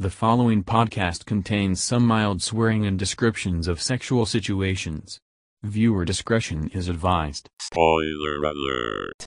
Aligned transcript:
The 0.00 0.08
following 0.08 0.64
podcast 0.64 1.26
contains 1.26 1.82
some 1.82 2.06
mild 2.06 2.40
swearing 2.40 2.86
and 2.86 2.98
descriptions 2.98 3.68
of 3.68 3.82
sexual 3.82 4.24
situations. 4.24 5.18
Viewer 5.62 6.06
discretion 6.06 6.70
is 6.72 6.88
advised. 6.88 7.50
Spoiler 7.60 8.42
alert. 8.42 9.26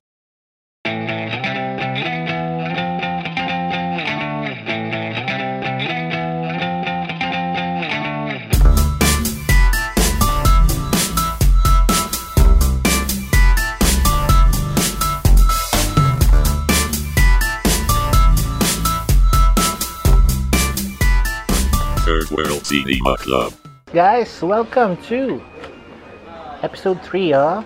World 22.34 22.66
Cinema 22.66 23.16
Club. 23.17 23.53
Guys, 23.94 24.41
welcome 24.41 24.98
to 25.09 25.41
episode 26.62 27.02
3 27.03 27.34
of 27.34 27.66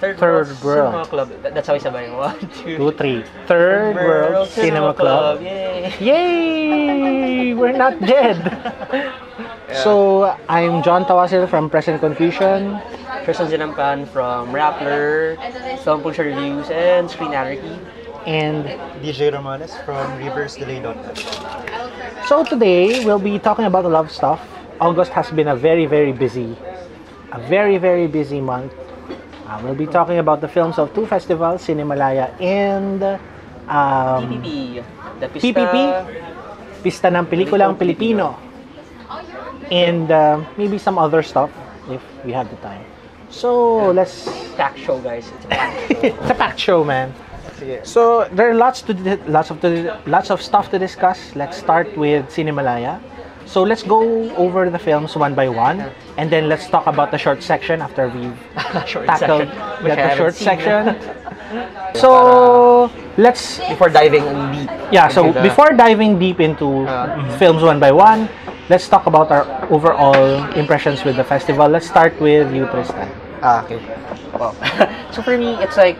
Third, 0.00 0.18
Third 0.18 0.48
World, 0.48 0.64
World. 0.64 0.88
Cinema 0.88 1.04
Club. 1.06 1.28
That- 1.42 1.54
That's 1.54 1.68
how 1.68 1.74
I 1.74 1.78
sabay. 1.78 2.08
One, 2.16 2.38
two, 2.64 2.76
2, 2.76 2.90
3. 2.96 3.24
Third 3.46 3.94
World 3.96 4.48
Cinema 4.48 4.94
Club. 4.94 5.40
Yay! 5.42 5.92
Yay! 6.00 7.54
We're 7.54 7.76
not 7.76 8.00
dead! 8.14 8.40
So, 9.84 10.36
I'm 10.48 10.82
John 10.82 11.04
Tawasil 11.04 11.48
from 11.48 11.70
Present 11.70 12.00
Confusion. 12.00 12.80
Tristan 13.24 13.48
Zinampan 13.48 14.08
from 14.08 14.50
Rappler, 14.52 15.36
Film 15.84 16.02
Police 16.02 16.18
Reviews, 16.18 16.68
and 16.70 17.08
Screen 17.10 17.32
Anarchy. 17.32 17.78
And 18.26 18.64
DJ 19.02 19.32
Romanes 19.34 19.74
from 19.84 20.06
ReverseDelay.net. 20.22 21.18
so 22.28 22.44
today, 22.44 23.04
we'll 23.04 23.18
be 23.18 23.38
talking 23.38 23.64
about 23.64 23.84
a 23.84 23.88
lot 23.88 24.04
of 24.04 24.12
stuff. 24.12 24.40
August 24.80 25.10
has 25.12 25.30
been 25.30 25.48
a 25.48 25.56
very, 25.56 25.86
very 25.86 26.12
busy, 26.12 26.56
a 27.32 27.40
very, 27.48 27.78
very 27.78 28.06
busy 28.06 28.40
month. 28.40 28.72
Uh, 29.46 29.60
we'll 29.64 29.74
be 29.74 29.86
talking 29.86 30.18
about 30.18 30.40
the 30.40 30.48
films 30.48 30.78
of 30.78 30.94
two 30.94 31.06
festivals, 31.06 31.66
Cinemalaya 31.66 32.30
and 32.40 33.02
um, 33.68 34.42
PPP. 34.42 34.84
The 35.20 35.28
Pista, 35.28 35.48
PPP? 35.48 36.82
Pista 36.82 37.08
ng 37.10 37.26
Pelikulang 37.26 37.78
Pilipino. 37.78 38.38
And 39.70 40.10
uh, 40.10 40.42
maybe 40.56 40.78
some 40.78 40.98
other 40.98 41.22
stuff 41.22 41.50
if 41.90 42.02
we 42.24 42.32
have 42.32 42.50
the 42.50 42.56
time. 42.62 42.84
So, 43.30 43.90
let's... 43.90 44.28
Tack 44.54 44.76
show, 44.76 45.00
guys. 45.00 45.30
It's 45.30 45.44
a 45.44 45.48
packed 45.48 45.80
show. 45.80 45.96
it's 46.06 46.30
a 46.30 46.34
packed 46.34 46.60
show, 46.60 46.84
man. 46.84 47.14
So, 47.82 48.28
there 48.32 48.50
are 48.50 48.54
lots 48.54 48.82
to 48.82 48.92
lots 49.26 49.50
of 49.50 49.60
the, 49.60 49.96
lots 50.06 50.30
of 50.30 50.40
stuff 50.42 50.70
to 50.70 50.78
discuss. 50.78 51.34
Let's 51.34 51.56
start 51.56 51.96
with 51.96 52.26
Cinemalaya. 52.28 53.00
So, 53.46 53.62
let's 53.62 53.82
go 53.82 54.30
over 54.36 54.70
the 54.70 54.78
films 54.78 55.16
one 55.16 55.34
by 55.34 55.48
one 55.48 55.90
and 56.16 56.30
then 56.30 56.48
let's 56.48 56.68
talk 56.68 56.86
about 56.86 57.10
the 57.10 57.18
short 57.18 57.42
section 57.42 57.80
after 57.82 58.08
we've 58.08 58.38
short 58.86 59.06
tackled 59.06 59.48
section. 59.48 59.84
The, 59.84 59.92
I 59.92 59.94
the 59.94 59.96
haven't 59.96 60.16
short 60.16 60.34
section. 60.34 60.96
so, 61.94 62.90
let's 63.16 63.58
Before 63.58 63.88
diving 63.90 64.24
deep. 64.52 64.70
Yeah, 64.92 65.08
so 65.08 65.26
into 65.26 65.38
the- 65.38 65.42
before 65.48 65.70
diving 65.72 66.18
deep 66.18 66.40
into 66.40 66.86
Uh, 66.86 67.36
films 67.38 67.62
one 67.62 67.78
by 67.80 67.92
one, 67.92 68.28
let's 68.68 68.88
talk 68.88 69.06
about 69.06 69.30
our 69.30 69.44
overall 69.70 70.44
impressions 70.56 71.04
with 71.04 71.16
the 71.16 71.24
festival. 71.24 71.68
Let's 71.68 71.86
start 71.88 72.18
with 72.20 72.52
you, 72.54 72.66
Tristan. 72.72 73.08
Ah, 73.42 73.64
okay. 73.64 73.80
Wow. 74.38 74.54
so 75.12 75.20
for 75.22 75.36
me, 75.36 75.54
it's 75.60 75.76
like 75.76 75.98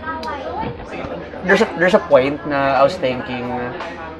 there's 1.45 1.63
a 1.63 1.69
there's 1.79 1.95
a 1.95 2.03
point 2.07 2.39
na 2.47 2.79
I 2.79 2.83
was 2.83 2.97
thinking 2.97 3.51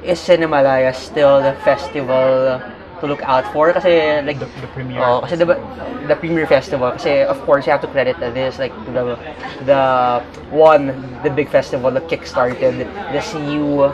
is 0.03 0.19
Cinemalaya 0.19 0.93
still 0.95 1.41
the 1.41 1.55
festival 1.63 2.59
to 2.99 3.03
look 3.07 3.23
out 3.23 3.43
for 3.51 3.71
kasi 3.71 4.23
like 4.23 4.39
The, 4.39 4.47
the 4.63 4.71
premiere. 4.71 5.03
Oh, 5.03 5.19
kasi 5.23 5.35
diba, 5.35 5.59
the 6.07 6.15
premiere 6.15 6.47
festival 6.47 6.91
kasi 6.91 7.23
of 7.23 7.39
course 7.43 7.67
you 7.67 7.71
have 7.71 7.83
to 7.83 7.91
credit 7.91 8.19
this 8.19 8.59
like 8.59 8.75
the 8.91 9.19
the 9.67 9.83
one 10.51 10.91
the 11.23 11.31
big 11.31 11.47
festival 11.47 11.91
that 11.91 12.07
kickstarted 12.07 12.83
this 13.11 13.33
new 13.35 13.91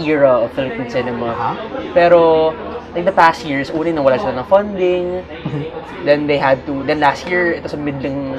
era 0.00 0.44
of 0.44 0.52
Philippine 0.52 0.88
cinema. 0.88 1.56
Pero 1.92 2.52
like 2.92 3.04
the 3.08 3.16
past 3.16 3.44
years, 3.44 3.72
una 3.72 3.92
nawala 3.92 4.20
sila 4.20 4.36
ng 4.36 4.48
funding. 4.48 5.24
then 6.08 6.26
they 6.26 6.36
had 6.36 6.60
to 6.68 6.82
then 6.84 7.00
last 7.00 7.28
year 7.28 7.52
it 7.52 7.62
was 7.62 7.72
a 7.72 7.80
middling 7.80 8.36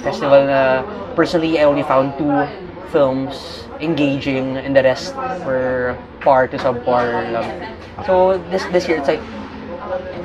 festival 0.00 0.40
na 0.46 0.84
personally 1.16 1.60
I 1.60 1.64
only 1.64 1.84
found 1.84 2.16
two 2.16 2.32
films 2.94 3.66
engaging 3.82 4.54
and 4.56 4.78
the 4.78 4.82
rest 4.86 5.18
were 5.42 5.98
par 6.22 6.46
to 6.46 6.54
subpar 6.54 7.34
lang. 7.34 7.74
So 8.06 8.38
this 8.54 8.62
this 8.70 8.86
year 8.86 9.02
it's 9.02 9.10
like 9.10 9.22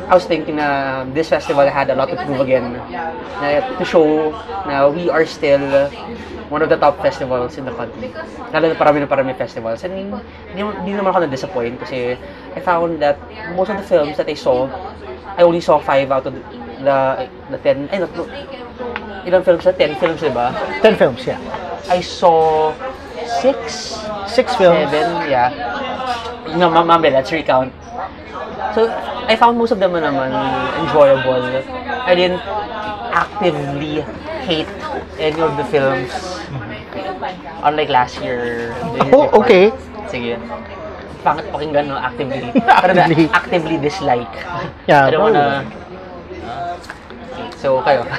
I 0.06 0.13
was 0.13 0.30
thinking 0.30 0.62
na 0.62 1.03
this 1.09 1.34
festival 1.34 1.66
had 1.66 1.90
a 1.90 1.97
lot 1.97 2.13
to 2.13 2.18
prove 2.22 2.46
again 2.46 2.78
na 3.41 3.66
to 3.78 3.85
show 3.85 4.29
na 4.69 4.85
we 4.85 5.09
are 5.09 5.25
still 5.25 5.90
one 6.50 6.62
of 6.66 6.69
the 6.69 6.78
top 6.78 6.97
festivals 7.02 7.58
in 7.58 7.66
the 7.66 7.74
country. 7.74 8.09
Lalo 8.53 8.74
na 8.74 8.78
parami 8.78 9.02
na 9.02 9.09
parami 9.09 9.38
festivals. 9.38 9.85
And 9.85 9.94
hindi, 9.94 10.62
hindi 10.62 10.91
naman 10.97 11.13
ako 11.13 11.29
na-disappoint 11.29 11.78
kasi 11.78 12.18
I 12.58 12.59
found 12.59 12.97
that 13.06 13.22
most 13.53 13.69
of 13.69 13.78
the 13.78 13.85
films 13.85 14.18
that 14.18 14.25
I 14.25 14.34
saw, 14.34 14.66
I 15.38 15.46
only 15.46 15.62
saw 15.62 15.78
5 15.78 16.09
out 16.09 16.25
of 16.25 16.34
the 16.81 16.97
the 17.53 17.58
10, 17.62 17.94
ay, 17.94 17.97
not, 18.02 18.12
no, 18.18 18.25
ilang 19.25 19.44
films 19.44 19.63
na? 19.66 19.72
10 19.73 19.95
films, 20.00 20.19
di 20.22 20.31
ba? 20.31 20.51
Ten 20.81 20.95
films, 20.95 21.22
yeah. 21.28 21.40
I 21.90 22.00
saw 22.01 22.72
6, 23.41 24.00
Six 24.29 24.56
films. 24.56 24.90
Seven, 24.94 25.25
yeah. 25.29 25.50
No, 26.57 26.69
ma 26.69 26.85
mami, 26.85 27.09
let's 27.12 27.31
recount. 27.34 27.73
So, 28.73 28.90
I 29.25 29.35
found 29.35 29.57
most 29.57 29.72
of 29.73 29.79
them 29.81 29.94
naman 29.94 30.29
enjoyable. 30.85 31.41
I 32.06 32.13
didn't 32.13 32.41
actively 33.13 34.01
hate 34.45 34.69
any 35.17 35.41
of 35.41 35.57
the 35.57 35.66
films. 35.66 36.09
Unlike 37.66 37.90
last 37.90 38.22
year. 38.22 38.73
Oh, 39.13 39.29
okay. 39.41 39.73
Sige. 40.09 40.38
Pangit 41.19 41.46
pakinggan, 41.51 41.91
no? 41.91 41.97
Actively. 42.00 42.47
Pero 42.81 42.91
na, 42.96 43.03
Actively. 43.06 43.28
actively 43.34 43.78
dislike. 43.78 44.34
Yeah, 44.88 45.06
I 45.06 45.11
don't 45.11 45.19
probably. 45.19 45.41
wanna... 45.41 45.67
Okay, 45.67 45.89
so, 47.62 47.81
kayo. 47.84 48.03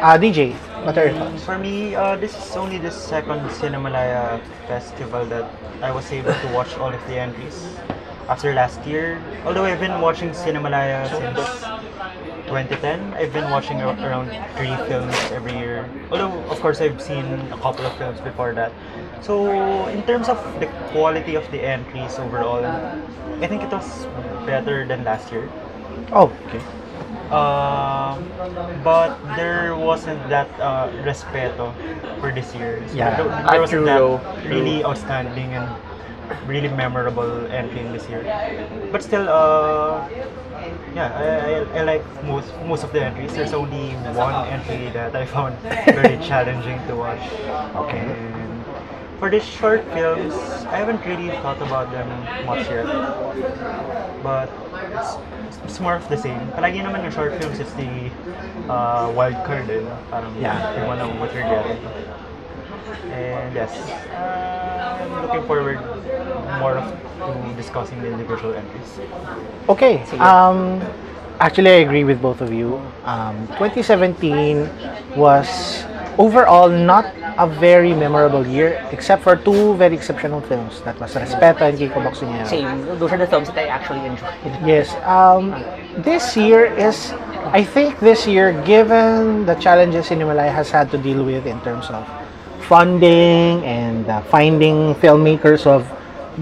Uh, 0.00 0.16
DJ, 0.16 0.56
what 0.80 0.96
are 0.96 1.12
your 1.12 1.12
thoughts? 1.12 1.44
For 1.44 1.58
me, 1.58 1.94
uh, 1.94 2.16
this 2.16 2.32
is 2.32 2.56
only 2.56 2.78
the 2.78 2.90
second 2.90 3.44
Cinemalaya 3.60 4.40
festival 4.64 5.26
that 5.28 5.44
I 5.84 5.92
was 5.92 6.08
able 6.10 6.32
to 6.32 6.48
watch 6.56 6.72
all 6.80 6.88
of 6.88 7.04
the 7.06 7.20
entries 7.20 7.76
after 8.32 8.54
last 8.54 8.80
year. 8.88 9.20
Although 9.44 9.68
I've 9.68 9.78
been 9.78 10.00
watching 10.00 10.30
Cinemalaya 10.30 11.04
since 11.12 11.36
2010, 12.48 13.12
I've 13.12 13.32
been 13.36 13.50
watching 13.52 13.76
around 13.82 14.32
three 14.56 14.72
films 14.88 15.12
every 15.36 15.52
year. 15.52 15.84
Although, 16.10 16.32
of 16.48 16.58
course, 16.64 16.80
I've 16.80 16.96
seen 16.96 17.28
a 17.52 17.58
couple 17.60 17.84
of 17.84 17.92
films 18.00 18.18
before 18.24 18.54
that. 18.54 18.72
So, 19.20 19.84
in 19.92 20.02
terms 20.08 20.30
of 20.32 20.40
the 20.60 20.66
quality 20.96 21.36
of 21.36 21.44
the 21.52 21.60
entries 21.60 22.16
overall, 22.18 22.64
I 23.44 23.46
think 23.52 23.62
it 23.62 23.70
was 23.70 23.84
better 24.48 24.88
than 24.88 25.04
last 25.04 25.30
year. 25.30 25.44
Oh, 26.16 26.32
okay. 26.48 26.64
Uh, 27.30 28.18
but 28.84 29.12
there 29.36 29.76
wasn't 29.76 30.18
that 30.28 30.48
uh, 30.60 30.88
respeto 31.04 31.72
for 32.20 32.30
this 32.32 32.54
year. 32.54 32.82
So 32.88 32.96
Yeah. 32.96 33.16
there, 33.16 33.26
Ah, 33.44 33.50
there 33.52 33.60
wasn't 33.60 33.84
true, 33.86 34.20
that 34.20 34.48
really 34.50 34.84
outstanding 34.84 35.52
and 35.54 35.66
really 36.46 36.68
memorable 36.68 37.46
entry 37.50 37.80
in 37.80 37.92
this 37.92 38.08
year. 38.08 38.24
But 38.92 39.02
still, 39.02 39.28
uh, 39.28 40.02
yeah, 40.94 41.10
I, 41.14 41.26
I, 41.78 41.80
I 41.80 41.82
like 41.84 42.04
most 42.24 42.50
most 42.66 42.82
of 42.84 42.92
the 42.92 43.02
entries. 43.02 43.34
There's 43.34 43.54
only 43.54 43.94
one 44.14 44.34
entry 44.50 44.90
that 44.90 45.14
I 45.14 45.24
found 45.26 45.54
very 45.94 46.18
challenging 46.18 46.80
to 46.88 46.94
watch. 46.96 47.22
Okay. 47.76 48.02
And 48.02 48.49
for 49.20 49.28
these 49.28 49.44
short 49.44 49.84
films, 49.92 50.32
I 50.72 50.80
haven't 50.80 51.04
really 51.04 51.28
thought 51.44 51.60
about 51.60 51.92
them 51.92 52.08
much 52.48 52.64
yet. 52.72 52.88
But 54.24 54.48
it's, 54.96 55.12
it's 55.64 55.78
more 55.78 55.94
of 55.94 56.08
the 56.08 56.16
same. 56.16 56.40
Palagi 56.56 56.80
naman 56.80 57.04
yung 57.04 57.12
short 57.12 57.36
films 57.36 57.60
is 57.60 57.68
the 57.76 58.08
uh, 58.72 59.12
wild 59.12 59.36
card 59.44 59.68
eh. 59.68 59.84
Parang 60.08 60.32
Yeah. 60.40 60.56
you 60.72 60.88
wanna 60.88 61.04
know 61.04 61.12
what 61.20 61.36
you're 61.36 61.44
getting. 61.44 61.76
And 63.12 63.52
yes, 63.52 63.76
I'm 64.16 65.20
looking 65.20 65.44
forward 65.44 65.78
more 66.58 66.80
of 66.80 66.88
to 67.20 67.52
discussing 67.60 68.00
the 68.00 68.08
individual 68.08 68.56
entries. 68.56 68.90
Okay. 69.68 70.00
Um, 70.16 70.80
actually, 71.38 71.70
I 71.76 71.84
agree 71.84 72.04
with 72.08 72.24
both 72.24 72.40
of 72.40 72.52
you. 72.52 72.80
Um, 73.04 73.36
2017 73.60 74.64
was 75.16 75.84
overall 76.18 76.68
not 76.68 77.14
a 77.38 77.46
very 77.46 77.94
memorable 77.94 78.46
year, 78.46 78.86
except 78.90 79.22
for 79.22 79.36
two 79.36 79.74
very 79.76 79.94
exceptional 79.94 80.40
films. 80.40 80.80
That 80.82 80.98
was 81.00 81.14
Respeto 81.14 81.62
and 81.62 81.78
Kiko 81.78 82.02
Boksingero. 82.02 82.46
Same. 82.46 82.86
Those 82.98 83.12
are 83.12 83.18
the 83.18 83.26
films 83.26 83.48
that 83.48 83.58
I 83.58 83.66
actually 83.66 84.04
enjoyed. 84.06 84.34
Yes. 84.66 84.92
Um, 85.06 85.50
this 86.02 86.36
year 86.36 86.66
is, 86.66 87.12
I 87.52 87.64
think 87.64 87.98
this 88.00 88.26
year, 88.26 88.52
given 88.64 89.46
the 89.46 89.54
challenges 89.54 90.08
Cinemalaya 90.08 90.52
has 90.52 90.70
had 90.70 90.90
to 90.90 90.98
deal 90.98 91.24
with 91.24 91.46
in 91.46 91.60
terms 91.62 91.86
of 91.90 92.06
funding 92.70 93.64
and 93.64 94.06
uh, 94.08 94.22
finding 94.22 94.94
filmmakers 95.02 95.66
of 95.66 95.82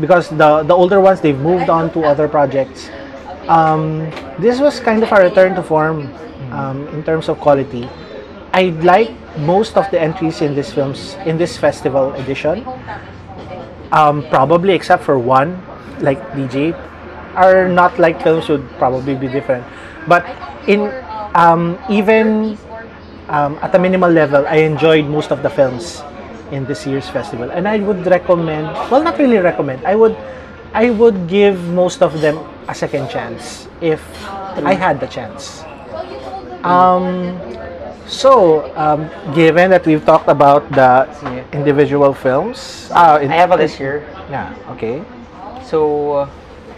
because 0.00 0.28
the 0.28 0.62
the 0.62 0.74
older 0.74 1.00
ones 1.00 1.20
they've 1.20 1.38
moved 1.38 1.70
on 1.70 1.90
to 1.92 2.04
other 2.04 2.28
projects. 2.28 2.90
Um, 3.48 4.10
this 4.38 4.60
was 4.60 4.78
kind 4.78 5.02
of 5.02 5.10
a 5.10 5.24
return 5.24 5.54
to 5.56 5.62
form 5.62 6.12
um, 6.52 6.86
in 6.88 7.02
terms 7.02 7.28
of 7.28 7.40
quality. 7.40 7.88
I 8.52 8.76
like 8.84 9.08
most 9.38 9.76
of 9.76 9.90
the 9.90 10.00
entries 10.00 10.40
in 10.42 10.54
this 10.54 10.72
films 10.72 11.14
in 11.26 11.38
this 11.38 11.56
festival 11.56 12.12
edition. 12.14 12.66
Um, 13.90 14.26
probably 14.28 14.74
except 14.74 15.02
for 15.02 15.18
one, 15.18 15.56
like 16.00 16.20
DJ, 16.32 16.76
are 17.34 17.68
not 17.68 17.98
like 17.98 18.20
films 18.22 18.48
would 18.48 18.68
probably 18.76 19.14
be 19.14 19.28
different. 19.28 19.64
But 20.06 20.26
in 20.66 20.92
um, 21.34 21.78
even 21.88 22.58
um, 23.28 23.58
at 23.62 23.74
a 23.74 23.78
minimal 23.78 24.10
level, 24.10 24.46
I 24.46 24.56
enjoyed 24.56 25.06
most 25.06 25.30
of 25.30 25.42
the 25.42 25.50
films 25.50 26.02
in 26.50 26.64
this 26.64 26.86
year's 26.86 27.08
festival, 27.08 27.50
and 27.50 27.68
I 27.68 27.78
would 27.78 28.04
recommend. 28.06 28.66
Well, 28.90 29.02
not 29.02 29.18
really 29.18 29.38
recommend. 29.38 29.84
I 29.84 29.94
would, 29.94 30.16
I 30.74 30.90
would 30.90 31.28
give 31.28 31.62
most 31.68 32.02
of 32.02 32.20
them 32.20 32.38
a 32.68 32.74
second 32.74 33.08
chance 33.08 33.68
if 33.80 34.02
I 34.64 34.74
had 34.74 35.00
the 35.00 35.06
chance. 35.06 35.62
Um, 36.64 37.38
so, 38.08 38.64
um, 38.76 39.08
given 39.34 39.70
that 39.70 39.84
we've 39.86 40.04
talked 40.04 40.28
about 40.28 40.68
the 40.72 41.06
individual 41.52 42.12
films, 42.12 42.90
uh, 42.92 43.18
in- 43.22 43.30
I 43.30 43.36
have 43.36 43.50
a 43.52 43.56
list 43.56 43.76
here. 43.76 44.02
Yeah. 44.30 44.54
Okay. 44.72 45.02
So, 45.64 46.24
uh, 46.24 46.26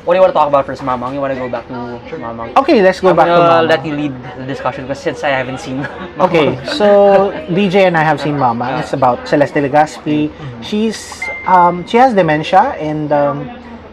what 0.04 0.14
do 0.14 0.16
you 0.18 0.22
want 0.22 0.32
to 0.32 0.38
talk 0.38 0.48
about 0.48 0.66
first, 0.66 0.82
Mamang? 0.82 1.14
You 1.14 1.20
want 1.20 1.32
to 1.34 1.38
go 1.38 1.48
back 1.48 1.68
to 1.68 2.16
Mamang? 2.18 2.56
Okay, 2.56 2.82
let's 2.82 3.00
go 3.00 3.10
I'm 3.10 3.16
back 3.16 3.26
to 3.26 3.36
gonna 3.36 3.62
let 3.68 3.84
you 3.86 3.94
lead 3.94 4.12
the 4.38 4.44
discussion 4.46 4.84
because 4.84 4.98
since 4.98 5.22
I 5.22 5.28
haven't 5.30 5.60
seen. 5.60 5.86
Okay, 6.18 6.58
so 6.76 7.30
DJ 7.54 7.86
and 7.86 7.96
I 7.96 8.02
have 8.02 8.20
seen 8.20 8.36
Mama. 8.36 8.78
It's 8.80 8.92
about 8.92 9.28
Celeste 9.28 9.62
Legaspi. 9.62 10.32
She's 10.62 11.20
um, 11.46 11.86
she 11.86 11.96
has 11.98 12.14
dementia 12.14 12.74
and 12.80 13.12
um, 13.12 13.50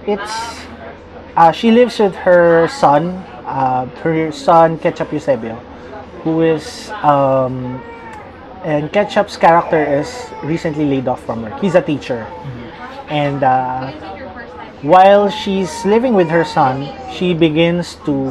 it's 0.07 0.33
uh, 1.35 1.51
she 1.51 1.69
lives 1.71 1.99
with 1.99 2.15
her 2.15 2.67
son, 2.67 3.21
uh, 3.45 3.85
her 4.01 4.31
son 4.31 4.79
Ketchup 4.79 5.11
Eusebio, 5.13 5.59
who 6.27 6.43
is 6.43 6.91
um, 7.07 7.79
and 8.67 8.91
Ketchup's 8.91 9.37
character 9.39 9.79
is 9.79 10.11
recently 10.43 10.83
laid 10.83 11.07
off 11.07 11.23
from 11.23 11.43
work. 11.43 11.55
He's 11.63 11.75
a 11.75 11.81
teacher, 11.81 12.27
and 13.07 13.39
uh, 13.43 13.95
while 14.83 15.29
she's 15.31 15.71
living 15.85 16.13
with 16.13 16.27
her 16.27 16.43
son, 16.43 16.83
she 17.15 17.33
begins 17.33 17.95
to 18.03 18.27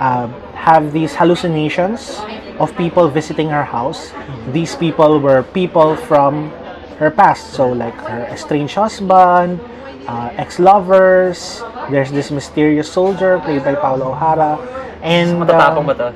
uh, 0.00 0.32
have 0.56 0.96
these 0.96 1.12
hallucinations 1.14 2.16
of 2.58 2.72
people 2.80 3.12
visiting 3.12 3.52
her 3.52 3.64
house. 3.64 4.12
These 4.56 4.76
people 4.76 5.20
were 5.20 5.42
people 5.42 5.96
from 6.08 6.48
her 6.96 7.10
past, 7.10 7.52
so 7.52 7.68
like 7.68 7.94
her 8.08 8.24
estranged 8.32 8.80
husband, 8.80 9.60
uh, 10.08 10.32
ex-lovers. 10.40 11.60
There's 11.90 12.10
this 12.10 12.30
mysterious 12.30 12.88
soldier 12.90 13.40
played 13.44 13.62
by 13.62 13.74
Paolo 13.74 14.16
O'Hara, 14.16 14.56
and 15.04 15.36
Matatapang 15.36 15.84
um, 15.84 15.86
ba 15.86 15.94
to? 15.94 16.08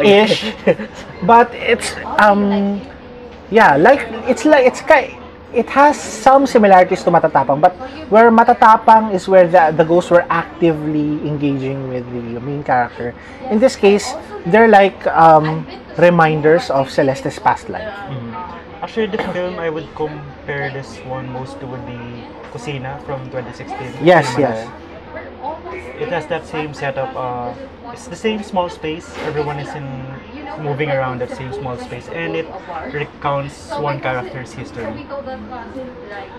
ish 0.00 0.56
but 1.30 1.52
it's 1.52 1.92
um 2.18 2.80
yeah 3.52 3.76
like 3.76 4.08
it's 4.24 4.48
like 4.48 4.64
it's 4.64 4.80
kind 4.80 5.12
it 5.52 5.68
has 5.68 5.96
some 5.96 6.44
similarities 6.48 7.04
to 7.04 7.10
matatapang 7.12 7.60
but 7.60 7.72
where 8.08 8.32
matatapang 8.32 9.12
is 9.12 9.28
where 9.28 9.48
the, 9.48 9.72
the 9.76 9.84
ghosts 9.84 10.10
were 10.10 10.24
actively 10.28 11.20
engaging 11.24 11.88
with 11.88 12.04
the 12.12 12.40
main 12.40 12.64
character 12.64 13.14
in 13.52 13.58
this 13.60 13.76
case 13.76 14.12
they're 14.48 14.68
like 14.68 15.06
um 15.12 15.64
reminders 15.96 16.70
of 16.72 16.90
celeste's 16.90 17.38
past 17.38 17.68
life 17.68 17.92
Actually, 18.78 19.10
the 19.10 19.18
film 19.34 19.58
I 19.58 19.70
would 19.70 19.90
compare 19.96 20.70
this 20.70 21.02
one 21.02 21.28
most 21.32 21.58
to 21.58 21.66
would 21.66 21.84
be 21.84 21.98
Kusina 22.54 23.02
from 23.02 23.26
2016. 23.26 24.06
yes 24.06 24.38
yes 24.38 24.64
Laya. 24.64 24.87
It 25.72 26.08
has 26.08 26.26
that 26.26 26.46
same 26.46 26.74
setup. 26.74 27.14
Uh, 27.14 27.54
it's 27.92 28.06
the 28.06 28.16
same 28.16 28.42
small 28.42 28.68
space. 28.68 29.08
Everyone 29.26 29.58
is 29.58 29.68
in 29.74 29.86
moving 30.62 30.90
around 30.90 31.20
that 31.20 31.30
same 31.30 31.52
small 31.52 31.76
space, 31.78 32.08
and 32.08 32.34
it 32.34 32.46
recounts 32.92 33.70
one 33.78 34.00
character's 34.00 34.52
history. 34.52 35.06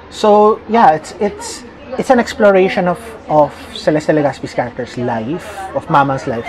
so 0.09 0.59
yeah 0.69 0.91
it's 0.97 1.13
it's 1.19 1.63
it's 1.97 2.09
an 2.09 2.19
exploration 2.19 2.87
of 2.87 2.99
of 3.29 3.53
celeste 3.75 4.09
legaspi's 4.09 4.53
character's 4.53 4.97
life 4.97 5.47
of 5.75 5.89
mama's 5.89 6.27
life 6.27 6.47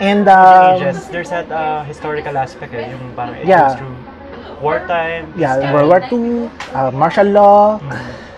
and 0.00 0.28
um, 0.28 0.76
ages. 0.76 1.08
There's 1.08 1.30
that 1.30 1.50
uh, 1.50 1.84
historical 1.84 2.36
aspect, 2.36 2.74
eh, 2.74 2.90
yung 2.92 3.16
parang 3.16 3.40
Yeah. 3.48 3.76
through 3.76 3.96
wartime. 4.60 5.32
yeah, 5.36 5.56
peacetime. 5.56 5.72
World 5.72 5.88
War 5.88 6.00
II, 6.12 6.50
uh, 6.76 6.90
martial 6.92 7.28
law, 7.32 7.80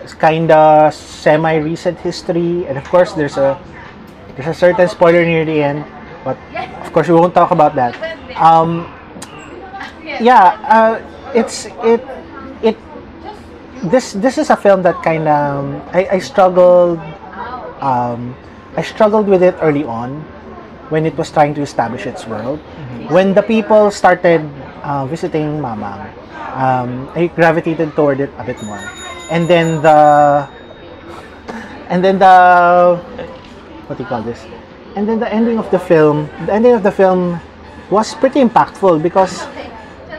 it's 0.04 0.14
kind 0.14 0.50
of 0.50 0.94
semi-recent 0.94 1.98
history, 1.98 2.62
and 2.66 2.78
of 2.78 2.84
course 2.86 3.12
there's 3.18 3.36
a 3.38 3.58
there's 4.38 4.54
a 4.54 4.54
certain 4.54 4.86
spoiler 4.86 5.26
near 5.26 5.44
the 5.44 5.58
end, 5.60 5.84
but 6.22 6.38
of 6.86 6.92
course 6.92 7.08
we 7.08 7.14
won't 7.14 7.34
talk 7.34 7.50
about 7.50 7.74
that. 7.74 7.98
Um, 8.38 8.86
yeah, 10.22 10.54
uh, 10.62 11.02
it's 11.34 11.66
it 11.82 12.06
it 12.62 12.78
this 13.90 14.14
this 14.14 14.38
is 14.38 14.50
a 14.50 14.56
film 14.56 14.86
that 14.86 15.02
kind 15.02 15.26
of 15.26 15.82
I, 15.90 16.06
I 16.12 16.18
struggled 16.22 17.02
um, 17.82 18.30
I 18.78 18.82
struggled 18.82 19.26
with 19.26 19.42
it 19.42 19.58
early 19.58 19.82
on 19.82 20.22
when 20.86 21.04
it 21.04 21.18
was 21.18 21.34
trying 21.34 21.52
to 21.58 21.62
establish 21.62 22.06
its 22.06 22.24
world. 22.24 22.60
When 23.10 23.34
the 23.34 23.42
people 23.42 23.90
started 23.90 24.46
uh, 24.86 25.04
visiting 25.06 25.58
Mamang, 25.58 26.14
um, 26.54 27.10
I 27.18 27.26
gravitated 27.26 27.96
toward 27.98 28.20
it 28.20 28.30
a 28.38 28.44
bit 28.44 28.62
more. 28.62 28.80
And 29.34 29.50
then 29.50 29.82
the 29.82 30.46
and 31.90 32.04
then 32.04 32.20
the 32.20 33.02
what 33.88 33.96
do 33.96 34.04
you 34.04 34.08
call 34.08 34.22
this? 34.22 34.44
And 34.94 35.08
then 35.08 35.18
the 35.18 35.32
ending 35.32 35.58
of 35.58 35.70
the 35.70 35.78
film, 35.78 36.28
the 36.46 36.52
ending 36.52 36.72
of 36.72 36.82
the 36.82 36.92
film 36.92 37.40
was 37.90 38.14
pretty 38.14 38.40
impactful 38.40 39.02
because 39.02 39.46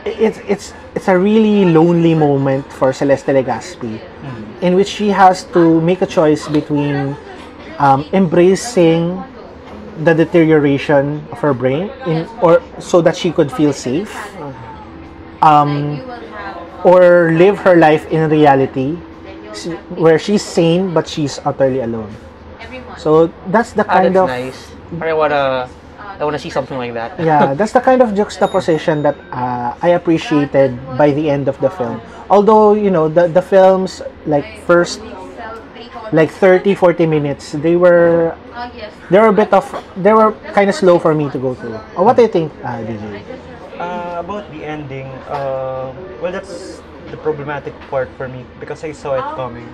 it's 0.04 0.38
it's 0.48 0.74
it's 0.94 1.08
a 1.08 1.16
really 1.16 1.64
lonely 1.64 2.14
moment 2.14 2.66
for 2.72 2.92
Celeste 2.92 3.30
Legaspi, 3.30 4.00
in 4.60 4.74
which 4.74 4.88
she 4.88 5.08
has 5.08 5.44
to 5.54 5.80
make 5.80 6.02
a 6.02 6.06
choice 6.06 6.48
between 6.48 7.16
um, 7.78 8.04
embracing 8.12 9.22
the 10.02 10.14
deterioration 10.14 11.22
of 11.30 11.38
her 11.38 11.54
brain 11.54 11.90
in 12.06 12.26
or 12.42 12.62
so 12.78 13.00
that 13.00 13.16
she 13.16 13.30
could 13.30 13.52
feel 13.52 13.72
safe 13.72 14.10
um, 15.42 16.00
or 16.84 17.32
live 17.32 17.58
her 17.58 17.76
life 17.76 18.06
in 18.10 18.28
reality 18.30 18.96
where 20.00 20.18
she's 20.18 20.42
sane 20.42 20.94
but 20.94 21.06
she's 21.06 21.38
utterly 21.44 21.80
alone 21.80 22.08
so 23.00 23.32
that's 23.48 23.72
the 23.72 23.84
Ah, 23.88 23.92
kind 23.96 24.12
that's 24.14 24.22
of 24.22 24.28
nice. 24.28 24.60
I 25.00 25.12
wanna, 25.16 25.68
I 26.20 26.22
wanna 26.24 26.38
see 26.38 26.50
something 26.52 26.76
like 26.76 26.92
that. 26.92 27.16
yeah, 27.18 27.54
that's 27.54 27.72
the 27.72 27.80
kind 27.80 28.02
of 28.02 28.12
juxtaposition 28.14 29.00
that 29.02 29.16
uh, 29.32 29.72
I 29.80 29.96
appreciated 29.96 30.76
by 31.00 31.10
the 31.12 31.30
end 31.30 31.48
of 31.48 31.56
the 31.64 31.70
film. 31.70 32.00
Although, 32.28 32.74
you 32.74 32.90
know, 32.90 33.08
the, 33.08 33.26
the 33.26 33.42
film's 33.42 34.02
like 34.26 34.44
first 34.68 35.00
like 36.12 36.30
30 36.30 36.74
40 36.74 37.06
minutes, 37.06 37.52
they 37.52 37.76
were 37.76 38.36
they 39.10 39.18
were 39.18 39.28
a 39.28 39.32
bit 39.32 39.52
of 39.52 39.64
they 39.96 40.12
were 40.12 40.32
kind 40.52 40.68
of 40.68 40.74
slow 40.76 40.98
for 40.98 41.14
me 41.14 41.30
to 41.30 41.38
go 41.38 41.54
through. 41.54 41.74
Uh, 41.96 42.02
what 42.02 42.16
do 42.16 42.22
you 42.22 42.28
think, 42.28 42.52
uh, 42.64 42.82
DJ? 42.84 43.22
Uh, 43.80 44.20
about 44.20 44.44
the 44.52 44.64
ending, 44.64 45.06
uh, 45.32 45.92
well, 46.20 46.32
that's 46.32 46.82
the 47.10 47.16
problematic 47.16 47.72
part 47.88 48.08
for 48.18 48.28
me 48.28 48.44
because 48.60 48.84
I 48.84 48.92
saw 48.92 49.14
it 49.14 49.24
coming. 49.34 49.66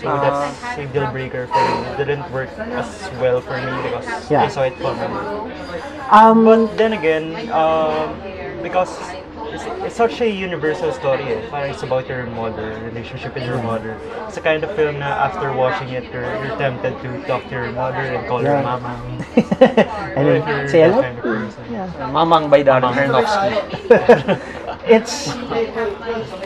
So 0.00 0.08
Ah. 0.08 0.20
that's 0.20 0.78
a 0.78 0.86
deal 0.92 1.06
breaker 1.12 1.46
for 1.46 1.60
me. 1.62 1.76
It 1.92 1.96
didn't 1.96 2.26
work 2.32 2.50
as 2.58 2.88
well 3.20 3.40
for 3.40 3.54
me 3.56 3.70
because 3.86 4.30
Yeah. 4.30 4.42
I 4.44 4.48
saw 4.48 4.62
it 4.66 4.74
coming. 4.80 5.12
Um 6.10 6.44
But 6.44 6.76
then 6.76 6.92
again, 6.92 7.32
um, 7.52 8.16
because 8.62 8.90
it's, 9.52 9.64
it's 9.84 9.96
such 9.96 10.20
a 10.20 10.28
universal 10.28 10.92
story, 10.92 11.22
eh. 11.28 11.44
Parang 11.52 11.70
it's 11.70 11.82
about 11.84 12.08
your 12.08 12.24
mother, 12.34 12.72
relationship 12.88 13.34
with 13.36 13.44
your 13.46 13.60
mother. 13.62 13.96
It's 14.26 14.36
a 14.36 14.44
kind 14.44 14.64
of 14.64 14.72
film 14.74 14.98
na 14.98 15.08
after 15.28 15.52
watching 15.52 15.92
it, 15.94 16.04
you're, 16.12 16.24
you're 16.42 16.56
tempted 16.56 16.96
to 17.04 17.08
talk 17.28 17.44
to 17.48 17.54
your 17.54 17.70
mother 17.72 18.00
and 18.02 18.26
call 18.26 18.40
her 18.42 18.58
Yeah. 18.58 18.64
mama. 18.64 18.92
and 20.18 20.24
Or 20.28 20.34
if 20.40 20.44
you're 20.48 20.68
say 20.68 20.82
that 20.88 20.90
hello. 20.90 21.02
kind 21.04 21.16
of 21.18 21.24
person. 21.24 21.64
Mamang 22.12 22.50
by 22.50 22.60
Darren 22.64 22.90
Aronofsky. 22.92 23.52
It's 24.86 25.28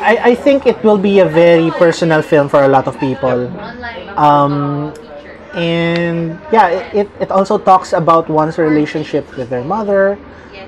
I, 0.00 0.18
I 0.22 0.34
think 0.34 0.66
it 0.66 0.82
will 0.84 0.98
be 0.98 1.20
a 1.20 1.28
very 1.28 1.70
personal 1.72 2.22
film 2.22 2.48
for 2.48 2.62
a 2.62 2.68
lot 2.68 2.86
of 2.86 2.98
people. 3.00 3.48
Um, 4.18 4.92
and 5.54 6.38
yeah, 6.52 6.68
it, 6.92 7.08
it 7.18 7.30
also 7.30 7.56
talks 7.58 7.92
about 7.92 8.28
one's 8.28 8.58
relationship 8.58 9.24
with 9.36 9.48
their 9.48 9.64
mother. 9.64 10.18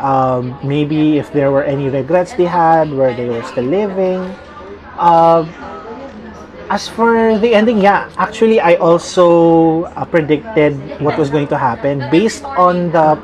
Um, 0.01 0.59
maybe 0.63 1.19
if 1.19 1.33
there 1.33 1.51
were 1.51 1.65
any 1.65 1.89
regrets 1.89 2.33
they 2.35 2.45
had 2.47 2.91
where 2.93 3.15
they 3.15 3.29
were 3.29 3.43
still 3.43 3.65
living. 3.65 4.35
Um, 4.97 5.53
as 6.71 6.89
for 6.89 7.39
the 7.39 7.55
ending, 7.55 7.81
yeah, 7.81 8.11
actually, 8.17 8.61
I 8.61 8.75
also 8.77 9.85
uh, 9.85 10.05
predicted 10.05 10.77
what 11.01 11.19
was 11.19 11.31
going 11.31 11.49
to 11.49 11.59
happen 11.59 12.05
based 12.11 12.45
on 12.45 12.93
the 12.93 13.17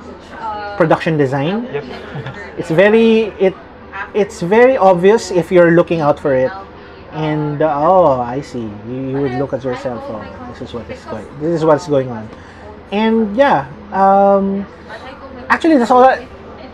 production 0.77 1.17
design. 1.17 1.65
Yep. 1.73 1.85
It's 2.55 2.71
very 2.71 3.35
it 3.43 3.55
it's 4.15 4.43
very 4.43 4.77
obvious 4.77 5.31
if 5.31 5.51
you're 5.51 5.73
looking 5.73 6.01
out 6.01 6.19
for 6.21 6.35
it 6.35 6.53
And 7.15 7.63
uh, 7.63 7.71
oh, 7.79 8.21
I 8.21 8.43
see. 8.43 8.67
You, 8.91 8.95
you 9.11 9.19
would 9.23 9.39
look 9.39 9.55
at 9.55 9.63
your 9.63 9.77
cell 9.79 10.03
phone. 10.03 10.27
This 10.51 10.63
is 10.67 10.75
what 10.75 10.91
is 10.91 11.05
going. 11.07 11.27
This 11.39 11.55
is 11.55 11.65
what's 11.65 11.87
going 11.87 12.11
on. 12.11 12.29
And 12.91 13.37
yeah, 13.37 13.71
um, 13.95 14.67
actually, 15.49 15.79
that's 15.79 15.91
all. 15.91 16.03
That, 16.03 16.27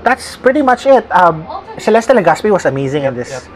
that's 0.02 0.37
pretty 0.37 0.62
much 0.62 0.87
it. 0.87 1.04
Um, 1.12 1.44
Celeste 1.78 2.16
Legaspi 2.16 2.50
was 2.50 2.64
amazing 2.64 3.04
in 3.04 3.14
this. 3.14 3.49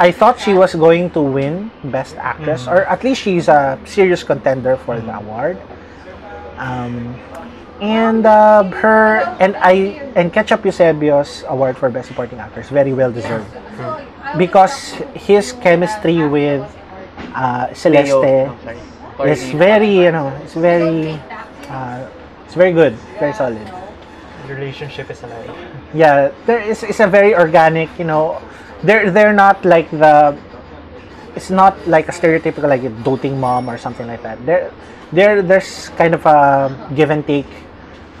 I 0.00 0.10
thought 0.12 0.40
she 0.40 0.54
was 0.54 0.74
going 0.74 1.10
to 1.12 1.20
win 1.20 1.70
Best 1.84 2.16
Actress, 2.16 2.66
or 2.66 2.88
at 2.88 3.04
least 3.04 3.20
she's 3.20 3.48
a 3.48 3.78
serious 3.84 4.24
contender 4.24 4.76
for 4.76 4.98
the 4.98 5.12
award. 5.14 5.60
Um, 6.56 7.20
and 7.80 8.26
uh, 8.26 8.64
her 8.84 9.24
and 9.40 9.56
I 9.56 10.04
and 10.14 10.32
Ketchup 10.32 10.64
Eusebio's 10.64 11.44
award 11.48 11.76
for 11.76 11.88
Best 11.88 12.08
Supporting 12.08 12.38
Actress 12.38 12.68
very 12.68 12.92
well 12.92 13.10
deserved. 13.10 13.48
Because 14.36 14.92
his 15.14 15.52
chemistry 15.52 16.26
with 16.28 16.62
uh, 17.34 17.72
Celeste 17.74 18.14
Leo- 18.14 18.56
oh, 19.18 19.24
is 19.24 19.42
very 19.52 20.04
you 20.04 20.12
know 20.12 20.28
it's 20.44 20.54
very 20.54 21.18
uh, 21.68 22.08
it's 22.44 22.54
very 22.54 22.72
good 22.72 22.94
very 23.18 23.32
solid. 23.32 23.66
The 24.46 24.54
relationship 24.54 25.10
is 25.10 25.22
alive. 25.22 25.50
yeah 25.94 26.30
there 26.46 26.60
is 26.60 26.82
it's 26.82 27.00
a 27.00 27.06
very 27.06 27.34
organic 27.34 27.90
you 27.98 28.04
know 28.04 28.40
they're 28.82 29.10
they're 29.10 29.34
not 29.34 29.64
like 29.64 29.90
the 29.90 30.36
it's 31.34 31.50
not 31.50 31.74
like 31.86 32.08
a 32.08 32.12
stereotypical 32.12 32.68
like 32.68 32.82
a 32.82 32.90
doting 33.02 33.38
mom 33.40 33.70
or 33.70 33.78
something 33.78 34.06
like 34.06 34.22
that. 34.22 34.44
There 34.44 34.70
there 35.12 35.42
there's 35.42 35.88
kind 35.96 36.14
of 36.14 36.26
a 36.26 36.70
give 36.94 37.10
and 37.10 37.26
take 37.26 37.48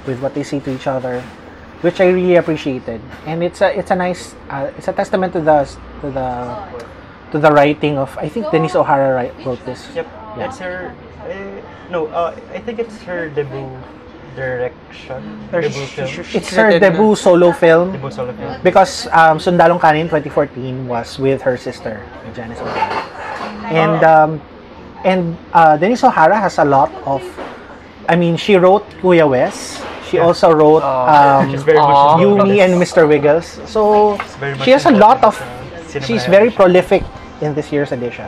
with 0.06 0.20
what 0.20 0.34
they 0.34 0.42
say 0.42 0.60
to 0.60 0.70
each 0.72 0.86
other 0.86 1.20
which 1.82 2.00
I 2.00 2.08
really 2.10 2.36
appreciated 2.36 3.00
and 3.26 3.42
it's 3.42 3.60
a 3.60 3.72
it's 3.76 3.90
a 3.90 3.96
nice 3.96 4.34
uh, 4.50 4.70
it's 4.76 4.88
a 4.88 4.92
testament 4.92 5.32
to 5.34 5.40
the 5.40 5.64
to 6.02 6.10
the 6.10 6.28
to 7.32 7.38
the 7.38 7.50
writing 7.52 7.96
of 7.98 8.16
I 8.18 8.28
think 8.28 8.50
Denise 8.50 8.74
O'Hara 8.74 9.14
write, 9.14 9.34
wrote 9.46 9.64
this 9.64 9.88
Yep. 9.94 10.06
Yeah. 10.36 10.46
It's 10.46 10.58
her. 10.58 10.94
Uh, 11.26 11.90
no, 11.90 12.06
uh, 12.06 12.38
I 12.54 12.58
think 12.60 12.78
it's 12.78 12.96
her 13.02 13.28
debut 13.28 13.66
direction. 14.36 15.18
Or 15.52 15.60
debut 15.60 15.86
film. 15.86 16.06
sh- 16.08 16.22
sh- 16.26 16.34
it's 16.36 16.50
her 16.54 16.78
debut 16.78 17.16
solo 17.16 17.50
film 17.52 17.92
debut 17.92 18.10
solo 18.10 18.32
film. 18.32 18.62
because 18.62 19.06
um, 19.10 19.38
Sundalong 19.38 19.80
Kanin 19.80 20.06
2014 20.06 20.86
was 20.86 21.18
with 21.18 21.42
her 21.42 21.56
sister 21.56 21.98
Janice 22.34 22.60
O'Hara, 22.60 23.02
and 23.74 24.04
um, 24.04 24.30
and 25.04 25.36
uh, 25.52 25.76
Denise 25.76 26.04
O'Hara 26.04 26.36
has 26.38 26.58
a 26.58 26.64
lot 26.64 26.90
of. 27.06 27.22
I 28.10 28.16
mean, 28.16 28.36
she 28.36 28.56
wrote 28.56 28.82
Kuya 29.00 29.22
Wes. 29.30 29.78
She 30.10 30.16
Yeah. 30.18 30.26
also 30.26 30.50
wrote 30.50 30.82
um, 30.82 31.54
much 31.54 31.62
Aw. 31.62 32.18
involved 32.18 32.22
Yumi 32.26 32.58
in 32.58 32.72
and. 32.74 32.82
Mr. 32.82 33.06
Wiggles. 33.06 33.46
So 33.70 34.18
she 34.66 34.74
has 34.74 34.84
a 34.86 34.90
lot 34.90 35.22
of. 35.22 35.38
She's 36.02 36.26
very 36.26 36.50
prolific 36.50 37.04
in 37.40 37.54
this 37.54 37.70
year's 37.70 37.92
edition. 37.92 38.26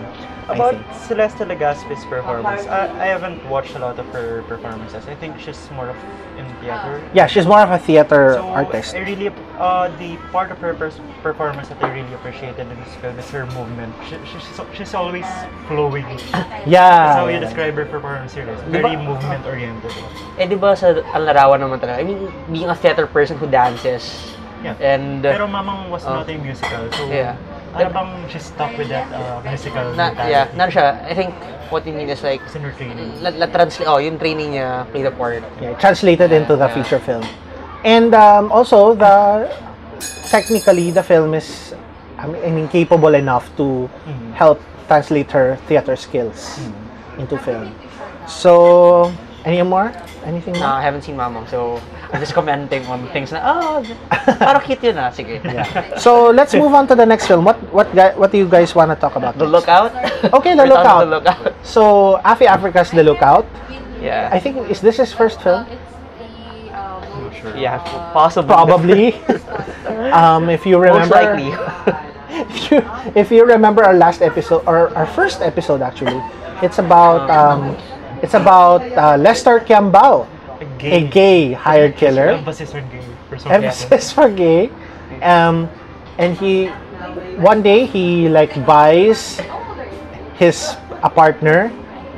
I 0.53 0.55
About 0.55 0.75
think. 0.77 0.87
Celeste 1.09 1.49
Legaspi's 1.49 2.05
performance, 2.05 2.67
I, 2.69 2.93
I 3.01 3.07
haven't 3.09 3.41
watched 3.49 3.75
a 3.75 3.79
lot 3.81 3.99
of 3.99 4.05
her 4.13 4.43
performances. 4.45 5.09
I 5.09 5.15
think 5.17 5.41
she's 5.41 5.57
more 5.73 5.89
of 5.89 5.97
in 6.37 6.45
theater. 6.61 7.01
Yeah, 7.15 7.27
she's 7.27 7.47
more 7.47 7.61
of 7.61 7.71
a 7.71 7.79
theater 7.79 8.35
So 8.37 8.45
artist. 8.53 8.95
I 8.95 9.01
really, 9.01 9.29
uh, 9.59 9.89
the 9.97 10.17
part 10.31 10.51
of 10.53 10.59
her 10.59 10.75
performance 11.23 11.69
that 11.69 11.83
I 11.83 11.89
really 11.93 12.13
appreciated 12.15 12.61
in 12.69 12.77
this 12.81 12.95
film 13.01 13.19
is 13.19 13.29
her 13.31 13.47
movement. 13.57 13.95
She, 14.09 14.17
she's, 14.29 14.45
she's 14.77 14.95
always 14.95 15.27
flowing. 15.69 16.05
Yeah. 16.69 16.69
That's 16.73 17.17
how 17.17 17.27
you 17.29 17.35
yeah. 17.35 17.41
describe 17.41 17.75
her 17.75 17.87
performance 17.87 18.35
here. 18.35 18.45
It's 18.49 18.61
Diba- 18.69 18.85
very 18.85 18.97
movement 18.97 19.47
oriented. 19.47 19.93
Eh, 20.39 20.47
di 20.47 20.57
ba 20.57 20.77
sa 20.77 20.93
ang 21.17 21.25
larawan 21.25 21.61
naman 21.65 21.81
talaga? 21.81 22.01
I 22.01 22.05
mean, 22.05 22.29
being 22.53 22.69
a 22.69 22.77
theater 22.77 23.07
person 23.07 23.37
who 23.41 23.49
dances. 23.49 24.05
Yeah. 24.63 24.77
And, 24.79 25.23
Pero 25.25 25.49
Mamang 25.49 25.91
was 25.91 26.05
Oh. 26.05 26.23
not 26.23 26.29
a 26.31 26.37
musical, 26.39 26.87
so 26.93 27.09
Yeah. 27.11 27.35
Ano 27.75 27.89
bang 27.91 28.11
she's 28.29 28.45
stuck 28.45 28.77
with 28.77 28.89
that 28.89 29.09
uh, 29.13 29.41
musical 29.45 29.85
na, 29.97 30.13
mentality. 30.13 30.31
yeah, 30.31 30.45
na 30.57 30.65
siya. 30.69 30.87
I 31.09 31.15
think 31.15 31.33
what 31.73 31.87
you 31.87 31.93
mean 31.93 32.09
is 32.09 32.23
like, 32.23 32.41
It's 32.45 32.55
in 32.55 32.63
her 32.63 32.73
training. 32.77 33.23
la, 33.23 33.31
la 33.31 33.47
translate, 33.47 33.89
oh, 33.89 33.97
yung 33.99 34.19
training 34.19 34.53
niya, 34.53 34.85
play 34.93 35.03
the 35.03 35.11
part. 35.11 35.43
Yeah, 35.61 35.73
translated 35.81 36.33
into 36.33 36.57
the 36.57 36.69
Yeah. 36.69 36.75
feature 36.77 37.01
film. 37.01 37.25
And 37.85 38.15
um, 38.15 38.53
also 38.53 38.95
the 38.95 39.49
technically 40.29 40.91
the 40.91 41.03
film 41.03 41.35
is 41.35 41.75
I 42.19 42.27
mean, 42.29 42.43
I 42.45 42.51
mean 42.51 42.69
capable 42.69 43.15
enough 43.15 43.51
to 43.57 43.89
Mhm. 44.07 44.33
help 44.39 44.61
translate 44.87 45.33
her 45.33 45.57
theater 45.67 45.97
skills 45.97 46.61
into 47.19 47.35
film. 47.39 47.73
So 48.29 49.11
any 49.45 49.63
more? 49.67 49.91
Anything 50.23 50.55
Na 50.55 50.61
more? 50.61 50.79
I 50.79 50.83
haven't 50.87 51.03
seen 51.03 51.17
Mamang, 51.19 51.49
so 51.51 51.81
I'm 52.13 52.21
just 52.25 52.35
commenting 52.35 52.85
on 52.87 53.09
things 53.09 53.33
na, 53.33 53.41
oh, 53.41 53.81
parang 54.37 54.61
cute 54.61 54.85
yun 54.85 54.99
ah. 55.01 55.09
Sige. 55.11 55.41
So 55.97 56.29
let's 56.31 56.53
move 56.53 56.75
on 56.75 56.87
to 56.89 56.95
the 56.95 57.07
next 57.07 57.27
film. 57.27 57.45
What 57.45 57.57
what 57.73 57.89
what 58.21 58.31
do 58.31 58.39
you 58.39 58.49
guys 58.49 58.75
want 58.77 58.93
to 58.93 58.97
talk 58.97 59.17
about? 59.17 59.39
The 59.41 59.49
next? 59.49 59.65
Lookout? 59.65 59.91
Okay, 60.37 60.53
The 60.53 60.69
We're 60.69 60.77
talking 60.77 61.09
about 61.09 61.09
Lookout. 61.09 61.39
The 61.41 61.51
Lookout. 61.51 61.67
So 61.67 62.21
Afi 62.25 62.45
Africa's 62.45 62.93
The 62.93 63.03
Lookout. 63.03 63.49
Yeah. 64.01 64.29
I 64.33 64.39
think 64.39 64.69
is 64.69 64.81
this 64.81 64.99
his 64.99 65.13
first 65.13 65.41
film? 65.41 65.65
Sure. 67.33 67.57
yeah, 67.57 67.79
possibly. 68.13 68.55
Probably. 68.55 69.15
um, 70.13 70.51
if 70.51 70.67
you 70.67 70.79
remember. 70.79 71.09
Most 71.09 71.27
remember. 71.27 71.51
likely. 71.51 72.13
if 72.53 72.71
you 72.71 72.79
if 73.15 73.31
you 73.31 73.45
remember 73.45 73.85
our 73.85 73.95
last 73.95 74.23
episode 74.23 74.63
or 74.67 74.95
our 74.95 75.07
first 75.07 75.41
episode 75.41 75.83
actually, 75.83 76.21
it's 76.63 76.79
about 76.79 77.29
um, 77.31 77.77
it's 78.23 78.35
about 78.35 78.83
uh, 78.97 79.17
Lester 79.17 79.59
Kiambao, 79.61 80.27
a 80.81 81.01
gay 81.09 81.53
hired 81.53 81.97
killer. 81.97 82.31
Emphasis 82.31 82.75
on 82.75 82.89
gay 82.91 83.03
for 83.29 83.39
some. 83.39 83.53
Emphasis 83.53 84.13
for 84.13 84.29
gay, 84.31 84.71
um, 85.23 85.69
and 86.19 86.37
he 86.37 86.69
one 87.43 87.63
day 87.63 87.87
he 87.87 88.29
like 88.29 88.55
buys 88.67 89.41
his 90.39 90.77
a 91.03 91.11
partner, 91.11 91.73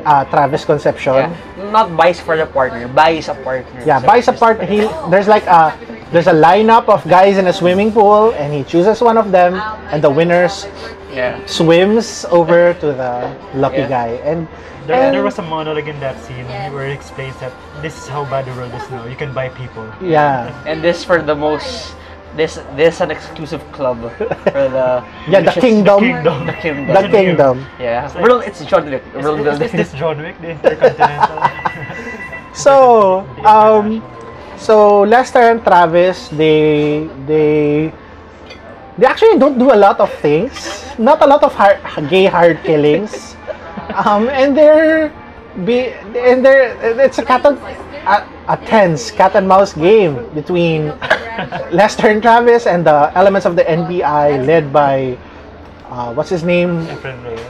uh, 0.05 0.25
Travis 0.27 0.65
Concepcion. 0.65 1.31
yeah. 1.33 1.71
Not 1.73 1.97
buys 1.97 2.21
for 2.21 2.37
the 2.37 2.47
partner, 2.47 2.87
buys 2.89 3.29
a 3.29 3.35
partner. 3.35 3.83
Yeah, 3.87 4.01
So, 4.01 4.07
buys 4.07 4.29
a 4.29 4.33
part. 4.33 4.63
He 4.63 4.87
there's 5.11 5.27
like 5.29 5.47
a 5.47 5.73
there's 6.13 6.29
a 6.29 6.37
lineup 6.37 6.87
of 6.89 7.03
guys 7.09 7.39
in 7.39 7.47
a 7.49 7.53
swimming 7.53 7.91
pool, 7.91 8.31
and 8.39 8.53
he 8.53 8.63
chooses 8.63 9.01
one 9.01 9.17
of 9.17 9.33
them, 9.33 9.55
and 9.91 10.03
the 10.05 10.11
winners 10.11 10.67
Yeah. 11.15 11.39
swims 11.47 12.27
over 12.31 12.75
to 12.75 12.87
the 12.93 13.31
lucky 13.55 13.87
Yeah. 13.87 13.89
guy. 13.89 14.11
And, 14.27 14.47
There, 14.87 15.01
and 15.01 15.15
there 15.15 15.23
was 15.25 15.39
a 15.39 15.43
monologue 15.43 15.89
in 15.89 15.99
that 16.01 16.21
scene 16.25 16.45
where 16.73 16.87
it 16.89 16.93
explains 16.93 17.35
that 17.41 17.53
this 17.81 17.97
is 17.97 18.07
how 18.07 18.25
bad 18.29 18.45
the 18.45 18.53
world 18.53 18.73
is 18.75 18.85
now. 18.91 19.07
You 19.07 19.17
can 19.17 19.33
buy 19.33 19.49
people. 19.49 19.89
yeah, 20.03 20.53
And 20.69 20.83
this 20.85 21.05
for 21.05 21.23
the 21.23 21.35
most, 21.35 21.95
this 22.37 22.61
this 22.77 23.01
an 23.01 23.11
exclusive 23.11 23.63
club 23.73 23.97
for 24.19 24.69
the 24.69 25.01
yeah, 25.29 25.41
the 25.41 25.49
vicious- 25.49 25.65
kingdom, 25.65 26.01
kingdom. 26.01 26.47
The 26.47 26.53
kingdom. 26.61 26.93
the 26.95 27.09
kingdom. 27.09 27.55
Yeah. 27.81 28.05
It's 28.05 28.15
like- 28.15 28.25
World, 28.25 28.43
it's 28.45 28.61
John 28.67 28.91
Wick. 28.91 29.03
Is, 29.17 29.25
World 29.25 29.41
is, 29.47 29.61
is 29.61 29.73
this 29.73 29.91
John 29.97 30.19
Wick, 30.21 30.37
the 30.41 30.51
Intercontinental? 30.53 31.39
So, 32.55 33.27
um, 33.43 33.99
so 34.59 35.01
Lester 35.03 35.43
and 35.43 35.59
Travis, 35.65 36.29
they 36.31 37.03
they 37.27 37.91
they 38.99 39.07
actually 39.07 39.39
don't 39.43 39.59
do 39.59 39.73
a 39.75 39.79
lot 39.79 39.99
of 39.99 40.07
things. 40.23 40.55
Not 40.99 41.19
a 41.23 41.27
lot 41.27 41.43
of 41.43 41.51
hard, 41.55 41.83
gay 42.09 42.27
hard 42.31 42.63
killings. 42.63 43.35
Um, 43.93 44.29
and 44.29 44.57
they're 44.57 45.13
be 45.65 45.93
and 46.19 46.45
they're 46.45 46.75
it's 47.01 47.19
a 47.19 47.25
cat 47.25 47.45
and, 47.47 47.59
a, 48.07 48.27
a 48.49 48.57
tense 48.67 49.11
cat 49.11 49.35
and 49.37 49.47
mouse 49.47 49.73
game 49.73 50.27
between 50.35 50.89
Lester 51.71 52.09
and 52.09 52.23
Travis 52.23 52.67
and 52.67 52.87
the 52.87 53.13
elements 53.15 53.47
of 53.47 53.55
the 53.57 53.63
NBI 53.65 54.47
led 54.47 54.73
by 54.73 55.17
uh, 55.87 56.13
what's 56.15 56.31
his 56.31 56.43
name? 56.43 56.87
Efren 56.91 57.23
Reyes, 57.23 57.41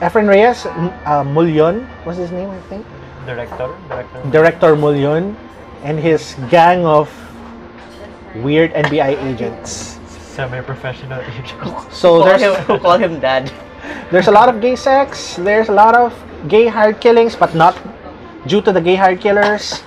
Efren 0.00 0.28
Reyes, 0.28 0.66
M- 0.66 0.92
uh, 1.06 1.24
Mulyon 1.24 1.88
was 2.04 2.16
his 2.16 2.30
name, 2.30 2.50
I 2.50 2.60
think. 2.68 2.84
director, 3.24 3.72
director. 3.88 4.30
Director 4.30 4.76
Mulyon 4.76 5.34
and 5.82 5.98
his 5.98 6.36
gang 6.50 6.84
of 6.84 7.08
weird 8.36 8.72
NBI 8.74 9.16
agents. 9.24 9.96
Semi-professional 10.36 11.20
agents. 11.22 11.96
So 11.96 12.18
call 12.20 12.24
there's 12.24 12.42
him, 12.42 12.78
call 12.80 12.98
him 12.98 13.20
dad. 13.20 13.52
There's 14.10 14.28
a 14.28 14.32
lot 14.32 14.48
of 14.48 14.60
gay 14.60 14.76
sex, 14.76 15.36
there's 15.36 15.68
a 15.68 15.72
lot 15.72 15.94
of 15.94 16.12
gay 16.48 16.66
hired 16.68 17.00
killings, 17.00 17.34
but 17.36 17.54
not 17.54 17.76
due 18.46 18.60
to 18.62 18.72
the 18.72 18.80
gay 18.80 18.94
hired 18.96 19.20
killers. 19.20 19.82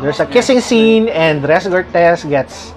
There's 0.00 0.20
a 0.20 0.26
kissing 0.26 0.60
scene 0.60 1.08
and 1.08 1.42
Rez 1.46 1.66
Cortez 1.66 2.24
gets 2.24 2.72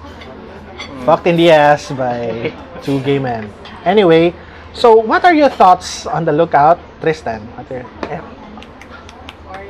fucked 1.04 1.26
in 1.26 1.36
the 1.36 1.50
ass 1.50 1.90
by 1.90 2.52
two 2.82 3.00
gay 3.00 3.18
men. 3.18 3.50
Anyway, 3.84 4.34
so 4.72 4.94
what 4.94 5.24
are 5.24 5.34
your 5.34 5.48
thoughts 5.48 6.06
on 6.06 6.24
the 6.24 6.32
lookout, 6.32 6.78
Tristan? 7.00 7.40
What 7.56 7.70
are- 7.72 7.86
eh, 8.12 8.20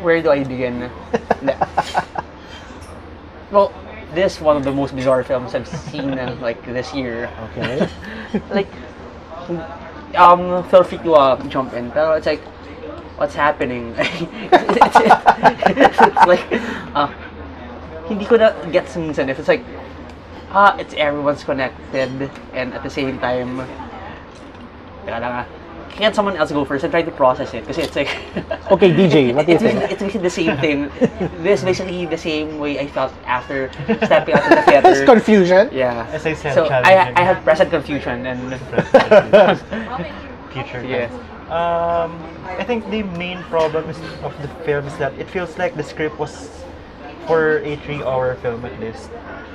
Where 0.03 0.21
do 0.23 0.31
I 0.31 0.45
begin? 0.45 0.91
Well, 3.51 3.73
this 4.15 4.37
is 4.37 4.41
one 4.41 4.57
of 4.57 4.65
the 4.65 4.73
most 4.73 4.95
bizarre 4.97 5.23
films 5.23 5.55
I've 5.55 5.69
seen 5.69 6.19
uh, 6.19 6.37
like 6.41 6.65
this 6.67 6.93
year. 6.95 7.31
Okay. 7.51 7.89
like 8.51 8.69
um 10.17 10.63
feel 10.71 10.83
free 10.83 10.99
to 10.99 11.15
uh, 11.15 11.37
jump 11.49 11.73
in. 11.75 11.91
Pero 11.91 12.13
it's 12.15 12.27
like 12.27 12.43
what's 13.17 13.35
happening? 13.35 13.95
It's, 15.77 16.27
like 16.27 16.47
uh, 16.95 17.09
hindi 18.09 18.25
ko 18.25 18.37
na 18.37 18.53
gets 18.71 18.97
if 18.97 19.39
it's 19.39 19.49
like 19.49 19.65
ah 20.53 20.77
it's 20.79 20.95
everyone's 20.95 21.43
connected 21.43 22.31
and 22.53 22.75
at 22.75 22.83
the 22.83 22.91
same 22.91 23.19
time 23.19 23.65
teka 25.05 25.47
can't 25.95 26.15
someone 26.15 26.37
else 26.37 26.51
go 26.53 26.65
first 26.65 26.85
and 26.85 26.91
try 26.93 27.03
to 27.03 27.11
process 27.11 27.55
it? 27.55 27.67
Kasi 27.67 27.83
it's 27.83 27.97
like, 27.97 28.11
Okay, 28.71 28.91
DJ, 28.91 29.35
what 29.35 29.47
do 29.47 29.53
you 29.53 29.59
it's, 29.59 29.63
basically, 29.63 29.81
think? 29.81 29.93
it's 29.93 30.03
basically 30.03 30.23
the 30.23 30.31
same 30.31 30.57
thing. 30.59 30.79
This 31.43 31.61
is 31.61 31.65
basically 31.65 32.07
the 32.07 32.19
same 32.19 32.59
way 32.59 32.79
I 32.79 32.87
felt 32.87 33.13
after 33.25 33.71
stepping 34.05 34.35
out 34.35 34.43
of 34.45 34.51
the 34.51 34.63
theater. 34.67 34.83
There's 34.83 35.05
confusion. 35.07 35.71
Yeah. 35.73 36.07
As 36.13 36.27
I 36.27 36.35
said, 36.35 36.55
so 36.55 36.67
I. 36.67 37.13
I 37.15 37.23
had 37.23 37.43
present 37.45 37.71
confusion 37.71 38.27
and 38.27 38.55
future. 40.51 40.83
Yes. 40.85 41.13
Um, 41.51 42.17
I 42.59 42.65
think 42.65 42.89
the 42.91 43.03
main 43.21 43.43
problem 43.53 43.89
is, 43.91 43.99
of 44.25 44.33
the 44.43 44.49
film 44.65 44.87
is 44.87 44.97
that 44.97 45.13
it 45.19 45.29
feels 45.29 45.59
like 45.59 45.77
the 45.77 45.83
script 45.85 46.19
was 46.19 46.51
for 47.27 47.59
a 47.61 47.77
three-hour 47.85 48.37
film 48.37 48.65
at 48.65 48.75
least, 48.81 49.11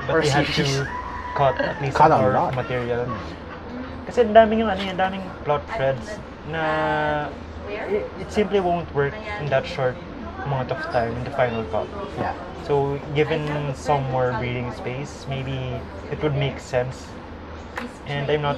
but 0.07 0.15
Or 0.15 0.21
they 0.21 0.29
had 0.29 0.45
to 0.45 0.87
cut 1.35 1.59
at 1.59 1.81
least 1.81 1.97
Cut 1.97 2.11
an 2.11 2.23
a 2.23 2.29
lot. 2.29 2.49
of 2.49 2.55
material. 2.55 3.05
Kasi 4.09 4.25
ang 4.25 4.33
daming 4.33 4.65
yung 4.65 4.71
ano, 4.73 4.81
yung 4.81 4.97
daming 4.97 5.21
plot 5.45 5.61
threads 5.77 6.17
na 6.49 7.29
it, 7.69 8.09
it 8.17 8.29
simply 8.33 8.57
won't 8.57 8.89
work 8.97 9.13
in 9.37 9.45
that 9.53 9.69
short 9.69 9.93
amount 10.49 10.73
of 10.73 10.81
time 10.89 11.13
in 11.13 11.21
the 11.21 11.33
final 11.37 11.61
cut. 11.69 11.85
Yeah. 12.17 12.33
So, 12.65 12.97
given 13.13 13.45
some 13.77 14.01
more 14.09 14.33
breathing 14.41 14.73
space, 14.73 15.29
maybe 15.29 15.77
it 16.09 16.17
would 16.25 16.33
make 16.33 16.57
sense. 16.57 17.05
And 18.09 18.25
I'm 18.33 18.41
not 18.41 18.57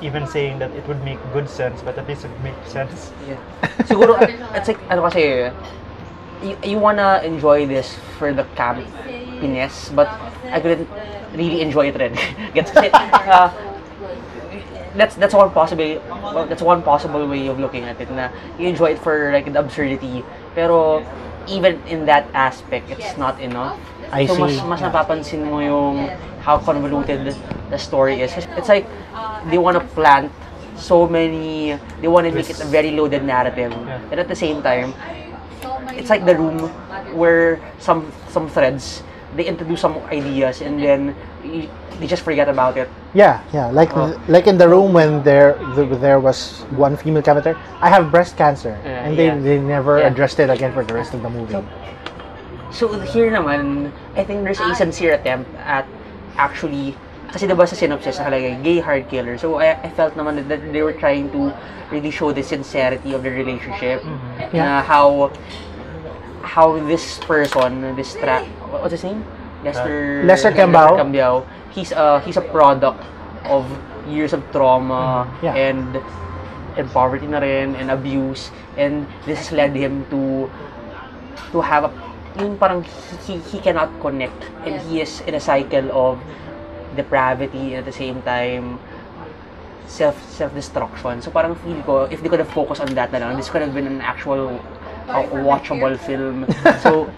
even 0.00 0.24
saying 0.24 0.64
that 0.64 0.72
it 0.72 0.88
would 0.88 1.04
make 1.04 1.20
good 1.36 1.48
sense, 1.48 1.84
but 1.84 2.00
at 2.00 2.08
least 2.08 2.24
it 2.24 2.32
would 2.32 2.44
make 2.44 2.60
sense. 2.64 3.12
Yeah. 3.28 3.36
Siguro, 3.88 4.16
it's 4.56 4.68
like, 4.68 4.80
ano 4.88 5.12
kasi, 5.12 5.52
you, 6.40 6.56
you 6.64 6.78
wanna 6.80 7.20
enjoy 7.20 7.68
this 7.68 8.00
for 8.16 8.32
the 8.32 8.48
campiness, 8.56 9.92
but 9.92 10.08
I 10.48 10.60
couldn't 10.60 10.88
really 11.36 11.60
enjoy 11.60 11.92
it 11.92 12.00
rin. 12.00 12.16
Gets 12.56 12.72
kasi, 12.72 12.88
uh, 13.28 13.52
that's 14.96 15.14
that's 15.16 15.34
one 15.34 15.50
possible 15.50 16.00
well, 16.08 16.46
that's 16.46 16.62
one 16.62 16.82
possible 16.82 17.26
way 17.28 17.46
of 17.46 17.60
looking 17.60 17.84
at 17.84 18.00
it 18.00 18.10
na 18.10 18.32
you 18.58 18.68
enjoy 18.68 18.96
it 18.96 18.98
for 18.98 19.32
like 19.32 19.46
the 19.52 19.60
absurdity. 19.60 20.24
Pero 20.54 21.04
even 21.46 21.78
in 21.86 22.06
that 22.06 22.26
aspect 22.34 22.90
it's 22.90 23.16
not 23.16 23.38
enough. 23.40 23.78
I 24.10 24.26
so 24.26 24.40
mas 24.40 24.56
see. 24.56 24.64
mas 24.64 24.80
napapansin 24.80 25.46
mo 25.46 25.60
yung 25.60 26.08
how 26.40 26.58
convoluted 26.58 27.34
the 27.70 27.78
story 27.78 28.22
is. 28.22 28.32
It's 28.56 28.68
like 28.68 28.86
they 29.50 29.58
want 29.58 29.78
to 29.78 29.84
plant 29.94 30.32
so 30.76 31.08
many 31.08 31.78
they 32.00 32.08
want 32.08 32.28
to 32.28 32.32
make 32.32 32.50
it 32.50 32.60
a 32.60 32.68
very 32.68 32.90
loaded 32.92 33.24
narrative. 33.24 33.72
And 34.10 34.18
at 34.20 34.28
the 34.28 34.36
same 34.36 34.62
time 34.62 34.94
it's 35.92 36.10
like 36.10 36.24
the 36.24 36.36
room 36.36 36.68
where 37.16 37.60
some 37.78 38.12
some 38.28 38.48
threads 38.48 39.02
they 39.36 39.44
introduce 39.44 39.80
some 39.80 39.96
ideas 40.10 40.60
and 40.60 40.80
then 40.80 41.14
y- 41.44 41.68
they 42.00 42.06
just 42.06 42.24
forget 42.24 42.48
about 42.48 42.76
it 42.76 42.88
Yeah, 43.16 43.40
yeah. 43.52 43.72
Like 43.72 43.96
Oh. 43.96 44.12
like 44.28 44.44
in 44.44 44.60
the 44.60 44.68
room 44.68 44.92
when 44.92 45.24
there 45.24 45.56
the, 45.72 45.88
there 45.96 46.20
was 46.20 46.68
one 46.76 47.00
female 47.00 47.24
character. 47.24 47.56
I 47.80 47.88
have 47.88 48.12
breast 48.12 48.36
cancer, 48.36 48.76
Yeah, 48.84 49.08
and 49.08 49.16
they, 49.16 49.32
yeah. 49.32 49.40
they 49.40 49.56
never 49.56 49.96
Yeah. 50.04 50.12
addressed 50.12 50.36
it 50.36 50.52
again 50.52 50.76
for 50.76 50.84
the 50.84 50.92
rest 50.92 51.16
of 51.16 51.24
the 51.24 51.32
movie. 51.32 51.56
So 52.76 52.92
here 53.08 53.32
naman, 53.32 53.88
I 54.16 54.24
think 54.24 54.44
there's 54.44 54.60
a 54.60 54.74
sincere 54.76 55.16
attempt 55.16 55.48
at 55.64 55.88
actually 56.36 56.92
kasi 57.32 57.48
diba 57.48 57.64
sa 57.64 57.72
synopsis 57.72 58.20
nakalagay 58.20 58.60
gay 58.60 58.78
hard 58.84 59.08
killer. 59.08 59.40
So 59.40 59.56
I, 59.56 59.80
I 59.80 59.88
felt 59.88 60.12
naman 60.12 60.44
that 60.44 60.60
they 60.72 60.82
were 60.84 60.92
trying 60.92 61.32
to 61.32 61.56
really 61.88 62.12
show 62.12 62.36
the 62.36 62.44
sincerity 62.44 63.16
of 63.16 63.24
the 63.24 63.32
relationship. 63.32 64.04
Mm-hmm. 64.04 64.52
Na 64.52 64.52
Yeah. 64.52 64.84
how 64.84 65.32
how 66.46 66.78
this 66.86 67.18
person, 67.26 67.96
this 67.98 68.14
tra 68.14 68.46
what's 68.70 68.94
his 68.94 69.02
name? 69.02 69.26
Lester 69.66 70.22
uh, 70.22 70.26
Lester 70.30 70.52
Cambao. 70.54 71.02
Cambao. 71.02 71.42
He's 71.74 71.90
a 71.90 72.22
he's 72.22 72.38
a 72.38 72.46
product 72.54 73.02
of 73.44 73.66
years 74.06 74.32
of 74.32 74.40
trauma 74.54 75.26
mm-hmm. 75.26 75.46
Yeah. 75.46 75.54
and 75.58 75.90
and 76.78 76.86
poverty 76.94 77.26
na 77.26 77.42
rin 77.42 77.74
and 77.74 77.90
abuse 77.90 78.54
and 78.78 79.06
this 79.26 79.38
has 79.38 79.50
led 79.50 79.74
him 79.74 80.06
to 80.14 80.46
to 81.50 81.58
have 81.60 81.88
a 81.88 81.92
yung 82.36 82.60
parang 82.60 82.84
he, 83.24 83.40
he 83.48 83.58
cannot 83.64 83.88
connect 84.00 84.36
and 84.68 84.76
he 84.86 85.00
is 85.00 85.24
in 85.24 85.34
a 85.34 85.40
cycle 85.40 85.88
of 85.90 86.20
depravity 86.94 87.72
and 87.72 87.80
at 87.80 87.86
the 87.88 87.96
same 87.96 88.20
time 88.22 88.78
self 89.88 90.18
self 90.28 90.52
destruction 90.52 91.22
so 91.22 91.32
parang 91.32 91.56
feel 91.64 91.80
ko 91.88 92.04
if 92.12 92.20
they 92.20 92.28
could 92.28 92.42
have 92.42 92.52
focused 92.52 92.84
on 92.84 92.92
that 92.92 93.08
na 93.08 93.24
lang 93.24 93.40
this 93.40 93.48
could 93.48 93.64
have 93.64 93.72
been 93.72 93.88
an 93.88 94.04
actual 94.04 94.60
uh, 95.08 95.22
watchable 95.44 95.98
film. 95.98 96.46
So 96.84 97.10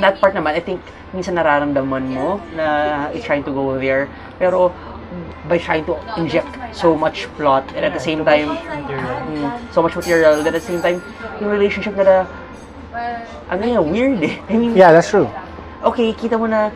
that 0.00 0.18
part 0.20 0.34
naman 0.34 0.54
I 0.54 0.60
think 0.60 0.82
minsan 1.14 1.38
nararamdaman 1.38 2.10
mo 2.10 2.42
na 2.58 3.08
it's 3.14 3.24
trying 3.24 3.44
to 3.46 3.52
go 3.54 3.78
there. 3.78 4.10
Pero 4.38 4.74
by 5.46 5.58
trying 5.58 5.86
to 5.86 5.94
inject 6.18 6.50
so 6.74 6.96
much 6.96 7.30
plot 7.38 7.62
and 7.76 7.86
at 7.86 7.94
the 7.94 8.02
same 8.02 8.24
time 8.26 8.50
mm, 8.58 9.46
so 9.70 9.78
much 9.78 9.94
material 9.94 10.34
and 10.42 10.46
at 10.46 10.54
the 10.54 10.60
same 10.60 10.82
time 10.82 10.98
yung 11.38 11.54
relationship 11.54 11.94
nila 11.94 12.26
ano 13.46 13.62
yun, 13.62 13.84
weird 13.90 14.18
eh. 14.22 14.38
I 14.50 14.54
mean, 14.58 14.74
Yeah, 14.74 14.90
that's 14.90 15.10
true. 15.10 15.30
okay, 15.84 16.10
kita 16.16 16.34
mo 16.34 16.50
na 16.50 16.72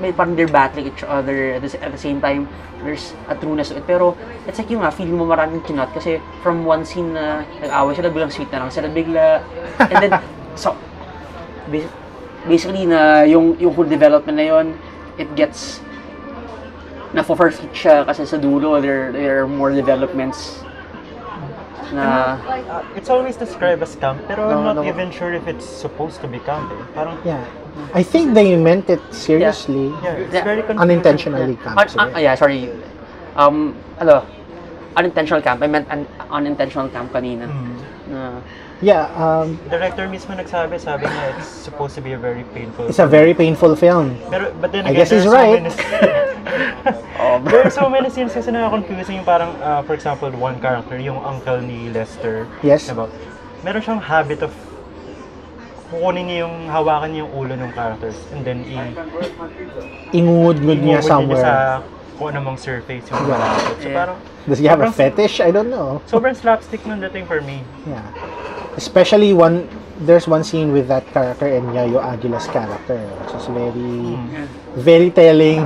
may 0.00 0.12
parang 0.12 0.32
they're 0.36 0.48
battling 0.48 0.88
each 0.88 1.04
other 1.04 1.58
at 1.58 1.60
the, 1.60 1.68
at 1.84 1.92
the 1.92 2.00
same 2.00 2.20
time 2.22 2.48
there's 2.84 3.12
a 3.28 3.34
trueness 3.36 3.68
to 3.68 3.76
it 3.76 3.84
pero 3.86 4.16
it's 4.48 4.58
like 4.58 4.70
yung 4.70 4.80
nga 4.80 4.90
feeling 4.90 5.16
mo 5.16 5.24
maraming 5.24 5.60
kinot 5.62 5.88
kasi 5.92 6.16
from 6.42 6.64
one 6.64 6.84
scene 6.84 7.12
na 7.12 7.44
nag-away 7.60 7.94
sila 7.94 8.08
biglang 8.08 8.32
sweet 8.32 8.50
na 8.50 8.64
lang 8.64 8.70
sila 8.72 8.88
bigla 8.88 9.44
and 9.90 9.96
then 10.00 10.12
so 10.62 10.72
bas- 11.68 11.92
basically 12.48 12.88
na 12.88 13.22
yung 13.28 13.52
yung 13.60 13.72
whole 13.76 13.88
development 13.88 14.36
na 14.40 14.46
yon 14.48 14.66
it 15.20 15.28
gets 15.36 15.84
na 17.12 17.20
for 17.20 17.50
siya 17.74 18.06
kasi 18.06 18.24
sa 18.24 18.38
dulo 18.38 18.80
there 18.80 19.10
there 19.12 19.42
are 19.42 19.48
more 19.50 19.74
developments 19.74 20.62
na 21.90 22.38
Uh, 22.70 22.86
it's 22.94 23.10
always 23.10 23.34
described 23.34 23.82
as 23.82 23.98
camp, 23.98 24.22
pero 24.30 24.46
I'm 24.46 24.62
No, 24.62 24.70
not 24.70 24.76
no. 24.78 24.86
even 24.86 25.10
sure 25.10 25.34
if 25.34 25.50
it's 25.50 25.66
supposed 25.66 26.22
to 26.22 26.30
be 26.30 26.38
camp. 26.46 26.70
Eh. 26.70 26.78
Parang, 26.94 27.18
Yeah, 27.26 27.42
I 27.94 28.02
think 28.02 28.34
they 28.34 28.54
meant 28.56 28.88
it 28.88 29.00
seriously, 29.10 29.90
yeah, 30.02 30.14
it's 30.20 30.34
Yeah. 30.34 30.44
very 30.44 30.62
confusing. 30.62 30.82
unintentionally. 30.82 31.54
camp 31.58 31.74
Un- 31.76 31.88
siguro. 31.88 32.14
uh, 32.14 32.20
yeah, 32.20 32.34
sorry. 32.34 32.70
Um, 33.34 33.74
ano, 33.98 34.22
unintentional 34.96 35.42
camp. 35.42 35.62
I 35.62 35.66
meant 35.66 35.86
un- 35.90 36.06
unintentional 36.30 36.88
camp 36.88 37.12
kanina. 37.12 37.46
Hmm. 37.46 37.74
Na, 38.10 38.20
Yeah, 38.80 39.12
um, 39.12 39.60
Director 39.68 40.08
mismo 40.08 40.32
nagsabi, 40.32 40.80
sabi 40.80 41.04
niya 41.04 41.36
it's 41.36 41.44
supposed 41.68 41.92
to 41.92 42.00
be 42.00 42.16
a 42.16 42.20
very 42.20 42.48
painful. 42.56 42.88
it's 42.88 42.96
a 42.96 43.04
very 43.04 43.36
painful 43.36 43.76
film. 43.76 44.16
Pero, 44.32 44.48
but 44.56 44.72
then 44.72 44.88
I 44.88 44.96
again, 44.96 45.04
guess 45.04 45.12
he's 45.12 45.28
so 45.28 45.36
right. 45.36 45.60
oh, 47.20 47.36
There 47.44 47.60
are 47.60 47.68
so 47.68 47.92
many 47.92 48.08
scenes 48.08 48.32
kasi 48.32 48.48
nakaka-confusing 48.48 49.20
yung 49.20 49.28
parang, 49.28 49.52
uh, 49.60 49.84
for 49.84 49.92
example, 49.92 50.32
one 50.32 50.56
character, 50.64 50.96
yung 50.96 51.20
uncle 51.20 51.60
ni 51.60 51.92
Lester. 51.92 52.48
Yes. 52.64 52.88
Diba? 52.88 53.12
Meron 53.60 53.84
siyang 53.84 54.00
habit 54.00 54.40
of 54.40 54.52
kukunin 55.90 56.24
niya 56.24 56.38
yung 56.46 56.56
hawakan 56.66 57.08
niya 57.10 57.20
yung 57.26 57.32
ulo 57.34 57.52
ng 57.54 57.70
characters 57.74 58.16
and 58.32 58.46
then 58.46 58.62
i 58.64 58.94
Ingungud-ngud 60.10 60.80
niya 60.80 60.98
somewhere. 61.02 61.42
sa 61.42 61.52
kung 62.18 62.30
anong 62.30 62.58
surface 62.60 63.04
yung 63.08 63.16
Yeah. 63.24 63.32
malapit. 63.32 63.76
So 63.80 63.88
Yeah. 63.88 63.96
parang 63.96 64.16
Does 64.44 64.58
he 64.58 64.66
have 64.68 64.80
a 64.80 64.90
fetish? 64.90 65.40
I 65.40 65.50
don't 65.50 65.68
know. 65.68 66.00
Sobrang 66.04 66.36
slapstick 66.36 66.84
ng 66.84 67.00
dating 67.00 67.24
for 67.24 67.40
me. 67.40 67.64
Yeah. 67.86 68.04
Especially 68.76 69.32
one 69.32 69.66
there's 70.00 70.24
one 70.24 70.40
scene 70.40 70.72
with 70.72 70.88
that 70.88 71.04
character 71.12 71.44
and 71.44 71.76
Yayo 71.76 72.00
Aguila's 72.00 72.48
character, 72.48 72.96
which 72.96 73.32
is 73.36 73.46
very 73.48 74.16
very 74.76 75.08
telling 75.12 75.64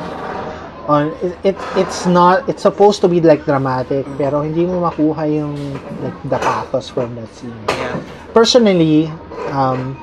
on 0.86 1.14
it, 1.22 1.54
it 1.54 1.56
it's 1.78 2.04
not 2.04 2.42
it's 2.44 2.60
supposed 2.60 3.00
to 3.00 3.08
be 3.08 3.16
like 3.18 3.46
dramatic 3.46 4.04
pero 4.18 4.42
hindi 4.42 4.66
mo 4.66 4.84
makuha 4.84 5.24
yung 5.24 5.54
like 6.02 6.18
the 6.28 6.36
pathos 6.38 6.90
from 6.90 7.14
that 7.14 7.30
scene. 7.32 7.54
yeah. 7.70 7.94
Personally, 8.30 9.06
um 9.50 9.94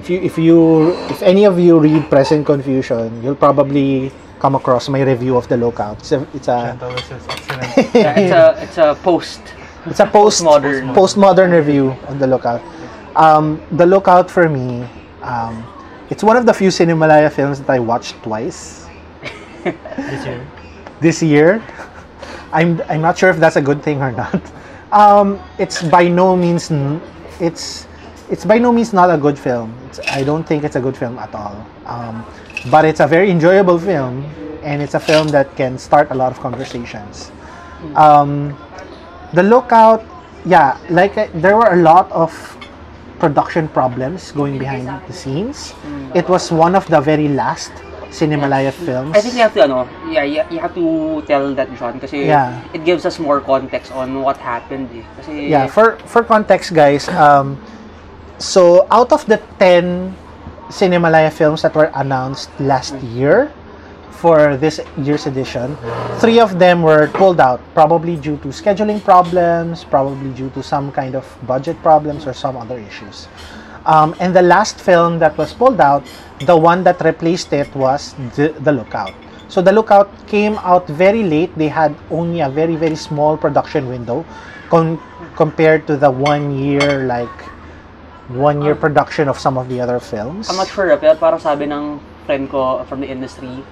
if 0.00 0.08
you 0.08 0.18
if 0.20 0.38
you 0.38 0.90
if 1.12 1.20
any 1.22 1.44
of 1.44 1.58
you 1.58 1.78
read 1.78 2.08
Present 2.08 2.46
Confusion, 2.46 3.22
you'll 3.22 3.36
probably 3.36 4.10
come 4.40 4.54
across 4.54 4.88
my 4.88 5.02
review 5.02 5.36
of 5.36 5.46
The 5.48 5.56
Lookout. 5.56 5.98
It's 6.00 6.12
a, 6.12 6.26
it's 6.32 6.48
a 6.48 6.72
Chantal 6.72 6.92
was 6.92 7.08
just 7.08 7.28
excellent. 7.28 7.94
yeah, 7.94 8.18
it's 8.18 8.32
a 8.32 8.62
it's 8.64 8.78
a 8.78 8.94
post. 9.02 9.40
It's 9.86 10.00
a 10.00 10.06
post 10.06 10.42
Postmodern. 10.42 10.94
postmodern 10.94 11.52
review 11.52 11.90
of 12.08 12.18
The 12.18 12.26
Lookout. 12.26 12.62
Um, 13.16 13.60
the 13.72 13.84
Lookout 13.86 14.30
for 14.30 14.48
me, 14.48 14.86
um, 15.22 15.64
it's 16.08 16.22
one 16.24 16.36
of 16.36 16.46
the 16.46 16.54
few 16.54 16.68
Cinemalaya 16.68 17.30
films 17.30 17.60
that 17.60 17.68
I 17.70 17.78
watched 17.78 18.16
twice 18.22 18.86
this 19.64 20.24
year. 20.24 20.46
this 21.00 21.22
year. 21.22 21.62
I'm 22.52 22.80
I'm 22.88 23.00
not 23.00 23.18
sure 23.18 23.28
if 23.30 23.36
that's 23.36 23.56
a 23.56 23.62
good 23.62 23.82
thing 23.82 24.00
or 24.00 24.12
not. 24.12 24.40
Um, 24.92 25.38
it's 25.58 25.82
by 25.84 26.08
no 26.08 26.34
means 26.36 26.70
n- 26.70 27.00
it's 27.38 27.86
it's 28.30 28.44
by 28.44 28.58
no 28.58 28.72
means 28.72 28.92
not 28.92 29.10
a 29.10 29.18
good 29.18 29.38
film. 29.38 29.74
It's, 29.86 29.98
I 30.10 30.22
don't 30.22 30.44
think 30.46 30.64
it's 30.64 30.76
a 30.76 30.80
good 30.80 30.96
film 30.96 31.18
at 31.18 31.34
all. 31.34 31.66
Um, 31.86 32.24
but 32.70 32.84
it's 32.84 33.00
a 33.00 33.06
very 33.06 33.30
enjoyable 33.30 33.78
film, 33.78 34.24
and 34.62 34.82
it's 34.82 34.94
a 34.94 35.00
film 35.00 35.28
that 35.28 35.54
can 35.56 35.78
start 35.78 36.10
a 36.10 36.14
lot 36.14 36.30
of 36.32 36.38
conversations. 36.40 37.32
Um, 37.96 38.56
the 39.32 39.42
Lookout, 39.42 40.04
yeah, 40.44 40.76
like 40.90 41.16
uh, 41.16 41.28
there 41.34 41.56
were 41.56 41.72
a 41.72 41.76
lot 41.82 42.10
of 42.12 42.30
production 43.18 43.68
problems 43.68 44.32
going 44.32 44.58
behind 44.58 44.88
the 45.06 45.12
scenes. 45.12 45.74
It 46.14 46.28
was 46.28 46.52
one 46.52 46.74
of 46.74 46.86
the 46.88 47.00
very 47.00 47.28
last 47.28 47.72
Cinemalaya 48.10 48.72
films. 48.72 49.16
I 49.16 49.20
think 49.20 49.34
you 49.34 49.40
have 49.40 49.54
to, 49.54 49.62
ano, 49.64 49.88
yeah, 50.10 50.24
you, 50.24 50.42
you 50.50 50.58
have 50.58 50.74
to 50.74 51.22
tell 51.26 51.54
that, 51.54 51.70
John, 51.78 52.00
kasi 52.00 52.26
Yeah. 52.26 52.60
it 52.74 52.84
gives 52.84 53.06
us 53.06 53.18
more 53.18 53.40
context 53.40 53.92
on 53.92 54.20
what 54.22 54.36
happened, 54.36 54.90
eh. 54.92 55.04
Kasi, 55.16 55.46
yeah 55.48 55.66
for 55.70 55.94
for 56.10 56.24
context 56.24 56.74
guys 56.74 57.06
um 57.08 57.54
so 58.40 58.86
out 58.90 59.12
of 59.12 59.26
the 59.26 59.36
10 59.58 60.16
cinemalaya 60.72 61.30
films 61.30 61.60
that 61.60 61.74
were 61.74 61.92
announced 61.94 62.48
last 62.58 62.96
year 63.12 63.52
for 64.10 64.56
this 64.56 64.80
year's 64.96 65.26
edition 65.26 65.76
three 66.20 66.40
of 66.40 66.58
them 66.58 66.80
were 66.80 67.08
pulled 67.12 67.38
out 67.38 67.60
probably 67.74 68.16
due 68.16 68.38
to 68.38 68.48
scheduling 68.48 68.96
problems 69.04 69.84
probably 69.84 70.30
due 70.32 70.48
to 70.56 70.62
some 70.62 70.90
kind 70.90 71.14
of 71.14 71.24
budget 71.46 71.76
problems 71.82 72.26
or 72.26 72.32
some 72.32 72.56
other 72.56 72.78
issues. 72.78 73.28
Um, 73.84 74.16
and 74.20 74.34
the 74.34 74.42
last 74.42 74.80
film 74.80 75.18
that 75.18 75.36
was 75.36 75.52
pulled 75.52 75.80
out 75.80 76.04
the 76.40 76.56
one 76.56 76.82
that 76.84 77.00
replaced 77.02 77.52
it 77.52 77.74
was 77.74 78.14
the, 78.36 78.54
the 78.60 78.72
lookout. 78.72 79.12
So 79.48 79.60
the 79.60 79.72
lookout 79.72 80.08
came 80.28 80.54
out 80.58 80.86
very 80.86 81.24
late. 81.24 81.56
They 81.58 81.68
had 81.68 81.94
only 82.10 82.40
a 82.40 82.48
very 82.48 82.76
very 82.76 82.96
small 82.96 83.36
production 83.36 83.86
window 83.88 84.24
con- 84.70 85.00
compared 85.36 85.86
to 85.88 85.96
the 85.98 86.10
one 86.10 86.56
year 86.58 87.04
like 87.04 87.28
one 88.30 88.62
year 88.62 88.74
production 88.74 89.26
of 89.26 89.38
some 89.38 89.58
of 89.58 89.66
the 89.66 89.80
other 89.80 89.98
films 89.98 90.46
I'm 90.46 90.56
not 90.56 90.70
sure, 90.70 90.86
pero 90.96 91.18
parang 91.18 91.42
sabi 91.42 91.66
ng 91.66 91.98
friend 92.26 92.46
ko 92.46 92.86
from 92.86 93.02
the 93.02 93.10
industry, 93.10 93.62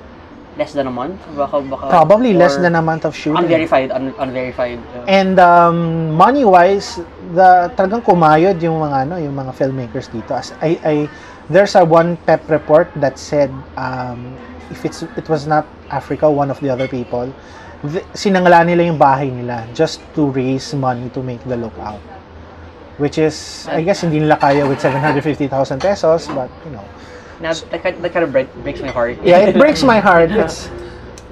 less 0.58 0.74
than 0.74 0.90
a 0.90 0.90
month? 0.90 1.14
Baka, 1.38 1.62
baka, 1.62 1.86
probably 1.86 2.34
less 2.34 2.58
than 2.58 2.74
a 2.74 2.82
month 2.82 3.06
of 3.06 3.14
shooting 3.14 3.38
Unverified, 3.46 3.94
un, 3.94 4.10
unverified. 4.18 4.82
uh, 4.98 5.06
And 5.06 5.38
um, 5.38 6.10
money 6.18 6.42
wise, 6.42 6.98
the 7.38 7.70
talagang 7.78 8.02
kumayod 8.02 8.58
yung 8.58 8.82
mga 8.82 9.06
ano, 9.06 9.22
yung 9.22 9.38
mga 9.38 9.54
filmmakers 9.54 10.10
dito. 10.10 10.34
As 10.34 10.50
I, 10.58 10.74
I 10.82 10.94
there's 11.46 11.78
a 11.78 11.84
one 11.86 12.18
pep 12.26 12.42
report 12.50 12.90
that 12.98 13.14
said 13.14 13.54
um, 13.78 14.34
if 14.74 14.82
it's 14.82 15.06
it 15.14 15.30
was 15.30 15.46
not 15.46 15.62
Africa, 15.94 16.26
one 16.26 16.50
of 16.50 16.58
the 16.58 16.68
other 16.68 16.90
people, 16.90 17.30
th- 17.86 18.02
sinangla 18.18 18.66
nila 18.66 18.90
yung 18.90 18.98
bahay 18.98 19.30
nila 19.30 19.62
just 19.70 20.02
to 20.18 20.26
raise 20.34 20.74
money 20.74 21.06
to 21.14 21.22
make 21.22 21.40
the 21.46 21.54
lookout. 21.54 22.02
Which 22.98 23.16
is, 23.18 23.66
I 23.70 23.82
guess, 23.82 24.02
hindi 24.02 24.18
nila 24.18 24.36
kaya 24.36 24.66
with 24.66 24.80
750,000 24.82 25.78
pesos, 25.80 26.26
but, 26.28 26.50
you 26.66 26.72
know. 26.74 26.84
na, 27.40 27.54
that, 27.70 27.82
kind- 27.82 28.02
that 28.02 28.10
kind 28.12 28.24
of 28.26 28.32
break, 28.34 28.50
breaks 28.66 28.80
my 28.82 28.90
heart. 28.90 29.16
yeah, 29.22 29.38
it 29.46 29.54
breaks 29.54 29.82
my 29.86 30.00
heart. 30.02 30.30
It's 30.42 30.66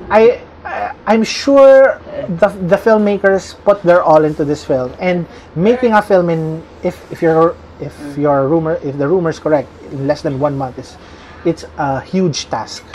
I, 0.07 0.39
I 0.63 0.95
I'm 1.07 1.27
sure 1.27 1.99
the 2.39 2.47
the 2.71 2.79
filmmakers 2.79 3.59
put 3.67 3.83
their 3.83 4.03
all 4.07 4.23
into 4.23 4.47
this 4.47 4.63
film 4.63 4.95
and 5.03 5.27
making 5.59 5.95
a 5.99 6.03
film 6.03 6.31
in 6.31 6.63
if 6.87 6.95
if 7.11 7.19
your 7.23 7.59
if 7.83 7.95
your 8.15 8.47
rumor 8.47 8.79
if 8.87 8.95
the 8.99 9.07
rumor 9.11 9.31
is 9.35 9.43
correct 9.43 9.67
in 9.91 10.07
less 10.07 10.23
than 10.23 10.39
one 10.39 10.55
month 10.55 10.79
is 10.79 10.95
it's 11.43 11.67
a 11.79 11.99
huge 12.07 12.47
task 12.55 12.87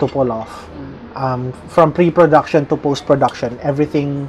to 0.00 0.04
pull 0.04 0.28
off. 0.32 0.68
Um, 1.16 1.52
from 1.72 1.92
pre-production 1.96 2.64
to 2.68 2.76
post-production, 2.76 3.56
everything. 3.64 4.28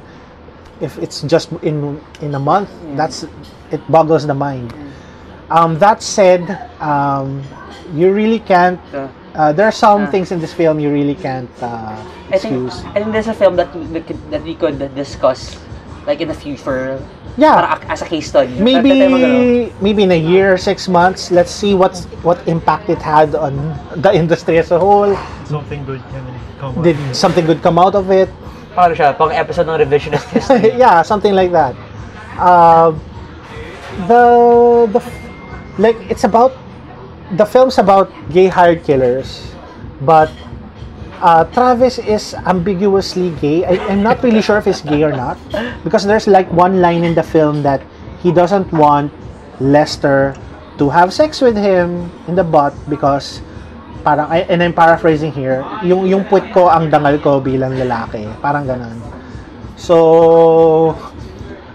If 0.82 0.98
it's 0.98 1.22
just 1.22 1.54
in 1.62 2.02
in 2.20 2.34
a 2.34 2.42
month, 2.42 2.66
that's 2.98 3.22
it 3.70 3.78
boggles 3.86 4.26
the 4.26 4.34
mind. 4.34 4.74
Um, 5.48 5.78
that 5.78 6.02
said, 6.02 6.42
um, 6.82 7.38
you 7.94 8.10
really 8.10 8.40
can't 8.42 8.80
Uh, 8.90 9.06
uh, 9.38 9.52
there 9.54 9.64
are 9.64 9.72
some 9.74 10.04
Ah. 10.04 10.10
things 10.10 10.34
in 10.34 10.42
this 10.42 10.50
film 10.52 10.80
you 10.82 10.90
really 10.90 11.14
can't 11.14 11.48
uh, 11.62 11.94
I 12.34 12.36
think, 12.36 12.66
excuse. 12.66 12.82
I 12.92 12.98
think 13.00 13.12
there's 13.14 13.30
a 13.30 13.36
film 13.36 13.54
that 13.62 13.70
we, 13.76 13.86
that 13.94 14.04
could- 14.10 14.26
that 14.34 14.42
we 14.42 14.58
could 14.58 14.76
discuss 14.98 15.54
like 16.02 16.18
in 16.18 16.26
the 16.28 16.34
future 16.36 16.98
Yeah, 17.38 17.54
para 17.56 17.78
as 17.88 18.02
a 18.02 18.08
case 18.10 18.28
study. 18.28 18.52
Pwede 18.60 18.84
tayo 18.84 19.08
mag- 19.08 19.22
maybe 19.22 19.72
maybe 19.80 20.00
in 20.04 20.12
a 20.12 20.18
year, 20.20 20.58
six 20.60 20.84
months. 20.90 21.30
Let's 21.32 21.48
see 21.54 21.72
what's 21.78 22.04
what 22.26 22.42
impact 22.44 22.90
it 22.92 23.00
had 23.00 23.32
on 23.38 23.54
the 23.96 24.10
industry 24.20 24.58
as 24.60 24.68
a 24.74 24.76
whole. 24.82 25.14
Something 25.48 25.86
good 25.88 26.02
can 26.12 26.26
come 26.60 26.74
out. 26.76 26.84
Did 26.84 26.98
something 27.16 27.46
good 27.48 27.62
come 27.64 27.78
out 27.80 27.94
of 27.96 28.10
it? 28.12 28.28
Paano 28.72 28.96
siya? 28.96 29.12
Pang 29.12 29.28
episode 29.28 29.68
ng 29.68 29.76
revisionist 29.76 30.28
history. 30.34 30.72
yeah, 30.80 31.02
something 31.04 31.36
like 31.36 31.52
that. 31.52 31.76
Uh, 32.40 32.96
the 34.08 34.24
the 34.88 35.00
like 35.76 36.00
it's 36.08 36.24
about 36.24 36.56
the 37.36 37.44
film's 37.44 37.76
about 37.76 38.08
gay 38.32 38.48
hired 38.48 38.80
killers, 38.84 39.52
but 40.00 40.32
uh, 41.20 41.44
Travis 41.52 42.00
is 42.00 42.32
ambiguously 42.48 43.36
gay. 43.40 43.64
I, 43.64 43.76
I'm 43.92 44.02
not 44.02 44.24
really 44.24 44.40
sure 44.40 44.56
if 44.56 44.64
he's 44.64 44.80
gay 44.80 45.04
or 45.04 45.12
not 45.12 45.36
because 45.84 46.04
there's 46.04 46.26
like 46.26 46.48
one 46.52 46.80
line 46.80 47.04
in 47.04 47.14
the 47.14 47.22
film 47.22 47.62
that 47.62 47.84
he 48.24 48.32
doesn't 48.32 48.72
want 48.72 49.12
Lester 49.60 50.34
to 50.78 50.88
have 50.88 51.12
sex 51.12 51.40
with 51.40 51.56
him 51.56 52.10
in 52.26 52.34
the 52.34 52.44
butt 52.44 52.72
because 52.88 53.44
parang 54.02 54.26
I- 54.28 54.46
and 54.50 54.60
I'm 54.62 54.74
paraphrasing 54.74 55.30
here 55.32 55.62
yung 55.86 56.04
yung 56.04 56.22
puwit 56.26 56.50
ko 56.50 56.66
ang 56.68 56.90
dangal 56.90 57.22
ko 57.22 57.38
bilang 57.38 57.78
lalaki. 57.78 58.26
Parang 58.42 58.66
ganun. 58.66 58.98
So 59.78 60.94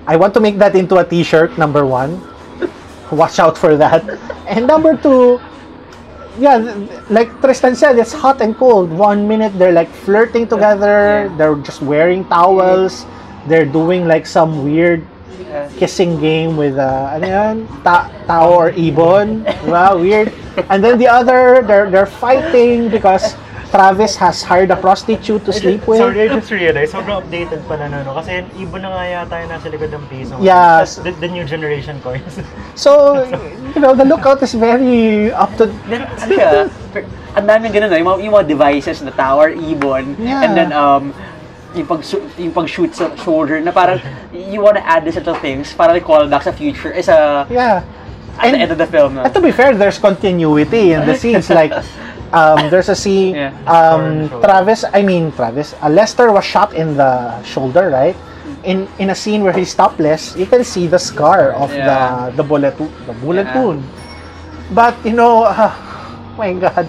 I 0.07 0.15
want 0.15 0.35
to 0.35 0.41
make 0.43 0.59
that 0.59 0.75
into 0.75 0.95
a 0.99 1.03
t-shirt 1.03 1.57
number 1.57 1.83
one. 1.87 2.19
Watch 3.11 3.39
out 3.39 3.57
for 3.57 3.75
that. 3.79 4.03
And 4.47 4.67
number 4.67 4.95
two 4.99 5.39
yeah 6.37 6.61
like 7.09 7.33
Tristan 7.41 7.73
said 7.73 7.97
it's 7.97 8.13
hot 8.13 8.43
and 8.43 8.53
cold. 8.55 8.91
One 8.91 9.27
minute 9.27 9.55
they're 9.57 9.75
like 9.75 9.89
flirting 9.89 10.47
together. 10.47 11.31
They're 11.39 11.55
just 11.63 11.81
wearing 11.81 12.27
towels. 12.27 13.07
They're 13.47 13.67
doing 13.67 14.07
like 14.07 14.27
some 14.27 14.67
weird 14.67 15.07
kissing 15.79 16.19
game 16.19 16.57
with 16.59 16.77
uh, 16.77 17.15
ano 17.15 17.25
yan? 17.25 17.55
Ta- 17.83 18.11
Tao 18.27 18.51
or 18.51 18.71
Ibon. 18.75 19.47
Diba? 19.63 19.95
Weird. 19.95 20.29
And 20.69 20.83
then 20.83 20.97
the 20.97 21.07
other, 21.07 21.61
they're, 21.61 21.89
they're 21.89 22.09
fighting 22.09 22.89
because 22.89 23.35
Travis 23.69 24.15
has 24.15 24.41
hired 24.41 24.71
a 24.71 24.75
prostitute 24.75 25.45
to 25.45 25.53
sleep 25.53 25.87
with. 25.87 25.99
Sorry, 25.99 26.21
I 26.21 26.27
just 26.27 26.49
realized, 26.51 26.93
sobrang 26.93 27.21
updated 27.21 27.67
pala 27.67 27.89
na, 27.89 28.01
no? 28.01 28.15
Kasi 28.15 28.41
ibon 28.57 28.81
na 28.81 28.95
nga 28.95 29.03
yata 29.05 29.33
yung 29.43 29.51
nasa 29.51 29.67
likod 29.69 29.91
ng 29.91 30.05
piso. 30.07 30.35
Yes. 30.39 30.97
The, 30.97 31.11
the 31.11 31.27
new 31.27 31.43
generation 31.43 31.99
coins. 32.01 32.39
So, 32.75 33.21
you 33.75 33.81
know, 33.81 33.93
the 33.93 34.05
lookout 34.05 34.41
is 34.41 34.53
very 34.53 35.31
up 35.31 35.51
to... 35.57 35.67
Then, 35.89 36.07
ano 36.07 36.71
ang 37.37 37.45
daming 37.45 37.69
ganun, 37.69 37.93
no? 37.93 37.97
yung, 37.97 38.09
mga, 38.09 38.19
yung 38.25 38.33
mga 38.33 38.47
devices 38.49 38.97
na 39.05 39.11
tower, 39.13 39.53
ibon, 39.53 40.17
Yeah. 40.17 40.41
and 40.41 40.57
then, 40.57 40.73
um, 40.73 41.13
yung 41.77 41.85
pag 41.85 42.01
yung 42.41 42.53
pag 42.55 42.65
shoot 42.65 42.89
sa 42.95 43.13
shoulder 43.21 43.61
na 43.61 43.69
parang 43.69 44.01
you 44.33 44.57
wanna 44.63 44.81
add 44.81 45.05
these 45.05 45.13
little 45.13 45.37
things 45.37 45.69
para 45.77 45.93
like 45.93 46.01
call 46.01 46.25
back 46.25 46.41
sa 46.41 46.51
future 46.51 46.89
is 46.89 47.05
a 47.05 47.45
Yeah. 47.51 47.85
At 48.39 48.51
the 48.51 48.57
end 48.59 48.71
of 48.71 48.77
the 48.77 48.87
film 48.87 49.15
no? 49.15 49.23
And 49.23 49.33
to 49.33 49.41
be 49.41 49.51
fair, 49.51 49.75
there's 49.75 49.97
continuity 49.99 50.93
in 50.93 51.05
the 51.05 51.15
scenes. 51.15 51.49
Like, 51.49 51.71
um, 52.33 52.69
there's 52.69 52.89
a 52.89 52.95
scene. 52.95 53.35
Yeah. 53.35 53.53
Um, 53.65 54.29
Travis, 54.41 54.83
I 54.93 55.01
mean 55.01 55.31
Travis. 55.31 55.73
Uh, 55.81 55.89
Lester 55.89 56.31
was 56.31 56.45
shot 56.45 56.73
in 56.73 56.97
the 56.97 57.41
shoulder, 57.43 57.89
right? 57.89 58.15
In 58.63 58.87
in 58.99 59.09
a 59.11 59.15
scene 59.15 59.43
where 59.43 59.53
he's 59.53 59.73
topless, 59.75 60.35
you 60.35 60.45
can 60.45 60.63
see 60.63 60.87
the 60.87 60.99
scar 60.99 61.51
of 61.53 61.71
Yeah. 61.73 62.29
the 62.31 62.43
the 62.43 62.43
bullet 62.43 62.75
the 62.77 63.13
bullet 63.23 63.47
wound. 63.55 63.83
But 64.73 64.95
you 65.05 65.13
know, 65.13 65.43
uh, 65.47 65.71
my 66.37 66.51
God, 66.53 66.85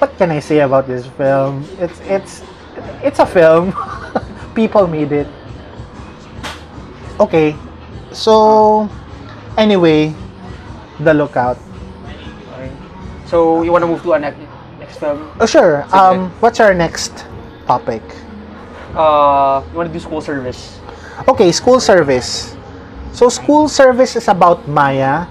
what 0.00 0.16
can 0.16 0.30
I 0.30 0.40
say 0.40 0.60
about 0.60 0.86
this 0.88 1.06
film? 1.20 1.64
It's 1.78 2.00
it's 2.08 2.40
it's 3.04 3.18
a 3.18 3.26
film. 3.26 3.74
People 4.58 4.86
made 4.88 5.12
it. 5.12 5.28
Okay, 7.20 7.54
so 8.12 8.88
anyway, 9.58 10.14
the 11.00 11.14
lookout. 11.14 11.58
Okay. 12.54 12.70
So, 13.26 13.62
you 13.62 13.72
wanna 13.72 13.86
move 13.86 14.02
to 14.02 14.12
a 14.12 14.18
next, 14.18 14.38
next 14.78 14.98
film? 14.98 15.30
Oh, 15.40 15.46
sure. 15.46 15.84
Um, 15.92 16.30
what's 16.40 16.60
our 16.60 16.74
next 16.74 17.24
topic? 17.66 18.02
Uh, 18.94 19.62
you 19.70 19.76
wanna 19.76 19.92
do 19.92 20.00
school 20.00 20.20
service? 20.20 20.78
Okay, 21.28 21.52
school 21.52 21.80
service. 21.80 22.56
So, 23.12 23.28
school 23.28 23.68
service 23.68 24.16
is 24.16 24.28
about 24.28 24.66
Maya, 24.68 25.26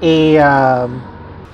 a 0.00 0.38
um, 0.38 1.02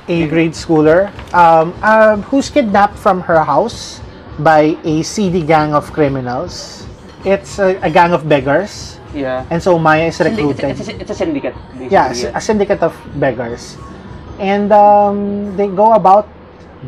a 0.08 0.26
grade 0.28 0.52
schooler 0.52 1.08
um, 1.32 1.72
um, 1.82 2.22
who's 2.28 2.50
kidnapped 2.50 2.98
from 2.98 3.20
her 3.22 3.42
house 3.42 4.00
by 4.40 4.76
a 4.84 5.02
seedy 5.02 5.42
gang 5.42 5.72
of 5.72 5.92
criminals. 5.92 6.86
It's 7.24 7.58
a, 7.58 7.76
a 7.82 7.90
gang 7.90 8.12
of 8.12 8.28
beggars, 8.28 8.99
Yeah. 9.14 9.46
and 9.50 9.62
so 9.62 9.78
Maya 9.78 10.06
is 10.06 10.20
recruited. 10.20 10.64
It's, 10.70 10.80
it's, 10.80 10.88
a, 10.88 11.00
it's 11.00 11.10
a 11.10 11.14
syndicate. 11.14 11.54
Basically. 11.74 11.88
Yeah, 11.90 12.12
a- 12.12 12.36
a 12.36 12.40
syndicate 12.40 12.82
of 12.82 12.94
beggars. 13.16 13.76
And 14.38 14.72
um, 14.72 15.56
they 15.56 15.68
go 15.68 15.92
about 15.94 16.28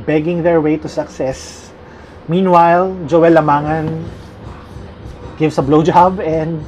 begging 0.07 0.43
their 0.43 0.61
way 0.61 0.77
to 0.79 0.89
success. 0.89 1.71
Meanwhile, 2.29 2.97
Joel 3.07 3.33
Lamangan 3.33 4.07
gives 5.37 5.59
a 5.59 5.63
blowjob 5.63 6.21
and 6.25 6.65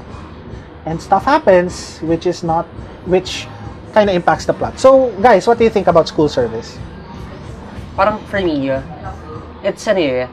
and 0.86 1.00
stuff 1.00 1.24
happens 1.24 1.98
which 2.02 2.26
is 2.26 2.42
not 2.42 2.66
which 3.06 3.46
kind 3.94 4.10
of 4.10 4.16
impacts 4.16 4.44
the 4.44 4.52
plot. 4.52 4.78
So, 4.78 5.12
guys, 5.22 5.46
what 5.46 5.56
do 5.58 5.64
you 5.64 5.70
think 5.70 5.86
about 5.86 6.08
school 6.08 6.28
service? 6.28 6.76
parang 7.94 8.18
for 8.26 8.42
me, 8.42 8.70
uh, 8.70 8.82
it's 9.62 9.86
ano 9.86 10.02
eh, 10.02 10.26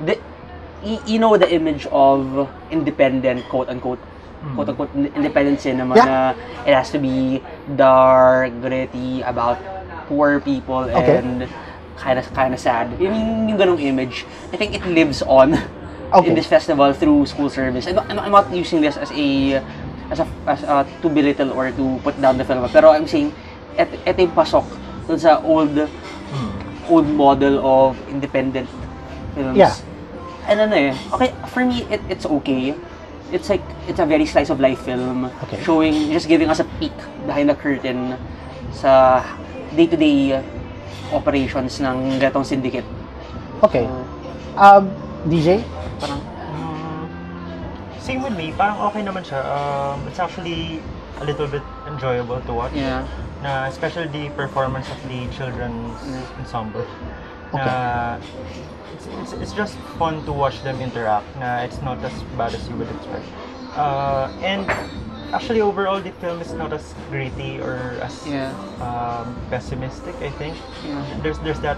the, 0.00 0.16
you 1.04 1.20
know 1.20 1.36
the 1.36 1.48
image 1.52 1.84
of 1.92 2.48
independent, 2.72 3.44
quote 3.52 3.68
unquote, 3.68 4.00
quote 4.54 4.68
unquote, 4.68 4.90
independent 4.94 5.60
cinema 5.60 5.94
Yeah. 5.96 6.04
na 6.06 6.16
it 6.66 6.74
has 6.74 6.90
to 6.94 6.98
be 6.98 7.42
dark, 7.74 8.54
gritty, 8.62 9.22
about 9.22 9.58
poor 10.06 10.40
people 10.40 10.88
Okay. 10.88 11.18
and 11.20 11.46
kind 11.98 12.18
of 12.18 12.26
kind 12.32 12.54
of 12.54 12.60
sad. 12.60 12.88
Yung, 13.02 13.48
yung 13.50 13.58
ganong 13.58 13.82
image. 13.82 14.24
I 14.52 14.56
think 14.56 14.74
it 14.74 14.84
lives 14.86 15.22
on 15.26 15.58
Okay. 16.08 16.30
in 16.30 16.34
this 16.34 16.48
festival 16.48 16.88
through 16.96 17.28
school 17.28 17.52
service. 17.52 17.84
I'm, 17.84 17.98
I'm, 18.08 18.18
I'm 18.18 18.32
not 18.32 18.48
using 18.48 18.80
this 18.80 18.96
as 18.96 19.12
a 19.12 19.60
as 20.08 20.24
a 20.24 20.26
as 20.48 20.64
a, 20.64 20.88
to 21.04 21.08
belittle 21.12 21.52
or 21.52 21.68
to 21.68 21.84
put 22.00 22.16
down 22.16 22.40
the 22.40 22.46
film. 22.48 22.64
Pero 22.72 22.96
I'm 22.96 23.04
saying 23.04 23.28
et, 23.76 23.92
ito 24.08 24.24
yung 24.24 24.32
pasok 24.32 24.64
dun 25.04 25.20
sa 25.20 25.36
old 25.44 25.76
old 26.88 27.08
model 27.12 27.60
of 27.60 27.92
independent 28.08 28.64
films. 29.36 29.58
Yeah. 29.60 29.74
And 30.48 30.64
ano 30.64 30.74
eh, 30.80 30.96
okay, 31.12 31.36
for 31.52 31.60
me, 31.60 31.84
it, 31.92 32.00
it's 32.08 32.24
okay. 32.24 32.72
It's 33.30 33.48
like, 33.48 33.60
it's 33.86 33.98
a 34.00 34.06
very 34.06 34.24
slice 34.24 34.48
of 34.50 34.60
life 34.60 34.80
film. 34.80 35.26
Okay. 35.44 35.62
Showing, 35.62 36.10
just 36.12 36.28
giving 36.28 36.48
us 36.48 36.60
a 36.60 36.64
peek 36.80 36.94
behind 37.26 37.50
the 37.50 37.54
curtain 37.54 38.16
sa 38.72 39.20
day-to-day 39.76 40.40
operations 41.12 41.80
ng 41.80 42.16
gatong 42.18 42.44
syndicate. 42.44 42.84
Okay. 43.62 43.84
Um, 44.56 44.88
DJ? 45.28 45.60
Parang, 46.00 46.20
Mm, 46.48 47.04
same 48.00 48.20
with 48.24 48.32
me, 48.32 48.52
parang 48.56 48.80
okay 48.88 49.04
naman 49.04 49.20
siya. 49.20 49.44
Um, 49.44 50.00
it's 50.08 50.18
actually 50.18 50.80
a 51.20 51.24
little 51.24 51.46
bit 51.46 51.60
enjoyable 51.86 52.40
to 52.40 52.52
watch. 52.54 52.72
yeah. 52.72 53.04
Na 53.38 53.68
especially 53.68 54.08
the 54.08 54.32
performance 54.34 54.88
of 54.88 54.98
the 55.06 55.28
children's 55.30 55.94
Yeah. 56.02 56.40
ensemble. 56.40 56.86
Okay. 57.52 57.60
Na 57.60 58.16
it's, 59.22 59.32
it's, 59.32 59.52
just 59.52 59.74
fun 59.98 60.24
to 60.24 60.32
watch 60.32 60.62
them 60.62 60.80
interact. 60.80 61.26
Na 61.36 61.62
it's 61.62 61.80
not 61.82 61.98
as 62.04 62.12
bad 62.36 62.54
as 62.54 62.62
you 62.68 62.76
would 62.76 62.90
expect. 62.90 63.24
Uh, 63.76 64.30
and 64.42 64.66
actually 65.32 65.60
overall 65.60 66.00
the 66.00 66.10
film 66.18 66.40
is 66.40 66.52
not 66.52 66.72
as 66.72 66.94
gritty 67.10 67.60
or 67.60 67.98
as 68.02 68.26
Yeah. 68.26 68.52
um, 68.80 69.36
pessimistic. 69.50 70.14
I 70.22 70.30
think 70.40 70.56
Yeah. 70.86 71.02
there's 71.22 71.38
there's 71.40 71.60
that 71.60 71.76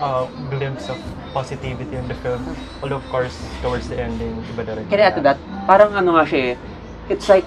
uh, 0.00 0.26
glimpse 0.50 0.88
of 0.88 0.98
positivity 1.32 1.96
in 1.96 2.06
the 2.08 2.18
film. 2.20 2.42
Although 2.82 3.00
of 3.00 3.08
course 3.08 3.34
towards 3.62 3.88
the 3.88 3.98
ending, 3.98 4.36
iba 4.54 4.66
na 4.66 4.72
rin. 4.74 4.84
Can 4.88 5.00
I 5.00 5.10
add 5.10 5.16
to 5.16 5.24
that? 5.24 5.38
Parang 5.66 5.94
ano 5.94 6.20
nga 6.20 6.24
siya 6.28 6.54
eh, 6.54 6.56
it's 7.08 7.28
like, 7.28 7.46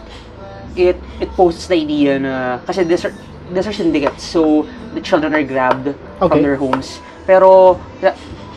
it 0.75 0.97
it 1.21 1.29
poses 1.33 1.67
the 1.67 1.77
idea 1.77 2.19
na, 2.19 2.59
kasi 2.65 2.83
these 2.83 3.05
are 3.05 3.73
syndicates, 3.73 4.23
so 4.23 4.67
the 4.93 5.01
children 5.01 5.33
are 5.33 5.43
grabbed 5.43 5.87
Okay. 5.87 6.27
from 6.27 6.41
their 6.41 6.55
homes. 6.57 6.99
Pero, 7.25 7.79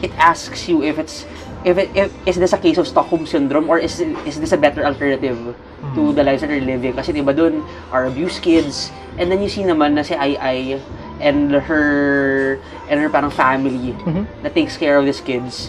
it 0.02 0.12
asks 0.16 0.68
you 0.68 0.82
if 0.82 0.98
it's, 0.98 1.24
if, 1.64 1.76
it, 1.76 1.90
if 1.94 2.08
is 2.26 2.36
this 2.36 2.52
a 2.52 2.58
case 2.58 2.78
of 2.78 2.88
Stockholm 2.88 3.26
Syndrome 3.26 3.68
or 3.68 3.78
is, 3.78 4.00
is 4.00 4.40
this 4.40 4.52
a 4.52 4.56
better 4.56 4.84
alternative 4.84 5.54
to 5.94 6.12
the 6.12 6.24
lives 6.24 6.40
that 6.40 6.48
they're 6.48 6.60
living? 6.60 6.94
Kasi 6.94 7.12
diba 7.12 7.36
dun 7.36 7.64
are 7.92 8.06
abused 8.06 8.42
kids, 8.42 8.90
and 9.18 9.30
then 9.30 9.42
you 9.42 9.48
see 9.48 9.62
naman 9.62 9.94
na 9.94 10.02
si 10.02 10.14
Ai 10.14 10.36
Ai 10.40 10.80
and 11.20 11.52
her, 11.52 12.58
and 12.88 12.96
her 13.00 13.10
parang 13.12 13.28
family 13.30 13.92
Mhm. 14.08 14.24
that 14.42 14.54
takes 14.56 14.76
care 14.80 14.96
of 14.96 15.04
these 15.04 15.20
kids 15.20 15.68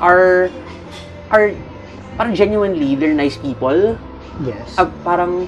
are 0.00 0.48
are 1.28 1.52
parang 2.16 2.32
genuinely 2.32 2.96
they're 2.96 3.12
nice 3.12 3.36
people. 3.36 3.96
Yes. 4.40 4.72
Ah, 4.80 4.88
parang 5.04 5.44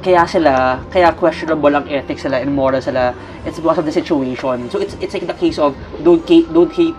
kaya 0.00 0.24
sila, 0.26 0.80
kaya 0.88 1.12
questionable 1.14 1.70
ang 1.76 1.84
ethics 1.86 2.24
sila 2.24 2.40
and 2.40 2.50
moral 2.56 2.80
sila. 2.80 3.12
It's 3.44 3.60
because 3.60 3.78
of 3.78 3.84
the 3.84 3.92
situation. 3.92 4.72
So 4.72 4.80
it's 4.80 4.96
it's 5.04 5.12
like 5.12 5.28
the 5.28 5.36
case 5.36 5.60
of 5.60 5.76
don't 6.00 6.24
hate, 6.24 6.48
don't 6.50 6.72
hate 6.72 6.96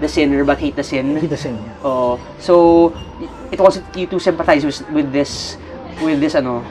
the 0.00 0.08
sinner 0.08 0.44
but 0.44 0.58
hate 0.58 0.76
the 0.76 0.84
sin. 0.84 1.16
He 1.16 1.26
the 1.28 1.36
same. 1.36 1.56
Yeah. 1.56 1.84
Oh, 1.86 2.20
so 2.40 2.92
it 3.52 3.60
also 3.60 3.84
you 3.94 4.06
to 4.08 4.18
sympathize 4.18 4.64
with, 4.64 4.80
with 4.90 5.12
this 5.12 5.56
with 6.02 6.20
this 6.20 6.34
ano 6.34 6.64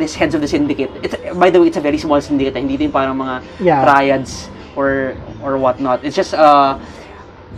this 0.00 0.14
heads 0.14 0.34
of 0.34 0.40
the 0.40 0.48
syndicate. 0.48 0.90
It's 1.02 1.14
by 1.36 1.50
the 1.50 1.60
way, 1.60 1.68
it's 1.68 1.76
a 1.76 1.84
very 1.84 1.98
small 1.98 2.20
syndicate. 2.20 2.56
Hindi 2.56 2.76
din 2.76 2.92
parang 2.92 3.18
mga 3.18 3.42
Yeah. 3.60 3.84
triads 3.84 4.48
or 4.74 5.14
or 5.44 5.58
whatnot. 5.58 6.02
It's 6.04 6.16
just 6.16 6.32
uh, 6.32 6.78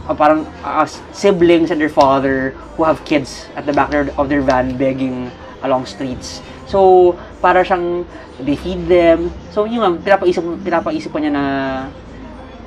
uh, 0.09 0.15
parang 0.15 0.47
uh, 0.65 0.87
siblings 1.13 1.71
and 1.71 1.81
their 1.81 1.93
father 1.93 2.57
who 2.77 2.85
have 2.85 3.05
kids 3.05 3.47
at 3.55 3.67
the 3.67 3.73
back 3.73 3.93
of 3.93 4.29
their 4.29 4.43
van 4.43 4.77
begging 4.77 5.31
along 5.63 5.87
streets. 5.87 6.43
So, 6.67 7.13
para 7.45 7.63
siyang 7.63 8.09
they 8.41 8.57
feed 8.57 8.89
them. 8.89 9.31
So, 9.53 9.69
yun 9.69 9.85
nga, 9.85 10.17
pinapaisip, 10.17 10.41
pinapaisip 10.65 11.13
ko 11.13 11.21
niya 11.21 11.33
na 11.37 11.45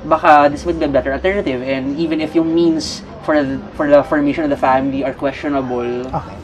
baka 0.04 0.48
this 0.50 0.64
would 0.64 0.78
be 0.78 0.84
a 0.84 0.88
better 0.88 1.12
alternative 1.12 1.62
and 1.62 1.96
even 1.98 2.20
if 2.20 2.34
yung 2.34 2.54
means 2.54 3.02
for 3.24 3.42
the, 3.42 3.58
for 3.74 3.88
the 3.90 4.02
formation 4.04 4.44
of 4.44 4.50
the 4.50 4.56
family 4.56 5.02
are 5.02 5.14
questionable, 5.14 6.06
Okay. 6.14 6.36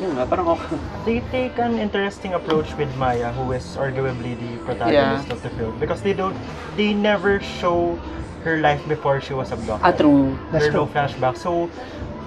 yun 0.00 0.16
nga, 0.16 0.24
parang 0.24 0.48
okay. 0.56 0.78
They 1.04 1.18
take 1.28 1.58
an 1.60 1.76
interesting 1.76 2.32
approach 2.32 2.72
with 2.80 2.88
Maya, 2.96 3.32
who 3.36 3.52
is 3.52 3.76
arguably 3.76 4.38
the 4.38 4.56
protagonist 4.64 5.28
of 5.28 5.42
the 5.42 5.50
film, 5.58 5.76
because 5.78 6.00
they 6.00 6.16
don't, 6.16 6.34
they 6.80 6.94
never 6.94 7.40
show 7.60 8.00
her 8.42 8.58
life 8.58 8.80
before 8.88 9.20
she 9.20 9.34
was 9.34 9.52
abducted. 9.52 9.84
Ah, 9.86 9.92
true. 9.92 10.38
That's 10.50 10.64
there 10.64 10.74
are 10.74 10.82
no 10.82 10.86
flashbacks. 10.88 11.44
So 11.44 11.70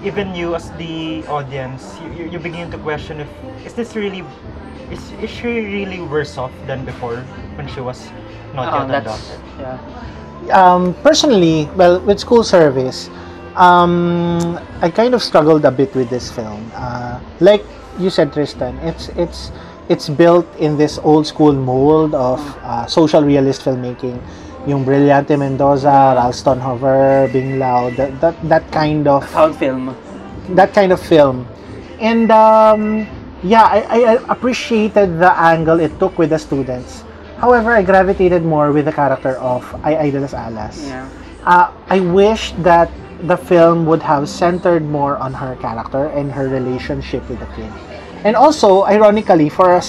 even 0.04 0.34
you 0.34 0.54
as 0.54 0.70
the 0.78 1.26
audience, 1.26 1.98
you, 2.16 2.30
you, 2.30 2.38
begin 2.38 2.70
to 2.70 2.78
question 2.78 3.20
if 3.20 3.28
is 3.64 3.74
this 3.74 3.96
really 3.96 4.24
is, 4.90 5.02
is 5.20 5.30
she 5.30 5.60
really 5.60 6.00
worse 6.00 6.38
off 6.38 6.52
than 6.66 6.84
before 6.84 7.18
when 7.56 7.68
she 7.68 7.80
was 7.80 8.08
not 8.54 8.72
Ah, 8.72 8.86
yet 8.86 9.02
adopted? 9.04 9.40
yeah. 9.58 9.76
Um, 10.50 10.94
personally, 11.02 11.68
well, 11.76 12.00
with 12.00 12.20
school 12.20 12.44
service, 12.44 13.10
um, 13.56 14.58
I 14.80 14.90
kind 14.90 15.14
of 15.14 15.22
struggled 15.22 15.64
a 15.64 15.70
bit 15.70 15.94
with 15.94 16.10
this 16.10 16.30
film. 16.30 16.70
Uh, 16.74 17.20
like 17.40 17.64
you 17.98 18.10
said, 18.10 18.32
Tristan, 18.32 18.76
it's 18.78 19.08
it's 19.16 19.50
it's 19.88 20.08
built 20.08 20.46
in 20.58 20.76
this 20.76 20.98
old 20.98 21.26
school 21.26 21.52
mold 21.52 22.14
of 22.14 22.40
uh, 22.62 22.86
social 22.86 23.22
realist 23.22 23.62
filmmaking. 23.62 24.20
Yung 24.66 24.84
Brillante 24.84 25.38
Mendoza, 25.38 26.14
Ralston 26.18 26.58
Jover, 26.58 27.30
Bing 27.32 27.58
Lao, 27.58 27.88
that, 27.90 28.20
that, 28.20 28.34
that 28.48 28.72
kind 28.72 29.06
of 29.06 29.22
Found 29.30 29.54
film. 29.54 29.96
that 30.50 30.74
kind 30.74 30.90
of 30.90 31.00
film. 31.00 31.46
And 32.00 32.30
um, 32.32 33.06
yeah, 33.44 33.62
I, 33.62 33.78
I 33.86 34.12
appreciated 34.28 35.20
the 35.20 35.30
angle 35.38 35.78
it 35.78 35.96
took 36.00 36.18
with 36.18 36.30
the 36.30 36.38
students. 36.38 37.04
However, 37.38 37.72
I 37.72 37.82
gravitated 37.82 38.44
more 38.44 38.72
with 38.72 38.86
the 38.86 38.92
character 38.92 39.36
of 39.36 39.62
Ay 39.84 39.96
Ay 39.96 40.10
de 40.10 40.20
las 40.20 40.32
Alas. 40.32 40.80
Yeah. 40.80 41.08
Uh, 41.44 41.70
I 41.88 42.00
wish 42.00 42.52
that 42.64 42.90
the 43.28 43.36
film 43.36 43.86
would 43.86 44.02
have 44.02 44.28
centered 44.28 44.84
more 44.84 45.16
on 45.16 45.32
her 45.32 45.56
character 45.56 46.08
and 46.16 46.32
her 46.32 46.48
relationship 46.48 47.28
with 47.28 47.40
the 47.40 47.48
kid. 47.56 47.70
And 48.24 48.36
also, 48.36 48.84
ironically, 48.84 49.48
for 49.48 49.76
a, 49.76 49.82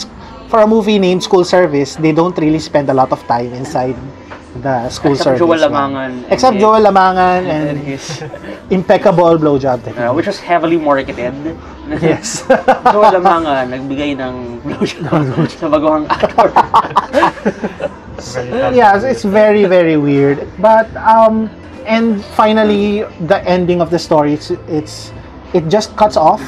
for 0.47 0.62
a 0.62 0.67
movie 0.67 0.99
named 0.99 1.23
School 1.23 1.43
Service, 1.43 1.95
they 1.95 2.12
don't 2.12 2.38
really 2.38 2.60
spend 2.60 2.89
a 2.89 2.93
lot 2.93 3.12
of 3.12 3.23
time 3.27 3.51
inside 3.53 3.95
the 4.61 4.89
school 4.89 5.11
Except 5.13 5.37
service. 5.37 5.39
Joel. 5.39 5.69
Lamangan 5.69 6.09
and 6.09 6.25
Except 6.31 6.53
his- 6.55 6.61
Joel 6.61 6.81
Lamangan 6.81 7.41
And 7.45 7.69
and 7.69 7.77
his, 7.79 8.03
impeccable 8.69 9.37
blowjob 9.37 9.83
technique. 9.83 9.99
uh, 10.05 10.13
which 10.13 10.27
was 10.27 10.39
heavily 10.39 10.77
marketed. 10.77 11.33
Yes. 12.01 12.43
Joel 12.93 13.15
Lamangan, 13.19 13.71
nagbigay 13.71 14.17
ng 14.19 14.59
blowjob 14.65 15.47
sa 15.59 15.67
baguhang 15.71 16.05
actor. 16.09 16.47
Yeah, 18.73 18.97
it's 18.99 19.23
very 19.23 19.65
very 19.65 19.97
weird. 19.97 20.47
But 20.59 20.89
um, 20.97 21.49
and 21.85 22.23
finally 22.35 23.03
the 23.29 23.39
ending 23.47 23.79
of 23.81 23.89
the 23.89 23.99
story, 23.99 24.33
it's 24.33 24.51
it's 24.67 25.11
it 25.53 25.67
just 25.69 25.95
cuts 25.95 26.17
off. 26.17 26.41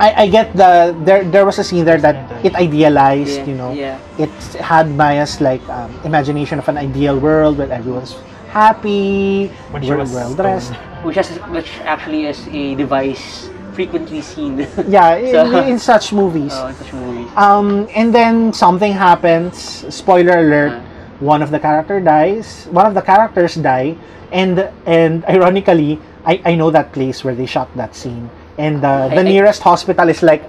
I, 0.00 0.24
I 0.24 0.26
get 0.28 0.54
the 0.54 0.94
there 1.04 1.24
there 1.24 1.44
was 1.44 1.58
a 1.58 1.64
scene 1.64 1.84
there 1.84 1.98
that 1.98 2.16
it 2.44 2.54
idealized, 2.54 3.38
Yeah, 3.42 3.46
you 3.50 3.54
know. 3.54 3.72
yeah. 3.72 3.98
It 4.18 4.30
had 4.62 4.88
Maya's 4.94 5.40
like 5.40 5.62
um, 5.68 5.90
imagination 6.04 6.58
of 6.58 6.68
an 6.68 6.78
ideal 6.78 7.18
world 7.18 7.58
where 7.58 7.70
everyone's 7.70 8.14
happy, 8.50 9.48
When 9.70 9.82
she 9.82 9.92
was 9.92 10.12
well 10.12 10.34
dressed. 10.34 10.72
which, 11.02 11.16
has, 11.16 11.28
which 11.50 11.70
actually 11.84 12.26
is 12.26 12.46
a 12.48 12.74
device 12.74 13.50
frequently 13.74 14.20
seen 14.20 14.58
Yeah, 14.88 15.16
in, 15.16 15.30
So- 15.34 15.62
in 15.66 15.78
such 15.78 16.12
movies. 16.12 16.52
uh, 16.54 16.68
in 16.70 16.74
such 16.74 16.92
movies. 16.92 17.28
Um, 17.36 17.88
and 17.94 18.14
then 18.14 18.52
something 18.52 18.92
happens. 18.92 19.54
Spoiler 19.94 20.38
alert: 20.42 20.72
Uh. 20.72 20.80
one 21.20 21.42
of 21.42 21.50
the 21.50 21.58
character 21.60 22.00
dies. 22.00 22.66
One 22.70 22.86
of 22.86 22.94
the 22.94 23.02
characters 23.02 23.54
die, 23.54 23.96
and 24.32 24.70
and 24.86 25.24
ironically, 25.26 25.98
I, 26.26 26.40
I 26.44 26.54
know 26.54 26.70
that 26.70 26.92
place 26.92 27.22
where 27.22 27.34
they 27.34 27.46
shot 27.46 27.68
that 27.76 27.94
scene. 27.94 28.30
And 28.58 28.82
uh, 28.84 29.08
the 29.08 29.22
I- 29.22 29.26
I- 29.26 29.32
nearest 29.32 29.62
hospital 29.62 30.08
is 30.10 30.22
like 30.22 30.42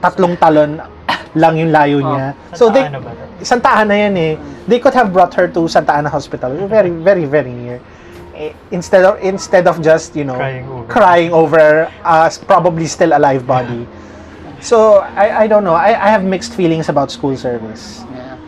tatlong 0.00 0.38
talon 0.38 0.80
lang 1.34 1.58
yung 1.58 1.74
layo 1.74 1.98
niya. 1.98 2.34
so 2.54 2.70
they 2.70 2.86
Santa 3.42 3.82
Ana 3.82 3.94
yan 4.06 4.14
eh. 4.16 4.34
They 4.70 4.78
could 4.78 4.94
have 4.94 5.12
brought 5.12 5.34
her 5.34 5.50
to 5.50 5.66
Santa 5.68 5.92
Ana 5.98 6.08
Hospital. 6.08 6.54
Very 6.70 6.88
very 6.94 7.26
very 7.26 7.50
near. 7.50 7.82
Eh, 8.34 8.54
Instead 8.70 9.02
of 9.04 9.18
instead 9.18 9.66
of 9.66 9.82
just 9.82 10.14
you 10.14 10.22
know 10.22 10.38
Crying 10.38 10.66
over. 10.70 10.86
crying 10.86 11.30
over 11.34 11.64
a 12.06 12.30
probably 12.46 12.86
still 12.86 13.10
alive 13.14 13.46
body. 13.46 13.86
So 14.62 15.02
I, 15.18 15.44
I 15.44 15.46
don't 15.46 15.62
know. 15.66 15.74
I, 15.74 15.92
I 15.92 16.08
have 16.08 16.24
mixed 16.24 16.54
feelings 16.54 16.88
about 16.88 17.10
school 17.10 17.36
service. 17.36 18.00
Yeah. 18.14 18.38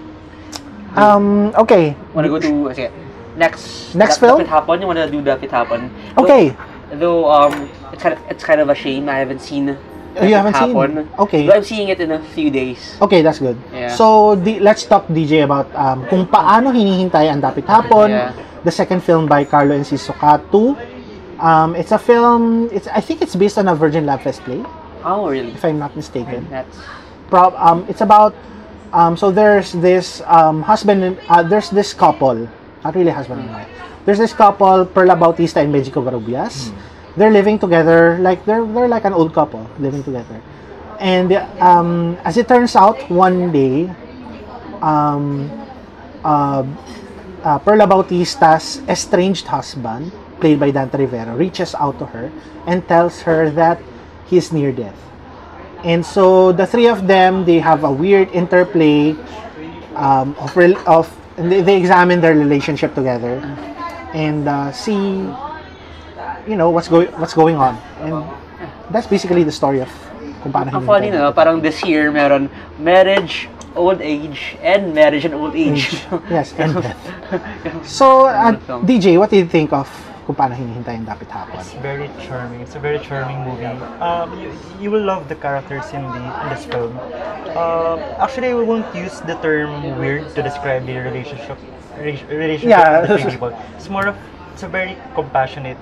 Um 0.96 1.52
okay. 1.58 1.92
Wanna 2.14 2.30
go 2.30 2.38
to, 2.40 2.70
sige, 2.72 2.88
next, 3.36 3.92
Next 3.94 4.16
film? 4.22 4.38
That 4.40 4.48
It 4.48 4.54
Happen? 4.54 4.80
You 4.80 4.86
wanna 4.86 5.10
do 5.10 5.20
Happen? 5.20 5.90
Though- 6.16 6.24
Okay. 6.24 6.56
Though, 6.92 7.30
um, 7.30 7.68
it's 7.92 8.02
kind 8.02 8.14
of, 8.14 8.20
it's 8.30 8.44
kind 8.44 8.60
of 8.60 8.68
a 8.68 8.74
shame 8.74 9.08
I 9.08 9.18
haven't 9.18 9.40
seen 9.40 9.76
Oh, 10.16 10.24
you 10.24 10.32
It 10.32 10.36
haven't 10.40 10.56
seen? 10.56 11.08
Okay. 11.18 11.46
Though 11.46 11.52
I'm 11.60 11.64
seeing 11.64 11.88
it 11.88 12.00
in 12.00 12.10
a 12.12 12.22
few 12.32 12.50
days. 12.50 12.96
Okay, 13.02 13.20
that's 13.20 13.38
good. 13.38 13.56
Yeah. 13.72 13.94
So, 13.94 14.34
di, 14.36 14.58
let's 14.60 14.84
talk 14.84 15.06
DJ 15.08 15.44
about 15.44 15.68
um, 15.76 16.06
kung 16.08 16.24
paano 16.26 16.72
hinihintay 16.72 17.28
ang 17.28 17.40
dapithapon, 17.44 18.08
Yeah. 18.10 18.32
the 18.64 18.72
second 18.72 19.04
film 19.04 19.28
by 19.28 19.44
Carlo 19.44 19.76
Enciso 19.76 20.16
Catu. 20.16 20.72
Um, 21.36 21.76
it's 21.76 21.92
a 21.92 22.00
film. 22.00 22.72
It's 22.72 22.88
I 22.88 23.04
think 23.04 23.20
it's 23.20 23.36
based 23.36 23.58
on 23.60 23.68
a 23.68 23.76
Virgin 23.76 24.06
Lab 24.08 24.24
Fest 24.24 24.40
play, 24.48 24.64
Oh, 25.04 25.28
really? 25.28 25.52
if 25.52 25.60
I'm 25.64 25.76
not 25.78 25.92
mistaken. 25.92 26.48
That's 26.48 26.72
Prob- 27.28 27.58
um, 27.60 27.84
it's 27.84 28.00
about 28.00 28.32
um, 28.96 29.20
so 29.20 29.28
there's 29.30 29.72
this 29.84 30.22
um, 30.24 30.62
husband 30.62 31.04
and 31.04 31.20
uh, 31.28 31.42
there's 31.44 31.68
this 31.68 31.92
couple 31.92 32.48
not 32.84 32.94
really 32.96 33.10
husband 33.12 33.44
and 33.44 33.50
wife 33.52 33.68
there's 34.06 34.22
this 34.22 34.32
couple 34.32 34.86
Perla 34.86 35.18
Bautista 35.18 35.60
and 35.60 35.74
Menggie 35.74 35.90
Cobarrubias. 35.90 36.70
They're 37.18 37.34
living 37.34 37.58
together 37.58 38.16
like 38.22 38.46
they're 38.46 38.64
they're 38.64 38.88
like 38.88 39.04
an 39.04 39.12
old 39.12 39.34
couple 39.34 39.66
living 39.82 40.06
together. 40.06 40.40
And 41.02 41.34
um, 41.60 42.16
as 42.24 42.38
it 42.38 42.48
turns 42.48 42.76
out 42.76 42.96
one 43.10 43.52
day 43.52 43.90
um, 44.80 45.50
uh, 46.24 46.64
uh, 47.42 47.58
Perla 47.58 47.86
Bautista's 47.86 48.80
estranged 48.88 49.46
husband 49.46 50.12
played 50.40 50.60
by 50.60 50.70
Dante 50.70 50.98
Rivero 50.98 51.36
reaches 51.36 51.74
out 51.74 51.98
to 51.98 52.06
her 52.06 52.30
and 52.66 52.86
tells 52.86 53.20
her 53.22 53.50
that 53.50 53.82
he's 54.26 54.52
near 54.52 54.70
death. 54.70 54.96
And 55.84 56.04
so 56.04 56.52
the 56.52 56.66
three 56.66 56.88
of 56.88 57.06
them, 57.06 57.44
they 57.44 57.58
have 57.58 57.84
a 57.84 57.90
weird 57.90 58.30
interplay 58.30 59.16
um, 59.98 60.36
of 60.38 60.56
of 60.86 61.10
and 61.36 61.50
they, 61.50 61.60
they 61.60 61.76
examine 61.76 62.20
their 62.20 62.34
relationship 62.34 62.94
together 62.94 63.42
and 64.16 64.48
uh, 64.48 64.72
see, 64.72 65.28
you 66.48 66.56
know, 66.56 66.72
what's 66.72 66.88
going 66.88 67.12
what's 67.20 67.36
going 67.36 67.56
on. 67.60 67.76
And 68.00 68.24
that's 68.88 69.06
basically 69.06 69.44
the 69.44 69.52
story 69.52 69.84
of 69.84 69.92
kung 70.40 70.52
paano 70.56 70.72
Ang 70.72 70.88
funny 70.88 71.12
natin. 71.12 71.28
na, 71.28 71.36
parang 71.36 71.60
this 71.60 71.84
year 71.84 72.08
meron 72.08 72.48
marriage, 72.80 73.52
old 73.76 74.00
age, 74.00 74.56
and 74.64 74.96
marriage 74.96 75.28
and 75.28 75.36
old 75.36 75.52
age. 75.52 76.00
Yes, 76.32 76.56
and 76.56 76.72
death. 76.80 76.96
So, 77.84 78.26
uh, 78.26 78.56
DJ, 78.88 79.18
what 79.20 79.28
do 79.28 79.36
you 79.36 79.44
think 79.46 79.72
of 79.76 79.84
kung 80.26 80.34
paano 80.34 80.56
hinihintay 80.56 80.96
ang 81.02 81.06
dapithapon? 81.06 81.60
It's 81.60 81.76
very 81.84 82.08
charming. 82.24 82.64
It's 82.64 82.74
a 82.74 82.82
very 82.82 82.98
charming 83.04 83.42
movie. 83.44 83.68
Um, 84.00 84.32
you, 84.40 84.50
you 84.80 84.88
will 84.90 85.04
love 85.04 85.28
the 85.28 85.36
characters 85.36 85.84
in 85.92 86.02
the 86.02 86.22
in 86.24 86.46
this 86.50 86.64
film. 86.66 86.96
Um, 87.54 87.98
actually, 88.18 88.54
we 88.54 88.64
won't 88.64 88.88
use 88.94 89.20
the 89.28 89.36
term 89.44 89.70
weird 90.00 90.30
to 90.34 90.40
describe 90.42 90.86
the 90.86 90.98
relationship 90.98 91.58
rela- 91.58 91.75
relationship 91.98 92.68
Yeah. 92.68 93.02
of 93.04 93.20
people. 93.20 93.52
It's 93.76 93.88
more 93.88 94.06
of 94.06 94.16
it's 94.52 94.62
a 94.62 94.68
very 94.68 94.96
compassionate. 95.14 95.76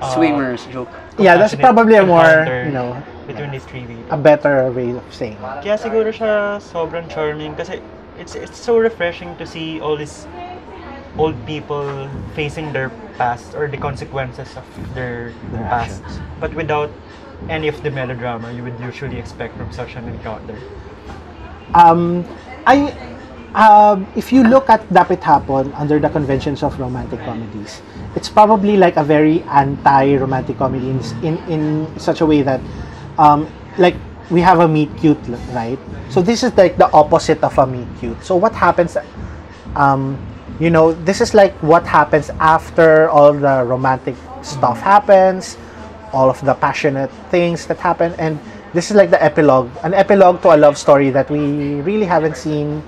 uh, 0.00 0.14
Swimmers 0.14 0.62
joke. 0.70 0.90
Yeah, 1.18 1.36
that's 1.36 1.54
probably 1.58 1.96
a 1.98 2.06
more, 2.06 2.46
you 2.64 2.70
know, 2.70 2.94
between 3.26 3.50
these 3.50 3.64
three 3.66 3.82
people. 3.82 4.06
a 4.10 4.16
better 4.16 4.70
way 4.70 4.90
of 4.94 5.02
saying 5.10 5.34
it. 5.34 5.58
Kaya 5.66 5.74
siguro 5.74 6.14
siya 6.14 6.62
sobrang 6.62 7.10
charming 7.10 7.58
kasi 7.58 7.82
it's 8.14 8.38
it's 8.38 8.54
so 8.54 8.78
refreshing 8.78 9.34
to 9.42 9.46
see 9.46 9.82
all 9.82 9.98
these 9.98 10.26
old 11.18 11.34
people 11.50 12.06
facing 12.38 12.70
their 12.70 12.94
past 13.18 13.58
or 13.58 13.66
the 13.66 13.76
consequences 13.76 14.54
of 14.54 14.62
their, 14.94 15.34
Their 15.50 15.66
past 15.66 15.98
actions. 15.98 16.22
but 16.38 16.54
without 16.54 16.94
any 17.50 17.66
of 17.66 17.82
the 17.82 17.90
melodrama 17.90 18.54
you 18.54 18.62
would 18.62 18.78
usually 18.78 19.18
expect 19.18 19.58
from 19.58 19.66
such 19.74 19.98
an 19.98 20.06
encounter. 20.06 20.54
Um, 21.74 22.22
I, 22.70 22.94
um, 23.54 24.06
if 24.16 24.32
you 24.32 24.44
look 24.44 24.68
at 24.68 24.86
Dapithapon 24.92 25.72
under 25.74 25.98
the 25.98 26.08
conventions 26.08 26.62
of 26.62 26.78
romantic 26.78 27.20
comedies, 27.20 27.82
it's 28.14 28.28
probably 28.28 28.76
like 28.76 28.96
a 28.96 29.04
very 29.04 29.42
anti-romantic 29.44 30.58
comedy 30.58 30.90
in, 30.90 31.00
in, 31.24 31.38
in 31.48 31.98
such 31.98 32.20
a 32.20 32.26
way 32.26 32.42
that, 32.42 32.60
um, 33.18 33.48
like, 33.78 33.96
we 34.30 34.40
have 34.40 34.60
a 34.60 34.68
meet 34.68 34.94
cute, 34.98 35.18
right? 35.52 35.78
So 36.10 36.20
this 36.20 36.42
is 36.42 36.54
like 36.56 36.76
the 36.76 36.90
opposite 36.92 37.42
of 37.42 37.56
a 37.58 37.66
meet 37.66 37.88
cute. 37.98 38.22
So 38.22 38.36
what 38.36 38.52
happens, 38.52 38.96
um, 39.74 40.18
you 40.60 40.70
know, 40.70 40.92
this 40.92 41.20
is 41.20 41.34
like 41.34 41.54
what 41.62 41.86
happens 41.86 42.30
after 42.40 43.08
all 43.08 43.32
the 43.32 43.64
romantic 43.64 44.16
stuff 44.42 44.80
happens, 44.80 45.56
all 46.12 46.28
of 46.28 46.44
the 46.44 46.54
passionate 46.54 47.10
things 47.30 47.66
that 47.66 47.78
happen, 47.78 48.14
and 48.18 48.38
this 48.74 48.90
is 48.90 48.96
like 48.96 49.10
the 49.10 49.22
epilogue, 49.22 49.70
an 49.82 49.94
epilogue 49.94 50.42
to 50.42 50.54
a 50.54 50.56
love 50.56 50.76
story 50.76 51.10
that 51.10 51.30
we 51.30 51.80
really 51.80 52.04
haven't 52.04 52.36
seen 52.36 52.82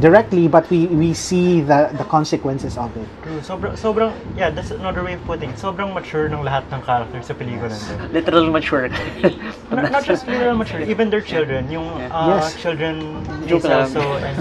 directly, 0.00 0.48
but 0.48 0.64
we 0.70 0.86
we 0.88 1.12
see 1.12 1.60
the 1.60 1.92
the 1.94 2.04
consequences 2.08 2.78
of 2.80 2.88
it. 2.96 3.06
True. 3.22 3.40
Sobrang, 3.44 3.76
sobrang, 3.76 4.12
yeah, 4.36 4.48
that's 4.50 4.70
another 4.72 5.04
way 5.04 5.14
of 5.14 5.22
putting 5.28 5.50
it. 5.52 5.58
Sobrang 5.60 5.92
mature 5.92 6.26
ng 6.28 6.40
lahat 6.40 6.64
ng 6.72 6.80
characters 6.82 7.26
sa 7.28 7.34
pelikula 7.36 7.70
nito. 7.70 7.94
Literal 8.16 8.48
mature. 8.48 8.88
Not, 9.70 9.92
not 9.94 10.02
just 10.02 10.26
literal 10.26 10.58
mature, 10.58 10.82
even 10.82 11.10
their 11.14 11.22
children. 11.22 11.70
Yung 11.70 11.86
uh, 12.10 12.42
Yes. 12.42 12.58
children 12.58 13.22
Joke 13.46 13.62
is 13.62 13.70
lang. 13.70 13.86
also 13.86 14.02
and 14.18 14.36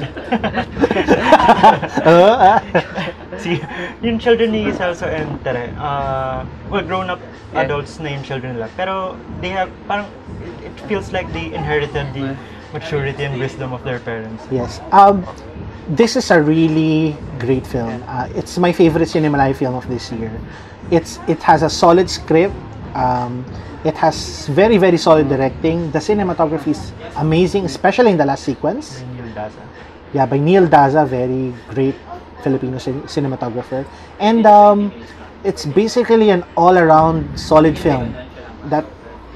See, 3.43 3.62
yung 4.02 4.17
children 4.17 4.50
ni 4.52 4.74
Celso 4.74 5.06
and 5.06 5.30
Tere, 5.45 5.69
uh, 5.78 6.43
well, 6.69 6.84
grown-up 6.84 7.22
Yeah. 7.50 7.65
adults 7.65 7.98
na 7.98 8.13
yung 8.13 8.22
children 8.22 8.62
nila. 8.62 8.69
Pero 8.78 9.17
they 9.41 9.50
have, 9.50 9.74
parang, 9.89 10.06
it, 10.45 10.69
it 10.69 10.76
feels 10.86 11.10
like 11.10 11.26
they 11.34 11.50
inherited 11.50 12.06
the 12.13 12.38
maturity 12.74 13.24
and 13.24 13.40
wisdom 13.40 13.74
of 13.74 13.84
their 13.84 14.00
parents. 14.00 14.44
Yes. 14.52 14.82
Um, 14.92 15.26
this 15.90 16.16
is 16.16 16.32
a 16.32 16.42
really 16.42 17.18
great 17.40 17.66
film. 17.66 18.04
Uh, 18.08 18.30
it's 18.36 18.58
my 18.58 18.72
favorite 18.72 19.10
Cinemalaya 19.10 19.56
film 19.56 19.76
of 19.76 19.88
this 19.88 20.12
year. 20.12 20.32
It's 20.92 21.20
it 21.28 21.42
has 21.44 21.64
a 21.64 21.70
solid 21.70 22.10
script. 22.10 22.56
Um, 22.94 23.46
it 23.84 23.96
has 23.98 24.48
very 24.48 24.78
very 24.78 24.98
solid 24.98 25.30
directing. 25.30 25.92
The 25.92 26.00
cinematography 26.00 26.72
is 26.78 26.92
amazing, 27.18 27.66
especially 27.66 28.12
in 28.12 28.18
the 28.18 28.26
last 28.26 28.44
sequence. 28.44 29.02
Yun 29.02 29.18
yung 29.18 29.34
Daza. 29.34 29.64
Yeah, 30.14 30.26
by 30.26 30.38
Neil 30.38 30.68
Daza, 30.68 31.08
very 31.08 31.54
great 31.70 31.96
Filipino 32.42 32.78
cin- 32.78 33.04
cinematographer. 33.04 33.86
And 34.20 34.46
um, 34.46 34.92
it's 35.44 35.66
basically 35.66 36.32
an 36.32 36.44
all-around 36.58 37.38
solid 37.40 37.78
film 37.78 38.16
that 38.66 38.86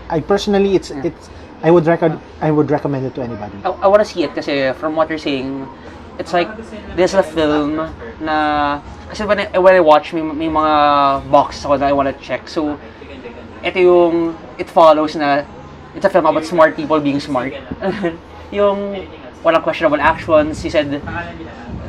I 0.10 0.20
personally 0.20 0.76
it's 0.76 0.92
it's 0.92 1.30
I 1.64 1.72
would 1.72 1.88
recommend 1.88 2.22
I 2.42 2.52
would 2.52 2.70
recommend 2.70 3.06
it 3.06 3.16
to 3.16 3.24
anybody. 3.24 3.56
I, 3.64 3.70
I 3.72 3.88
wanna 3.88 4.04
see 4.04 4.24
it 4.24 4.36
kasi 4.36 4.74
from 4.74 4.96
what 4.96 5.08
you're 5.10 5.18
saying, 5.18 5.66
it's 6.20 6.34
like, 6.34 6.52
this 6.96 7.14
is 7.14 7.20
a 7.20 7.24
film 7.24 7.76
na, 8.20 8.82
kasi 9.10 9.24
when 9.26 9.40
I, 9.40 9.58
when 9.58 9.74
I 9.74 9.80
watch, 9.80 10.14
may, 10.14 10.22
may 10.22 10.50
mga 10.50 11.32
boxes 11.32 11.66
ako 11.66 11.78
na 11.78 11.88
I 11.88 11.94
wanna 11.94 12.14
check. 12.14 12.48
So, 12.48 12.78
ito 13.64 13.80
yung, 13.80 14.38
it 14.58 14.70
follows 14.70 15.16
na, 15.16 15.46
it's 15.96 16.06
a 16.06 16.10
film 16.10 16.26
about 16.26 16.46
smart 16.46 16.76
people 16.76 17.00
being 17.00 17.20
smart. 17.20 17.54
yung 18.52 19.08
walang 19.44 19.64
questionable 19.64 20.02
actions, 20.02 20.62
he 20.62 20.70
said, 20.70 21.02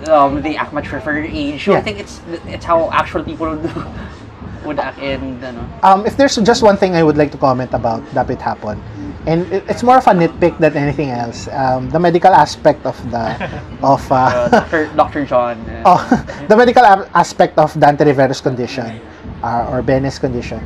um, 0.08 0.40
they 0.40 0.56
act 0.56 0.72
mature 0.72 1.00
for 1.00 1.12
their 1.12 1.24
age. 1.26 1.64
So, 1.64 1.74
I 1.74 1.82
think 1.82 1.98
it's 1.98 2.20
it's 2.46 2.64
how 2.64 2.90
actual 2.92 3.24
people 3.24 3.50
would, 3.50 3.66
would 4.64 4.78
act 4.78 4.98
and, 5.02 5.42
ano, 5.42 5.66
Um, 5.82 6.06
if 6.06 6.16
there's 6.16 6.36
just 6.36 6.62
one 6.62 6.76
thing 6.76 6.94
I 6.94 7.02
would 7.02 7.18
like 7.18 7.32
to 7.32 7.38
comment 7.38 7.74
about 7.74 8.00
Dapithapon, 8.14 8.80
and 9.26 9.50
it, 9.52 9.64
it's 9.68 9.82
more 9.82 9.98
of 9.98 10.06
a 10.06 10.12
nitpick 10.12 10.58
than 10.58 10.76
anything 10.76 11.10
else, 11.10 11.48
um, 11.48 11.88
the 11.90 11.98
medical 11.98 12.32
aspect 12.32 12.84
of 12.86 12.96
the 13.10 13.24
of 13.82 14.00
uh, 14.12 14.14
uh, 14.14 14.48
Dr. 14.48 14.86
Dr. 14.96 15.24
John. 15.24 15.58
uh, 15.70 15.82
oh, 15.96 16.00
the 16.48 16.56
medical 16.56 16.84
a- 16.84 17.08
aspect 17.14 17.58
of 17.58 17.72
Dante 17.78 18.04
Rivero's 18.04 18.40
condition 18.40 19.00
uh, 19.42 19.68
or 19.70 19.82
Benes 19.82 20.18
condition. 20.18 20.60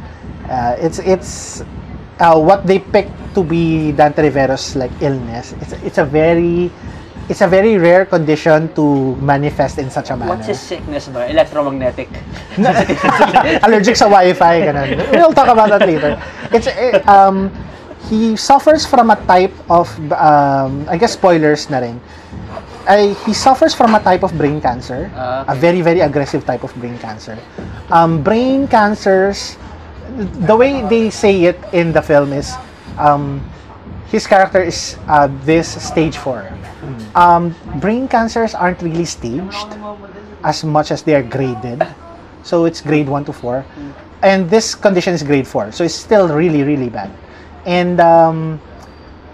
Uh, 0.49 0.77
it's 0.79 0.99
it's 0.99 1.62
uh, 2.21 2.38
what 2.38 2.66
they 2.66 2.79
picked 2.79 3.14
to 3.35 3.44
be 3.44 3.92
Dante 3.92 4.23
Rivero's 4.23 4.75
like 4.75 4.92
illness. 5.01 5.55
It's 5.61 5.73
it's 5.85 5.99
a 5.99 6.05
very 6.05 6.71
it's 7.29 7.42
a 7.42 7.49
very 7.49 7.77
rare 7.77 8.07
condition 8.07 8.73
to 8.75 9.14
manifest 9.21 9.79
in 9.79 9.90
such 9.90 10.11
a 10.11 10.16
manner. 10.16 10.35
What's 10.35 10.49
his 10.49 10.59
sickness 10.59 11.09
ba? 11.09 11.29
Electromagnetic. 11.29 12.09
allergic 13.62 13.94
sa 13.94 14.09
Wi-Fi, 14.09 14.55
ganun. 14.64 14.97
We'll 15.12 15.37
talk 15.37 15.53
about 15.53 15.68
that 15.77 15.85
later. 15.85 16.16
It's 16.51 16.66
um 17.07 17.53
he 18.09 18.37
suffers 18.37 18.87
from 18.87 19.11
a 19.11 19.16
type 19.27 19.55
of 19.71 19.88
um 20.12 20.87
I 20.88 20.97
guess 20.97 21.12
spoilers 21.12 21.68
na 21.71 21.79
rin. 21.79 22.01
He 23.27 23.35
suffers 23.37 23.75
from 23.75 23.94
a 23.94 24.01
type 24.01 24.25
of 24.25 24.33
brain 24.37 24.61
cancer, 24.64 25.12
Ah, 25.12 25.44
a 25.49 25.55
very 25.55 25.83
very 25.85 26.01
aggressive 26.01 26.44
type 26.49 26.64
of 26.64 26.73
brain 26.81 26.97
cancer. 26.99 27.37
Um, 27.92 28.23
brain 28.25 28.66
cancers, 28.66 29.57
the 30.49 30.57
way 30.57 30.81
they 30.88 31.11
say 31.11 31.44
it 31.44 31.61
in 31.73 31.92
the 31.92 32.01
film 32.01 32.33
is, 32.33 32.57
um, 32.97 33.44
his 34.09 34.27
character 34.27 34.62
is 34.62 34.97
uh, 35.07 35.29
this 35.44 35.68
stage 35.85 36.16
four. 36.16 36.49
Um, 37.14 37.53
brain 37.76 38.09
cancers 38.09 38.55
aren't 38.55 38.80
really 38.80 39.05
staged 39.05 39.68
as 40.45 40.64
much 40.64 40.91
as 40.91 41.03
they 41.03 41.14
are 41.14 41.22
graded. 41.22 41.85
So 42.43 42.64
it's 42.64 42.80
grade 42.80 43.09
1 43.09 43.24
to 43.26 43.32
4. 43.32 43.64
And 44.22 44.49
this 44.49 44.74
condition 44.74 45.12
is 45.12 45.22
grade 45.22 45.47
4. 45.47 45.72
So 45.72 45.85
it's 45.85 45.95
still 45.95 46.28
really, 46.32 46.62
really 46.62 46.89
bad. 46.89 47.11
And 47.69 48.01
um, 48.01 48.61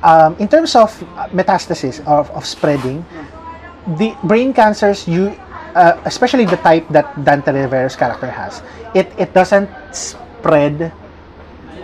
um, 0.03 0.35
in 0.43 0.49
terms 0.49 0.75
of 0.75 0.91
metastasis, 1.31 2.05
of, 2.05 2.31
of 2.33 2.45
spreading, 2.45 3.07
the 3.97 4.17
brain 4.25 4.53
cancers, 4.53 5.07
you, 5.07 5.39
uh, 5.75 6.03
especially 6.05 6.45
the 6.45 6.59
type 6.59 6.89
that 6.91 7.07
Dante 7.25 7.53
Rivero's 7.53 7.95
character 7.95 8.27
has, 8.27 8.63
it, 8.95 9.07
it 9.19 9.33
doesn't 9.33 9.71
spread 9.95 10.93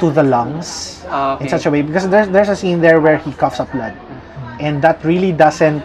to 0.01 0.11
the 0.11 0.23
lungs 0.23 1.01
Ah, 1.11 1.37
in 1.39 1.49
such 1.49 1.67
a 1.67 1.71
way 1.71 1.83
because 1.83 2.09
there's 2.09 2.29
there's 2.31 2.49
a 2.49 2.57
scene 2.57 2.81
there 2.81 3.01
where 3.01 3.19
he 3.19 3.33
coughs 3.33 3.61
up 3.61 3.71
blood, 3.73 3.93
and 4.61 4.81
that 4.81 5.05
really 5.05 5.33
doesn't 5.33 5.83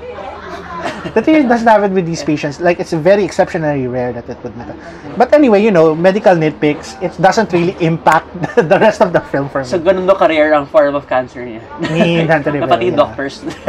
that 1.13 1.27
really 1.27 1.47
doesn't 1.47 1.67
happen 1.67 1.93
with 1.93 2.05
these 2.05 2.23
patients. 2.23 2.59
Like 2.59 2.79
it's 2.79 2.93
very 2.93 3.23
exceptionally 3.23 3.87
rare 3.87 4.13
that 4.13 4.29
it 4.29 4.37
would 4.43 4.55
matter. 4.57 4.75
But 5.17 5.33
anyway, 5.33 5.63
you 5.63 5.71
know, 5.71 5.93
medical 5.95 6.33
nitpicks, 6.35 7.01
it 7.01 7.13
doesn't 7.21 7.51
really 7.53 7.75
impact 7.79 8.27
the 8.55 8.77
rest 8.79 9.01
of 9.01 9.13
the 9.13 9.21
film 9.21 9.49
for 9.49 9.59
me. 9.61 9.65
So, 9.65 9.79
ganun 9.79 10.07
ba 10.07 10.15
career 10.15 10.53
ang 10.53 10.65
form 10.65 10.95
of 10.95 11.07
cancer 11.07 11.45
niya? 11.45 11.61
Rivera, 11.79 12.39
Na 12.59 12.67
pati 12.67 12.85
yeah. 12.89 12.95
doctors. 12.95 13.43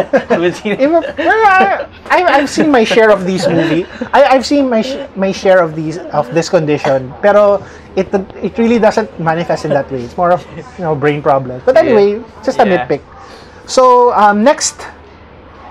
I, 2.11 2.23
I've 2.41 2.49
seen 2.51 2.71
my 2.71 2.85
share 2.85 3.11
of 3.11 3.27
these 3.27 3.47
movie. 3.49 3.87
I, 4.13 4.25
I've 4.37 4.47
seen 4.47 4.69
my 4.71 4.83
sh- 4.83 5.07
my 5.17 5.33
share 5.33 5.63
of 5.63 5.75
these 5.75 5.99
of 6.15 6.33
this 6.35 6.49
condition, 6.49 7.13
pero 7.23 7.63
it 7.97 8.09
it 8.43 8.57
really 8.59 8.79
doesn't 8.79 9.11
manifest 9.19 9.65
in 9.65 9.71
that 9.73 9.91
way. 9.91 10.03
It's 10.03 10.17
more 10.17 10.33
of 10.33 10.45
you 10.79 10.85
know 10.85 10.95
brain 10.95 11.23
problems. 11.23 11.63
But 11.65 11.77
anyway, 11.77 12.23
just 12.45 12.59
a 12.59 12.67
Yeah. 12.67 12.87
nitpick. 12.87 13.03
So 13.67 14.13
um, 14.15 14.45
next, 14.45 14.79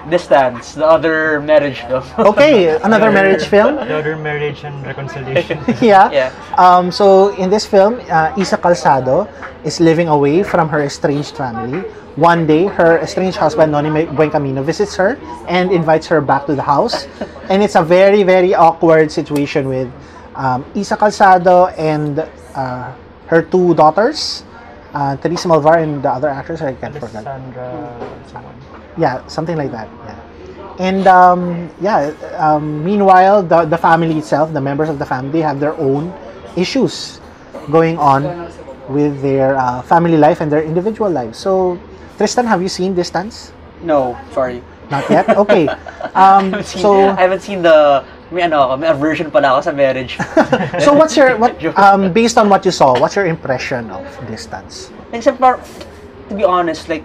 Distance, 0.09 0.73
the 0.73 0.85
other 0.85 1.41
marriage 1.41 1.81
film. 1.81 2.03
okay, 2.19 2.77
another 2.81 3.11
marriage 3.11 3.45
film. 3.45 3.75
The 3.89 3.97
other 3.97 4.15
marriage 4.15 4.63
and 4.63 4.85
reconciliation. 4.85 5.57
yeah. 5.81 6.11
Yeah. 6.11 6.29
Um, 6.57 6.91
so 6.91 7.33
in 7.41 7.49
this 7.49 7.65
film, 7.65 7.99
uh, 8.09 8.33
Iza 8.37 8.57
Calzado 8.57 9.25
is 9.65 9.79
living 9.79 10.07
away 10.07 10.43
from 10.43 10.69
her 10.69 10.83
estranged 10.83 11.35
family. 11.35 11.81
One 12.15 12.45
day, 12.45 12.65
her 12.65 12.99
estranged 12.99 13.37
husband 13.37 13.71
Nonie 13.71 13.89
Buencamino 13.89 14.63
visits 14.63 14.95
her 14.95 15.17
and 15.49 15.71
invites 15.71 16.07
her 16.07 16.21
back 16.21 16.45
to 16.45 16.55
the 16.55 16.61
house, 16.63 17.07
and 17.49 17.61
it's 17.61 17.75
a 17.75 17.83
very 17.83 18.23
very 18.23 18.53
awkward 18.53 19.11
situation 19.11 19.67
with 19.67 19.89
um, 20.35 20.63
Iza 20.75 20.95
Calzado 20.95 21.73
and 21.77 22.23
uh, 22.53 22.93
her 23.27 23.41
two 23.41 23.73
daughters, 23.73 24.43
uh, 24.95 25.17
Therese 25.17 25.45
Malvar 25.45 25.83
and 25.83 26.01
the 26.01 26.09
other 26.09 26.29
actress 26.29 26.61
I 26.61 26.73
can't 26.73 26.93
forget. 26.95 27.23
Sandra, 27.23 27.69
someone. 28.31 28.55
Yeah, 28.97 29.25
something 29.27 29.57
like 29.57 29.71
that. 29.71 29.89
Yeah. 30.07 30.19
And 30.79 31.07
um, 31.07 31.69
yeah, 31.81 32.11
um, 32.39 32.83
meanwhile, 32.83 33.43
the, 33.43 33.65
the 33.65 33.77
family 33.77 34.17
itself, 34.17 34.53
the 34.53 34.61
members 34.61 34.89
of 34.89 34.99
the 34.99 35.05
family, 35.05 35.41
have 35.41 35.59
their 35.59 35.75
own 35.75 36.13
issues 36.55 37.19
going 37.71 37.97
on 37.97 38.51
with 38.89 39.21
their 39.21 39.57
uh, 39.57 39.81
family 39.81 40.17
life 40.17 40.41
and 40.41 40.51
their 40.51 40.63
individual 40.63 41.09
lives. 41.09 41.37
So, 41.37 41.79
Tristan, 42.17 42.45
have 42.45 42.61
you 42.61 42.69
seen 42.69 42.93
Distance? 42.93 43.51
No, 43.81 44.17
sorry. 44.31 44.63
Not 44.89 45.09
yet. 45.09 45.29
Okay. 45.29 45.67
Um, 46.15 46.53
haven't 46.53 46.65
seen, 46.67 46.81
so, 46.81 47.09
I 47.09 47.21
haven't 47.27 47.41
seen 47.41 47.61
the 47.61 48.05
may 48.31 48.41
ano 48.41 48.61
ako, 48.69 48.73
may 48.77 48.87
aversion 48.89 49.29
pala 49.29 49.53
ako 49.57 49.61
sa 49.61 49.71
marriage. 49.71 50.17
so 50.85 50.93
what's 50.93 51.15
your 51.15 51.37
what 51.37 51.53
um 51.77 52.09
based 52.11 52.37
on 52.37 52.49
what 52.49 52.65
you 52.65 52.71
saw? 52.71 52.97
What's 52.97 53.15
your 53.15 53.25
impression 53.25 53.89
of 53.91 54.01
Distance? 54.27 54.89
Except 55.13 55.37
for, 55.37 55.59
to 56.29 56.33
be 56.35 56.43
honest, 56.43 56.89
like, 56.89 57.03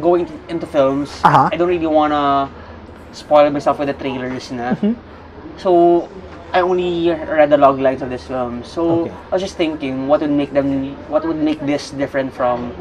going 0.00 0.26
into 0.48 0.66
films, 0.66 1.10
Uh-huh. 1.24 1.48
I 1.52 1.56
don't 1.56 1.68
really 1.68 1.86
wanna 1.86 2.48
spoil 3.12 3.50
myself 3.50 3.78
with 3.78 3.88
the 3.88 3.94
trailers 3.98 4.50
na. 4.50 4.74
Mm-hmm. 4.74 4.94
So, 5.58 6.08
I 6.52 6.62
only 6.62 7.10
read 7.10 7.50
the 7.50 7.58
log 7.58 7.78
lines 7.78 8.02
of 8.02 8.10
this 8.10 8.26
film. 8.26 8.64
So, 8.64 9.06
Okay. 9.06 9.14
I 9.30 9.30
was 9.36 9.42
just 9.42 9.54
thinking, 9.56 10.08
what 10.08 10.20
would 10.22 10.32
make 10.34 10.50
them, 10.50 10.96
what 11.06 11.22
would 11.22 11.38
make 11.38 11.60
this 11.62 11.90
different 11.90 12.32
from, 12.34 12.72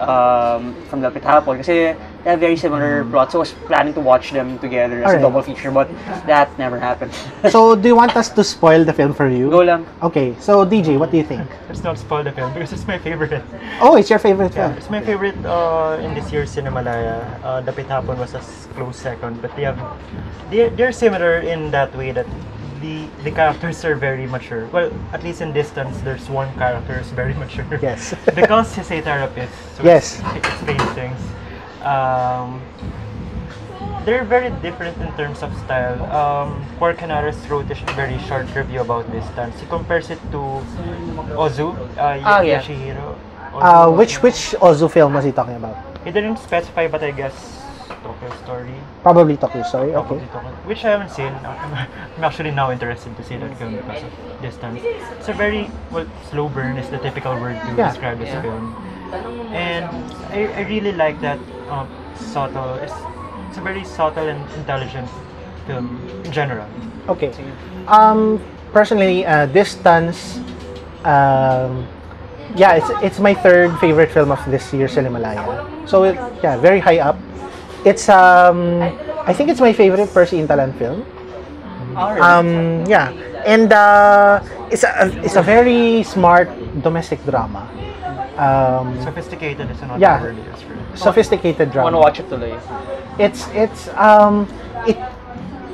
um, 0.00 0.74
from 0.88 1.00
the 1.00 1.10
Pitapon? 1.10 1.58
Kasi 1.58 1.96
they 2.24 2.30
have 2.30 2.40
very 2.40 2.56
similar 2.56 3.04
plots. 3.04 3.32
So, 3.32 3.38
I 3.38 3.40
was 3.40 3.52
planning 3.66 3.94
to 3.94 4.00
watch 4.00 4.30
them 4.32 4.58
together 4.58 5.00
as 5.00 5.00
Mm. 5.00 5.06
Alright. 5.06 5.18
a 5.18 5.22
double 5.22 5.42
feature, 5.42 5.70
but 5.70 5.88
that 6.26 6.52
never 6.58 6.78
happened. 6.78 7.12
So, 7.50 7.74
do 7.80 7.88
you 7.88 7.96
want 7.96 8.14
us 8.16 8.28
to 8.30 8.44
spoil 8.44 8.84
the 8.84 8.92
film 8.92 9.14
for 9.14 9.28
you? 9.28 9.48
Go 9.50 9.62
lang. 9.62 9.86
Okay. 10.02 10.36
So, 10.40 10.64
DJ, 10.66 10.98
what 10.98 11.10
do 11.10 11.16
you 11.16 11.24
think? 11.24 11.48
Let's 11.68 11.82
not 11.82 11.96
spoil 11.98 12.24
the 12.24 12.32
film 12.32 12.52
because 12.52 12.72
it's 12.72 12.86
my 12.86 12.98
favorite. 12.98 13.42
Oh, 13.80 13.96
it's 13.96 14.10
your 14.10 14.18
favorite 14.18 14.52
Yeah, 14.54 14.68
film. 14.68 14.78
it's 14.78 14.90
my 14.90 15.00
favorite 15.00 15.38
uh, 15.46 15.96
in 16.00 16.12
this 16.14 16.30
year's 16.32 16.54
Cinemalaya. 16.54 17.24
Uh, 17.42 17.60
the 17.60 17.72
Pitapon 17.72 18.18
was 18.18 18.34
a 18.34 18.42
s- 18.44 18.68
close 18.76 18.96
second, 18.96 19.40
but 19.40 19.54
they 19.56 19.64
have 19.64 19.80
they're, 20.50 20.70
they're 20.70 20.92
similar 20.92 21.38
in 21.40 21.70
that 21.70 21.94
way 21.96 22.12
that 22.12 22.26
the 22.80 23.06
the 23.24 23.30
characters 23.30 23.84
are 23.84 23.94
very 23.94 24.26
mature. 24.26 24.66
Well, 24.72 24.90
at 25.12 25.22
least 25.22 25.40
in 25.40 25.52
distance, 25.52 26.00
there's 26.00 26.28
one 26.28 26.52
character 26.54 26.98
is 26.98 27.08
very 27.10 27.34
mature. 27.42 27.66
Yes. 27.82 28.14
because 28.34 28.74
he's 28.74 28.90
a 28.90 29.00
therapist. 29.00 29.52
So 29.76 29.82
Yes. 29.84 30.20
It 30.34 30.44
explains 30.44 30.82
things. 30.92 31.20
Um, 31.84 32.60
they're 34.04 34.24
very 34.24 34.50
different 34.62 34.96
in 34.98 35.12
terms 35.16 35.42
of 35.42 35.52
style. 35.64 36.00
Um, 36.12 36.64
Cor 36.78 36.94
Canaris 36.94 37.36
wrote 37.48 37.70
a 37.70 37.74
sh- 37.74 37.84
very 37.94 38.18
short 38.28 38.48
review 38.54 38.80
about 38.80 39.10
Distance. 39.12 39.60
He 39.60 39.66
compares 39.66 40.10
it 40.10 40.18
to 40.32 40.40
Ozu, 41.36 41.76
uh, 41.96 42.20
Ah, 42.24 42.40
yeah. 42.40 42.60
Yoshihiro. 42.62 43.16
Ozu. 43.52 43.60
Uh, 43.60 43.90
which 43.92 44.22
which 44.22 44.54
Ozu 44.60 44.90
film 44.90 45.14
was 45.14 45.24
he 45.24 45.32
talking 45.32 45.56
about? 45.56 45.76
He 46.04 46.10
didn't 46.10 46.38
specify, 46.38 46.88
but 46.88 47.02
I 47.04 47.10
guess 47.10 47.59
Tokyo 48.10 48.36
Story. 48.42 48.74
Probably 49.02 49.36
Tokyo 49.36 49.62
Story. 49.62 49.92
Probably 49.92 50.18
Okay. 50.18 50.26
Tokyo, 50.32 50.50
which 50.66 50.84
I 50.84 50.90
haven't 50.90 51.10
seen. 51.10 51.32
I'm, 51.46 51.72
I'm 52.18 52.24
actually 52.24 52.50
now 52.50 52.70
interested 52.70 53.16
to 53.16 53.22
see 53.22 53.36
that 53.36 53.56
film 53.58 53.76
because 53.76 54.02
of 54.02 54.42
distance. 54.42 54.80
It's 54.82 55.28
a 55.28 55.32
very 55.32 55.70
well 55.90 56.06
slow 56.28 56.48
burn 56.48 56.76
is 56.76 56.88
the 56.90 56.98
typical 56.98 57.34
word 57.38 57.54
to 57.60 57.74
Yeah. 57.76 57.90
describe 57.90 58.18
this 58.18 58.30
film, 58.42 58.74
and 59.54 59.84
I, 60.34 60.50
I 60.58 60.62
really 60.66 60.92
like 60.92 61.20
that 61.20 61.38
um, 61.70 61.86
subtle. 62.16 62.74
It's, 62.82 62.94
it's 63.48 63.58
a 63.58 63.62
very 63.62 63.84
subtle 63.84 64.26
and 64.28 64.40
intelligent 64.58 65.08
film 65.66 66.00
in 66.24 66.32
general. 66.32 66.66
Okay. 67.08 67.30
Um, 67.86 68.42
personally, 68.72 69.24
uh, 69.26 69.46
Distance. 69.46 70.38
Um, 71.04 71.86
yeah, 72.56 72.74
it's 72.74 72.90
it's 73.02 73.18
my 73.20 73.32
third 73.32 73.78
favorite 73.78 74.10
film 74.10 74.32
of 74.34 74.42
this 74.50 74.74
year's 74.74 74.94
Cinemalaya. 74.94 75.46
So 75.88 76.02
it, 76.04 76.18
yeah, 76.42 76.58
very 76.58 76.80
high 76.80 76.98
up. 76.98 77.16
It's 77.84 78.08
um, 78.08 78.82
I 79.26 79.32
think 79.32 79.48
it's 79.50 79.60
my 79.60 79.72
favorite 79.72 80.12
Percy 80.12 80.38
Intalan 80.38 80.76
film. 80.78 81.04
Alright. 81.96 82.20
Um, 82.22 82.84
yeah, 82.86 83.10
and 83.46 83.72
uh, 83.72 84.40
it's 84.70 84.84
a 84.84 85.10
it's 85.24 85.36
a 85.36 85.42
very 85.42 86.02
smart 86.02 86.48
domestic 86.82 87.24
drama. 87.24 87.66
Um, 88.36 88.96
Sophisticated 89.02 89.70
is 89.70 89.80
another 89.82 90.00
Yeah. 90.00 90.22
word 90.22 90.36
used 90.36 90.64
for 90.64 90.72
it. 90.72 90.98
sophisticated 90.98 91.76
I 91.76 91.82
wanna 91.82 91.98
watch 91.98 92.20
it 92.20 92.28
tuloy. 92.30 92.56
It's 93.18 93.48
it's 93.52 93.88
um 94.00 94.48
it 94.86 94.96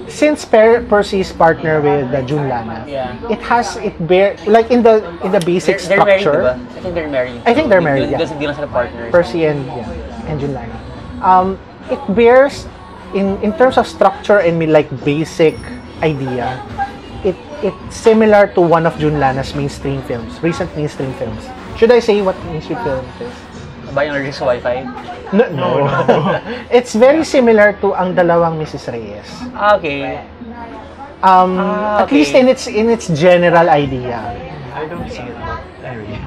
since 0.09 0.44
per, 0.44 0.82
Percy's 0.86 1.32
partner 1.32 1.80
with 1.80 2.11
uh, 2.14 2.22
June 2.22 2.48
Lana. 2.48 2.84
Yeah. 2.86 3.14
It 3.30 3.40
has 3.42 3.76
it 3.76 3.94
bear 4.07 4.36
like 4.46 4.70
in 4.70 4.82
the 4.82 5.02
in 5.22 5.30
the 5.32 5.40
basic 5.40 5.78
They're, 5.78 5.98
they're 5.98 6.07
married, 6.07 6.20
structure. 6.22 6.42
diba? 6.42 6.54
I 6.76 6.80
think 6.80 6.94
they're 6.94 7.11
married. 7.11 7.40
I 7.46 7.54
think 7.54 7.68
they're 7.68 7.80
married, 7.84 8.11
yeah. 8.11 8.18
Doesn't 8.18 8.38
deal 8.38 8.54
sila 8.54 8.66
partners. 8.68 9.11
Percy 9.11 9.46
and 9.46 9.66
yeah, 9.66 10.30
and 10.30 10.40
June 10.40 10.54
Lana. 10.54 10.76
Um, 11.22 11.59
it 11.91 12.03
bears 12.14 12.66
in 13.14 13.39
in 13.43 13.53
terms 13.55 13.78
of 13.78 13.87
structure 13.87 14.39
and 14.43 14.59
me 14.59 14.66
like 14.66 14.91
basic 15.05 15.57
idea. 16.03 16.59
It 17.24 17.37
it's 17.62 17.97
similar 17.97 18.51
to 18.55 18.61
one 18.61 18.87
of 18.87 18.99
June 18.99 19.18
Lana's 19.18 19.55
mainstream 19.55 20.03
films, 20.05 20.39
recent 20.43 20.70
mainstream 20.76 21.12
films. 21.16 21.43
Should 21.76 21.93
I 21.93 22.01
say 22.01 22.20
what 22.22 22.37
mainstream 22.47 22.78
film 22.84 23.05
it 23.20 23.28
is? 23.28 23.37
Allergic 23.97 24.34
sa 24.37 24.45
wifi? 24.53 24.84
No, 25.32 25.49
no. 25.49 25.68
it's 26.70 26.93
very 26.93 27.24
similar 27.24 27.72
to 27.80 27.97
ang 27.97 28.12
dalawang 28.12 28.61
Mrs. 28.61 28.93
Reyes. 28.93 29.24
Ah, 29.57 29.80
okay. 29.80 30.20
Um, 31.24 31.57
Ah, 31.57 32.05
at 32.05 32.12
least 32.12 32.37
okay. 32.37 32.45
in 32.45 32.47
its 32.53 32.64
in 32.68 32.87
its 32.93 33.09
general 33.09 33.72
idea. 33.72 34.20
I 34.76 34.84
don't 34.84 35.09
see 35.09 35.24
it. 35.24 35.37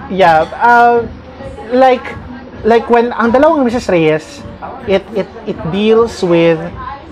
Yeah, 0.09 0.49
uh, 0.57 1.05
like 1.69 2.01
like 2.65 2.89
when 2.89 3.13
ang 3.13 3.29
dalawang 3.29 3.61
Mrs. 3.69 3.85
Reyes, 3.85 4.41
it 4.89 5.05
it 5.13 5.29
it 5.45 5.59
deals 5.71 6.21
with 6.25 6.57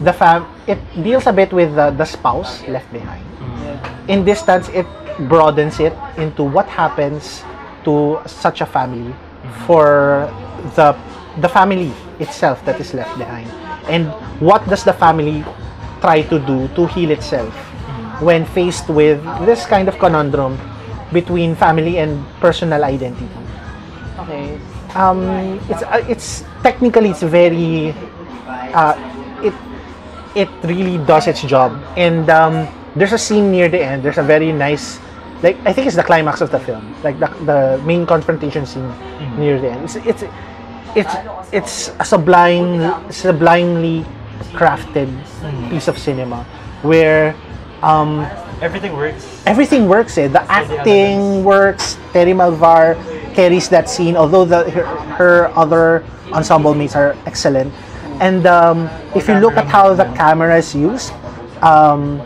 the 0.01 0.11
fam 0.11 0.45
it 0.65 0.81
deals 1.01 1.29
a 1.29 1.33
bit 1.33 1.53
with 1.53 1.75
the, 1.75 1.91
the 1.91 2.05
spouse 2.05 2.65
left 2.67 2.91
behind. 2.91 3.23
Mm. 3.39 4.09
In 4.09 4.25
distance, 4.25 4.67
it 4.69 4.85
broadens 5.29 5.79
it 5.79 5.93
into 6.17 6.43
what 6.43 6.65
happens 6.67 7.43
to 7.85 8.19
such 8.25 8.61
a 8.61 8.65
family 8.65 9.13
for 9.65 10.27
the 10.75 10.97
the 11.39 11.49
family 11.49 11.93
itself 12.19 12.63
that 12.65 12.81
is 12.81 12.93
left 12.93 13.13
behind, 13.17 13.47
and 13.87 14.09
what 14.41 14.65
does 14.67 14.83
the 14.83 14.93
family 14.93 15.45
try 16.01 16.21
to 16.21 16.37
do 16.49 16.67
to 16.73 16.85
heal 16.93 17.11
itself 17.11 17.53
when 18.21 18.45
faced 18.45 18.89
with 18.89 19.21
this 19.45 19.65
kind 19.65 19.87
of 19.87 19.97
conundrum 20.01 20.57
between 21.13 21.55
family 21.55 21.97
and 22.01 22.17
personal 22.41 22.83
identity 22.83 23.29
Okay. 24.27 24.59
Um, 24.97 25.21
it's 25.69 25.83
uh, 25.83 26.05
it's 26.09 26.43
technically 26.63 27.13
it's 27.13 27.21
very 27.21 27.93
uh, 28.73 28.97
it 29.45 29.53
it 30.35 30.49
really 30.63 30.97
does 31.05 31.27
its 31.27 31.41
job. 31.43 31.77
And 31.95 32.29
um, 32.29 32.67
there's 32.95 33.13
a 33.13 33.21
scene 33.21 33.51
near 33.51 33.69
the 33.69 33.79
end. 33.79 34.03
There's 34.03 34.17
a 34.17 34.25
very 34.25 34.51
nice 34.51 34.99
like 35.43 35.57
I 35.65 35.73
think 35.73 35.87
it's 35.87 35.95
the 35.95 36.03
climax 36.03 36.41
of 36.41 36.49
the 36.49 36.59
film. 36.59 36.95
Like 37.03 37.19
the, 37.19 37.29
the 37.45 37.81
main 37.85 38.05
confrontation 38.05 38.65
scene 38.65 38.89
near 39.37 39.61
the 39.61 39.69
end. 39.69 39.85
It's 39.85 39.95
it's 39.95 40.23
it's 40.95 41.13
it's 41.53 41.77
a 41.99 42.05
sublime 42.05 43.11
sublimely 43.11 44.05
crafted 44.57 45.09
piece 45.69 45.87
of 45.87 45.97
cinema 45.97 46.43
where 46.81 47.35
um, 47.83 48.25
Everything 48.61 48.93
works. 48.97 49.21
everything 49.45 49.87
works 49.87 50.17
eh. 50.17 50.27
The 50.27 50.41
acting 50.51 51.43
works. 51.43 51.95
Therese 52.11 52.33
Malvar 52.35 52.97
carries 53.35 53.69
that 53.69 53.89
scene, 53.89 54.15
although 54.17 54.45
the 54.45 54.69
her, 54.71 54.85
her 55.17 55.35
other 55.55 56.03
ensemble 56.33 56.73
mates 56.73 56.95
are 56.95 57.15
excellent. 57.25 57.71
And 58.19 58.47
um, 58.47 58.89
if 59.13 59.27
you 59.29 59.35
look 59.37 59.57
at 59.57 59.67
how 59.67 59.93
the 59.93 60.05
camera 60.17 60.57
is 60.57 60.73
used, 60.73 61.13
um, 61.61 62.17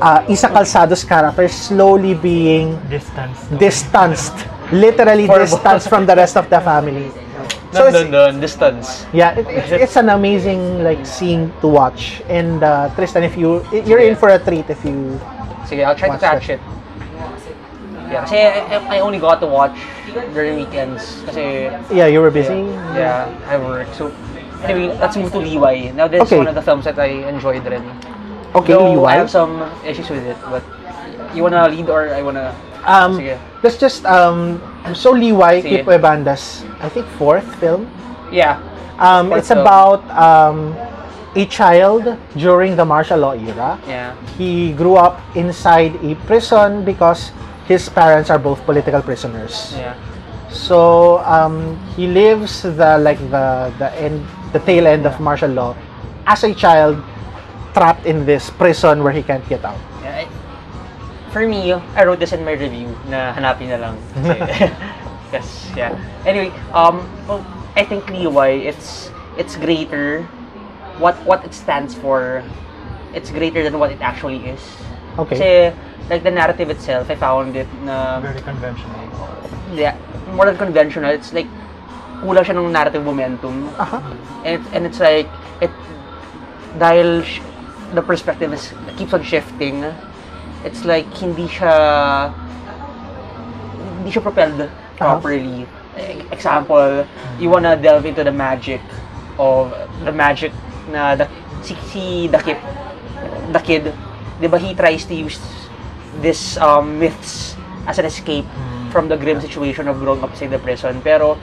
uh, 0.00 0.24
Iza 0.28 0.48
Calzado's 0.48 1.04
character 1.04 1.48
slowly 1.48 2.14
being 2.14 2.80
Distance. 2.88 3.36
distanced, 3.60 4.36
literally 4.72 5.26
distanced 5.28 5.88
from 5.90 6.06
the 6.06 6.16
rest 6.16 6.36
of 6.36 6.48
the 6.48 6.60
family. 6.60 7.12
So 7.68 7.84
Dun, 7.84 7.88
it's, 7.92 8.00
dun, 8.00 8.10
dun, 8.10 8.40
distance. 8.40 9.04
yeah, 9.12 9.36
it, 9.36 9.44
it's, 9.46 9.70
it's 9.72 9.96
an 9.96 10.08
amazing 10.08 10.82
like 10.82 11.04
scene 11.04 11.52
to 11.60 11.68
watch. 11.68 12.22
And 12.26 12.64
uh, 12.64 12.88
Tristan, 12.96 13.22
if 13.24 13.36
you 13.36 13.60
you're 13.84 14.00
in 14.00 14.16
for 14.16 14.30
a 14.30 14.38
treat 14.40 14.64
if 14.72 14.80
you 14.86 15.20
Sige, 15.68 15.84
I'll 15.84 15.94
try 15.94 16.08
to 16.08 16.16
Watch 16.16 16.20
catch 16.24 16.48
it. 16.48 16.60
Yeah, 18.08 18.24
kasi 18.24 18.40
I, 18.40 18.96
I 18.96 18.98
only 19.04 19.20
got 19.20 19.36
to 19.44 19.46
watch 19.46 19.76
during 20.32 20.56
weekends. 20.56 21.20
Kasi, 21.28 21.68
yeah 21.92 22.08
you 22.08 22.24
were 22.24 22.32
busy. 22.32 22.64
yeah, 22.96 23.28
I 23.44 23.60
work. 23.60 23.84
So, 23.92 24.08
anyway, 24.64 24.96
let's 24.96 25.12
move 25.20 25.28
to 25.36 25.44
Liway. 25.44 25.92
Now, 25.92 26.08
this 26.08 26.24
Okay. 26.24 26.36
is 26.36 26.38
one 26.40 26.48
of 26.48 26.56
the 26.56 26.64
films 26.64 26.88
that 26.88 26.96
I 26.98 27.28
enjoyed 27.28 27.68
rin. 27.68 27.84
Okay, 28.56 28.72
Though 28.72 28.96
Liway. 28.96 29.12
I 29.12 29.14
have 29.20 29.28
some 29.28 29.60
issues 29.84 30.08
with 30.08 30.24
it, 30.24 30.40
but 30.48 30.64
you 31.36 31.44
wanna 31.44 31.68
lead 31.68 31.84
or 31.92 32.08
I 32.08 32.22
wanna... 32.24 32.56
Um, 32.88 33.20
Sige. 33.20 33.36
let's 33.60 33.76
just 33.76 34.08
um, 34.08 34.56
so 34.96 35.12
Liway, 35.12 35.60
Sige. 35.60 35.84
Kip 35.84 35.86
Oebanda's, 35.92 36.64
I 36.80 36.88
think 36.88 37.04
fourth 37.20 37.44
film. 37.60 37.84
Yeah. 38.32 38.56
Um, 38.96 39.28
Fourth 39.28 39.38
it's 39.44 39.48
film. 39.52 39.60
about 39.60 40.00
um, 40.16 40.72
a 41.38 41.46
child 41.46 42.18
during 42.34 42.74
the 42.74 42.84
martial 42.84 43.18
law 43.22 43.32
era. 43.38 43.78
Yeah. 43.86 44.18
He 44.34 44.72
grew 44.74 44.96
up 44.98 45.22
inside 45.38 45.94
a 46.02 46.18
prison 46.26 46.82
because 46.84 47.30
his 47.70 47.86
parents 47.88 48.30
are 48.30 48.38
both 48.42 48.58
political 48.66 49.00
prisoners. 49.02 49.72
Yeah. 49.78 49.94
So 50.50 51.18
um, 51.22 51.78
he 51.94 52.08
lives 52.10 52.62
the 52.66 52.98
like 52.98 53.20
the 53.30 53.70
the 53.78 53.92
end 54.00 54.24
the 54.52 54.58
tail 54.64 54.88
end 54.88 55.04
of 55.06 55.20
martial 55.20 55.52
law 55.52 55.76
as 56.26 56.42
a 56.42 56.52
child 56.56 56.96
trapped 57.76 58.04
in 58.08 58.24
this 58.26 58.48
prison 58.50 59.04
where 59.04 59.12
he 59.12 59.22
can't 59.22 59.44
get 59.48 59.62
out. 59.64 59.78
Yeah, 60.02 60.24
I- 60.24 60.32
for 61.30 61.44
me, 61.46 61.76
I 61.76 62.08
wrote 62.08 62.18
this 62.24 62.32
in 62.32 62.40
my 62.42 62.56
review 62.56 62.88
na 63.12 63.36
hanapin 63.36 63.68
na 63.68 63.76
lang. 63.76 63.96
Yes, 65.28 65.68
yeah. 65.76 65.92
Anyway, 66.24 66.48
um, 66.72 67.04
well, 67.28 67.44
I 67.76 67.84
think 67.84 68.08
Liway, 68.08 68.64
it's 68.64 69.12
it's 69.36 69.60
greater. 69.60 70.24
What 70.98 71.14
what 71.24 71.44
it 71.46 71.54
stands 71.54 71.94
for, 71.94 72.42
it's 73.14 73.30
greater 73.30 73.62
than 73.62 73.78
what 73.78 73.90
it 73.90 74.00
actually 74.02 74.42
is. 74.50 74.62
Okay. 75.18 75.34
Kasi, 75.34 75.50
like 76.10 76.22
the 76.22 76.30
narrative 76.30 76.70
itself, 76.70 77.10
I 77.10 77.14
found 77.14 77.54
it 77.56 77.66
na 77.82 78.20
Very 78.20 78.40
conventional. 78.42 78.98
yeah, 79.74 79.94
more 80.34 80.46
than 80.46 80.56
conventional. 80.56 81.10
It's 81.10 81.32
like 81.32 81.46
kulang 82.22 82.42
siya 82.42 82.58
ng 82.58 82.72
narrative 82.72 83.04
momentum. 83.04 83.70
Aha. 83.78 84.02
And, 84.42 84.58
and 84.74 84.82
it's 84.86 84.98
like, 84.98 85.28
it, 85.62 85.70
dahil 86.78 87.22
sh- 87.22 87.42
the 87.94 88.02
perspective 88.02 88.50
is, 88.52 88.74
keeps 88.98 89.14
on 89.14 89.22
shifting, 89.22 89.86
it's 90.66 90.82
like, 90.84 91.06
hindi 91.14 91.46
siya, 91.46 92.32
hindi 94.02 94.10
siya 94.10 94.22
propelled 94.22 94.66
properly. 94.96 95.62
E- 95.98 96.22
Example, 96.32 97.06
you 97.38 97.50
wanna 97.50 97.76
delve 97.76 98.06
into 98.06 98.24
the 98.24 98.32
magic 98.34 98.80
of, 99.38 99.70
the 100.04 100.12
magic 100.12 100.52
na 100.88 101.14
the, 101.14 101.28
si, 101.62 101.74
si 101.88 102.02
the 102.28 102.38
kid, 102.38 102.58
the 103.52 103.60
kid, 103.60 103.84
di 104.40 104.46
ba 104.46 104.58
he 104.58 104.74
tries 104.74 105.04
to 105.04 105.14
use 105.14 105.38
this 106.20 106.56
um, 106.58 106.98
myths 106.98 107.54
as 107.86 107.98
an 107.98 108.06
escape 108.06 108.46
from 108.90 109.08
the 109.08 109.16
grim 109.16 109.40
situation 109.40 109.88
of 109.88 110.00
growing 110.00 110.22
up 110.24 110.30
inside 110.32 110.50
the 110.50 110.58
prison. 110.58 111.00
Pero, 111.04 111.36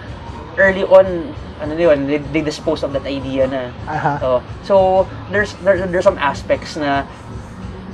early 0.57 0.83
on, 0.83 1.33
ano 1.61 1.71
na 1.73 1.81
yun, 1.91 2.07
they, 2.07 2.17
they 2.17 2.41
disposed 2.41 2.83
of 2.83 2.91
that 2.93 3.05
idea 3.05 3.47
na. 3.47 3.71
Aha. 3.87 4.17
So, 4.19 4.27
so 4.63 4.75
there's, 5.31 5.53
there's 5.63 5.81
there's 5.91 6.03
some 6.03 6.17
aspects 6.17 6.75
na 6.75 7.05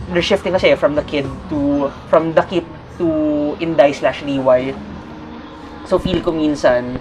they're 0.10 0.26
shifting 0.26 0.54
kasi 0.54 0.76
from 0.76 0.95
the 0.95 1.04
kid 1.04 1.24
to 1.49 1.91
from 2.10 2.34
the 2.34 2.43
kid 2.43 2.66
to 2.97 3.08
Inday 3.64 3.93
slash 3.93 4.22
Liway. 4.24 4.76
So 5.88 5.99
feel 5.99 6.20
ko 6.22 6.32
minsan 6.32 6.99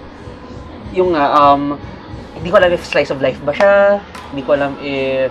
yung 0.91 1.15
nga, 1.15 1.31
um 1.35 1.79
hindi 2.41 2.49
ko 2.49 2.57
alam 2.57 2.73
if 2.73 2.81
slice 2.81 3.13
of 3.13 3.21
life 3.21 3.37
ba 3.45 3.53
siya. 3.53 4.01
Hindi 4.33 4.41
ko 4.41 4.57
alam 4.57 4.73
if 4.81 5.29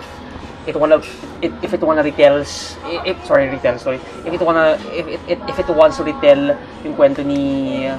it 0.63 0.79
wanna 0.79 1.03
it, 1.43 1.51
if 1.59 1.75
it 1.75 1.83
wanna 1.83 2.07
retells 2.07 2.79
if, 2.87 3.19
sorry 3.27 3.51
retell 3.51 3.75
sorry 3.83 3.99
if 4.23 4.31
it 4.31 4.39
wanna 4.39 4.79
if 4.95 5.09
it, 5.09 5.21
it 5.27 5.39
if 5.51 5.57
it 5.59 5.67
wants 5.67 5.99
to 5.99 6.07
retell 6.07 6.55
yung 6.87 6.95
kwento 6.95 7.27
ni 7.27 7.91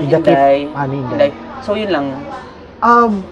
Inday. 0.00 0.66
Inday. 0.72 1.30
So 1.60 1.76
yun 1.76 1.92
lang. 1.92 2.06
Um, 2.80 3.22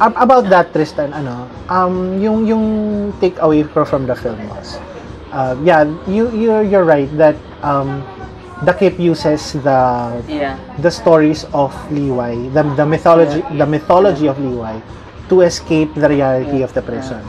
ab- 0.00 0.16
about 0.16 0.48
that, 0.48 0.72
Tristan, 0.72 1.12
ano, 1.12 1.44
um, 1.68 2.16
yung 2.18 2.48
yung 2.48 2.64
take 3.20 3.36
away 3.44 3.62
ko 3.62 3.84
from 3.84 4.08
the 4.08 4.16
film 4.16 4.40
was, 4.48 4.80
uh, 5.30 5.52
yeah, 5.60 5.84
you 6.08 6.32
you're 6.32 6.64
you're 6.64 6.88
right 6.88 7.10
that 7.20 7.36
um, 7.60 8.00
the 8.64 8.72
Kip 8.74 8.98
uses 8.98 9.52
the 9.56 10.20
Yeah. 10.28 10.56
the 10.78 10.90
stories 10.90 11.44
of 11.52 11.72
Liway, 11.90 12.52
the 12.52 12.62
the 12.76 12.86
mythology 12.86 13.40
the 13.56 13.66
mythology 13.66 14.26
of 14.28 14.36
Liway, 14.36 14.80
to 15.28 15.40
escape 15.42 15.94
the 15.94 16.08
reality 16.08 16.62
of 16.62 16.72
the 16.74 16.82
prison. 16.82 17.22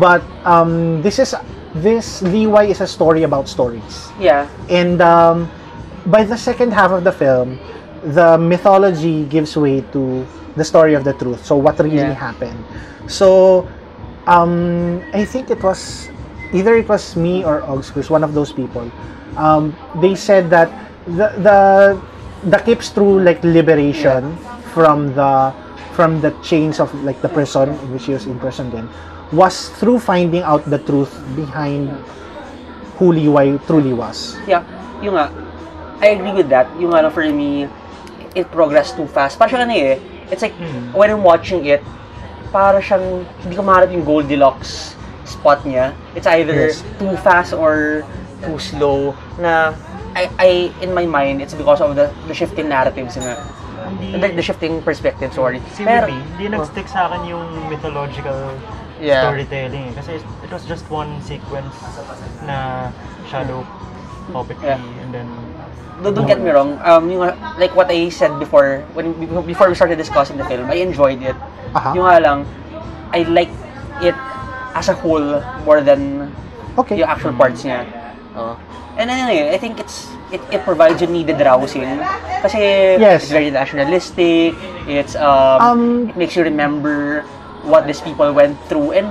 But 0.00 0.22
um, 0.44 1.00
this 1.02 1.18
is 1.18 1.34
this 1.74 2.22
Liway 2.22 2.70
is 2.72 2.80
a 2.80 2.86
story 2.88 3.22
about 3.24 3.48
stories. 3.48 4.08
Yeah. 4.20 4.48
And 4.68 5.00
um, 5.00 5.48
by 6.06 6.24
the 6.24 6.36
second 6.36 6.72
half 6.72 6.90
of 6.92 7.04
the 7.04 7.12
film, 7.12 7.58
the 8.02 8.38
mythology 8.38 9.24
gives 9.28 9.56
way 9.56 9.80
to 9.92 10.24
the 10.56 10.64
story 10.64 10.94
of 10.94 11.04
the 11.04 11.12
truth. 11.12 11.44
So 11.44 11.56
what 11.56 11.78
really 11.78 11.96
Yeah. 12.08 12.16
happened? 12.16 12.56
So 13.06 13.64
um, 14.26 15.00
I 15.12 15.24
think 15.24 15.50
it 15.50 15.62
was 15.62 16.08
either 16.52 16.76
it 16.76 16.88
was 16.88 17.16
me 17.16 17.44
or 17.44 17.60
Augsburg, 17.64 18.08
one 18.08 18.24
of 18.24 18.32
those 18.34 18.52
people. 18.52 18.88
Um, 19.36 19.76
they 20.00 20.14
said 20.14 20.50
that 20.50 20.70
the 21.06 21.28
the 21.42 21.58
the 22.48 22.58
Kips 22.64 22.88
through 22.90 23.20
like 23.22 23.42
liberation 23.42 24.36
from 24.72 25.14
the 25.14 25.52
from 25.92 26.20
the 26.22 26.30
chains 26.42 26.78
of 26.78 26.92
like 27.02 27.20
the 27.20 27.28
prison 27.28 27.74
in 27.74 27.88
which 27.92 28.06
he 28.06 28.14
was 28.14 28.26
imprisoned 28.26 28.72
in 28.74 28.86
was 29.34 29.68
through 29.76 29.98
finding 29.98 30.42
out 30.42 30.64
the 30.70 30.78
truth 30.78 31.10
behind 31.36 31.90
who 32.96 33.12
Liway 33.12 33.58
truly 33.66 33.92
was. 33.92 34.38
Yeah, 34.46 34.64
yung 35.02 35.14
nga, 35.14 35.30
I 36.00 36.14
agree 36.16 36.32
with 36.32 36.48
that. 36.48 36.66
Yung 36.80 36.94
ano, 36.94 37.10
for 37.10 37.26
me, 37.28 37.68
it 38.34 38.50
progressed 38.50 38.96
too 38.96 39.06
fast. 39.06 39.38
Parang 39.38 39.52
siyang 39.54 39.64
ano 39.68 39.74
eh, 39.74 40.00
it's 40.32 40.42
like, 40.42 40.54
when 40.94 41.10
I'm 41.10 41.22
watching 41.22 41.66
it, 41.66 41.82
para 42.50 42.80
siyang, 42.80 43.26
hindi 43.44 43.54
ko 43.54 43.62
maharap 43.62 43.92
yung 43.92 44.02
Goldilocks 44.02 44.96
spot 45.28 45.62
niya. 45.62 45.92
It's 46.16 46.26
either 46.26 46.72
Yes. 46.72 46.82
too 46.98 47.14
fast 47.20 47.52
or 47.52 48.02
too 48.42 48.58
slow 48.58 49.14
na 49.38 49.74
I, 50.14 50.30
I 50.38 50.50
in 50.80 50.94
my 50.94 51.06
mind 51.06 51.42
it's 51.42 51.54
because 51.54 51.80
of 51.80 51.94
the 51.94 52.10
the 52.26 52.34
shifting 52.34 52.68
narratives 52.68 53.16
nga. 53.16 53.36
The, 53.88 54.36
the 54.36 54.44
shifting 54.44 54.82
perspective, 54.84 55.32
sorry. 55.32 55.64
Pero- 55.80 56.12
hindi 56.12 56.52
nag-stick 56.52 56.84
sa 56.92 57.08
akin 57.08 57.24
yung 57.24 57.46
mythological 57.72 58.36
Yeah. 59.00 59.24
storytelling. 59.30 59.88
eh. 59.88 59.96
Kasi 59.96 60.20
it 60.20 60.50
was 60.52 60.66
just 60.68 60.84
one 60.92 61.08
sequence 61.24 61.72
na 62.44 62.90
shadow 63.30 63.64
puppetry 64.28 64.76
Yeah. 64.76 65.02
and 65.02 65.10
then 65.14 65.28
Don't, 66.04 66.14
don't 66.14 66.28
get 66.30 66.38
me 66.38 66.50
wrong. 66.52 66.78
Um, 66.84 67.10
yung, 67.10 67.26
like 67.58 67.74
what 67.74 67.90
I 67.90 68.06
said 68.12 68.36
before, 68.38 68.84
when 68.94 69.16
before 69.42 69.66
we 69.66 69.74
started 69.74 69.96
discussing 69.98 70.36
the 70.36 70.44
film, 70.46 70.70
I 70.70 70.78
enjoyed 70.78 71.18
it. 71.22 71.34
Aha. 71.74 71.90
Yung 71.96 72.06
nga 72.06 72.18
lang, 72.22 72.38
I 73.10 73.26
like 73.26 73.50
it 73.98 74.14
as 74.78 74.86
a 74.86 74.94
whole 74.94 75.42
more 75.66 75.80
than 75.82 76.30
Okay. 76.78 77.02
yung 77.02 77.08
actual 77.08 77.32
parts 77.34 77.64
niya. 77.66 77.82
Oh. 78.38 78.54
And 78.98 79.10
then, 79.10 79.18
anyway, 79.18 79.50
I 79.54 79.58
think 79.58 79.78
it's 79.78 80.06
it, 80.30 80.40
it 80.50 80.62
provides 80.62 81.02
you 81.02 81.06
needed 81.06 81.38
rousing. 81.38 81.98
Kasi 82.42 82.98
Yes. 82.98 83.26
it's 83.26 83.32
very 83.34 83.50
nationalistic. 83.50 84.54
It's 84.86 85.14
um, 85.14 85.58
Um, 85.58 85.82
it 86.10 86.16
makes 86.16 86.34
you 86.34 86.42
remember 86.42 87.22
what 87.66 87.86
these 87.86 88.00
people 88.00 88.30
went 88.32 88.54
through 88.70 88.94
and 88.94 89.10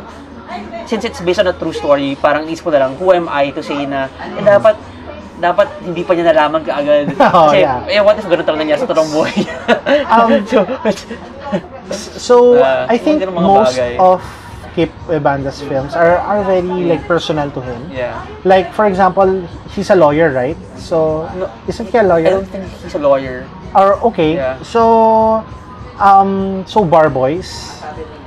since 0.87 1.03
it's 1.03 1.19
based 1.19 1.39
on 1.39 1.47
a 1.47 1.55
true 1.55 1.75
story, 1.75 2.15
parang 2.15 2.47
isip 2.47 2.63
ko 2.63 2.71
na 2.71 2.87
lang, 2.87 2.95
who 2.95 3.11
am 3.11 3.27
I 3.27 3.51
to 3.51 3.59
say 3.59 3.83
na 3.83 4.07
eh, 4.07 4.39
dapat 4.39 4.79
dapat 5.37 5.67
hindi 5.83 6.01
pa 6.01 6.15
niya 6.15 6.31
nalaman 6.31 6.63
kaagad. 6.63 7.11
Oh, 7.19 7.51
Kasi, 7.51 7.61
yeah. 7.67 7.83
eh, 7.91 7.99
what 7.99 8.15
if 8.15 8.25
ganun 8.25 8.47
talaga 8.47 8.63
niya 8.63 8.79
sa 8.79 8.87
totoong 8.87 9.11
buhay? 9.11 9.37
Um, 10.07 10.31
so, 10.47 10.59
So 12.17 12.35
Uh, 12.59 12.87
I 12.89 12.97
think 12.99 13.23
most 13.29 13.75
bagay. 13.75 13.95
of 13.99 14.19
Kip 14.77 14.93
Ebanda's 15.09 15.57
films 15.65 15.97
are 15.97 16.21
are 16.21 16.45
very 16.45 16.85
like 16.85 17.01
personal 17.09 17.49
to 17.49 17.61
him. 17.65 17.81
yeah. 17.89 18.21
Like 18.45 18.69
for 18.71 18.85
example, 18.85 19.25
he's 19.73 19.89
a 19.89 19.97
lawyer, 19.97 20.29
right? 20.29 20.53
So 20.77 21.25
No, 21.33 21.49
isn't 21.65 21.89
he 21.89 21.97
a 21.97 22.05
I 22.05 22.09
lawyer? 22.13 22.29
don't 22.37 22.45
think 22.45 22.69
he's 22.85 22.93
a 22.93 23.01
lawyer. 23.01 23.49
Or 23.73 23.97
okay. 24.13 24.37
Yeah. 24.37 24.61
So 24.61 25.41
um 25.97 26.61
so 26.69 26.85
Bar 26.85 27.09
Boys, 27.09 27.49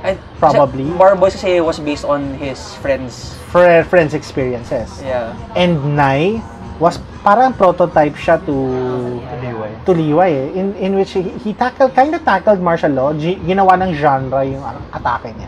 I, 0.03 0.19
Probably. 0.43 0.91
Bar 0.91 1.15
Boys 1.15 1.39
kasi 1.39 1.63
was 1.63 1.79
based 1.79 2.03
on 2.03 2.35
his 2.35 2.59
friends. 2.83 3.31
fr- 3.47 3.87
friends 3.87 4.11
experiences. 4.11 4.91
Yeah. 4.99 5.31
And 5.55 5.95
Nai 5.95 6.43
was 6.83 6.99
parang 7.23 7.55
prototype 7.55 8.19
siya 8.19 8.43
to 8.43 8.55
Liway. 9.39 9.71
to 9.87 9.91
Liway 9.93 10.31
eh, 10.51 10.59
in 10.59 10.75
in 10.75 10.91
which 10.99 11.15
he, 11.15 11.31
he 11.39 11.55
tackled 11.55 11.95
kind 11.95 12.11
of 12.11 12.25
tackled 12.27 12.59
martial 12.59 12.91
law, 12.91 13.15
G- 13.15 13.39
ginawa 13.45 13.79
ng 13.79 13.95
genre 13.95 14.43
yung 14.43 14.59
atake 14.91 15.31
niya. 15.31 15.47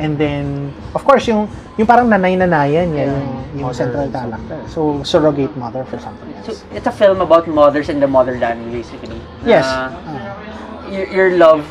And 0.00 0.16
then, 0.16 0.72
of 0.96 1.04
course, 1.04 1.28
yung 1.28 1.44
yung 1.76 1.84
parang 1.84 2.08
nanay-nanayan 2.08 2.88
niya, 2.88 3.12
yung, 3.12 3.28
yung 3.60 3.68
Mother 3.68 3.76
central 3.76 4.08
character. 4.08 4.56
So, 4.66 5.04
surrogate 5.04 5.52
mother 5.60 5.84
for 5.84 6.00
something 6.00 6.32
So, 6.40 6.56
else. 6.56 6.64
it's 6.72 6.88
a 6.88 6.94
film 6.94 7.20
about 7.20 7.44
mothers 7.44 7.92
and 7.92 8.00
the 8.00 8.08
motherland, 8.08 8.72
basically. 8.72 9.20
Yes. 9.44 9.68
Ah. 9.68 9.92
your, 10.88 11.06
your 11.12 11.30
love 11.36 11.62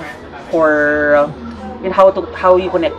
for 0.53 1.17
uh, 1.17 1.83
in 1.83 1.91
how 1.91 2.07
to 2.13 2.21
how 2.37 2.55
you 2.55 2.69
connect 2.69 2.95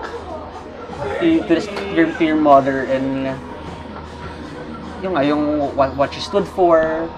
to, 1.23 1.41
to, 1.47 1.49
this, 1.49 1.67
your, 1.95 2.11
to 2.19 2.23
your 2.25 2.37
mother 2.37 2.85
and 2.91 3.31
yung 5.01 5.15
nga, 5.17 5.23
yung 5.25 5.43
what, 5.77 5.95
what 5.97 6.13
she 6.13 6.21
stood 6.21 6.47
for. 6.47 7.09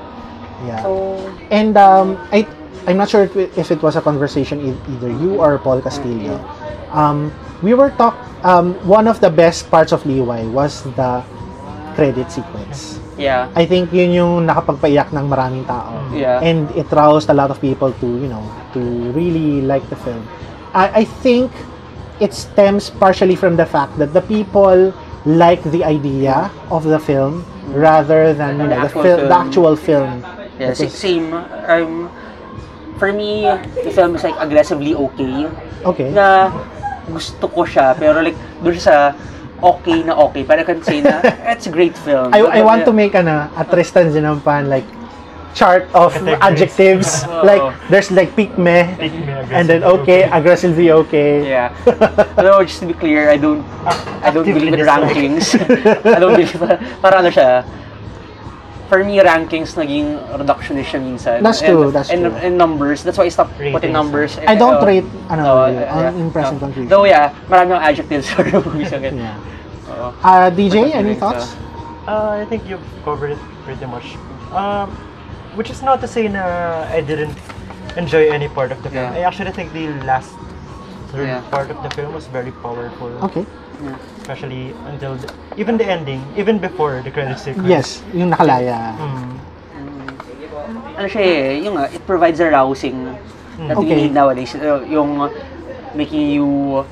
yeah. 0.68 0.82
So, 0.84 1.16
And 1.50 1.76
um, 1.76 2.14
I, 2.30 2.46
I'm 2.86 2.96
not 2.96 3.10
sure 3.10 3.24
if 3.24 3.70
it, 3.70 3.82
was 3.82 3.96
a 3.96 4.02
conversation 4.02 4.60
e- 4.60 4.78
either 4.94 5.10
you 5.10 5.40
or 5.42 5.58
Paul 5.58 5.80
Castillo. 5.82 6.38
Um, 6.92 7.32
we 7.62 7.74
were 7.74 7.90
talk. 7.90 8.14
Um, 8.42 8.74
one 8.86 9.06
of 9.06 9.20
the 9.20 9.30
best 9.30 9.70
parts 9.70 9.92
of 9.92 10.02
Liway 10.02 10.50
was 10.50 10.82
the 10.98 11.22
credit 11.94 12.30
sequence. 12.30 12.98
yeah. 13.18 13.46
I 13.54 13.66
think 13.66 13.92
yun 13.92 14.10
yung 14.10 14.32
nakapagpaiyak 14.48 15.12
ng 15.14 15.28
maraming 15.30 15.62
tao. 15.68 15.94
Yeah. 16.10 16.40
And 16.42 16.66
it 16.74 16.90
roused 16.90 17.30
a 17.30 17.34
lot 17.36 17.50
of 17.52 17.60
people 17.60 17.92
to, 17.92 18.06
you 18.18 18.26
know, 18.26 18.42
to 18.74 18.80
really 19.14 19.60
like 19.62 19.84
the 19.90 19.96
film. 19.96 20.26
I, 20.74 21.02
I 21.02 21.04
think 21.04 21.52
it 22.18 22.34
stems 22.34 22.90
partially 22.90 23.36
from 23.36 23.54
the 23.56 23.66
fact 23.66 23.94
that 23.98 24.10
the 24.12 24.22
people 24.22 24.90
like 25.22 25.62
the 25.70 25.84
idea 25.84 26.50
of 26.72 26.82
the 26.82 26.98
film 26.98 27.44
rather 27.70 28.34
than 28.34 28.58
you 28.58 28.66
The 28.66 28.74
know, 28.74 28.82
the, 28.82 28.88
fil- 28.88 29.02
the 29.22 29.28
film. 29.28 29.32
actual 29.32 29.74
film. 29.76 30.10
Yeah, 30.58 30.72
is- 30.74 30.92
same. 30.92 31.30
Um, 31.68 32.10
for 32.98 33.12
me, 33.12 33.46
the 33.84 33.90
film 33.92 34.16
is 34.16 34.24
like 34.24 34.34
aggressively 34.40 34.94
okay. 34.96 35.46
okay. 35.84 36.10
Na 36.10 36.50
gusto 37.08 37.44
ko 37.48 37.66
siya, 37.66 37.96
pero 37.98 38.22
like, 38.22 38.36
doon 38.62 38.74
siya 38.74 38.84
sa 38.84 38.96
okay 39.62 40.02
na 40.02 40.18
okay. 40.18 40.42
Pero 40.42 40.62
I 40.62 40.66
can 40.66 40.82
say 40.82 41.00
na, 41.00 41.22
it's 41.54 41.66
a 41.66 41.72
great 41.72 41.94
film. 41.94 42.34
I, 42.34 42.42
I 42.42 42.60
want 42.62 42.84
to 42.84 42.92
make 42.92 43.14
ano, 43.14 43.48
a 43.54 43.64
Tristan 43.64 44.10
Zinampan 44.10 44.68
like 44.68 44.86
chart 45.54 45.84
of 45.94 46.12
Categories. 46.12 46.40
adjectives. 46.40 47.08
Like 47.42 47.62
there's 47.90 48.10
like 48.10 48.34
Peak 48.38 48.56
meh, 48.56 48.86
and 49.50 49.68
then 49.68 49.82
okay, 49.82 50.24
aggressively 50.30 50.90
okay. 51.06 51.42
Yeah. 51.42 51.74
no, 52.38 52.62
just 52.62 52.80
to 52.80 52.86
be 52.86 52.94
clear, 52.94 53.30
I 53.30 53.36
don't 53.36 53.66
I 54.22 54.30
don't 54.30 54.46
believe 54.46 54.72
in 54.74 54.86
rankings. 54.86 55.58
I 56.06 56.18
don't 56.22 56.38
believe 56.38 56.54
para 57.02 57.18
ano 57.18 57.30
siya. 57.34 57.66
For 58.92 59.00
me, 59.00 59.16
rankings 59.24 59.72
naging 59.72 60.20
reductionist 60.36 60.92
siya 60.92 61.00
minsan. 61.00 61.40
That's 61.40 61.64
And- 61.64 61.96
that's 61.96 62.12
and, 62.12 62.28
true. 62.28 62.36
And 62.44 62.60
numbers. 62.60 63.00
That's 63.00 63.16
why 63.16 63.24
I 63.24 63.32
stopped 63.32 63.56
putting 63.56 63.72
Ratings. 63.72 63.88
numbers. 63.96 64.36
I 64.44 64.52
don't 64.52 64.84
Uh, 64.84 64.84
rate 64.84 65.08
ano 65.32 65.42
uh, 65.48 65.72
really, 65.72 65.88
on, 65.88 66.02
yeah. 66.04 66.20
in 66.20 66.28
present 66.28 66.60
No. 66.60 66.68
confusion. 66.68 66.92
Though 66.92 67.08
yeah, 67.08 67.32
marami 67.48 67.72
ang 67.72 67.88
adjectives 67.88 68.28
for 68.28 68.44
the 68.44 68.60
movies. 68.60 68.92
Okay. 68.92 69.16
Yeah. 69.16 69.40
Oo. 69.96 70.12
Uh, 70.20 70.52
DJ, 70.52 70.92
any 70.92 71.16
Considering 71.16 71.16
thoughts? 71.24 71.56
Uh, 72.04 72.36
I 72.36 72.44
think 72.44 72.68
you've 72.68 72.84
covered 73.00 73.32
it 73.32 73.40
pretty 73.64 73.88
much. 73.88 74.12
Um, 74.52 74.92
which 75.56 75.72
is 75.72 75.80
not 75.80 76.04
to 76.04 76.06
say 76.06 76.28
na 76.28 76.84
I 76.92 77.00
didn't 77.00 77.32
enjoy 77.96 78.28
any 78.28 78.52
part 78.52 78.76
of 78.76 78.84
the 78.84 78.92
film. 78.92 79.08
Yeah. 79.08 79.16
I 79.16 79.24
actually 79.24 79.56
think 79.56 79.72
the 79.72 79.88
last 80.04 80.36
third 81.16 81.32
Yeah. 81.32 81.40
part 81.48 81.72
of 81.72 81.80
the 81.80 81.88
film 81.96 82.12
was 82.12 82.28
very 82.28 82.52
powerful. 82.60 83.08
Okay. 83.24 83.48
Especially 84.22 84.70
until 84.86 85.18
the, 85.18 85.26
even 85.58 85.74
the 85.76 85.84
ending, 85.84 86.22
even 86.38 86.58
before 86.58 87.02
the 87.02 87.10
credit 87.10 87.38
sequence. 87.42 87.66
Yes, 87.66 87.88
yung 88.14 88.30
nakalaya. 88.30 88.94
Mm. 88.94 89.34
ano 90.92 91.06
siya 91.08 91.22
eh, 91.24 91.64
yung 91.64 91.74
uh, 91.74 91.88
it 91.90 91.98
provides 92.06 92.38
a 92.38 92.46
rousing 92.46 93.10
that 93.66 93.74
we 93.74 93.88
Okay. 93.90 94.06
need 94.06 94.14
nowadays. 94.14 94.54
Uh, 94.54 94.78
yung 94.86 95.26
making 95.92 96.30
you 96.30 96.84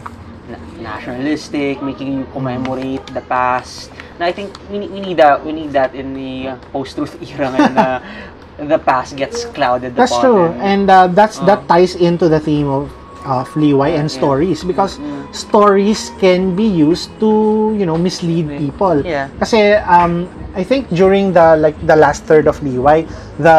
na- 0.50 0.58
nationalistic, 0.82 1.78
making 1.78 2.18
you 2.18 2.24
commemorate 2.32 3.04
the 3.14 3.22
past. 3.22 3.92
Na 4.18 4.26
I 4.26 4.32
think 4.34 4.50
we 4.66 4.82
need, 4.82 4.90
we 4.90 5.00
need 5.00 5.16
that 5.16 5.38
we 5.46 5.52
need 5.52 5.70
that 5.70 5.94
in 5.94 6.10
the 6.12 6.32
uh, 6.50 6.56
post-truth 6.74 7.14
era 7.30 7.54
ngayon 7.54 7.72
na 7.78 7.86
the 8.72 8.80
past 8.82 9.14
gets 9.14 9.46
clouded 9.54 9.94
That's 9.94 10.10
upon 10.10 10.22
true, 10.24 10.44
and- 10.58 10.58
and 10.60 10.84
uh, 10.90 11.06
that's 11.06 11.38
Oh. 11.38 11.46
that 11.46 11.64
ties 11.70 11.94
into 11.94 12.26
the 12.26 12.42
theme 12.42 12.66
of 12.66 12.90
of 13.26 13.48
Liway 13.54 13.98
and 13.98 14.08
stories 14.08 14.64
because 14.64 14.96
Mm. 14.98 15.28
stories 15.30 16.10
can 16.18 16.56
be 16.56 16.64
used 16.64 17.12
to 17.20 17.30
you 17.76 17.84
know 17.84 17.96
mislead 17.96 18.48
people. 18.56 19.04
Yeah. 19.04 19.28
Kasi 19.38 19.76
um, 19.84 20.24
I 20.56 20.64
think 20.64 20.88
during 20.90 21.32
the 21.32 21.54
like 21.56 21.76
the 21.84 21.94
last 21.96 22.24
third 22.24 22.48
of 22.48 22.58
Liway, 22.60 23.04
the 23.38 23.58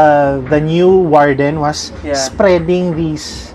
the 0.50 0.60
new 0.60 0.90
warden 1.08 1.62
was 1.62 1.94
Yeah. 2.02 2.18
spreading 2.18 2.98
these 2.98 3.54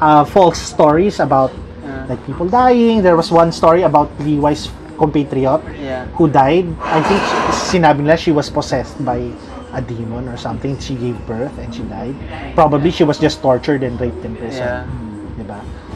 uh, 0.00 0.24
false 0.24 0.58
stories 0.58 1.20
about 1.20 1.52
Yeah. 1.84 2.08
like 2.10 2.20
people 2.26 2.48
dying. 2.48 3.02
There 3.02 3.14
was 3.14 3.30
one 3.30 3.52
story 3.52 3.82
about 3.84 4.10
Liway's 4.24 4.72
compatriot 4.98 5.60
Yeah. 5.78 6.06
who 6.16 6.26
died. 6.30 6.66
I 6.80 7.00
think 7.02 7.22
sinabi 7.70 8.06
nila 8.06 8.16
she 8.16 8.30
was 8.30 8.50
possessed 8.50 8.98
by 9.02 9.30
a 9.72 9.80
demon 9.80 10.28
or 10.28 10.36
something. 10.36 10.76
She 10.78 10.94
gave 10.94 11.16
birth 11.24 11.54
and 11.56 11.72
she 11.72 11.80
died. 11.88 12.12
Probably 12.54 12.90
she 12.92 13.04
was 13.04 13.16
just 13.16 13.40
tortured 13.40 13.82
and 13.82 13.96
raped 13.98 14.20
in 14.22 14.36
prison. 14.36 14.62
Yeah. 14.62 14.84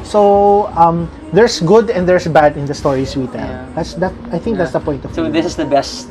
So, 0.06 0.70
um, 0.78 1.10
there's 1.34 1.58
good 1.60 1.90
and 1.90 2.06
there's 2.06 2.26
bad 2.30 2.56
in 2.56 2.64
the 2.64 2.74
stories 2.74 3.16
we 3.18 3.26
tell. 3.26 3.42
Yeah. 3.42 3.66
That's 3.74 3.94
that. 3.98 4.14
I 4.30 4.38
think 4.38 4.56
that's 4.56 4.72
the 4.72 4.80
point 4.80 5.04
of 5.04 5.10
So 5.14 5.26
view. 5.26 5.32
this 5.34 5.44
is 5.46 5.56
the 5.58 5.66
best 5.66 6.06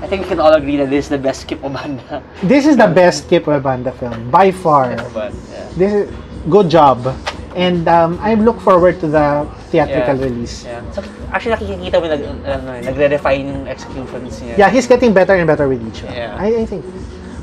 I 0.00 0.06
think 0.08 0.22
we 0.24 0.28
can 0.32 0.40
all 0.40 0.54
agree 0.54 0.78
that 0.80 0.88
this 0.88 1.06
is 1.06 1.10
the 1.12 1.18
best 1.20 1.44
Kip 1.46 1.60
Oebanda. 1.60 2.22
This 2.42 2.64
is 2.64 2.76
the 2.78 2.88
best 2.88 3.28
Kip 3.28 3.44
Oebanda 3.44 3.92
film 3.92 4.30
by 4.30 4.48
far. 4.50 4.96
But, 5.12 5.34
yeah. 5.52 5.68
This 5.76 5.92
is 5.92 6.04
good 6.48 6.70
job, 6.72 7.04
and 7.52 7.84
um, 7.84 8.16
I 8.24 8.32
look 8.32 8.56
forward 8.64 8.96
to 9.04 9.06
the 9.12 9.44
theatrical 9.68 10.16
Yeah. 10.16 10.24
release. 10.24 10.64
Yeah. 10.64 10.80
So, 10.96 11.04
actually 11.36 11.52
nakikita 11.60 12.00
mo 12.00 12.06
nag, 12.08 12.22
ano, 12.24 12.80
nagre-refine 12.80 13.44
yung 13.44 13.68
executions 13.68 14.40
niya. 14.40 14.56
Yeah, 14.56 14.70
he's 14.72 14.88
getting 14.88 15.12
better 15.12 15.36
and 15.36 15.44
better 15.44 15.68
with 15.68 15.84
each 15.84 16.00
one. 16.00 16.16
Yeah. 16.16 16.32
I, 16.32 16.62
I 16.62 16.64
think. 16.64 16.80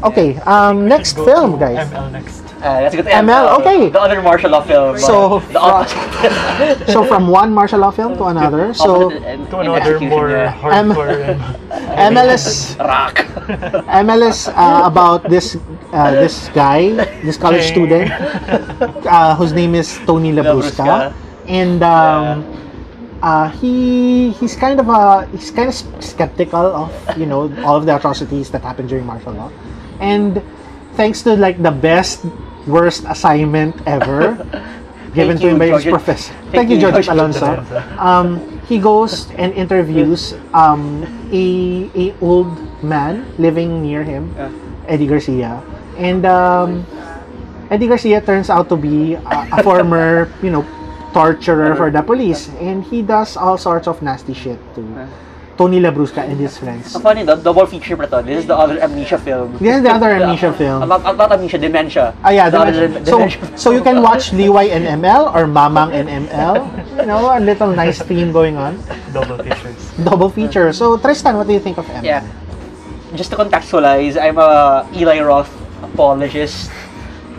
Okay, 0.04 0.38
um, 0.45 0.88
next 0.88 1.16
film, 1.18 1.58
guys. 1.60 1.88
ML 1.89 2.12
next. 2.12 2.43
Uh, 2.62 2.82
let's 2.82 2.95
go 2.95 3.02
to 3.02 3.10
ML, 3.10 3.60
okay. 3.62 3.89
The 3.89 4.02
other 4.02 4.22
martial 4.22 4.52
law 4.52 4.62
film. 4.62 4.98
So, 4.98 5.39
the 5.54 5.60
opposite. 5.60 6.89
So 6.93 7.04
from 7.06 7.28
one 7.30 7.54
martial 7.54 7.80
law 7.80 7.91
film 7.91 8.18
to 8.18 8.26
another. 8.26 8.74
So 8.78 9.10
To 9.10 9.58
another 9.60 10.00
more 10.00 10.30
niya. 10.30 10.54
hardcore. 10.54 11.38
MLS 12.14 12.78
Rock. 12.82 13.16
MLS 14.06 14.50
uh, 14.54 14.86
about 14.86 15.24
this 15.30 15.58
uh, 15.93 16.12
this 16.12 16.50
guy, 16.54 16.93
this 17.26 17.38
college 17.38 17.62
Okay. 17.66 17.74
student, 17.74 18.12
uh, 19.06 19.36
whose 19.36 19.54
name 19.54 19.74
is 19.76 19.98
Tony 20.06 20.32
Labrusca, 20.34 21.14
Labrusca. 21.14 21.14
and 21.48 21.82
um, 21.84 22.43
uh, 23.22 23.50
he 23.62 24.32
he's 24.38 24.56
kind 24.56 24.80
of 24.80 24.89
a 24.89 25.26
he's 25.32 25.50
kind 25.52 25.70
of 25.70 25.76
skeptical 26.04 26.66
of 26.86 26.89
you 27.18 27.26
know 27.26 27.50
all 27.64 27.76
of 27.78 27.86
the 27.86 27.95
atrocities 27.95 28.50
that 28.52 28.62
happened 28.62 28.89
during 28.89 29.06
martial 29.06 29.34
law, 29.34 29.50
and 30.00 30.41
thanks 30.93 31.22
to 31.24 31.36
like 31.36 31.62
the 31.62 31.72
best 31.72 32.26
worst 32.66 33.06
assignment 33.08 33.76
ever 33.88 34.36
given 35.14 35.38
to 35.38 35.50
him 35.50 35.58
by 35.58 35.68
his 35.68 35.86
professor. 35.86 36.34
thank 36.52 36.70
you, 36.70 36.80
George 36.80 37.08
Alonso. 37.08 37.64
Um, 37.98 38.60
he 38.68 38.78
goes 38.78 39.32
and 39.39 39.54
interviews 39.54 40.36
um, 40.54 41.06
a 41.32 41.89
a 41.95 42.14
old 42.20 42.52
man 42.84 43.26
living 43.38 43.82
near 43.82 44.04
him. 44.04 44.36
Eddie 44.88 45.08
Garcia, 45.08 45.60
and 46.00 46.26
um, 46.26 46.86
Eddie 47.70 47.88
Garcia 47.88 48.22
turns 48.22 48.50
out 48.50 48.70
to 48.70 48.78
be 48.78 49.16
a, 49.16 49.48
a 49.52 49.64
former, 49.64 50.32
you 50.41 50.50
know, 50.50 50.64
torturer 51.12 51.76
for 51.76 51.91
the 51.91 52.02
police, 52.02 52.48
and 52.64 52.84
he 52.84 53.02
does 53.02 53.36
all 53.36 53.58
sorts 53.58 53.88
of 53.88 54.02
nasty 54.02 54.34
shit 54.34 54.60
to 54.76 54.82
Tony 55.58 55.82
Labrusca 55.82 56.22
and 56.22 56.38
his 56.39 56.58
friends. 56.58 56.93
Ang 56.93 57.01
funny, 57.01 57.24
the 57.26 57.36
double 57.36 57.66
feature 57.66 57.97
pa 57.97 58.05
to. 58.05 58.22
This 58.22 58.45
is 58.45 58.47
the 58.47 58.53
other 58.53 58.78
amnesia 58.78 59.18
film. 59.18 59.58
This 59.58 59.78
is 59.78 59.82
the 59.82 59.89
other 59.89 60.14
amnesia 60.14 60.53
film. 60.53 60.88
Not, 60.88 61.01
not 61.01 61.32
amnesia, 61.34 61.58
dementia. 61.58 62.14
Ah, 62.24 62.30
yeah, 62.30 62.49
The 62.49 62.58
the 62.58 62.62
other 62.62 62.74
so, 63.03 63.18
dementia 63.18 63.58
so 63.58 63.72
you 63.74 63.82
can 63.82 64.05
watch 64.05 64.30
Liway 64.30 64.70
and 64.70 64.86
ML 65.01 65.34
or 65.34 65.49
Mamang 65.49 65.97
and 65.97 66.05
ML. 66.30 66.70
You 67.01 67.05
know, 67.10 67.34
a 67.34 67.41
little 67.41 67.74
nice 67.74 67.97
theme 68.01 68.32
going 68.32 68.55
on. 68.55 68.78
Double 69.12 69.41
features. 69.41 69.82
Double 70.05 70.30
feature. 70.30 70.70
So, 70.72 70.97
Tristan, 71.01 71.36
what 71.36 71.47
do 71.49 71.53
you 71.53 71.60
think 71.60 71.82
of 71.82 71.86
ML? 71.89 72.05
Yeah. 72.05 72.22
Just 73.18 73.32
to 73.32 73.38
contextualize, 73.38 74.14
I'm 74.14 74.38
a 74.38 74.86
Eli 74.93 75.22
Roth 75.26 75.49
apologist. 75.82 76.70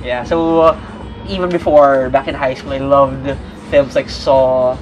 Yeah, 0.03 0.25
so 0.25 0.75
uh, 0.75 0.81
even 1.29 1.51
before, 1.51 2.11
back 2.11 2.27
in 2.27 2.35
high 2.35 2.55
school, 2.55 2.73
I 2.73 2.79
loved 2.79 3.37
films 3.71 3.95
like 3.95 4.09
Saw 4.09 4.77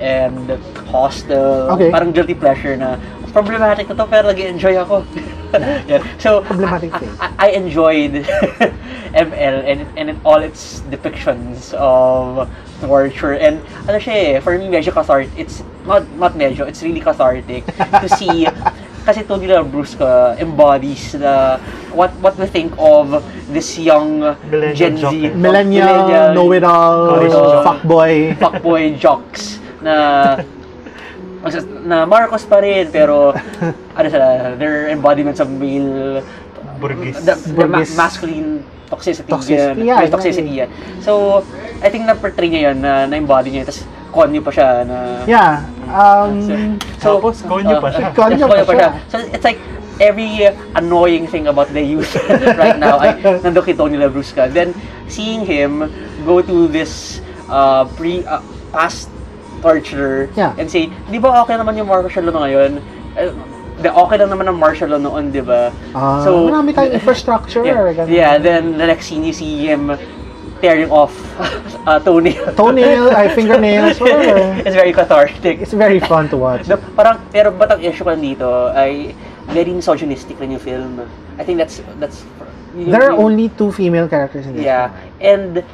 and 0.00 0.58
Hostel. 0.92 1.72
Okay. 1.72 1.88
Parang 1.88 2.12
guilty 2.12 2.36
pleasure 2.36 2.76
na 2.76 3.00
problematic 3.32 3.88
na 3.88 3.96
to 3.96 4.04
pero 4.04 4.28
nag-enjoy 4.28 4.76
ako. 4.76 5.08
yeah. 5.88 6.04
So, 6.20 6.44
Problematic 6.44 6.92
I, 6.92 6.98
thing. 7.00 7.12
I, 7.20 7.28
I 7.36 7.48
enjoyed 7.56 8.12
ML 9.16 9.56
and, 9.64 9.80
and 9.96 10.06
in 10.12 10.16
all 10.24 10.40
its 10.40 10.84
depictions 10.92 11.72
of 11.76 12.48
torture 12.80 13.36
and 13.36 13.60
ano 13.88 13.96
siya 13.96 14.36
eh, 14.36 14.40
for 14.40 14.56
me 14.56 14.68
medyo 14.68 14.92
cathartic. 14.92 15.32
It's 15.36 15.64
not 15.88 16.04
not 16.16 16.36
medyo, 16.36 16.68
it's 16.68 16.84
really 16.84 17.00
cathartic 17.00 17.64
to 18.04 18.08
see 18.08 18.48
kasi 19.02 19.26
Tony 19.26 19.50
Labrusca 19.50 20.38
embodies 20.38 21.12
the 21.18 21.58
what 21.90 22.14
what 22.22 22.38
we 22.38 22.46
think 22.46 22.70
of 22.78 23.10
this 23.50 23.74
young 23.76 24.22
Millennial 24.48 24.78
Gen 24.78 24.94
Z 24.96 25.02
joker. 25.02 25.34
Millennial, 25.34 26.32
know-it-all, 26.32 27.18
College 27.18 27.34
jock. 27.34 27.64
fuckboy. 27.66 28.14
fuckboy 28.38 28.82
jocks 28.96 29.58
na 29.82 30.38
Kasi 30.38 30.61
na 31.84 32.06
Marcos 32.06 32.46
pa 32.46 32.62
rin, 32.62 32.86
pero 32.88 33.34
ano 33.98 34.06
sila, 34.06 34.54
they're 34.54 34.88
embodiments 34.88 35.40
of 35.40 35.50
male 35.50 36.22
Burgis. 36.78 37.18
the, 37.22 37.34
the 37.34 37.66
ma- 37.66 37.86
masculine 37.96 38.62
toxicity, 38.86 39.26
Toxicity, 39.26 39.82
yan. 39.82 39.86
yeah, 39.86 40.06
toxicity 40.06 40.52
yan. 40.52 40.68
So, 41.00 41.42
I 41.82 41.88
think 41.88 42.06
na-portray 42.06 42.46
niya 42.46 42.70
yan, 42.70 42.76
na, 42.82 43.06
na-embody 43.06 43.50
niya, 43.50 43.66
tapos 43.66 43.82
konyo 44.12 44.38
pa 44.38 44.50
siya 44.52 44.84
na... 44.84 44.96
Yeah. 45.26 45.64
Um, 45.88 46.76
So, 47.00 47.18
Tapos, 47.18 47.42
konyo 47.42 47.80
pa 47.84 47.88
siya. 47.90 48.06
uh, 48.06 48.14
Konyo 48.14 48.46
yes, 48.46 48.66
pa 48.68 48.74
siya. 48.76 48.88
So, 49.10 49.16
it's 49.18 49.42
like, 49.42 49.58
every 50.00 50.46
annoying 50.74 51.26
thing 51.26 51.46
about 51.46 51.68
the 51.70 51.82
youth 51.82 52.10
right 52.60 52.74
now 52.76 52.98
ay 52.98 53.14
nandun 53.40 53.62
kay 53.62 53.76
Tony 53.76 53.94
Labrusca. 53.96 54.48
Then, 54.48 54.74
seeing 55.06 55.44
him 55.44 55.86
go 56.24 56.40
to 56.40 56.66
this 56.66 57.20
uh, 57.46 57.84
pre, 57.94 58.24
uh, 58.24 58.40
past 58.72 59.11
torture 59.62 60.28
Yeah. 60.34 60.52
and 60.58 60.66
say, 60.66 60.90
di 61.08 61.16
ba 61.16 61.46
okay 61.46 61.54
naman 61.54 61.78
yung 61.78 61.86
martial 61.86 62.26
law 62.26 62.42
ngayon? 62.42 62.82
Uh, 63.14 63.30
di, 63.78 63.88
okay 63.88 64.16
lang 64.18 64.28
naman 64.28 64.50
ang 64.50 64.58
martial 64.58 64.90
law 64.90 64.98
noon, 64.98 65.30
di 65.30 65.40
ba? 65.40 65.70
ah, 65.94 66.26
marami 66.26 66.74
tayong 66.74 66.94
infrastructure. 66.98 67.62
Yeah, 67.62 67.94
ganun. 67.94 68.10
yeah, 68.10 68.32
then 68.36 68.76
the 68.76 68.84
next 68.84 69.06
scene 69.06 69.22
you 69.22 69.32
see 69.32 69.64
him 69.64 69.94
tearing 70.60 70.90
off 70.90 71.10
uh, 71.88 71.98
toenail. 71.98 72.54
Toenail, 72.54 73.10
ay, 73.10 73.30
fingernails, 73.34 73.98
whatever. 74.02 74.58
it's 74.62 74.76
very 74.76 74.92
cathartic. 74.92 75.58
It's 75.58 75.72
very 75.74 75.98
fun 75.98 76.28
to 76.30 76.36
watch. 76.36 76.66
No, 76.68 76.76
parang, 76.94 77.18
pero 77.30 77.50
ba't 77.50 77.74
ang 77.74 77.82
issue 77.82 78.04
ko 78.04 78.14
dito 78.14 78.70
ay 78.70 79.14
very 79.50 79.74
misogynistic 79.74 80.38
rin 80.38 80.54
yung 80.54 80.62
film. 80.62 81.02
I 81.34 81.42
think 81.42 81.58
that's, 81.58 81.82
that's, 81.98 82.22
yun- 82.78 82.94
There 82.94 83.02
are 83.02 83.10
yun- 83.10 83.24
only 83.26 83.46
two 83.50 83.72
female 83.74 84.06
characters 84.06 84.46
in 84.46 84.54
this. 84.54 84.62
Yeah, 84.62 84.94
and 85.18 85.66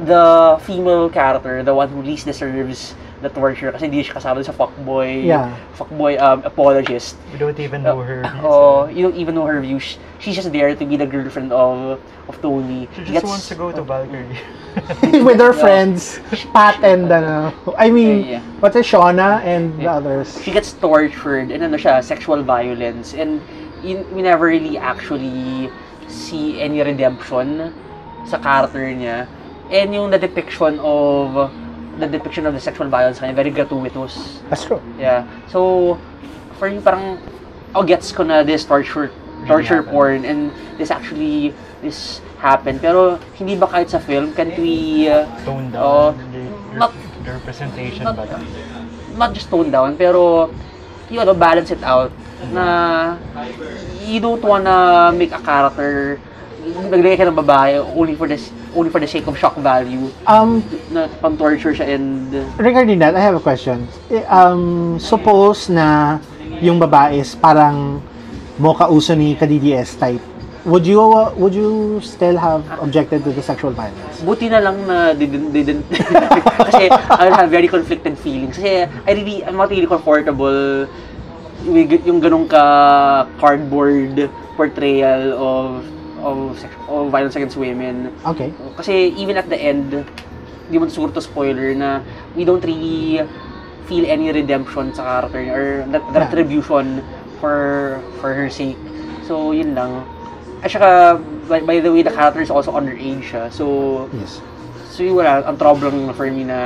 the 0.00 0.56
female 0.64 1.12
character, 1.12 1.60
the 1.62 1.76
one 1.76 1.92
who 1.92 2.00
least 2.00 2.24
deserves 2.24 2.96
the 3.20 3.28
torture 3.28 3.68
kasi 3.72 3.84
hindi 3.88 4.00
siya 4.00 4.16
kasama 4.16 4.40
sa 4.44 4.52
fuckboy, 4.52 5.24
Yeah. 5.28 5.52
fuckboy 5.76 6.16
um, 6.20 6.40
apologist. 6.44 7.16
We 7.32 7.38
don't 7.38 7.58
even 7.60 7.82
know 7.84 8.00
her. 8.00 8.24
Oh, 8.44 8.88
you 8.88 9.04
don't 9.04 9.16
even 9.16 9.34
know 9.36 9.44
her 9.44 9.60
views. 9.60 10.00
She's 10.18 10.36
just 10.36 10.52
there 10.52 10.72
to 10.74 10.84
be 10.84 10.96
the 10.96 11.04
girlfriend 11.06 11.52
of 11.52 12.00
of 12.28 12.34
Tony. 12.40 12.88
She 12.96 13.04
Gets- 13.12 13.20
just 13.20 13.26
wants 13.28 13.46
to 13.52 13.54
go 13.54 13.72
to 13.72 13.82
Valkyrie. 13.84 14.40
With 15.26 15.42
her 15.42 15.52
friends, 15.52 16.22
Pat 16.54 16.78
and, 16.86 17.10
ano, 17.10 17.50
I 17.76 17.90
mean, 17.90 18.22
Yeah, 18.22 18.38
yeah. 18.38 18.42
what's 18.62 18.76
it, 18.78 18.86
Shauna 18.86 19.42
and 19.42 19.74
the 19.76 19.90
Yeah. 19.90 19.98
others. 19.98 20.30
she 20.40 20.54
gets 20.54 20.72
tortured 20.78 21.50
and 21.50 21.60
ano 21.66 21.76
siya, 21.76 22.00
sexual 22.04 22.40
violence 22.46 23.12
and 23.12 23.42
in, 23.82 24.06
we 24.14 24.22
never 24.22 24.46
really 24.46 24.78
actually 24.78 25.68
see 26.06 26.60
any 26.62 26.80
redemption 26.80 27.74
sa 28.24 28.38
character 28.38 28.86
niya. 28.94 29.26
And 29.70 29.94
yung 29.94 30.10
the 30.10 30.18
depiction 30.18 30.78
of 30.82 31.50
the 32.00 32.08
depiction 32.08 32.46
of 32.46 32.54
the 32.56 32.60
sexual 32.60 32.88
violence 32.88 33.20
kanya, 33.20 33.36
very 33.36 33.50
gratuitous. 33.50 34.40
That's 34.48 34.64
true. 34.64 34.80
Yeah. 34.98 35.28
So, 35.52 36.00
for 36.58 36.66
you, 36.68 36.80
parang, 36.80 37.20
oh, 37.74 37.84
gets 37.84 38.10
ko 38.12 38.24
na 38.24 38.42
this 38.42 38.64
torture, 38.64 39.12
torture 39.46 39.84
happened. 39.84 39.92
porn, 39.92 40.20
and 40.24 40.50
this 40.80 40.90
actually, 40.90 41.52
this 41.84 42.20
happened. 42.40 42.80
Pero, 42.80 43.20
hindi 43.36 43.54
ba 43.56 43.68
kahit 43.68 43.92
sa 43.92 44.00
film, 44.00 44.32
can't 44.32 44.56
we, 44.56 45.06
uh, 45.08 45.28
Tone 45.44 45.68
down 45.70 46.16
the, 46.32 46.42
not- 46.76 46.96
the 47.24 47.32
representation 47.36 48.04
not- 48.04 48.16
ba 48.16 48.24
lang. 48.24 48.44
not 49.16 49.30
just 49.36 49.52
tone 49.52 49.70
down, 49.70 49.96
pero, 49.96 50.48
you 51.12 51.20
know, 51.20 51.34
balance 51.36 51.70
it 51.70 51.82
out, 51.84 52.10
na, 52.52 53.16
you 54.00 54.18
don't 54.20 54.40
wanna 54.40 55.12
make 55.12 55.32
a 55.32 55.40
character, 55.44 56.16
naglagay 56.90 57.16
ka 57.16 57.24
ng 57.28 57.38
babae 57.38 57.80
only 57.96 58.14
for 58.14 58.28
the, 58.28 58.36
only 58.76 58.90
for 58.90 59.00
the 59.00 59.08
sake 59.08 59.26
of 59.26 59.34
shock 59.36 59.56
value, 59.58 60.10
Um, 60.28 60.60
na 60.92 61.08
pang-torture 61.20 61.72
siya 61.72 61.96
and, 61.96 62.30
regarding 62.60 62.98
that, 63.00 63.16
I 63.16 63.22
have 63.22 63.34
a 63.36 63.42
question. 63.42 63.88
Eh, 64.12 64.22
Um, 64.28 64.96
suppose 65.00 65.72
na 65.72 66.18
yung 66.60 66.78
babae 66.78 67.20
is 67.20 67.32
parang 67.34 68.02
mocha 68.60 68.86
uso 68.92 69.16
ni 69.16 69.34
ka-DDS 69.34 69.96
type. 69.96 70.22
Would 70.68 70.84
you 70.84 71.00
uh, 71.00 71.32
would 71.40 71.56
you 71.56 72.04
still 72.04 72.36
have 72.36 72.60
objected 72.84 73.24
to 73.24 73.32
the 73.32 73.40
sexual 73.40 73.72
violence? 73.72 74.20
Buti 74.20 74.52
na 74.52 74.60
lang 74.60 74.76
na 74.84 75.16
didn't, 75.16 75.56
didn't 75.56 75.88
kasi 76.68 76.92
I 76.92 77.32
have 77.32 77.48
very 77.48 77.64
conflicted 77.64 78.20
feelings. 78.20 78.60
Kasi 78.60 78.84
I 78.84 79.10
really, 79.16 79.40
I'm 79.40 79.56
not 79.56 79.72
really 79.72 79.88
comfortable 79.88 80.84
with 81.64 81.88
yung 82.04 82.20
ganong 82.20 82.44
ka 82.44 83.24
cardboard 83.40 84.28
portrayal 84.60 85.32
of 85.40 85.80
of, 86.22 86.56
of 86.88 87.10
violence 87.10 87.36
against 87.36 87.56
women. 87.56 88.14
Okay. 88.24 88.52
Kasi 88.76 89.12
even 89.16 89.36
at 89.36 89.48
the 89.48 89.58
end, 89.58 90.04
di 90.70 90.78
mo 90.78 90.86
siguro 90.86 91.10
to 91.10 91.20
spoiler 91.20 91.74
na 91.74 92.00
we 92.38 92.44
don't 92.46 92.62
really 92.62 93.20
feel 93.90 94.06
any 94.06 94.30
redemption 94.30 94.94
sa 94.94 95.02
character 95.18 95.42
niya 95.42 95.54
or 95.56 95.66
that, 95.90 96.02
that 96.14 96.22
Yeah. 96.22 96.30
retribution 96.30 97.02
for 97.42 97.56
for 98.22 98.30
her 98.30 98.46
sake. 98.46 98.78
So, 99.26 99.50
yun 99.50 99.74
lang. 99.74 100.06
At 100.62 100.70
saka, 100.70 101.18
by, 101.48 101.60
by 101.64 101.80
the 101.80 101.90
way, 101.90 102.02
the 102.02 102.12
character 102.14 102.42
is 102.44 102.50
also 102.52 102.70
underage 102.70 103.26
siya. 103.26 103.50
So, 103.50 104.06
Yes. 104.14 104.38
so 104.92 105.02
yun 105.02 105.18
wala, 105.18 105.42
ang 105.42 105.56
problem 105.58 106.06
lang 106.06 106.14
for 106.14 106.30
me 106.30 106.44
na 106.46 106.58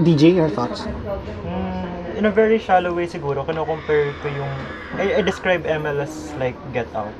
DJ, 0.00 0.32
your 0.36 0.48
thoughts? 0.48 0.86
Mm, 1.44 2.16
in 2.16 2.24
a 2.24 2.32
very 2.32 2.58
shallow 2.58 2.94
way 2.94 3.04
siguro, 3.04 3.44
kino-compare 3.44 4.12
ko 4.22 4.26
yung... 4.32 4.52
I, 4.96 5.18
I 5.18 5.20
describe 5.22 5.64
ML 5.64 6.00
as 6.00 6.32
like 6.40 6.56
Get 6.72 6.88
Out. 6.96 7.12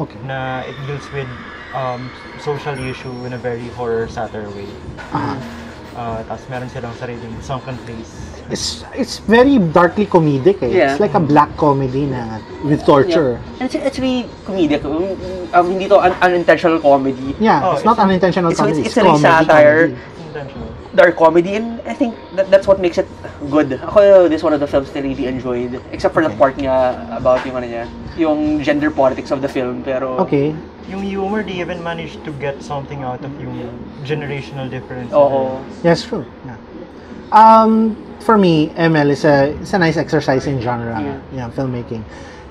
Okay. 0.00 0.20
Na 0.28 0.60
it 0.68 0.76
deals 0.86 1.06
with 1.16 1.28
um, 1.72 2.10
social 2.40 2.76
issue 2.76 3.12
in 3.24 3.32
a 3.32 3.38
very 3.40 3.68
horror 3.72 4.04
satire 4.08 4.48
way. 4.52 4.68
Ah. 5.16 5.36
Uh, 5.92 6.24
Tapos 6.24 6.48
meron 6.48 6.68
silang 6.72 6.92
sariling 6.96 7.32
sunken 7.44 7.76
place. 7.84 8.08
It's 8.48 8.80
it's 8.96 9.20
very 9.28 9.60
darkly 9.60 10.04
comedic 10.08 10.60
eh. 10.64 10.72
Yeah. 10.72 10.92
It's 10.92 11.00
like 11.00 11.12
a 11.12 11.20
black 11.20 11.52
comedy 11.60 12.08
na 12.08 12.40
with 12.64 12.80
torture. 12.84 13.36
Yeah. 13.36 13.60
And 13.60 13.64
it's, 13.68 13.76
it's 13.76 13.98
really 14.00 14.24
comedic. 14.48 14.84
Um, 14.88 15.04
um, 15.52 15.64
hindi 15.68 15.88
to 15.92 16.00
un- 16.00 16.16
unintentional 16.24 16.80
comedy. 16.80 17.36
Yeah, 17.40 17.60
Oh, 17.60 17.76
it's 17.76 17.84
not 17.84 18.00
it's- 18.00 18.04
unintentional 18.08 18.52
it's- 18.52 18.60
comedy. 18.60 18.88
it's- 18.88 18.92
it's 18.92 18.96
really 18.96 19.20
comedy, 19.20 19.44
satire. 19.48 19.80
comedy. 19.92 20.00
Intentional. 20.32 20.68
dark 20.96 21.16
comedy 21.16 21.56
and 21.56 21.80
I 21.84 21.92
think 21.92 22.16
that 22.36 22.50
that's 22.50 22.66
what 22.66 22.80
makes 22.80 22.96
it 22.96 23.04
good. 23.52 23.76
Ako, 23.84 24.28
this 24.28 24.40
is 24.40 24.44
one 24.44 24.52
of 24.56 24.60
the 24.60 24.66
films 24.66 24.88
that 24.92 25.04
I 25.04 25.06
really 25.06 25.26
enjoyed. 25.28 25.76
Except 25.92 26.14
for 26.14 26.24
the 26.24 26.32
part 26.40 26.56
niya 26.56 27.04
about 27.12 27.44
yung 27.44 27.56
ano 27.56 27.66
niya, 27.68 27.84
yung 28.16 28.64
gender 28.64 28.90
politics 28.90 29.30
of 29.30 29.42
the 29.44 29.48
film. 29.48 29.84
Pero, 29.84 30.16
Okay. 30.24 30.56
Yung 30.88 31.04
humor, 31.04 31.44
they 31.44 31.60
even 31.60 31.78
managed 31.84 32.24
to 32.24 32.32
get 32.40 32.58
something 32.64 33.04
out 33.04 33.22
of 33.22 33.30
yung 33.40 33.70
generational 34.08 34.68
difference. 34.68 35.12
Oo. 35.12 35.60
Yes, 35.84 36.02
true. 36.02 36.24
Yeah. 36.48 36.56
Um, 37.30 37.94
for 38.20 38.36
me, 38.36 38.68
ML 38.76 39.08
is 39.12 39.24
a 39.24 39.52
it's 39.60 39.72
a 39.72 39.78
nice 39.78 39.96
exercise 39.96 40.48
in 40.48 40.60
genre, 40.60 40.96
Yeah. 40.96 41.20
yeah, 41.32 41.48
filmmaking. 41.54 42.02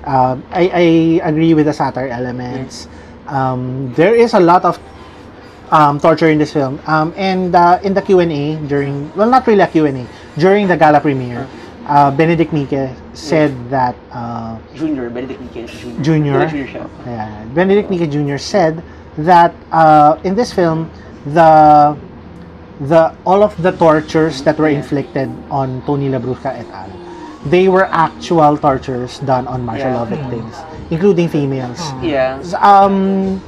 Um, 0.06 0.42
I, 0.50 0.64
I 0.74 0.86
agree 1.28 1.54
with 1.54 1.66
the 1.66 1.74
satire 1.74 2.08
elements. 2.08 2.88
Um, 3.28 3.94
there 3.94 4.16
is 4.16 4.34
a 4.34 4.40
lot 4.42 4.66
of 4.66 4.80
um, 5.72 6.00
torture 6.00 6.30
in 6.30 6.38
this 6.38 6.54
film. 6.54 6.80
Um, 6.86 7.14
and 7.18 7.56
uh, 7.56 7.80
in 7.84 7.94
the 7.94 8.02
Q&A 8.02 8.56
during, 8.68 9.12
well, 9.16 9.30
not 9.30 9.48
really 9.48 9.62
a 9.62 9.68
Q&A, 9.68 10.06
during 10.38 10.68
the 10.68 10.78
gala 10.78 11.00
premiere, 11.00 11.48
uh, 11.88 12.12
Benedict 12.12 12.52
Mique 12.52 12.94
said 13.16 13.52
that 13.70 13.96
uh, 14.12 14.60
Junior, 14.76 15.10
Benedict 15.10 15.42
Mique 15.42 15.68
Junior. 15.68 16.04
Junior. 16.04 16.40
Yeah, 16.40 16.50
Junior. 16.50 16.90
Yeah, 17.06 17.46
Benedict 17.56 17.90
Mique 17.90 18.08
Jr. 18.12 18.38
said 18.38 18.84
that 19.18 19.54
uh, 19.72 20.20
in 20.24 20.36
this 20.36 20.54
film, 20.54 20.90
the 21.26 21.98
the 22.82 23.14
all 23.26 23.44
of 23.44 23.54
the 23.62 23.72
tortures 23.72 24.42
that 24.42 24.58
were 24.58 24.70
Yeah. 24.70 24.78
inflicted 24.82 25.30
on 25.52 25.82
Tony 25.86 26.10
Labrusca 26.10 26.50
et 26.50 26.66
al. 26.74 26.90
They 27.46 27.68
were 27.68 27.86
actual 27.92 28.58
tortures 28.58 29.20
done 29.20 29.48
on 29.48 29.66
martial 29.66 29.90
Yeah. 29.90 29.98
law 30.02 30.06
victims, 30.06 30.56
including 30.90 31.30
females. 31.30 31.82
Yeah. 32.02 32.42
Um, 32.58 33.42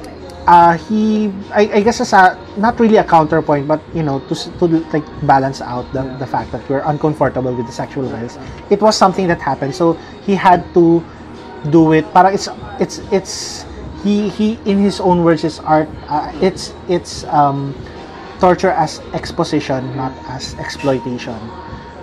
uh, 0.46 0.76
he, 0.76 1.32
I, 1.52 1.80
I 1.80 1.80
guess, 1.80 2.00
as 2.00 2.12
a 2.12 2.38
not 2.56 2.78
really 2.78 2.96
a 2.96 3.04
counterpoint, 3.04 3.66
but 3.66 3.80
you 3.94 4.02
know, 4.02 4.20
to 4.28 4.34
to 4.34 4.66
like 4.92 5.04
balance 5.26 5.60
out 5.60 5.90
the, 5.92 6.02
the 6.18 6.26
fact 6.26 6.52
that 6.52 6.68
we're 6.68 6.84
uncomfortable 6.84 7.54
with 7.54 7.66
the 7.66 7.72
sexual 7.72 8.04
violence. 8.08 8.38
It 8.70 8.80
was 8.80 8.96
something 8.96 9.26
that 9.28 9.40
happened, 9.40 9.74
so 9.74 9.94
he 10.22 10.34
had 10.34 10.62
to 10.74 11.02
do 11.70 11.92
it. 11.92 12.04
Para 12.12 12.32
it's 12.32 12.48
it's 12.78 12.98
it's 13.10 13.64
he 14.02 14.28
he 14.28 14.58
in 14.64 14.78
his 14.78 15.00
own 15.00 15.24
words 15.24 15.44
is 15.44 15.58
art. 15.60 15.88
Uh, 16.08 16.30
it's 16.40 16.74
it's 16.88 17.24
um, 17.24 17.74
torture 18.38 18.70
as 18.70 19.00
exposition, 19.12 19.96
not 19.96 20.12
as 20.28 20.54
exploitation. 20.56 21.40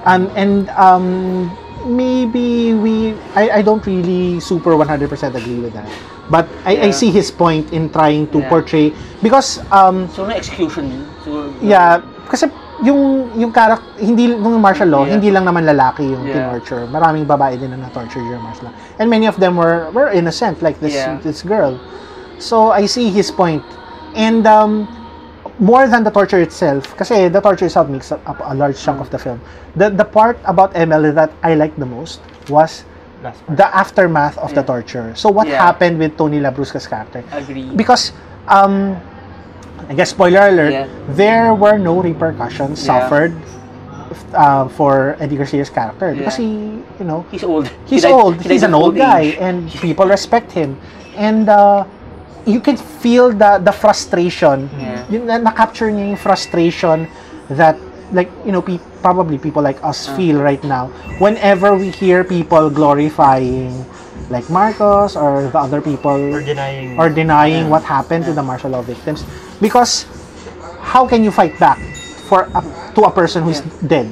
Um, 0.05 0.31
and 0.33 0.69
um, 0.73 1.45
maybe 1.85 2.73
we 2.73 3.13
I, 3.35 3.59
I 3.59 3.61
don't 3.61 3.85
really 3.85 4.39
super 4.39 4.71
100% 4.73 5.05
agree 5.35 5.59
with 5.59 5.73
that. 5.73 5.89
But 6.30 6.47
I, 6.65 6.78
I 6.78 6.89
Yeah. 6.89 6.91
see 6.91 7.09
his 7.11 7.32
point 7.32 7.74
in 7.74 7.89
trying 7.89 8.28
to 8.32 8.39
Yeah. 8.39 8.49
portray 8.49 8.93
because 9.22 9.59
um 9.72 10.07
So, 10.13 10.26
na 10.28 10.38
execution 10.38 10.91
yun. 10.91 11.03
So, 11.26 11.49
yeah 11.61 11.99
kasi 12.32 12.47
yung 12.82 13.28
yung 13.36 13.51
karak 13.51 13.84
hindi 13.99 14.32
nung 14.32 14.57
martial 14.61 14.88
law 14.88 15.03
Yeah. 15.03 15.17
hindi 15.19 15.30
lang 15.34 15.43
naman 15.43 15.67
lalaki 15.67 16.07
yung 16.07 16.24
Yeah. 16.30 16.47
tinorture 16.47 16.88
maraming 16.88 17.28
babae 17.28 17.59
din 17.59 17.76
na 17.76 17.78
na-torture 17.84 18.24
during 18.24 18.39
martial 18.41 18.72
law 18.72 18.74
and 19.01 19.09
many 19.11 19.28
of 19.28 19.36
them 19.41 19.59
were 19.59 19.91
were 19.91 20.07
innocent 20.13 20.61
like 20.63 20.80
this 20.80 20.95
Yeah. 20.95 21.19
this 21.22 21.43
girl 21.43 21.76
so 22.39 22.72
I 22.72 22.88
see 22.88 23.11
his 23.11 23.30
point 23.30 23.61
and 24.15 24.47
um 24.47 24.88
more 25.61 25.86
than 25.86 26.01
the 26.03 26.09
torture 26.09 26.41
itself, 26.41 26.97
kasi 26.97 27.30
the 27.30 27.38
torture 27.38 27.69
itself 27.69 27.86
makes 27.86 28.09
up 28.09 28.26
a 28.26 28.53
large 28.57 28.82
chunk 28.82 28.97
of 28.97 29.13
the 29.13 29.19
film. 29.22 29.38
The 29.78 29.93
the 29.93 30.01
part 30.05 30.41
about 30.49 30.74
ML 30.74 31.13
that 31.13 31.30
I 31.45 31.53
liked 31.53 31.78
the 31.78 31.86
most 31.86 32.17
was. 32.49 32.82
The 33.49 33.67
aftermath 33.76 34.38
of 34.38 34.53
the 34.53 34.63
torture. 34.63 35.13
So 35.15 35.30
what 35.30 35.47
Yeah. 35.47 35.61
happened 35.61 35.99
with 35.99 36.17
Tony 36.17 36.39
Labrusca's 36.39 36.88
character? 36.88 37.24
Agree. 37.32 37.69
Because 37.76 38.11
um 38.47 38.97
I 39.89 39.93
guess 39.93 40.09
spoiler 40.13 40.49
alert, 40.49 40.72
Yeah. 40.74 40.88
there 41.13 41.53
were 41.53 41.78
no 41.78 42.01
repercussions 42.01 42.82
Yeah. 42.86 42.86
suffered 43.05 43.34
uh, 44.36 44.67
for 44.67 45.15
Eddie 45.19 45.36
Garcia's 45.38 45.69
character 45.69 46.13
because 46.15 46.39
Yeah. 46.39 46.45
he, 46.45 46.84
you 46.99 47.05
know, 47.05 47.26
He's 47.32 47.43
old. 47.43 47.69
he's 47.86 48.03
He 48.03 48.11
old. 48.11 48.39
he 48.41 48.49
He's 48.55 48.63
an 48.63 48.74
old 48.76 48.95
guy, 48.95 49.36
and 49.39 49.67
people 49.86 50.05
respect 50.07 50.51
him. 50.51 50.78
And 51.15 51.47
uh, 51.49 51.84
you 52.45 52.59
can 52.59 52.76
feel 52.78 53.32
the 53.32 53.59
the 53.59 53.72
frustration. 53.72 54.69
Yeah. 54.80 55.03
Yun 55.11 55.28
na 55.28 55.38
na-capture 55.39 55.91
niya 55.91 56.15
yung 56.15 56.19
frustration 56.19 57.07
that 57.51 57.76
like 58.12 58.30
you 58.45 58.51
know 58.51 58.62
pe- 58.62 58.80
probably 59.01 59.38
people 59.38 59.62
like 59.62 59.80
us 59.84 60.07
Uh. 60.07 60.16
feel 60.16 60.38
right 60.41 60.62
now 60.64 60.88
whenever 61.20 61.76
we 61.76 61.89
hear 61.89 62.24
people 62.24 62.70
glorifying 62.70 63.72
like 64.30 64.47
Marcos 64.49 65.16
or 65.16 65.47
the 65.51 65.59
other 65.59 65.82
people 65.82 66.16
Or 66.36 66.41
denying. 66.41 66.95
or 66.99 67.09
denying 67.09 67.70
what 67.70 67.84
happened 67.84 68.26
to 68.26 68.34
the 68.34 68.43
martial 68.43 68.72
law 68.72 68.82
victims 68.82 69.24
because 69.59 70.05
how 70.82 71.07
can 71.07 71.24
you 71.24 71.32
fight 71.32 71.57
back 71.59 71.80
for 72.28 72.47
a, 72.55 72.62
to 72.95 73.01
a 73.07 73.12
person 73.12 73.43
who's 73.43 73.62
dead 73.88 74.07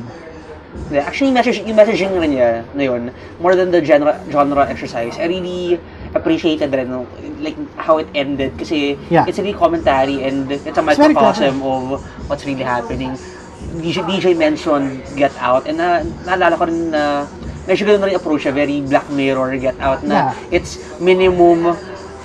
Yeah, 0.90 1.06
actually, 1.06 1.30
message, 1.30 1.62
yung 1.66 1.78
messaging 1.78 2.14
rin 2.18 2.34
niya 2.34 2.66
na 2.74 2.82
yun, 2.82 3.14
more 3.38 3.54
than 3.54 3.70
the 3.70 3.78
genre, 3.82 4.18
genre 4.30 4.66
exercise, 4.66 5.18
I 5.22 5.30
really 5.30 5.78
appreciated 6.18 6.74
rin 6.74 6.90
no, 6.90 7.06
like 7.42 7.54
how 7.78 7.98
it 8.02 8.10
ended 8.18 8.58
kasi 8.58 8.98
Yeah. 9.10 9.26
it's 9.30 9.38
really 9.38 9.54
commentary 9.54 10.26
and 10.26 10.50
it's 10.50 10.66
a 10.66 10.82
microcosm 10.82 11.62
of 11.62 12.02
what's 12.26 12.42
really 12.46 12.66
happening. 12.66 13.14
DJ, 13.78 14.02
DJ 14.04 14.26
mentioned 14.34 14.90
Get 15.14 15.32
Out 15.38 15.70
and 15.70 15.78
na, 15.78 16.02
naalala 16.26 16.58
ko 16.58 16.66
rin 16.66 16.90
na 16.90 17.30
medyo 17.66 17.86
ganun 17.86 18.02
na 18.02 18.08
rin 18.10 18.18
approach 18.18 18.44
siya, 18.44 18.54
very 18.54 18.82
Black 18.82 19.06
Mirror 19.10 19.54
Get 19.58 19.78
Out 19.78 20.02
na 20.02 20.34
Yeah. 20.34 20.58
it's 20.58 20.82
minimum 20.98 21.78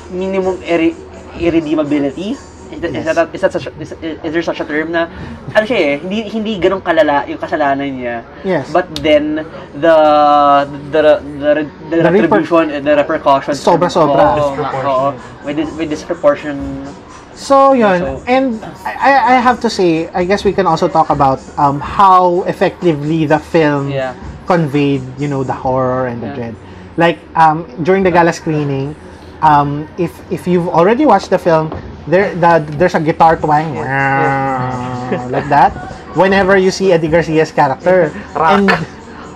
minimum 0.08 0.56
irre- 0.64 0.96
irredeemability. 1.36 2.36
Is, 2.74 2.80
that, 2.80 2.90
is, 2.90 3.04
that, 3.04 3.28
is, 3.30 3.40
that 3.40 3.52
such, 3.52 3.66
is, 3.78 3.92
is 4.02 4.32
there 4.34 4.42
such 4.42 4.58
a 4.58 4.64
term 4.64 4.90
na 4.90 5.06
ano 5.54 5.62
siya 5.62 5.78
eh, 5.78 5.94
hindi, 6.00 6.26
hindi 6.26 6.52
ganun 6.58 6.82
kalala 6.82 7.22
yung 7.28 7.38
kasalanan 7.38 7.86
niya. 7.86 8.24
Yes. 8.42 8.66
But 8.72 8.88
then 8.98 9.46
the 9.78 9.96
the 10.90 11.00
the, 11.04 11.12
the, 11.38 11.50
the, 11.92 11.94
The 11.94 11.96
reper- 12.02 12.24
retribution 12.26 12.70
and 12.72 12.82
the 12.82 12.96
repercussions 12.96 13.60
Sobra-sobra. 13.62 14.34
Oo, 14.34 14.56
Disproportionate. 14.56 14.90
oo, 14.90 15.08
with 15.44 15.56
this, 15.60 15.70
with 15.76 15.88
disproportion 15.92 16.56
So 17.34 17.72
yun, 17.74 17.98
So- 18.00 18.22
and 18.26 18.62
I, 18.86 19.36
I 19.36 19.42
have 19.42 19.60
to 19.60 19.70
say, 19.70 20.08
I 20.14 20.24
guess 20.24 20.44
we 20.44 20.52
can 20.52 20.66
also 20.66 20.88
talk 20.88 21.10
about 21.10 21.40
um, 21.58 21.80
how 21.80 22.42
effectively 22.46 23.26
the 23.26 23.38
film 23.38 23.90
Yeah. 23.90 24.14
conveyed, 24.46 25.02
you 25.18 25.26
know, 25.28 25.42
the 25.42 25.52
horror 25.52 26.06
and 26.06 26.22
the 26.22 26.28
Yeah. 26.28 26.34
dread. 26.34 26.54
Like 26.96 27.18
um, 27.34 27.66
during 27.82 28.04
the 28.04 28.10
gala 28.14 28.32
screening, 28.32 28.94
um, 29.42 29.88
if 29.98 30.14
if 30.30 30.46
you've 30.46 30.68
already 30.70 31.06
watched 31.06 31.30
the 31.30 31.38
film, 31.42 31.74
there 32.06 32.30
the, 32.38 32.62
there's 32.78 32.94
a 32.94 33.00
guitar 33.02 33.34
twang 33.36 33.74
like 35.34 35.48
that. 35.50 35.74
Whenever 36.14 36.56
you 36.56 36.70
see 36.70 36.92
Eddie 36.94 37.08
Garcia's 37.10 37.50
character, 37.50 38.14
and 38.38 38.70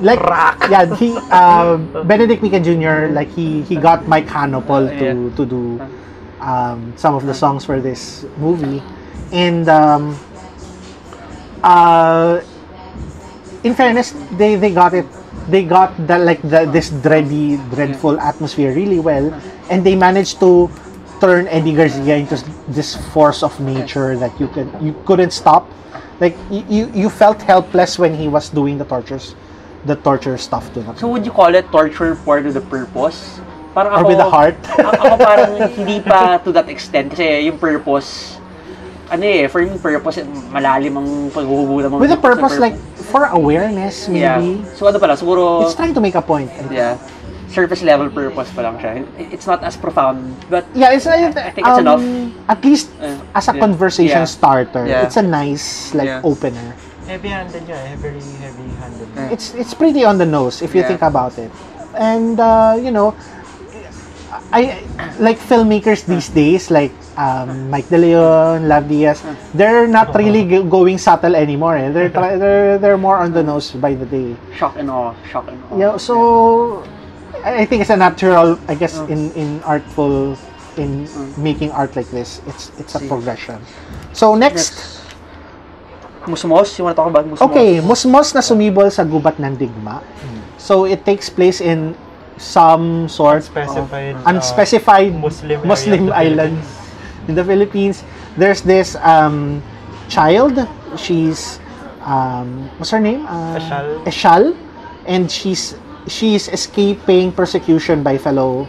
like 0.01 0.22
yeah, 0.70 0.86
he 0.94 1.18
uh, 1.34 1.74
Benedict 2.07 2.38
Mique 2.46 2.62
Jr. 2.62 3.11
like 3.11 3.26
he 3.34 3.62
he 3.66 3.74
got 3.74 4.07
Mike 4.07 4.30
Hanopol 4.30 4.86
to 4.86 4.94
Yeah. 4.94 5.34
to 5.34 5.42
do 5.42 5.82
um, 6.49 6.96
some 6.96 7.14
of 7.14 7.26
the 7.26 7.34
songs 7.34 7.64
for 7.64 7.80
this 7.80 8.24
movie, 8.38 8.82
and 9.32 9.68
um, 9.68 10.16
uh, 11.62 12.40
in 13.64 13.74
fairness, 13.74 14.14
they 14.40 14.57
they 14.57 14.72
got 14.72 14.94
it. 14.94 15.07
They 15.49 15.64
got 15.64 15.92
the 16.07 16.18
like 16.18 16.40
the 16.42 16.64
this 16.64 16.90
dready, 16.90 17.57
dreadful 17.74 18.20
atmosphere 18.20 18.72
really 18.72 19.01
well, 19.01 19.32
and 19.70 19.84
they 19.84 19.96
managed 19.96 20.40
to 20.40 20.70
turn 21.20 21.49
Eddie 21.49 21.74
Garcia 21.74 22.16
into 22.16 22.36
this 22.68 22.96
force 23.12 23.42
of 23.42 23.59
nature 23.61 24.16
that 24.16 24.32
you 24.40 24.49
could 24.49 24.70
you 24.80 24.94
couldn't 25.05 25.32
stop. 25.32 25.68
Like 26.20 26.36
you, 26.51 26.64
you, 26.68 26.90
you 26.94 27.09
felt 27.11 27.40
helpless 27.42 27.99
when 27.99 28.14
he 28.14 28.26
was 28.26 28.51
doing 28.51 28.76
the 28.76 28.84
tortures, 28.84 29.36
the 29.86 29.94
torture 29.94 30.36
stuff 30.36 30.66
to 30.74 30.82
them. 30.82 30.96
So 30.96 31.07
would 31.09 31.24
you 31.24 31.30
call 31.30 31.55
it 31.55 31.70
torture 31.70 32.16
for 32.16 32.42
the 32.42 32.61
purpose? 32.61 33.38
Parang 33.78 33.92
Or 33.94 33.98
ako, 34.02 34.08
with 34.10 34.18
the 34.18 34.26
heart? 34.30 34.56
a- 34.74 34.90
ako 35.06 35.14
parang 35.22 35.50
hindi 35.78 36.02
pa 36.02 36.42
to 36.42 36.50
that 36.50 36.66
extent 36.66 37.14
kasi 37.14 37.46
yung 37.46 37.62
purpose 37.62 38.34
ano 39.08 39.22
eh, 39.22 39.46
for 39.46 39.62
me 39.62 39.78
purpose 39.78 40.18
malalim 40.50 40.98
ang 40.98 41.08
paghuhugutan 41.30 41.88
mo. 41.88 41.96
With 42.02 42.10
a 42.10 42.18
sa 42.18 42.26
purpose 42.26 42.58
like 42.58 42.74
for 43.08 43.30
awareness, 43.30 44.10
Yeah. 44.10 44.42
maybe. 44.42 44.66
So 44.74 44.90
ano 44.90 44.98
pala, 44.98 45.14
siguro 45.14 45.62
It's 45.62 45.78
trying 45.78 45.94
to 45.94 46.02
make 46.02 46.18
a 46.18 46.20
point. 46.20 46.50
yeah, 46.68 46.98
surface 47.48 47.80
level 47.86 48.10
purpose 48.10 48.50
pa 48.52 48.66
lang 48.66 48.76
siya. 48.82 49.06
It's 49.30 49.46
not 49.46 49.62
as 49.62 49.78
profound, 49.78 50.34
but 50.50 50.66
Yeah, 50.74 50.90
it's 50.92 51.06
I, 51.06 51.30
I 51.32 51.54
think 51.54 51.64
it's 51.70 51.80
enough. 51.80 52.02
At 52.50 52.60
least 52.66 52.90
Uh, 53.00 53.14
as 53.32 53.46
a 53.48 53.54
yeah. 53.54 53.62
conversation 53.62 54.26
Yeah. 54.26 54.28
starter, 54.28 54.84
Yeah. 54.84 55.06
it's 55.06 55.16
a 55.16 55.24
nice 55.24 55.94
like 55.94 56.10
Yeah. 56.10 56.20
opener. 56.26 56.74
Heavy-handed 57.08 57.64
niya. 57.64 57.96
Very 58.02 58.20
heavy-handed. 58.20 59.08
Yeah. 59.16 59.32
It's 59.32 59.56
it's 59.56 59.72
pretty 59.72 60.04
on 60.04 60.18
the 60.20 60.28
nose 60.28 60.60
if 60.60 60.76
you 60.76 60.82
Yeah. 60.84 60.90
think 60.92 61.00
about 61.00 61.38
it. 61.40 61.48
And 61.96 62.36
uh, 62.36 62.76
you 62.76 62.92
know, 62.92 63.16
I 64.53 64.80
like 65.20 65.39
filmmakers 65.39 66.07
these 66.07 66.28
days 66.28 66.70
like 66.70 66.93
um, 67.16 67.70
Mike 67.70 67.89
De 67.89 67.99
Leon, 67.99 68.68
Lav 68.68 68.89
Diaz. 68.89 69.22
They're 69.55 69.86
not 69.86 70.14
really 70.14 70.47
going 70.62 70.99
subtle 70.99 71.36
anymore. 71.36 71.76
Eh. 71.76 71.91
They're 71.91 72.09
they're 72.09 72.78
they're 72.78 72.99
more 72.99 73.18
on 73.18 73.32
the 73.32 73.43
nose 73.43 73.72
by 73.72 73.95
the 73.95 74.07
day. 74.07 74.36
shock 74.57 74.76
and 74.76 74.91
awe, 74.91 75.14
shock 75.28 75.49
and 75.49 75.59
awe. 75.70 75.78
Yeah, 75.78 75.97
so 75.97 76.84
I 77.45 77.66
think 77.66 77.82
it's 77.82 77.91
a 77.91 77.97
natural, 77.97 78.59
I 78.68 78.74
guess, 78.74 78.99
in 79.11 79.32
in 79.34 79.62
artful 79.62 80.39
in 80.78 81.11
making 81.36 81.70
art 81.74 81.97
like 81.97 82.09
this. 82.11 82.41
It's 82.47 82.72
it's 82.78 82.95
a 82.95 83.03
progression. 83.05 83.61
So 84.14 84.34
next, 84.34 85.03
Musmos, 86.24 86.78
you 86.78 86.84
wanna 86.86 86.97
talk 86.97 87.11
about 87.11 87.26
Musmos? 87.26 87.45
okay, 87.51 87.80
Musmos 87.82 88.32
na 88.32 88.41
sumibol 88.41 88.89
sa 88.89 89.03
gubat 89.05 89.36
ng 89.43 89.59
digma. 89.59 90.01
So 90.59 90.84
it 90.84 91.05
takes 91.05 91.30
place 91.30 91.61
in 91.61 91.95
some 92.39 93.09
sort 93.09 93.45
Unspecified, 93.45 94.14
of 94.14 94.26
uh, 94.26 94.30
unspecified 94.30 95.12
Muslim 95.14 95.61
area 95.61 95.66
Muslim, 95.66 96.07
the 96.07 96.16
island 96.16 96.57
in 97.28 97.34
the 97.34 97.45
Philippines. 97.45 98.03
There's 98.36 98.62
this 98.62 98.97
um, 99.03 99.62
child. 100.09 100.57
She's 100.97 101.61
um, 102.03 102.70
what's 102.78 102.91
her 102.91 103.01
name? 103.01 103.26
Uh, 103.26 103.59
Eshal. 103.59 104.05
Eshal, 104.07 104.45
and 105.07 105.30
she's 105.30 105.76
she's 106.09 106.49
escaping 106.49 107.32
persecution 107.32 108.03
by 108.03 108.16
fellow 108.16 108.66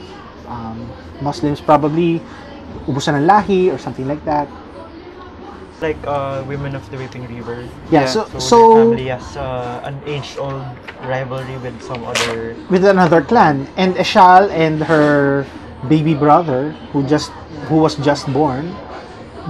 um, 0.48 0.78
Muslims, 1.22 1.62
probably 1.62 2.20
ubusan 2.90 3.22
ng 3.22 3.26
lahi 3.30 3.72
or 3.72 3.78
something 3.78 4.08
like 4.08 4.24
that. 4.26 4.50
Like 5.82 5.98
uh, 6.04 6.44
Women 6.48 6.76
of 6.76 6.84
the 6.92 6.98
Weeping 6.98 7.24
River. 7.32 7.64
Yeah, 7.88 8.04
Yeah, 8.04 8.06
so 8.06 8.28
So, 8.36 8.40
so 8.40 8.60
family 8.76 9.08
has 9.08 9.24
uh, 9.38 9.80
an 9.88 9.96
age-old 10.06 10.68
rivalry 11.08 11.56
with 11.64 11.80
some 11.82 12.04
other 12.04 12.56
with 12.68 12.84
another 12.84 13.24
clan, 13.24 13.64
and 13.80 13.96
Eshal 13.96 14.52
and 14.52 14.84
her 14.84 15.48
baby 15.88 16.14
brother, 16.14 16.76
who 16.92 17.08
just 17.08 17.32
who 17.72 17.80
was 17.80 17.96
just 18.04 18.28
born, 18.36 18.76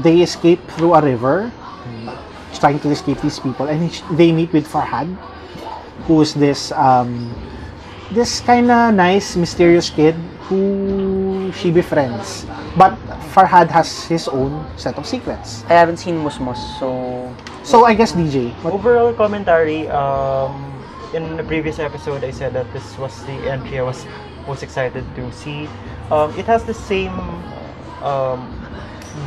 they 0.05 0.21
escape 0.21 0.61
through 0.77 0.93
a 0.93 1.01
river, 1.01 1.49
trying 2.53 2.77
to 2.85 2.93
escape 2.93 3.17
these 3.25 3.41
people, 3.41 3.65
and 3.65 3.89
they 4.13 4.29
meet 4.29 4.53
with 4.53 4.69
Farhad, 4.69 5.09
who 6.05 6.21
is 6.21 6.37
this 6.37 6.69
um, 6.77 7.33
this 8.13 8.41
kind 8.41 8.69
of 8.69 8.93
nice, 8.93 9.35
mysterious 9.35 9.89
kid 9.89 10.13
who 10.49 11.18
she 11.51 11.71
befriends, 11.71 12.45
but 12.77 12.97
Farhad 13.33 13.69
has 13.69 14.05
his 14.05 14.27
own 14.27 14.65
set 14.77 14.97
of 14.97 15.05
secrets. 15.05 15.63
I 15.69 15.73
haven't 15.73 15.97
seen 15.97 16.15
Musmos, 16.23 16.57
so 16.79 17.29
So 17.63 17.85
I 17.85 17.93
guess 17.93 18.13
DJ, 18.13 18.51
what, 18.63 18.73
Overall 18.73 19.13
commentary, 19.13 19.87
um, 19.89 20.73
in 21.13 21.37
the 21.37 21.43
previous 21.43 21.79
episode, 21.79 22.23
I 22.23 22.31
said 22.31 22.53
that 22.53 22.71
this 22.73 22.97
was 22.97 23.13
the 23.25 23.37
entry 23.49 23.79
I 23.79 23.83
was 23.83 24.05
most 24.47 24.63
excited 24.63 25.05
to 25.15 25.31
see. 25.31 25.69
Um, 26.09 26.33
it 26.37 26.45
has 26.45 26.63
the 26.63 26.73
same 26.73 27.13
um, 28.01 28.49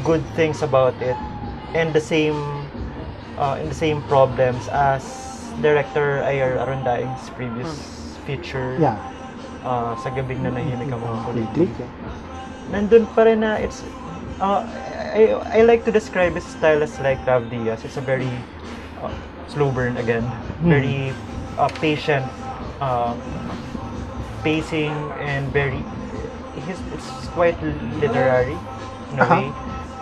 good 0.04 0.24
things 0.34 0.62
about 0.62 0.94
it, 1.02 1.16
and 1.74 1.92
the 1.94 2.00
same 2.00 2.34
uh, 3.38 3.58
and 3.60 3.70
the 3.70 3.74
same 3.74 4.02
problems 4.10 4.68
as 4.68 5.02
director 5.60 6.22
Iar 6.24 6.58
Arondaing's 6.58 7.30
previous 7.30 8.16
feature. 8.26 8.78
yeah, 8.80 8.96
Uh, 9.62 9.94
sa 9.94 10.10
gabing 10.10 10.42
na 10.42 10.50
nahimik 10.50 10.90
ang 10.90 10.98
mga 10.98 11.18
kulit. 11.22 11.50
nandun 12.74 13.06
pa 13.14 13.22
rin 13.22 13.46
na 13.46 13.62
it's 13.62 13.86
uh, 14.42 14.66
I, 15.14 15.38
I 15.54 15.62
like 15.62 15.86
to 15.86 15.92
describe 15.94 16.34
his 16.34 16.42
style 16.42 16.82
as 16.82 16.98
like 16.98 17.22
Rav 17.22 17.46
Diaz. 17.46 17.86
It's 17.86 17.94
a 17.94 18.02
very 18.02 18.26
uh, 18.98 19.12
slow 19.46 19.70
burn 19.70 19.94
again, 20.02 20.26
very 20.66 21.14
uh, 21.62 21.70
patient 21.78 22.26
uh, 22.82 23.14
pacing 24.42 24.90
and 25.22 25.46
very 25.54 25.78
his, 26.66 26.82
it's 26.90 27.06
quite 27.30 27.54
literary 28.02 28.58
in 29.12 29.18
a 29.18 29.22
Uh-huh. 29.22 29.46
way. 29.46 29.46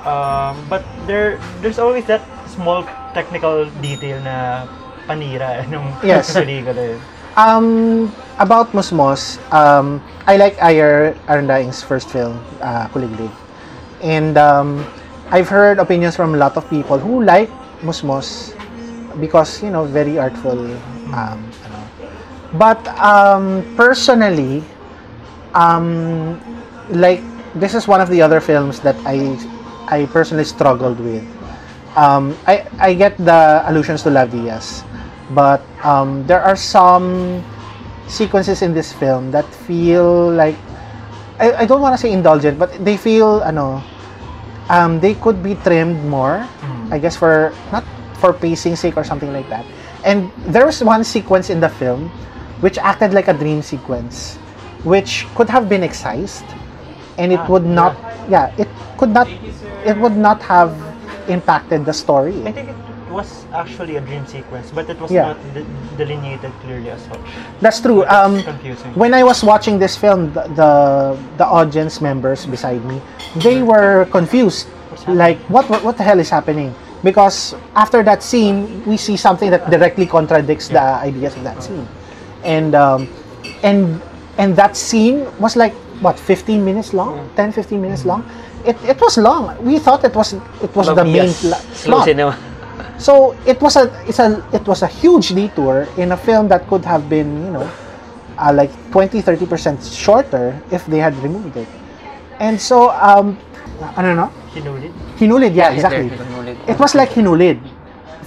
Um, 0.09 0.57
but 0.73 0.81
there, 1.05 1.37
there's 1.61 1.77
always 1.79 2.09
that 2.09 2.25
small 2.49 2.89
technical 3.13 3.69
detail 3.85 4.17
na 4.25 4.65
panira 5.05 5.61
nung 5.73 5.93
Yes. 6.01 6.33
pelikula 6.33 6.97
yun. 6.97 7.01
Um, 7.37 8.13
about 8.39 8.73
Musmos, 8.73 9.39
um, 9.53 10.03
I 10.27 10.37
like 10.37 10.57
Iar 10.57 11.17
Arondaing's 11.29 11.83
first 11.83 12.09
film, 12.11 12.43
uh, 12.61 12.89
Kuliglig. 12.89 13.31
And 14.03 14.37
um, 14.37 14.85
I've 15.31 15.49
heard 15.49 15.79
opinions 15.79 16.17
from 16.17 16.35
a 16.35 16.39
lot 16.39 16.57
of 16.57 16.69
people 16.69 16.99
who 16.99 17.23
like 17.23 17.51
Musmos 17.83 18.57
because, 19.21 19.63
you 19.63 19.71
know, 19.71 19.85
very 19.85 20.19
artful. 20.19 20.59
Um, 21.15 21.39
ano. 21.67 21.81
But 22.55 22.81
um, 22.99 23.63
personally, 23.77 24.65
um, 25.55 26.41
like, 26.91 27.23
this 27.55 27.75
is 27.75 27.87
one 27.87 28.01
of 28.01 28.09
the 28.09 28.23
other 28.23 28.41
films 28.41 28.81
that 28.81 28.97
I, 29.07 29.39
I 29.87 30.07
personally 30.07 30.45
struggled 30.45 30.99
with. 31.01 31.25
Um, 31.97 32.37
I, 32.47 32.67
I 32.79 32.95
get 32.95 33.17
the 33.19 33.63
allusions 33.67 34.03
to 34.05 34.11
Lav 34.11 34.31
Diaz, 34.31 34.85
but 35.31 35.63
um, 35.85 36.27
there 36.27 36.43
are 36.43 36.57
some 36.57 37.43
sequences 38.09 38.63
in 38.63 38.75
this 38.75 38.93
film 38.93 39.31
that 39.31 39.47
feel 39.67 40.31
like 40.33 40.57
I, 41.39 41.65
I 41.65 41.67
don't 41.67 41.81
want 41.81 41.95
to 41.95 42.01
say 42.01 42.13
indulgent, 42.13 42.59
but 42.59 42.73
they 42.85 42.97
feel 42.97 43.41
ano 43.43 43.83
um, 44.69 45.01
they 45.01 45.15
could 45.15 45.43
be 45.43 45.55
trimmed 45.57 46.05
more. 46.05 46.47
I 46.91 46.99
guess 46.99 47.17
for 47.17 47.53
not 47.73 47.85
for 48.19 48.33
pacing 48.33 48.77
sake 48.77 48.97
or 48.97 49.05
something 49.05 49.33
like 49.33 49.49
that. 49.49 49.65
And 50.05 50.31
there 50.51 50.67
was 50.67 50.83
one 50.83 51.05
sequence 51.05 51.51
in 51.51 51.61
the 51.61 51.69
film 51.69 52.09
which 52.61 52.79
acted 52.79 53.15
like 53.15 53.29
a 53.29 53.33
dream 53.33 53.63
sequence, 53.63 54.37
which 54.85 55.27
could 55.35 55.49
have 55.49 55.69
been 55.69 55.83
excised, 55.83 56.45
and 57.17 57.33
it 57.33 57.41
Ah, 57.41 57.49
would 57.49 57.65
not. 57.65 57.97
Yeah, 58.29 58.53
it 58.59 58.69
could 58.99 59.11
not. 59.11 59.29
It 59.87 59.97
would 59.97 60.17
not 60.17 60.43
have 60.43 60.77
impacted 61.29 61.85
the 61.87 61.93
story. 61.93 62.37
I 62.45 62.53
think 62.53 62.69
it 62.69 62.80
was 63.11 63.45
actually 63.53 63.97
a 63.97 64.01
dream 64.01 64.27
sequence, 64.27 64.71
but 64.75 64.89
it 64.89 64.99
was 65.01 65.11
Yeah. 65.11 65.35
not 65.35 65.39
de- 65.55 65.67
delineated 65.99 66.53
clearly 66.63 66.91
as 66.91 67.01
such. 67.03 67.21
That's 67.61 67.81
true. 67.81 68.05
Um, 68.07 68.43
confusing. 68.43 68.93
when 68.95 69.13
I 69.15 69.23
was 69.25 69.43
watching 69.43 69.79
this 69.79 69.97
film, 69.97 70.33
the, 70.33 70.45
the 70.55 70.71
the 71.39 71.47
audience 71.47 72.01
members 72.01 72.47
beside 72.47 72.85
me, 72.85 73.01
they 73.43 73.63
were 73.63 74.07
confused. 74.11 74.69
Like, 75.09 75.39
what, 75.49 75.69
what 75.71 75.83
what 75.83 75.97
the 75.97 76.05
hell 76.05 76.19
is 76.21 76.29
happening? 76.31 76.75
Because 77.03 77.55
after 77.75 78.03
that 78.05 78.23
scene, 78.23 78.85
we 78.85 78.97
see 79.01 79.17
something 79.17 79.49
that 79.51 79.71
directly 79.71 80.05
contradicts 80.05 80.69
the 80.69 80.83
ideas 80.83 81.33
of 81.37 81.43
that 81.49 81.63
scene, 81.65 81.89
and 82.45 82.75
um, 82.77 83.09
and 83.65 84.03
and 84.37 84.55
that 84.57 84.77
scene 84.77 85.25
was 85.41 85.57
like 85.57 85.73
what 86.05 86.19
15 86.21 86.61
minutes 86.65 86.93
long, 86.93 87.29
10 87.37 87.53
15 87.53 87.81
minutes 87.81 88.05
long. 88.05 88.25
It, 88.65 88.77
it 88.85 89.01
was 89.01 89.17
long. 89.17 89.57
We 89.65 89.79
thought 89.81 90.05
it 90.05 90.13
was 90.15 90.35
it 90.61 90.73
was 90.77 90.93
the 90.93 91.01
main 91.05 91.33
Mabiyas. 91.33 91.41
pla- 91.49 91.65
Slow 91.73 92.05
cinema. 92.05 92.37
So 93.01 93.33
it 93.49 93.57
was 93.65 93.81
a 93.81 93.89
it's 94.05 94.21
a 94.21 94.45
it 94.53 94.69
was 94.69 94.85
a 94.85 94.87
huge 94.87 95.33
detour 95.33 95.89
in 95.97 96.13
a 96.13 96.21
film 96.21 96.49
that 96.53 96.69
could 96.69 96.85
have 96.85 97.09
been 97.09 97.49
you 97.49 97.53
know 97.57 97.65
uh, 98.37 98.53
like 98.53 98.69
20 98.93 99.25
30 99.25 99.47
percent 99.47 99.83
shorter 99.83 100.53
if 100.71 100.85
they 100.85 100.99
had 100.99 101.17
removed 101.25 101.57
it. 101.57 101.69
And 102.39 102.61
so 102.61 102.93
um, 102.93 103.41
I 103.97 104.03
don't 104.05 104.17
know. 104.17 104.29
Hinulid. 104.53 104.93
Hinulid, 105.17 105.55
yeah, 105.57 105.73
Hitler, 105.73 106.05
exactly. 106.05 106.09
Hinulid. 106.13 106.69
It 106.69 106.79
was 106.79 106.95
like 106.95 107.09
hinulid 107.11 107.57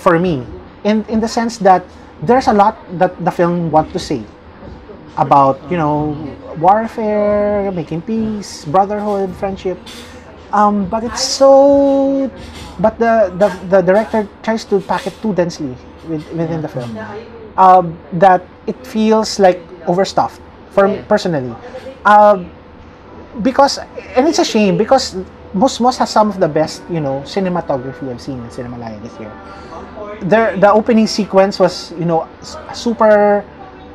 for 0.01 0.17
me, 0.17 0.41
in 0.84 1.05
in 1.05 1.21
the 1.21 1.30
sense 1.30 1.61
that 1.61 1.86
there's 2.26 2.49
a 2.49 2.53
lot 2.53 2.82
that 2.97 3.13
the 3.21 3.32
film 3.32 3.69
want 3.69 3.93
to 3.93 3.99
say 4.01 4.26
about 5.17 5.61
you 5.69 5.78
know 5.78 6.17
warfare, 6.57 7.69
making 7.71 8.01
peace, 8.01 8.65
brotherhood, 8.65 9.30
friendship. 9.38 9.78
Um, 10.53 10.85
but 10.85 11.03
it's 11.03 11.21
so, 11.21 12.29
but 12.79 12.99
the, 12.99 13.33
the 13.41 13.49
the 13.69 13.81
director 13.81 14.29
tries 14.43 14.63
to 14.69 14.79
pack 14.79 15.07
it 15.07 15.17
too 15.19 15.33
densely 15.33 15.75
with, 16.07 16.21
within 16.31 16.61
the 16.61 16.69
film, 16.69 16.93
um, 17.57 17.97
that 18.13 18.45
it 18.67 18.77
feels 18.85 19.39
like 19.39 19.59
overstuffed 19.87 20.39
for 20.69 20.93
personally. 21.09 21.55
Um, 22.05 22.51
because 23.41 23.79
and 24.13 24.27
it's 24.27 24.37
a 24.37 24.45
shame 24.45 24.77
because 24.77 25.15
Musmos 25.57 25.97
has 25.97 26.11
some 26.11 26.29
of 26.29 26.39
the 26.39 26.47
best 26.47 26.83
you 26.89 27.01
know 27.01 27.25
cinematography 27.25 28.09
I've 28.09 28.21
seen 28.21 28.37
in 28.37 28.49
Cinemalaya 28.53 29.01
this 29.01 29.17
year. 29.19 29.33
There, 30.21 30.55
the 30.55 30.71
opening 30.71 31.07
sequence 31.07 31.57
was 31.57 31.91
you 31.97 32.05
know 32.05 32.29
super 32.73 33.43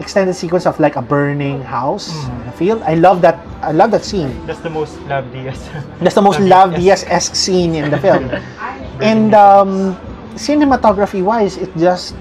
extended 0.01 0.35
sequence 0.35 0.67
of 0.67 0.79
like 0.81 0.97
a 0.97 1.03
burning 1.03 1.63
house 1.63 2.15
in 2.15 2.49
a 2.49 2.53
field. 2.53 2.83
I 2.83 2.95
love 2.95 3.21
that. 3.23 3.39
I 3.63 3.73
love 3.73 3.91
that 3.91 4.05
scene. 4.05 4.31
That's 4.47 4.61
the 4.61 4.71
most 4.71 4.99
Love 5.11 5.31
Diaz. 5.33 5.59
That's 6.01 6.15
the 6.15 6.23
most 6.23 6.41
Love 6.41 6.75
Diaz-esque 6.75 7.35
scene 7.35 7.75
in 7.75 7.91
the 7.91 7.99
film. 7.99 8.31
and 9.03 9.35
um, 9.35 9.99
cinematography 10.39 11.23
wise, 11.23 11.57
it 11.57 11.71
just 11.77 12.15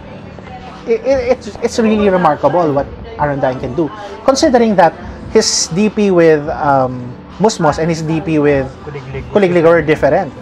it, 0.88 1.02
it, 1.06 1.38
it's 1.38 1.48
it's 1.62 1.78
really 1.80 2.10
remarkable 2.10 2.74
what 2.74 2.88
Arandine 3.22 3.60
can 3.60 3.76
do, 3.76 3.90
considering 4.26 4.76
that 4.76 4.94
his 5.32 5.70
DP 5.74 6.14
with 6.14 6.48
um, 6.50 7.14
Musmos 7.38 7.78
and 7.78 7.90
his 7.90 8.02
DP 8.02 8.42
with 8.42 8.66
Kuliglig. 9.32 9.64
Were 9.64 9.82
different. 9.82 10.34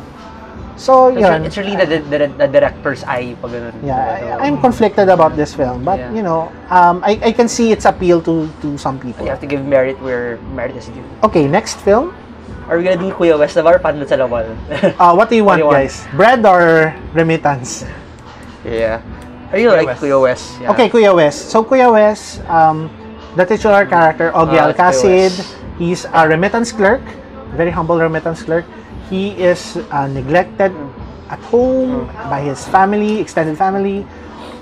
So 0.75 1.07
It's, 1.07 1.21
yun, 1.23 1.45
it's 1.45 1.55
really 1.57 1.75
the, 1.79 1.85
the, 2.03 2.27
the 2.35 2.47
director's 2.51 3.03
eye 3.07 3.31
pag 3.39 3.51
ganun. 3.51 3.73
yeah, 3.83 4.35
I, 4.39 4.47
I'm 4.47 4.59
conflicted 4.59 5.07
about 5.07 5.35
this 5.39 5.55
film, 5.55 5.83
but 5.87 5.99
Yeah. 5.99 6.11
you 6.11 6.21
know, 6.23 6.51
um, 6.69 6.99
I, 7.03 7.15
I 7.23 7.31
can 7.31 7.47
see 7.47 7.71
its 7.71 7.85
appeal 7.87 8.19
to 8.27 8.51
to 8.59 8.75
some 8.77 8.99
people. 8.99 9.23
You 9.23 9.31
have 9.31 9.39
to 9.39 9.47
give 9.47 9.63
merit 9.63 9.95
where 10.03 10.35
merit 10.51 10.75
is 10.75 10.91
due. 10.91 11.03
Okay, 11.23 11.47
next 11.47 11.79
film. 11.79 12.11
Are 12.67 12.75
we 12.75 12.83
gonna 12.83 12.99
do 12.99 13.07
Kuya 13.13 13.39
Wes 13.39 13.55
Navar 13.55 13.79
paano 13.79 14.03
sa 14.03 14.19
lawal? 14.19 14.51
Uh, 14.99 15.13
what 15.15 15.29
do 15.31 15.37
you 15.39 15.45
What 15.47 15.61
want, 15.63 15.63
do 15.63 15.63
you 15.63 15.71
want? 15.71 15.79
guys? 15.87 15.95
Bread 16.11 16.41
or 16.43 16.91
remittance? 17.15 17.87
yeah. 18.67 18.99
Are 19.53 19.59
you 19.61 19.69
Kuya 19.71 19.77
like 19.79 19.87
West. 19.95 20.01
Kuya 20.03 20.17
Wes? 20.19 20.41
Yeah. 20.59 20.71
Okay, 20.75 20.87
Kuya 20.91 21.11
Wes. 21.15 21.35
So 21.39 21.63
Kuya 21.63 21.87
Wes, 21.87 22.41
um, 22.51 22.89
the 23.39 23.45
titular 23.47 23.85
character, 23.87 24.33
Ogie 24.35 24.59
Kuya 24.59 24.73
Alcasid, 24.75 25.31
he's 25.79 26.03
a 26.11 26.27
remittance 26.27 26.73
clerk, 26.75 26.99
very 27.55 27.71
humble 27.71 27.95
remittance 28.01 28.41
clerk. 28.43 28.65
He 29.09 29.31
is 29.37 29.77
uh, 29.91 30.07
neglected 30.07 30.73
at 31.29 31.39
home 31.49 32.07
by 32.29 32.41
his 32.41 32.67
family, 32.67 33.19
extended 33.19 33.57
family. 33.57 34.05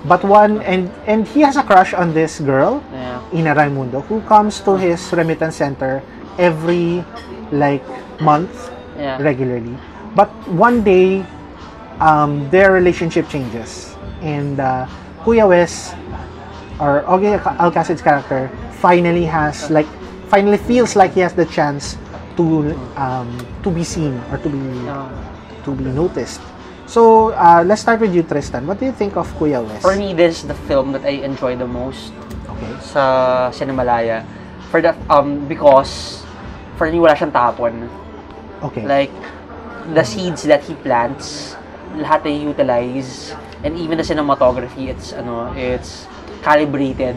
But 0.06 0.24
one, 0.24 0.60
and 0.68 0.92
and 1.08 1.24
he 1.28 1.42
has 1.48 1.56
a 1.56 1.64
crush 1.64 1.94
on 1.96 2.12
this 2.14 2.40
girl, 2.44 2.84
Yeah. 2.92 3.24
Ina 3.32 3.56
Raymundo, 3.56 4.04
who 4.04 4.20
comes 4.28 4.60
to 4.68 4.76
his 4.76 5.00
remittance 5.16 5.56
center 5.56 6.04
every 6.38 7.06
like 7.56 7.84
month 8.20 8.52
Yeah. 9.00 9.16
regularly. 9.24 9.78
But 10.16 10.28
one 10.52 10.84
day, 10.84 11.24
um, 12.04 12.50
their 12.52 12.72
relationship 12.76 13.30
changes. 13.32 13.96
And 14.22 14.60
uh, 14.60 14.88
Kuya 15.24 15.48
Wes, 15.48 15.96
or 16.80 17.04
Ogie 17.08 17.40
Alcasid's 17.60 18.02
character, 18.02 18.52
finally 18.84 19.26
has, 19.26 19.72
like, 19.72 19.88
finally 20.28 20.58
feels 20.58 20.96
like 20.96 21.14
he 21.14 21.22
has 21.22 21.34
the 21.34 21.46
chance 21.46 21.98
to 22.36 22.74
um, 22.98 23.30
to 23.64 23.70
be 23.70 23.84
seen 23.84 24.18
or 24.32 24.38
to 24.38 24.50
be 24.50 24.64
to 25.64 25.70
be 25.72 25.86
noticed. 25.92 26.42
So 26.86 27.32
uh, 27.34 27.64
let's 27.66 27.82
start 27.82 28.02
with 28.02 28.14
you, 28.14 28.24
Tristan. 28.24 28.68
What 28.68 28.80
do 28.80 28.86
you 28.86 28.92
think 28.92 29.16
of 29.16 29.28
Kuya 29.40 29.64
Wes? 29.66 29.82
For 29.82 29.96
me, 29.96 30.14
this 30.14 30.44
is 30.44 30.48
the 30.48 30.60
film 30.68 30.92
that 30.92 31.06
I 31.06 31.24
enjoy 31.24 31.56
the 31.56 31.68
most 31.68 32.12
okay. 32.46 32.74
sa 32.82 33.50
Cinemalaya. 33.50 34.26
For 34.70 34.82
the, 34.82 34.92
um, 35.10 35.48
because, 35.48 36.22
for 36.76 36.92
me, 36.92 37.00
wala 37.00 37.16
siyang 37.16 37.32
tapon. 37.32 37.88
Okay. 38.62 38.84
Like, 38.84 39.16
the 39.94 40.04
seeds 40.04 40.44
that 40.44 40.64
he 40.64 40.76
plants, 40.76 41.56
lahat 41.96 42.26
ay 42.28 42.46
utilize, 42.46 43.32
and 43.64 43.78
even 43.78 43.98
the 43.98 44.04
cinematography, 44.04 44.90
it's, 44.92 45.14
ano, 45.14 45.54
it's 45.56 46.06
calibrated 46.44 47.16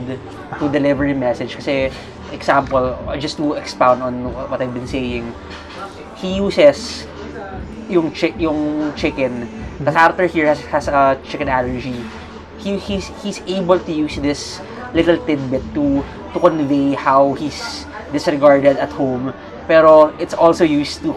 to 0.59 0.65
deliver 0.77 1.09
the 1.09 1.17
message. 1.17 1.57
Kasi, 1.57 1.91
example, 2.33 2.97
just 3.19 3.37
to 3.39 3.55
expound 3.55 4.03
on 4.03 4.33
what 4.33 4.61
I've 4.61 4.75
been 4.75 4.87
saying, 4.87 5.35
he 6.17 6.37
uses 6.37 7.07
yung 7.89 8.11
chi- 8.11 8.35
yung 8.39 8.93
chicken. 8.97 9.47
The 9.79 9.93
character 9.93 10.27
here 10.27 10.47
has, 10.47 10.61
has 10.73 10.89
a 10.89 11.21
chicken 11.23 11.49
allergy. 11.49 12.03
He, 12.59 12.79
he's, 12.79 13.13
he's 13.23 13.39
able 13.47 13.79
to 13.79 13.93
use 13.93 14.17
this 14.17 14.61
little 14.95 15.19
tidbit 15.27 15.63
to 15.75 16.03
to 16.33 16.39
convey 16.41 16.95
how 16.95 17.35
he's 17.35 17.85
disregarded 18.13 18.77
at 18.77 18.91
home. 18.91 19.35
Pero 19.69 20.15
it's 20.19 20.35
also 20.35 20.65
used 20.65 21.03
to 21.03 21.13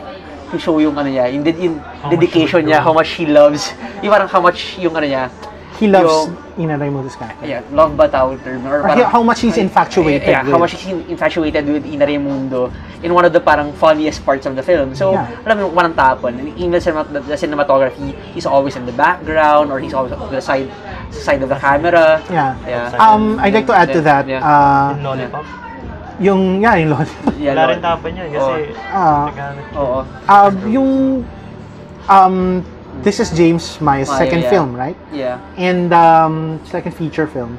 to 0.51 0.57
show 0.57 0.81
yung 0.81 0.97
ano 0.97 1.09
niya, 1.09 1.29
yung, 1.29 1.45
yung 1.45 1.77
dedication 2.09 2.65
niya, 2.65 2.81
how 2.81 2.93
much 2.93 3.13
he 3.13 3.25
loves, 3.29 3.69
yung 4.01 4.09
parang 4.09 4.27
how 4.27 4.41
much 4.41 4.81
yung 4.81 4.97
ano 4.97 5.05
niya, 5.05 5.29
he 5.79 5.87
loves 5.87 6.11
yung- 6.27 6.35
Ina 6.59 6.75
Raimundo's 6.75 7.15
character. 7.15 7.47
yeah, 7.47 7.63
love 7.71 7.95
ba 7.95 8.03
tawag 8.05 8.43
term? 8.43 8.67
Or 8.67 8.83
Or 8.83 8.83
parang, 8.83 8.97
he- 8.99 9.07
how 9.07 9.23
much 9.23 9.39
he's 9.39 9.55
infatuated 9.55 10.27
yeah, 10.27 10.43
how 10.43 10.59
with. 10.59 10.67
much 10.67 10.75
he's 10.75 10.91
infatuated 11.07 11.63
with 11.63 11.87
Ina 11.87 12.03
Raimundo 12.05 12.67
in 12.99 13.13
one 13.15 13.23
of 13.23 13.31
the 13.31 13.39
parang 13.39 13.71
funniest 13.71 14.25
parts 14.27 14.43
of 14.43 14.59
the 14.59 14.63
film. 14.63 14.91
So, 14.93 15.15
Yeah. 15.15 15.31
alam 15.47 15.55
mo, 15.63 15.71
walang 15.71 15.95
tapon. 15.95 16.35
And 16.35 16.51
Even 16.59 16.75
the, 16.75 16.81
cinema- 16.83 17.07
the, 17.07 17.23
the 17.23 17.39
cinematography, 17.39 18.11
he's 18.35 18.43
always 18.45 18.75
in 18.75 18.83
the 18.83 18.91
background 18.91 19.71
or 19.71 19.79
he's 19.79 19.95
always 19.95 20.11
on 20.11 20.27
the 20.27 20.43
side 20.43 20.67
side 21.15 21.39
of 21.39 21.47
the 21.47 21.55
camera. 21.55 22.19
Yeah. 22.27 22.59
Yeah. 22.67 22.91
Um, 22.99 23.39
I'd 23.39 23.55
like 23.55 23.65
to 23.67 23.73
add 23.73 23.89
to 23.95 24.01
that. 24.03 24.27
Yeah. 24.27 24.43
Uh, 24.43 24.91
Yung 24.91 25.03
lollipop. 25.07 25.45
yung, 26.19 26.41
yeah, 26.59 26.75
yung 26.75 26.91
lollipop. 26.91 27.33
Yeah, 27.39 27.55
Wala 27.55 27.71
rin 27.71 27.79
tapon 27.79 28.11
yun 28.11 28.27
kasi 28.35 28.75
Ah. 28.91 29.31
nagamit. 29.31 29.65
Oo. 29.79 29.99
Um, 30.27 30.53
yung 30.67 30.89
Um, 32.09 32.65
this 33.03 33.19
is 33.19 33.31
James 33.31 33.79
Mayo's 33.81 34.07
Maya, 34.09 34.17
second 34.19 34.41
yeah. 34.41 34.49
film, 34.49 34.75
right? 34.75 34.97
Yeah. 35.13 35.39
and 35.57 35.93
um, 35.93 36.59
second 36.65 36.93
feature 36.93 37.27
film. 37.27 37.57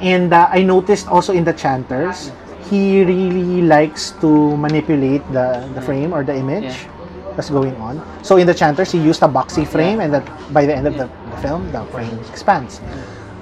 And 0.00 0.32
uh, 0.32 0.48
I 0.50 0.62
noticed 0.62 1.08
also 1.08 1.32
in 1.32 1.44
the 1.44 1.52
chanters, 1.52 2.32
he 2.68 3.04
really 3.04 3.62
likes 3.62 4.12
to 4.20 4.56
manipulate 4.56 5.22
the, 5.32 5.68
the 5.74 5.82
frame 5.82 6.12
or 6.12 6.24
the 6.24 6.34
image 6.34 6.64
Yeah. 6.64 7.34
that's 7.36 7.50
going 7.50 7.76
on. 7.76 8.02
So 8.22 8.36
in 8.36 8.46
the 8.46 8.54
chanters, 8.54 8.90
he 8.92 8.98
used 8.98 9.22
a 9.22 9.28
boxy 9.28 9.66
frame, 9.66 10.00
and 10.00 10.12
that 10.12 10.26
by 10.52 10.66
the 10.66 10.74
end 10.74 10.86
of 10.86 10.96
the, 10.96 11.06
the 11.30 11.36
film, 11.38 11.70
the 11.70 11.84
frame 11.86 12.18
expands. 12.30 12.80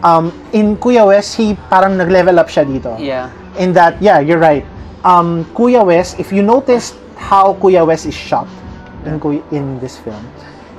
Um, 0.02 0.32
in 0.52 0.76
Kuya 0.76 1.06
Wes, 1.06 1.34
he 1.34 1.54
parang 1.68 1.96
nag-level 1.96 2.38
up 2.38 2.48
siya 2.48 2.64
dito. 2.64 2.96
Yeah. 2.98 3.30
In 3.58 3.72
that, 3.74 4.00
yeah, 4.00 4.20
you're 4.20 4.38
right. 4.38 4.64
Um, 5.04 5.44
Kuya 5.56 5.84
Wes, 5.84 6.18
if 6.18 6.32
you 6.32 6.42
noticed 6.42 6.94
how 7.16 7.54
Kuya 7.54 7.86
Wes 7.86 8.06
is 8.06 8.14
shot 8.14 8.48
in 9.04 9.20
in 9.52 9.80
this 9.80 9.96
film, 9.96 10.20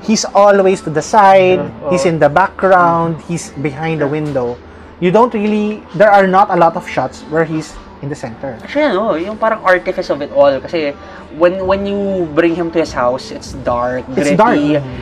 he's 0.02 0.26
always 0.26 0.82
to 0.82 0.90
the 0.90 1.02
side, 1.02 1.62
he's 1.90 2.06
in 2.06 2.20
the 2.20 2.30
background, 2.30 3.22
he's 3.28 3.52
behind 3.62 4.02
the 4.02 4.08
window. 4.08 4.58
You 5.00 5.10
don't 5.12 5.34
really, 5.34 5.82
there 5.96 6.12
are 6.12 6.28
not 6.28 6.50
a 6.52 6.56
lot 6.56 6.76
of 6.76 6.88
shots 6.88 7.22
where 7.34 7.46
he's 7.46 7.74
in 8.02 8.10
the 8.10 8.16
center. 8.16 8.58
Actually, 8.62 8.94
ano, 8.94 9.14
yung 9.14 9.38
parang 9.38 9.62
artifice 9.64 10.10
of 10.10 10.22
it 10.22 10.32
all. 10.34 10.54
Kasi 10.62 10.94
when 11.38 11.66
when 11.66 11.86
you 11.86 12.26
bring 12.34 12.54
him 12.54 12.70
to 12.74 12.80
his 12.82 12.94
house, 12.94 13.30
it's 13.30 13.54
dark, 13.62 14.06
It's 14.10 14.34
gritty. 14.34 14.38
dark. 14.38 14.58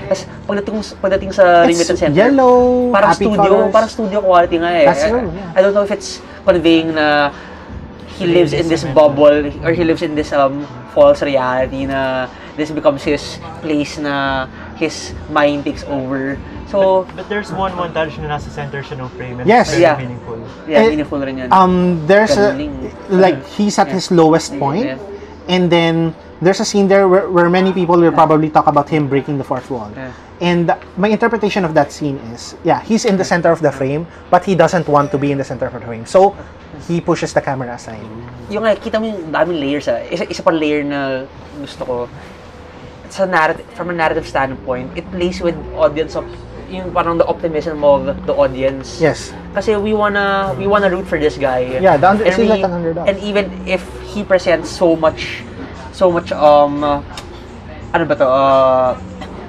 Tapos 0.08 0.20
pagdating, 0.47 0.80
pagdating 1.00 1.32
sa 1.32 1.64
It's 1.64 1.76
Limited 1.80 1.95
Center, 2.00 2.16
yellow, 2.16 2.91
parang 2.91 3.12
happy 3.16 3.26
studio, 3.28 3.43
colors. 3.43 3.72
parang 3.72 3.89
studio 3.91 4.20
quality 4.20 4.56
nga 4.60 4.72
eh. 4.72 4.86
That's 4.88 5.04
I- 5.04 5.12
true, 5.12 5.32
yeah. 5.32 5.56
I 5.56 5.60
don't 5.64 5.76
know 5.76 5.84
if 5.88 5.91
it's 5.91 6.20
conveying 6.43 6.95
na 6.95 7.32
he 8.20 8.28
lives 8.28 8.52
in 8.52 8.68
this 8.68 8.84
bubble 8.91 9.47
or 9.64 9.72
he 9.72 9.84
lives 9.88 10.04
in 10.04 10.12
this 10.16 10.36
um 10.36 10.68
false 10.91 11.24
reality 11.24 11.88
na 11.88 12.28
this 12.60 12.68
becomes 12.68 13.00
his 13.04 13.39
place 13.64 13.95
na 13.95 14.43
his 14.80 15.14
mind 15.30 15.64
takes 15.68 15.84
over. 15.86 16.40
So, 16.72 17.06
But 17.16 17.28
there's 17.28 17.52
one 17.52 17.74
montage 17.76 18.16
na 18.18 18.38
nasa 18.38 18.48
center 18.50 18.80
siya 18.82 19.04
ng 19.04 19.10
frame 19.14 19.42
and 19.42 19.48
Yes. 19.50 19.74
very 19.74 19.84
Yeah. 19.84 19.98
meaningful. 19.98 20.40
yeah, 20.70 20.86
Eh, 20.86 20.90
meaningful 20.96 21.20
rin 21.20 21.38
yan. 21.38 21.50
Um, 21.52 22.00
there's 22.08 22.38
a, 22.38 22.56
like, 23.10 23.42
he's 23.60 23.78
at 23.78 23.90
his 23.92 24.10
lowest 24.14 24.56
point, 24.58 24.86
Yeah. 24.86 25.52
and 25.52 25.68
then 25.68 26.14
there's 26.40 26.62
a 26.62 26.68
scene 26.68 26.88
there 26.88 27.10
where, 27.10 27.28
where 27.28 27.50
many 27.50 27.74
people 27.74 27.98
will 28.00 28.14
probably 28.16 28.48
talk 28.48 28.68
about 28.70 28.88
him 28.88 29.10
breaking 29.10 29.38
the 29.38 29.44
fourth 29.44 29.68
wall. 29.70 29.90
Yeah. 29.98 30.14
And 30.40 30.72
my 30.96 31.10
interpretation 31.12 31.66
of 31.66 31.74
that 31.76 31.92
scene 31.92 32.16
is, 32.32 32.56
yeah, 32.64 32.80
he's 32.80 33.04
in 33.04 33.18
the 33.18 33.28
center 33.28 33.52
of 33.52 33.60
the 33.60 33.74
frame, 33.74 34.08
but 34.32 34.46
he 34.46 34.56
doesn't 34.56 34.88
want 34.88 35.12
to 35.12 35.18
be 35.18 35.34
in 35.34 35.38
the 35.38 35.44
center 35.44 35.68
of 35.68 35.74
the 35.74 35.84
frame. 35.84 36.06
So, 36.06 36.32
he 36.88 37.02
pushes 37.02 37.34
the 37.34 37.42
camera 37.42 37.76
aside. 37.76 38.08
yung 38.48 38.64
nga, 38.64 38.74
kita 38.78 38.98
mo 39.02 39.06
yung 39.10 39.30
daming 39.30 39.60
layers 39.60 39.86
ah. 39.92 40.00
Isa, 40.06 40.24
isa 40.26 40.42
pa 40.42 40.50
layer 40.50 40.82
na 40.82 41.26
gusto 41.60 41.84
ko. 41.86 41.96
Sa 43.10 43.26
narrative, 43.26 43.66
from 43.74 43.89
a 43.89 43.95
narrative 43.95 44.28
standpoint, 44.28 44.93
it 44.95 45.05
plays 45.10 45.41
with 45.41 45.57
audience 45.74 46.16
of 46.16 46.26
yung 46.70 46.93
parang 46.93 47.18
the 47.18 47.26
optimism 47.26 47.82
of 47.82 48.05
the 48.30 48.34
audience. 48.34 49.01
Yes. 49.01 49.34
Kasi 49.57 49.74
we 49.76 49.97
wanna 49.97 50.53
we 50.53 50.70
wanna 50.70 50.89
root 50.89 51.10
for 51.10 51.18
this 51.18 51.38
guy. 51.38 51.82
Yeah, 51.82 51.97
the 51.97 52.05
under- 52.14 52.26
And 52.30 52.38
we- 52.38 52.45
like 52.47 52.62
an 52.64 52.74
underdog. 52.74 53.10
And 53.10 53.18
even 53.26 53.49
if 53.66 53.82
he 54.05 54.22
presents 54.22 54.70
so 54.70 54.93
much 54.93 55.41
so 55.91 56.14
much 56.14 56.30
um 56.32 56.86
uh, 56.86 57.01
ano 57.89 58.05
ba 58.05 58.14
to? 58.14 58.26
Uh, 58.30 58.91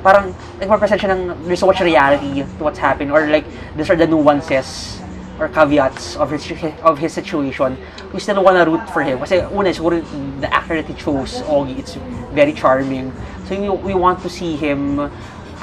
parang 0.00 0.32
nagpa-present 0.56 0.96
siya 0.96 1.12
ng 1.12 1.22
there's 1.44 1.61
so 1.61 1.68
much 1.68 1.80
reality 1.84 2.40
to 2.40 2.61
what's 2.64 2.80
happening 2.80 3.12
or 3.12 3.28
like 3.28 3.44
these 3.76 3.88
are 3.92 4.00
the 4.00 4.08
nuances 4.08 4.96
or 5.41 5.49
caveats 5.49 6.16
of 6.16 6.30
his 6.30 6.45
of 6.84 6.99
his 7.01 7.12
situation. 7.16 7.76
We 8.12 8.20
still 8.20 8.45
wanna 8.45 8.68
root 8.68 8.84
for 8.93 9.03
him 9.03 9.18
kasi 9.24 9.41
una 9.49 9.72
siguro 9.72 10.05
the 10.41 10.53
actor 10.53 10.76
that 10.76 10.84
he 10.86 10.95
chose, 10.95 11.41
Ogie, 11.49 11.80
it's 11.80 11.97
very 12.36 12.53
charming. 12.53 13.11
So 13.49 13.57
we, 13.57 13.68
we 13.70 13.95
want 13.97 14.20
to 14.22 14.28
see 14.28 14.55
him 14.55 15.11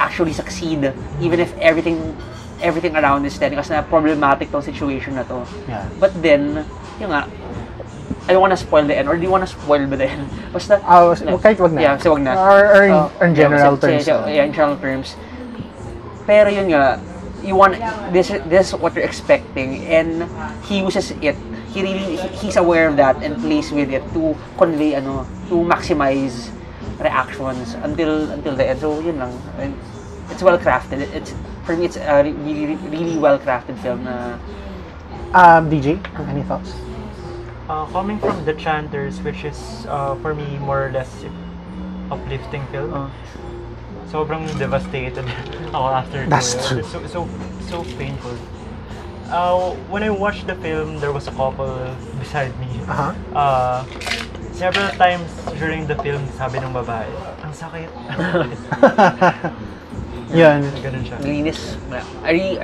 actually 0.01 0.33
succeed 0.33 0.91
even 1.21 1.39
if 1.39 1.53
everything 1.61 2.17
everything 2.61 2.97
around 2.97 3.25
is 3.25 3.37
telling 3.37 3.57
us 3.61 3.69
na 3.69 3.85
problematic 3.85 4.49
tong 4.49 4.65
situation 4.65 5.13
na 5.15 5.23
to. 5.29 5.45
Yeah. 5.69 5.85
But 6.01 6.17
then, 6.25 6.65
yun 6.97 7.13
nga, 7.13 7.29
I 8.25 8.33
don't 8.33 8.41
wanna 8.41 8.57
spoil 8.57 8.83
the 8.89 8.97
end 8.97 9.07
or 9.07 9.15
do 9.15 9.21
you 9.21 9.29
wanna 9.29 9.45
spoil 9.47 9.85
ba 9.85 9.95
the 9.95 10.09
end? 10.09 10.25
Basta, 10.53 10.81
was- 10.81 11.21
kahit 11.21 11.61
wag 11.61 11.77
na. 11.77 11.79
Yeah, 11.85 11.93
kasi 12.01 12.09
wag 12.09 12.25
na. 12.25 12.33
Or, 12.33 12.61
or 12.65 12.81
in, 12.83 12.93
Uh, 12.97 13.09
in 13.21 13.31
general 13.37 13.77
yeah, 13.77 13.83
terms. 13.85 14.03
kasi- 14.09 14.33
yeah, 14.33 14.43
in 14.49 14.51
general 14.57 14.77
terms. 14.81 15.13
Pero 16.25 16.49
yun 16.49 16.67
nga, 16.73 16.97
you 17.43 17.55
want, 17.55 17.77
this, 18.13 18.29
this 18.47 18.69
is 18.69 18.75
what 18.75 18.93
you're 18.95 19.03
expecting 19.03 19.85
and 19.85 20.29
he 20.65 20.79
uses 20.79 21.11
it. 21.11 21.35
He 21.73 21.81
really, 21.83 22.17
he- 22.17 22.27
he's 22.47 22.55
aware 22.55 22.87
of 22.87 22.97
that 22.97 23.21
and 23.23 23.35
plays 23.37 23.71
with 23.71 23.89
it 23.91 24.01
to 24.13 24.35
convey, 24.57 24.95
ano, 24.95 25.25
to 25.49 25.55
maximize 25.55 26.49
reactions 26.99 27.75
until 27.85 28.31
until 28.31 28.55
the 28.55 28.65
end. 28.67 28.79
So, 28.79 28.99
yun 28.99 29.19
lang. 29.19 29.33
And 29.59 29.77
it's 30.31 30.41
well 30.41 30.57
crafted. 30.57 31.01
It's, 31.13 31.33
for 31.65 31.75
me, 31.75 31.85
it's 31.85 31.97
a 31.97 32.23
re- 32.23 32.31
really, 32.31 32.75
really 32.89 33.17
well 33.17 33.37
crafted 33.37 33.77
film 33.79 34.03
na 34.03 34.37
Um, 35.33 35.69
DJ, 35.69 35.99
any 36.31 36.41
thoughts? 36.43 36.73
Uh, 37.67 37.85
coming 37.91 38.17
from 38.17 38.45
The 38.45 38.53
Chanters, 38.55 39.19
which 39.21 39.43
is 39.43 39.85
uh, 39.89 40.15
for 40.23 40.33
me 40.33 40.57
more 40.63 40.87
or 40.87 40.91
less 40.91 41.11
uplifting 42.09 42.65
film. 42.71 42.93
Uh. 42.93 43.09
Sobrang 44.07 44.47
devastated 44.55 45.27
ako 45.75 45.87
after 45.91 46.23
That's 46.27 46.55
to 46.55 46.79
true. 46.79 46.83
So, 46.83 46.97
so, 47.07 47.19
so 47.67 47.83
painful. 47.99 48.35
Uh, 49.27 49.75
when 49.91 50.03
I 50.03 50.09
watched 50.09 50.47
the 50.47 50.55
film, 50.55 50.99
there 51.03 51.11
was 51.11 51.27
a 51.27 51.35
couple 51.35 51.67
beside 52.19 52.55
me. 52.59 52.71
Uh-huh. 52.87 53.11
Uh, 53.35 53.83
several 54.55 54.87
times 54.95 55.27
during 55.59 55.85
the 55.85 55.95
film, 55.99 56.23
sabi 56.39 56.63
ng 56.63 56.71
babae, 56.71 57.11
ang 57.43 57.51
sakit. 57.51 57.91
Yun. 60.31 60.59
Ganun 60.83 61.03
siya. 61.07 61.17
linis. 61.23 61.75
I 62.23 62.31
really, 62.31 62.55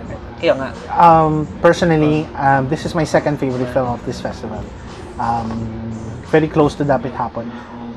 yun 0.43 0.59
nga. 0.59 0.71
Um, 0.91 1.47
personally, 1.63 2.27
um, 2.35 2.67
this 2.67 2.83
is 2.83 2.95
my 2.95 3.03
second 3.03 3.39
favorite 3.39 3.71
film 3.71 3.87
of 3.87 4.03
this 4.03 4.19
festival. 4.19 4.59
Um, 5.19 5.47
very 6.27 6.47
close 6.47 6.75
to 6.75 6.83
Dapithapon. 6.83 7.47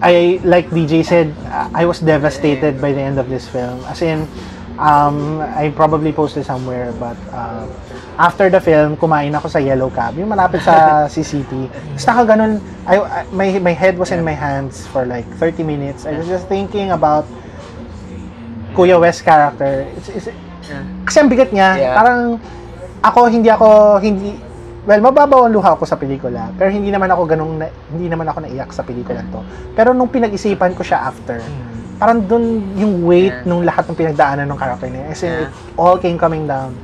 I, 0.02 0.40
like 0.44 0.68
DJ 0.70 1.04
said, 1.04 1.32
I 1.72 1.86
was 1.86 2.00
devastated 2.00 2.80
by 2.80 2.92
the 2.92 3.00
end 3.00 3.18
of 3.18 3.28
this 3.28 3.48
film. 3.48 3.80
As 3.88 4.02
in, 4.02 4.28
um, 4.78 5.40
I 5.40 5.72
probably 5.74 6.12
posted 6.12 6.44
somewhere, 6.44 6.92
but 7.00 7.16
uh, 7.32 7.66
after 8.18 8.50
the 8.50 8.60
film, 8.60 8.96
kumain 8.96 9.32
ako 9.36 9.48
sa 9.48 9.58
Yellow 9.58 9.88
Cab, 9.88 10.16
yung 10.16 10.28
malapit 10.28 10.60
sa 10.60 11.04
CCT. 11.12 11.72
Tapos 11.96 12.06
naka 12.06 12.22
ganun, 12.36 12.60
I, 12.84 12.96
I, 13.00 13.24
my, 13.32 13.58
my 13.60 13.72
head 13.72 13.96
was 13.96 14.12
in 14.12 14.24
my 14.24 14.36
hands 14.36 14.86
for 14.88 15.04
like 15.06 15.24
30 15.40 15.64
minutes. 15.64 16.04
I 16.04 16.16
was 16.16 16.28
just 16.28 16.48
thinking 16.48 16.92
about 16.92 17.24
Kuya 18.76 19.00
West 19.00 19.24
character. 19.24 19.88
It's, 19.96 20.08
it's, 20.08 20.28
kasi 21.06 21.16
ang 21.22 21.30
bigat 21.30 21.54
niya, 21.54 21.78
Yeah. 21.78 21.94
parang 21.96 22.20
ako 23.00 23.30
hindi 23.30 23.48
ako 23.48 23.96
hindi 24.02 24.34
well 24.86 25.00
mababaw 25.02 25.46
ang 25.46 25.52
luha 25.52 25.74
ko 25.74 25.84
sa 25.84 25.98
pelikula 25.98 26.54
pero 26.54 26.70
hindi 26.70 26.88
naman 26.88 27.10
ako 27.10 27.22
ganung 27.26 27.58
na, 27.58 27.66
hindi 27.90 28.06
naman 28.06 28.30
ako 28.30 28.38
naiyak 28.46 28.70
sa 28.70 28.86
pelikula 28.86 29.20
to 29.28 29.42
pero 29.74 29.90
nung 29.90 30.08
pinag-isipan 30.08 30.72
ko 30.72 30.86
siya 30.86 31.10
after 31.10 31.42
parang 31.98 32.22
dun 32.22 32.44
yung 32.76 33.02
weight 33.02 33.42
Yeah. 33.42 33.48
nung 33.48 33.64
lahat 33.64 33.88
ng 33.88 33.96
pinagdaanan 33.96 34.46
ng 34.46 34.58
character 34.58 34.86
niya 34.86 35.04
as 35.10 35.20
in 35.20 35.32
Yeah. 35.32 35.42
it 35.42 35.50
all 35.74 35.96
came 35.96 36.14
coming 36.16 36.46
down 36.46 36.76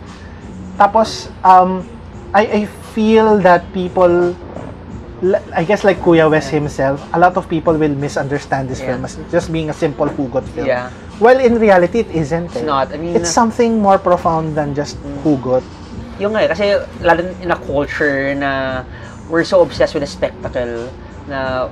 tapos 0.74 1.30
um 1.42 1.86
I 2.32 2.42
I 2.42 2.60
feel 2.96 3.38
that 3.44 3.68
people 3.70 4.32
I 5.54 5.62
guess 5.62 5.86
like 5.86 6.02
Kuya 6.02 6.26
West 6.26 6.50
himself 6.50 6.98
a 7.14 7.18
lot 7.20 7.38
of 7.38 7.46
people 7.46 7.76
will 7.78 7.94
misunderstand 7.94 8.66
this 8.66 8.82
Yeah. 8.82 8.98
film 8.98 9.06
as 9.06 9.14
just 9.30 9.54
being 9.54 9.70
a 9.70 9.76
simple 9.76 10.10
hugot 10.10 10.42
film 10.50 10.66
Yeah. 10.66 10.90
well 11.22 11.38
in 11.38 11.60
reality 11.60 12.02
it 12.02 12.10
isn't 12.10 12.50
It's 12.50 12.58
eh. 12.58 12.66
not. 12.66 12.90
I 12.90 12.98
mean, 12.98 13.14
it's 13.14 13.30
something 13.30 13.78
more 13.78 14.00
profound 14.00 14.58
than 14.58 14.74
just 14.74 14.98
hugot 15.22 15.62
Yung 16.20 16.32
nga, 16.36 16.44
eh, 16.44 16.48
kasi 16.50 16.64
lalo 17.00 17.20
in 17.40 17.50
a 17.50 17.58
culture 17.58 18.34
na 18.36 18.82
we're 19.30 19.44
so 19.46 19.62
obsessed 19.64 19.94
with 19.94 20.04
the 20.04 20.10
spectacle 20.10 20.92
na 21.28 21.68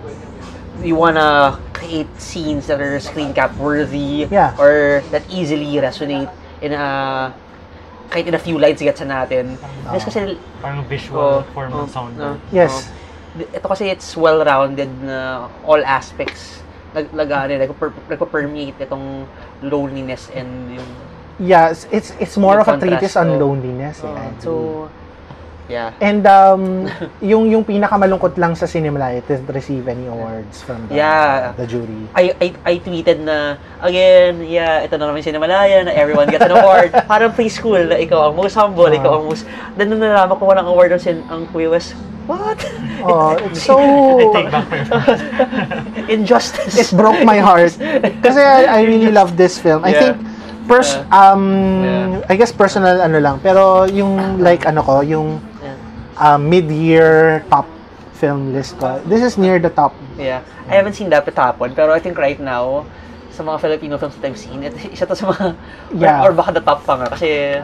we 0.81 0.93
wanna 0.93 1.59
create 1.77 2.09
scenes 2.17 2.67
that 2.67 2.81
are 2.81 2.97
screen 3.01 3.33
cap 3.37 3.53
worthy 3.61 4.25
Yeah. 4.33 4.57
or 4.57 5.05
that 5.13 5.25
easily 5.29 5.77
resonate 5.77 6.31
in 6.65 6.73
a 6.73 6.87
kahit 8.11 8.27
in 8.27 8.35
a 8.35 8.43
few 8.43 8.59
lines 8.59 8.83
gets 8.83 9.01
natin. 9.05 9.55
Yes, 9.93 10.03
kasi 10.09 10.35
Parang 10.59 10.83
visual 10.89 11.45
oh, 11.45 11.53
form 11.55 11.71
oh, 11.77 11.87
sound. 11.87 12.17
oh, 12.19 12.35
Yes. 12.51 12.91
oh. 12.91 13.55
ito 13.55 13.63
kasi 13.63 13.87
it's 13.87 14.19
well-rounded 14.19 14.91
na 15.07 15.47
all 15.63 15.79
aspects 15.87 16.59
nag 16.91 17.07
nag 17.15 17.31
nagpa-permeate 18.11 18.75
itong 18.83 19.23
loneliness 19.63 20.27
and 20.35 20.75
yung 20.75 20.91
Yeah, 21.41 21.73
it's 21.73 21.89
it's, 21.89 22.11
it's 22.21 22.37
more 22.37 22.61
Yung 22.61 22.69
of 22.69 22.69
a 22.69 22.77
treatise 22.77 23.17
on 23.17 23.41
loneliness. 23.41 24.05
oh, 24.05 24.13
I 24.13 24.29
so 24.39 24.51
believe. 24.53 24.99
yeah 25.71 25.95
and 26.03 26.27
um 26.27 26.91
yung 27.23 27.47
yung 27.47 27.63
pinakamalungkot 27.63 28.35
lang 28.37 28.59
sa 28.59 28.67
Cinemalaya 28.67 29.23
it 29.23 29.27
didn't 29.31 29.47
receive 29.49 29.87
any 29.87 30.05
awards 30.05 30.61
from 30.61 30.83
the, 30.91 30.99
Yeah. 30.99 31.55
the 31.57 31.65
jury. 31.65 32.11
I, 32.13 32.35
I, 32.43 32.47
I 32.67 32.75
tweeted 32.83 33.23
na, 33.23 33.55
again, 33.81 34.43
yeah, 34.45 34.83
ito 34.83 34.99
na 34.99 35.07
naman 35.09 35.23
si 35.23 35.31
Malaya, 35.31 35.87
na 35.87 35.95
everyone 35.95 36.27
gets 36.27 36.43
an 36.45 36.53
award. 36.53 36.91
Parang 37.13 37.31
preschool, 37.33 37.87
na 37.87 37.97
ikaw 37.97 38.29
ang 38.29 38.37
most 38.37 38.59
humble, 38.59 38.91
ikaw 38.91 39.23
ang 39.23 39.31
most... 39.31 39.47
Then 39.79 39.89
nung 39.89 40.03
nalaman 40.03 40.35
ko 40.37 40.45
walang 40.45 40.67
award 40.67 40.91
ang, 40.91 40.99
sin, 41.01 41.23
ang 41.31 41.47
Kuya 41.49 41.71
West, 41.71 41.95
what? 42.27 42.59
Oh, 43.07 43.39
it's 43.47 43.63
so 43.63 43.79
I 43.79 44.27
take 44.35 44.51
back 44.51 44.67
my 44.69 44.83
it 46.03 46.11
Injustice. 46.11 46.91
broke 46.93 47.23
my 47.25 47.39
heart 47.39 47.79
kasi 48.21 48.43
I, 48.43 48.67
I 48.67 48.81
really 48.83 49.15
love 49.15 49.39
this 49.39 49.57
film. 49.57 49.87
I 49.87 49.95
Yeah. 49.95 50.01
think 50.03 50.17
Pers 50.71 50.95
Uh, 50.95 51.03
um 51.11 51.43
yeah. 51.83 52.31
I 52.31 52.39
guess 52.39 52.55
personal 52.55 53.03
ano 53.03 53.19
lang, 53.19 53.43
pero 53.43 53.91
yung 53.91 54.39
like 54.39 54.63
ano 54.71 54.87
ko, 54.87 55.03
yung 55.03 55.43
Yeah. 55.59 55.75
uh, 56.15 56.39
mid-year 56.39 57.43
top 57.51 57.67
film 58.15 58.55
list 58.55 58.79
ko. 58.79 59.03
This 59.11 59.27
is 59.27 59.35
near 59.35 59.59
the 59.59 59.69
top. 59.75 59.91
Yeah. 60.15 60.47
I 60.71 60.79
haven't 60.79 60.95
seen 60.95 61.11
that 61.11 61.27
Patapon, 61.27 61.75
pero 61.75 61.91
I 61.91 61.99
think 61.99 62.15
right 62.15 62.39
now, 62.39 62.87
sa 63.35 63.43
mga 63.43 63.59
Filipino 63.59 63.99
films 63.99 64.15
that 64.15 64.31
I've 64.31 64.39
seen, 64.39 64.63
it, 64.63 64.79
isa 64.95 65.11
to 65.11 65.19
sa 65.19 65.35
mga, 65.35 65.59
Yeah. 65.99 66.23
or, 66.23 66.31
or 66.31 66.39
baka 66.39 66.55
the 66.55 66.63
top 66.63 66.87
pa 66.87 66.95
nga, 67.03 67.11
kasi 67.11 67.59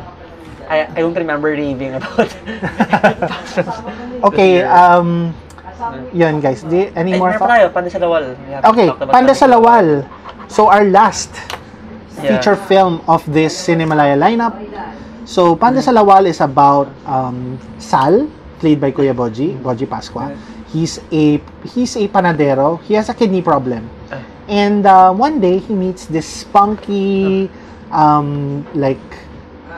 I, 0.67 0.91
I 0.91 0.99
don't 0.99 1.15
remember 1.15 1.55
raving 1.55 1.95
about 1.95 2.27
Okay, 4.35 4.67
um 4.67 5.31
yun 6.11 6.41
guys. 6.41 6.65
Di, 6.67 6.91
any 6.97 7.15
Ay, 7.15 7.21
more 7.23 7.39
thoughts? 7.39 7.71
Panda 7.71 7.91
sa 7.93 8.01
Lawal. 8.03 8.35
Okay, 8.67 8.89
Panda 9.07 9.33
sa 9.37 9.47
Lawal. 9.47 10.03
So 10.51 10.67
our 10.67 10.83
last 10.89 11.31
Yeah. 12.17 12.37
feature 12.41 12.57
film 12.57 13.01
of 13.07 13.21
this 13.29 13.53
Cinemalaya 13.53 14.17
lineup. 14.17 14.57
So 15.27 15.57
Pan 15.57 15.75
de 15.75 15.81
Salawal 15.81 16.27
is 16.27 16.41
about 16.41 16.89
um, 17.05 17.59
Sal, 17.79 18.29
played 18.59 18.81
by 18.81 18.91
Kuya 18.93 19.15
Bodjie, 19.15 19.53
Bodjie 19.61 19.87
Pascua. 19.87 20.33
He's 20.73 20.99
a 21.13 21.41
he's 21.75 21.97
a 21.97 22.09
panadero. 22.09 22.81
He 22.83 22.95
has 22.95 23.09
a 23.09 23.15
kidney 23.15 23.43
problem. 23.43 23.91
And 24.49 24.87
uh, 24.87 25.13
one 25.13 25.41
day 25.41 25.59
he 25.59 25.75
meets 25.75 26.07
this 26.07 26.27
spunky 26.27 27.51
um, 27.91 28.63
like 28.75 29.03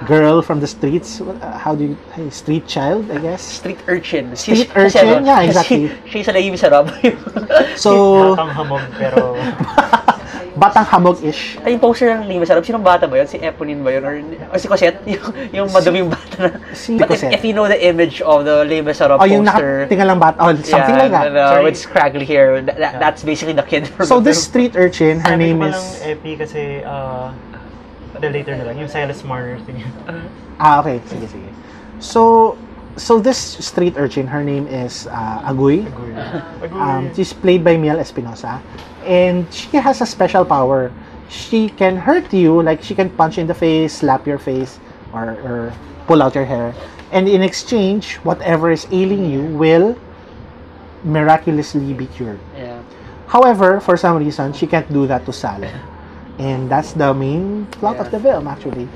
girl 0.06 0.43
from 0.43 0.60
the 0.60 0.66
streets. 0.66 1.20
Uh, 1.20 1.59
How 1.59 1.74
do 1.74 1.85
you 1.85 1.97
hey, 2.12 2.28
street 2.31 2.66
child, 2.69 3.10
I 3.10 3.19
guess. 3.19 3.43
Street 3.43 3.81
urchin. 3.89 4.36
Street 4.36 4.69
kasi 4.69 5.01
urchin? 5.01 5.24
ano, 5.24 5.27
Yeah, 5.27 5.40
exactly. 5.48 5.89
She, 6.05 6.23
she's 6.23 6.28
a 6.28 6.32
lady 6.36 6.55
sa 6.60 6.69
rub. 6.69 6.93
So 7.74 8.36
Nakanghamog 8.36 8.85
pero 9.01 9.35
batang 10.59 10.82
hamog-ish. 10.85 11.56
Ay, 11.62 11.78
yung 11.78 11.82
poster 11.82 12.10
ng 12.10 12.26
Lima 12.26 12.43
Sarap, 12.43 12.66
sinong 12.66 12.82
bata 12.82 13.06
ba 13.06 13.22
yun? 13.22 13.28
Si 13.30 13.39
Eponine 13.39 13.80
ba 13.80 13.90
yun? 13.94 14.02
Or, 14.02 14.14
or 14.52 14.59
si 14.59 14.66
Cosette? 14.66 14.98
Yung, 15.09 15.30
yung 15.55 15.68
maduming 15.70 16.10
bata 16.10 16.36
na. 16.43 16.48
Si 16.74 16.98
But 16.98 17.09
if, 17.09 17.22
Cosette. 17.22 17.32
if 17.39 17.43
you 17.47 17.55
know 17.55 17.70
the 17.70 17.78
image 17.78 18.18
of 18.20 18.43
the 18.44 18.66
Lima 18.66 18.90
Sarap 18.90 19.22
Oh, 19.22 19.24
yung 19.24 19.47
poster, 19.47 19.86
nakatingin 19.86 20.06
lang 20.10 20.18
bat, 20.18 20.35
oh, 20.43 20.51
something 20.60 20.98
yeah, 20.98 21.02
like 21.06 21.12
that. 21.14 21.26
and, 21.30 21.36
uh, 21.39 21.48
Sorry. 21.55 21.64
with 21.64 21.78
scraggly 21.78 22.26
hair, 22.26 22.60
that, 22.60 22.76
that, 22.76 22.93
that's 23.01 23.22
basically 23.22 23.55
the 23.55 23.62
kid 23.62 23.86
from 23.89 24.05
So 24.05 24.18
the 24.18 24.35
this 24.35 24.43
street 24.43 24.74
urchin, 24.74 25.22
her 25.22 25.32
sabi 25.39 25.55
name 25.55 25.62
is 25.62 25.78
lang 25.78 26.18
Epi 26.18 26.32
kasi 26.36 26.82
uh, 26.82 27.30
the 28.18 28.28
later 28.28 28.59
na 28.59 28.66
lang, 28.66 28.76
yung 28.76 28.90
Silas 28.90 29.22
Marner 29.22 29.62
thing. 29.62 29.78
Ah, 30.59 30.82
okay. 30.82 30.98
Sige, 31.06 31.30
sige. 31.30 31.48
So 32.02 32.55
so 32.98 33.20
this 33.20 33.38
street 33.38 33.94
urchin, 33.96 34.26
her 34.26 34.44
name 34.44 34.66
is 34.66 35.06
uh, 35.06 35.48
Agoy. 35.48 35.86
Um, 36.72 37.14
she's 37.14 37.32
played 37.32 37.64
by 37.64 37.76
Miel 37.76 37.96
Espinoza, 37.96 38.60
and 39.04 39.46
she 39.52 39.76
has 39.76 40.00
a 40.00 40.06
special 40.06 40.44
power. 40.44 40.92
She 41.28 41.68
can 41.68 41.96
hurt 41.96 42.32
you, 42.32 42.60
like 42.62 42.82
she 42.82 42.94
can 42.94 43.10
punch 43.10 43.38
in 43.38 43.46
the 43.46 43.54
face, 43.54 43.98
slap 43.98 44.26
your 44.26 44.38
face, 44.38 44.80
or, 45.12 45.30
or 45.46 45.72
pull 46.06 46.22
out 46.22 46.34
your 46.34 46.44
hair, 46.44 46.74
and 47.12 47.28
in 47.28 47.42
exchange, 47.42 48.16
whatever 48.16 48.70
is 48.70 48.86
ailing 48.90 49.30
you 49.30 49.42
will 49.56 49.96
miraculously 51.04 51.94
be 51.94 52.06
cured. 52.06 52.40
Yeah. 52.56 52.82
However, 53.28 53.80
for 53.80 53.96
some 53.96 54.16
reason, 54.18 54.52
she 54.52 54.66
can't 54.66 54.90
do 54.92 55.06
that 55.06 55.24
to 55.26 55.32
Sal. 55.32 55.62
And 56.38 56.70
that's 56.70 56.92
the 56.92 57.12
main 57.12 57.66
plot 57.66 57.96
of 57.96 58.12
the 58.12 58.20
film, 58.20 58.46
actually. 58.46 58.88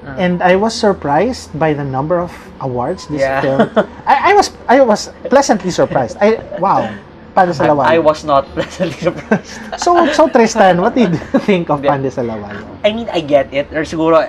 Ah. 0.00 0.16
And 0.16 0.40
I 0.40 0.56
was 0.56 0.72
surprised 0.72 1.52
by 1.58 1.76
the 1.76 1.84
number 1.84 2.16
of 2.18 2.32
awards 2.60 3.04
this 3.08 3.20
Yeah. 3.20 3.40
film. 3.44 3.68
I, 4.08 4.30
I 4.30 4.32
was 4.32 4.48
I 4.64 4.80
was 4.80 5.12
pleasantly 5.28 5.68
surprised. 5.68 6.16
I 6.20 6.40
wow, 6.56 6.88
Pan 7.36 7.48
de 7.48 7.54
Salawal. 7.54 7.84
I 7.84 8.00
was 8.00 8.24
not 8.24 8.48
pleasantly 8.56 8.96
surprised. 8.96 9.60
so 9.76 10.08
so 10.16 10.24
Tristan, 10.32 10.80
what 10.80 10.96
did 10.96 11.12
you 11.12 11.38
think 11.44 11.68
of 11.68 11.84
Yeah. 11.84 11.92
Pan 11.92 12.00
de 12.00 12.08
Salawal? 12.08 12.64
I 12.80 12.96
mean, 12.96 13.12
I 13.12 13.20
get 13.20 13.52
it. 13.52 13.68
Or 13.76 13.84
siguro, 13.84 14.24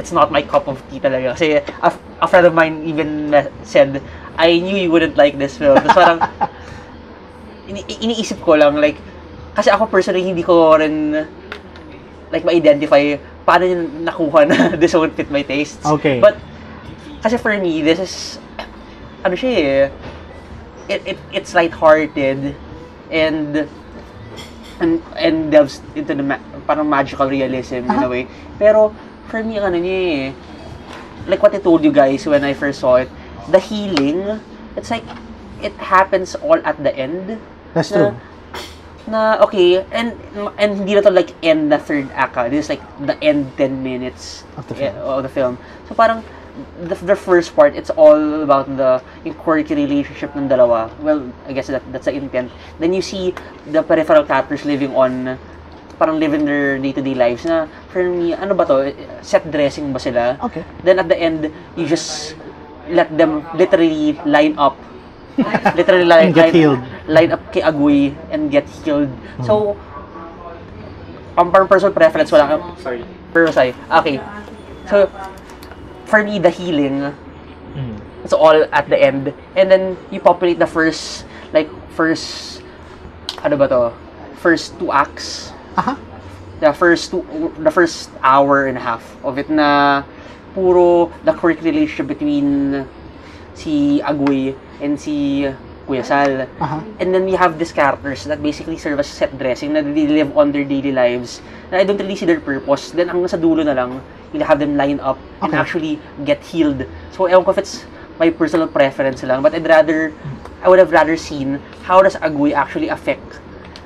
it's 0.00 0.12
not 0.16 0.32
my 0.32 0.40
cup 0.40 0.64
of 0.64 0.80
tea 0.88 0.96
talaga. 0.96 1.36
Kasi 1.36 1.60
a, 1.60 1.90
a 2.24 2.26
friend 2.28 2.48
of 2.48 2.56
mine 2.56 2.80
even 2.88 3.36
said, 3.68 4.00
I 4.40 4.56
knew 4.56 4.76
you 4.80 4.88
wouldn't 4.88 5.20
like 5.20 5.36
this 5.36 5.60
film. 5.60 5.76
Tapos 5.76 5.92
parang, 5.92 6.18
ini 7.70 7.84
iniisip 8.00 8.40
ko 8.40 8.56
lang, 8.56 8.80
like, 8.80 8.96
kasi 9.52 9.68
ako 9.68 9.92
personally, 9.92 10.24
hindi 10.24 10.40
ko 10.40 10.72
rin, 10.80 11.12
like, 12.32 12.48
ma-identify 12.48 13.18
paano 13.50 13.66
niya 13.66 13.82
nakuha 14.06 14.46
na 14.46 14.56
this 14.80 14.94
won't 14.94 15.10
fit 15.18 15.26
my 15.26 15.42
tastes. 15.42 15.82
Okay. 15.82 16.22
But, 16.22 16.38
kasi 17.18 17.34
for 17.34 17.50
me, 17.58 17.82
this 17.82 17.98
is, 17.98 18.14
ano 19.26 19.34
siya 19.34 19.50
eh, 19.58 19.90
it, 20.86 21.00
it, 21.02 21.18
it's 21.34 21.50
lighthearted, 21.50 22.54
and, 23.10 23.66
and, 24.78 25.02
and 25.18 25.50
delves 25.50 25.82
into 25.98 26.14
the 26.14 26.22
ma- 26.22 26.38
parang 26.70 26.86
magical 26.86 27.26
realism 27.26 27.82
in 27.82 27.90
Aha. 27.90 28.06
a 28.06 28.08
way. 28.08 28.30
Pero, 28.54 28.94
for 29.26 29.42
me, 29.42 29.58
ano 29.58 29.74
niya 29.82 29.98
eh, 29.98 30.32
like 31.26 31.42
what 31.42 31.50
I 31.50 31.58
told 31.58 31.82
you 31.82 31.90
guys 31.90 32.22
when 32.30 32.46
I 32.46 32.54
first 32.54 32.78
saw 32.78 33.02
it, 33.02 33.10
the 33.50 33.58
healing, 33.58 34.38
it's 34.78 34.94
like, 34.94 35.02
it 35.58 35.74
happens 35.74 36.38
all 36.38 36.62
at 36.62 36.78
the 36.78 36.94
end. 36.94 37.34
That's 37.74 37.90
Na- 37.90 38.14
true. 38.14 38.29
Na, 39.10 39.42
okay, 39.42 39.82
and 39.90 40.14
and 40.54 40.78
hindi 40.78 40.94
na 40.94 41.02
to 41.02 41.10
like 41.10 41.34
end 41.42 41.74
the 41.74 41.82
third 41.82 42.06
act. 42.14 42.38
ah. 42.38 42.46
This 42.46 42.66
is 42.66 42.68
like 42.70 42.82
the 43.02 43.18
end 43.18 43.50
10 43.58 43.82
minutes 43.82 44.46
Of 44.54 44.70
the 44.70 44.78
film. 44.78 44.94
eh, 44.94 45.02
of 45.02 45.22
the 45.26 45.32
film. 45.32 45.54
So 45.90 45.98
parang, 45.98 46.22
the, 46.78 46.94
the 46.94 47.18
first 47.18 47.58
part, 47.58 47.74
it's 47.74 47.90
all 47.90 48.46
about 48.46 48.70
the 48.70 49.02
yung 49.26 49.34
quirky 49.34 49.74
relationship 49.74 50.30
ng 50.38 50.46
dalawa. 50.46 50.94
Well, 51.02 51.26
I 51.50 51.52
guess 51.52 51.66
that 51.66 51.82
that's 51.90 52.06
the 52.06 52.14
intent. 52.14 52.54
Then 52.78 52.94
you 52.94 53.02
see 53.02 53.34
the 53.66 53.82
peripheral 53.82 54.22
characters 54.22 54.62
living 54.62 54.94
on 54.94 55.34
parang 56.00 56.16
living 56.16 56.48
their 56.48 56.78
day-to-day 56.80 57.12
lives 57.12 57.44
na 57.44 57.68
for 57.92 58.00
me, 58.00 58.32
ano 58.32 58.56
ba 58.56 58.64
to? 58.64 58.88
Set 59.20 59.44
dressing 59.52 59.92
ba 59.92 60.00
sila? 60.00 60.38
Okay. 60.40 60.64
Then 60.80 60.96
at 60.96 61.10
the 61.12 61.18
end, 61.18 61.52
you 61.76 61.84
just 61.84 62.32
let 62.88 63.10
them 63.12 63.44
literally 63.58 64.16
line 64.24 64.56
up. 64.56 64.78
literally 65.78 66.04
line, 66.04 66.26
And 66.26 66.34
get 66.34 66.50
line, 66.50 66.54
healed. 66.54 66.80
line 67.08 67.30
up 67.32 67.42
kay 67.52 67.62
Agui 67.62 68.14
and 68.30 68.50
get 68.50 68.68
healed. 68.82 69.10
So, 69.44 69.76
ang 71.38 71.50
parang 71.50 71.68
personal 71.68 71.94
preference, 71.94 72.30
wala 72.32 72.46
kang... 72.46 72.64
Sorry. 72.78 73.04
Pero 73.32 73.50
sorry. 73.50 73.72
Okay. 74.02 74.20
So, 74.90 75.06
for 76.06 76.22
me, 76.22 76.38
the 76.38 76.50
healing, 76.50 77.14
Mm. 77.70 78.02
it's 78.26 78.34
all 78.34 78.66
at 78.74 78.90
the 78.90 78.98
end. 78.98 79.30
And 79.54 79.70
then, 79.70 79.94
you 80.10 80.18
populate 80.18 80.58
the 80.58 80.66
first, 80.66 81.22
like, 81.54 81.70
first, 81.94 82.58
ano 83.46 83.54
ba 83.56 83.70
to? 83.70 83.82
First 84.42 84.74
two 84.82 84.90
acts. 84.90 85.54
Aha. 85.78 85.94
The 86.58 86.74
first 86.74 87.14
two, 87.14 87.22
the 87.62 87.70
first 87.70 88.10
hour 88.26 88.66
and 88.66 88.74
a 88.76 88.82
half 88.82 89.06
of 89.22 89.38
it 89.38 89.48
na 89.48 90.02
puro 90.52 91.14
the 91.22 91.32
quirky 91.32 91.62
relationship 91.70 92.10
between 92.10 92.84
si 93.54 94.00
Agui 94.04 94.54
and 94.80 94.98
si 94.98 95.46
Kuya 95.86 96.04
Sal. 96.04 96.46
Aha. 96.60 96.82
And 97.00 97.14
then 97.14 97.26
you 97.26 97.36
have 97.36 97.58
these 97.58 97.72
characters 97.72 98.24
that 98.24 98.42
basically 98.42 98.78
serve 98.78 99.00
as 99.00 99.08
set 99.10 99.34
dressing 99.38 99.74
na 99.74 99.82
they 99.82 100.06
live 100.06 100.36
on 100.38 100.52
their 100.52 100.64
daily 100.64 100.92
lives. 100.92 101.42
And 101.70 101.80
I 101.80 101.84
don't 101.84 101.98
really 101.98 102.16
see 102.16 102.26
their 102.26 102.40
purpose. 102.40 102.90
Then 102.94 103.10
ang 103.10 103.22
nasa 103.22 103.40
dulo 103.40 103.66
na 103.66 103.74
lang, 103.74 103.98
you'll 104.32 104.46
have 104.46 104.58
them 104.62 104.76
line 104.78 105.00
up 105.00 105.18
and 105.42 105.50
Okay. 105.50 105.58
actually 105.58 105.92
get 106.24 106.38
healed. 106.42 106.86
So 107.10 107.26
ewan 107.26 107.42
ko 107.42 107.50
if 107.50 107.58
it's 107.58 107.82
my 108.20 108.30
personal 108.30 108.68
preference 108.68 109.24
lang, 109.26 109.42
but 109.42 109.54
I'd 109.56 109.66
rather, 109.66 110.12
I 110.62 110.68
would 110.68 110.78
have 110.78 110.92
rather 110.92 111.16
seen 111.16 111.58
how 111.88 112.02
does 112.04 112.14
Agui 112.20 112.52
actually 112.52 112.88
affect 112.92 113.40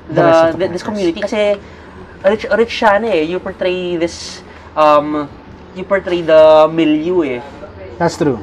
The 0.05 0.53
the, 0.53 0.69
the 0.69 0.77
this 0.77 0.85
community 0.85 1.17
kasi 1.17 1.57
rich 2.21 2.45
rich 2.45 2.73
siya 2.77 3.01
na 3.01 3.09
eh. 3.09 3.25
You 3.25 3.41
portray 3.41 3.97
this 3.97 4.45
um 4.77 5.25
you 5.73 5.81
portray 5.81 6.21
the 6.21 6.69
milieu 6.69 7.25
eh. 7.25 7.41
That's 7.97 8.13
true. 8.13 8.37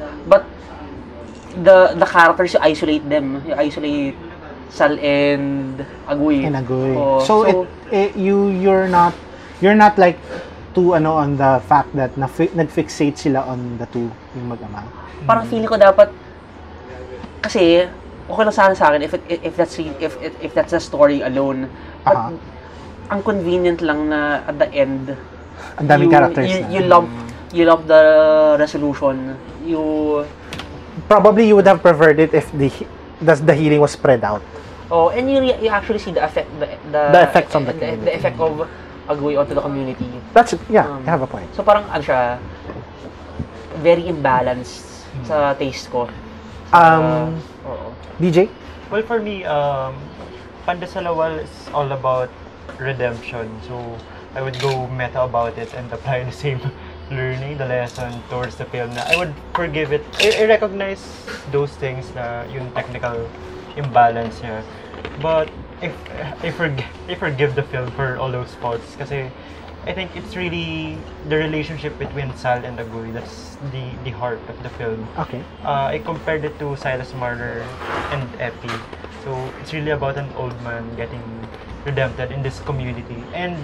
The 1.53 1.93
the 1.93 2.07
characters 2.09 2.57
you 2.57 2.61
isolate 2.61 3.05
them. 3.05 3.45
You 3.45 3.53
isolate 3.53 4.17
Sal 4.73 4.97
and 4.97 5.85
Agui. 6.09 6.49
And 6.49 6.57
Agoy. 6.57 6.97
Oh, 6.97 7.21
so, 7.21 7.45
it, 7.45 7.57
it 7.93 8.11
you 8.17 8.49
you're 8.49 8.89
not 8.89 9.13
you're 9.61 9.77
not 9.77 10.01
like 10.01 10.17
too 10.73 10.97
ano 10.97 11.13
on 11.13 11.37
the 11.37 11.61
fact 11.69 11.93
that 11.93 12.17
na 12.17 12.25
nag-fixate 12.25 13.13
sila 13.13 13.45
on 13.45 13.77
the 13.77 13.85
two 13.93 14.09
yung 14.33 14.49
mag-ama. 14.49 14.81
parang 15.23 15.45
feeling 15.47 15.69
ko 15.69 15.77
dapat 15.79 16.09
kasi 17.39 17.87
okay 18.27 18.43
lang 18.43 18.55
sana 18.55 18.73
sa 18.75 18.91
akin 18.91 19.05
if 19.05 19.13
it, 19.13 19.23
if 19.29 19.53
that's 19.55 19.77
if, 19.79 20.13
if 20.19 20.33
if 20.41 20.51
that's 20.57 20.73
a 20.73 20.81
story 20.81 21.21
alone. 21.21 21.69
But 22.03 22.17
Aha. 22.17 22.33
ang 23.13 23.21
convenient 23.21 23.79
lang 23.85 24.09
na 24.09 24.43
at 24.47 24.57
the 24.57 24.67
end 24.73 25.13
Ang 25.77 25.85
daming 25.85 26.09
you, 26.09 26.13
characters 26.13 26.49
you, 26.49 26.59
na. 26.65 26.69
you 26.73 26.81
lump 26.89 27.09
you 27.53 27.63
lump 27.69 27.85
the 27.85 28.03
resolution. 28.57 29.37
You 29.63 30.25
Probably 31.13 31.45
you 31.45 31.53
would 31.53 31.69
have 31.69 31.77
preferred 31.85 32.17
it 32.17 32.33
if 32.33 32.49
the 32.57 32.65
he- 32.73 32.89
the, 33.21 33.37
the 33.37 33.53
healing 33.53 33.77
was 33.77 33.93
spread 33.93 34.23
out. 34.25 34.41
Oh, 34.89 35.13
and 35.13 35.29
you, 35.29 35.45
you 35.45 35.69
actually 35.69 36.01
see 36.01 36.09
the 36.09 36.25
effect 36.25 36.49
the 36.57 36.65
the, 36.89 37.01
The 37.13 37.21
effects 37.29 37.53
on 37.53 37.69
the 37.69 37.73
the, 37.77 38.01
the 38.01 38.15
effect 38.17 38.41
of 38.41 38.65
Agui 39.05 39.37
onto 39.37 39.53
the 39.53 39.61
community. 39.61 40.09
That's 40.33 40.57
yeah, 40.73 40.89
Um, 40.89 41.05
you 41.05 41.13
have 41.13 41.21
a 41.21 41.29
point. 41.29 41.45
So 41.53 41.61
parang 41.61 41.85
ano 41.93 42.01
siya 42.01 42.41
very 43.85 44.09
imbalanced 44.09 45.05
sa 45.21 45.53
taste 45.53 45.93
ko. 45.93 46.09
Um, 46.73 47.37
Oo. 47.69 47.93
DJ? 48.17 48.49
Well, 48.89 49.05
for 49.05 49.21
me, 49.21 49.45
um, 49.45 49.93
Panda 50.65 50.89
sa 50.89 51.05
Lawal 51.05 51.45
is 51.45 51.53
all 51.77 51.93
about 51.93 52.33
redemption. 52.81 53.53
So, 53.69 53.77
I 54.33 54.41
would 54.41 54.57
go 54.57 54.89
meta 54.89 55.21
about 55.21 55.61
it 55.61 55.69
and 55.77 55.85
apply 55.93 56.25
the 56.25 56.33
same 56.33 56.57
learning, 57.11 57.57
the 57.57 57.65
lesson 57.65 58.21
towards 58.29 58.55
the 58.55 58.65
film 58.65 58.93
na 58.93 59.03
I 59.07 59.15
would 59.15 59.33
forgive 59.53 59.91
it. 59.91 60.03
I, 60.19 60.43
I 60.43 60.45
recognize 60.45 61.01
those 61.51 61.71
things 61.75 62.07
na 62.15 62.43
yung 62.47 62.71
technical 62.71 63.27
imbalance 63.75 64.39
niya. 64.39 64.63
But 65.21 65.49
if 65.81 65.93
I 66.43 66.49
forgive, 66.51 66.91
I 67.09 67.15
forgive 67.15 67.55
the 67.55 67.63
film 67.63 67.91
for 67.91 68.17
all 68.17 68.31
those 68.31 68.53
faults 68.57 68.95
kasi 68.95 69.29
I 69.83 69.91
think 69.91 70.15
it's 70.15 70.39
really 70.39 70.95
the 71.27 71.35
relationship 71.35 71.99
between 71.99 72.31
Sal 72.39 72.63
and 72.63 72.79
Agoy 72.79 73.11
that's 73.11 73.59
the 73.75 73.91
the 74.07 74.15
heart 74.15 74.39
of 74.47 74.55
the 74.63 74.71
film. 74.79 75.03
Okay. 75.19 75.43
Uh, 75.59 75.91
I 75.91 75.99
compared 75.99 76.47
it 76.47 76.55
to 76.63 76.79
Silas 76.79 77.11
Marner 77.19 77.67
and 78.15 78.23
Eppie. 78.39 78.79
So 79.27 79.35
it's 79.59 79.75
really 79.75 79.91
about 79.91 80.15
an 80.15 80.31
old 80.39 80.55
man 80.63 80.87
getting 80.95 81.23
redempted 81.83 82.31
in 82.31 82.43
this 82.43 82.63
community. 82.63 83.19
And 83.35 83.59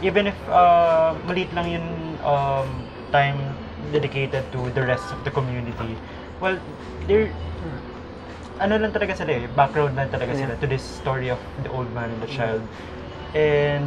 even 0.00 0.32
if 0.32 0.38
uh, 0.48 1.12
maliit 1.28 1.52
lang 1.52 1.68
yung 1.68 1.88
um, 2.28 2.68
time 3.10 3.56
dedicated 3.90 4.44
to 4.52 4.68
the 4.76 4.82
rest 4.84 5.08
of 5.12 5.24
the 5.24 5.30
community, 5.32 5.96
well, 6.40 6.60
they're 7.08 7.32
ano 8.58 8.74
lang 8.76 8.90
talaga 8.90 9.14
sila 9.14 9.30
eh, 9.38 9.46
background 9.54 9.94
lang 9.94 10.10
talaga 10.10 10.34
sila 10.34 10.52
to 10.58 10.66
this 10.66 10.82
story 10.82 11.30
of 11.30 11.38
the 11.62 11.70
old 11.70 11.86
man 11.94 12.10
and 12.10 12.20
the 12.20 12.30
child. 12.30 12.60
And 13.32 13.86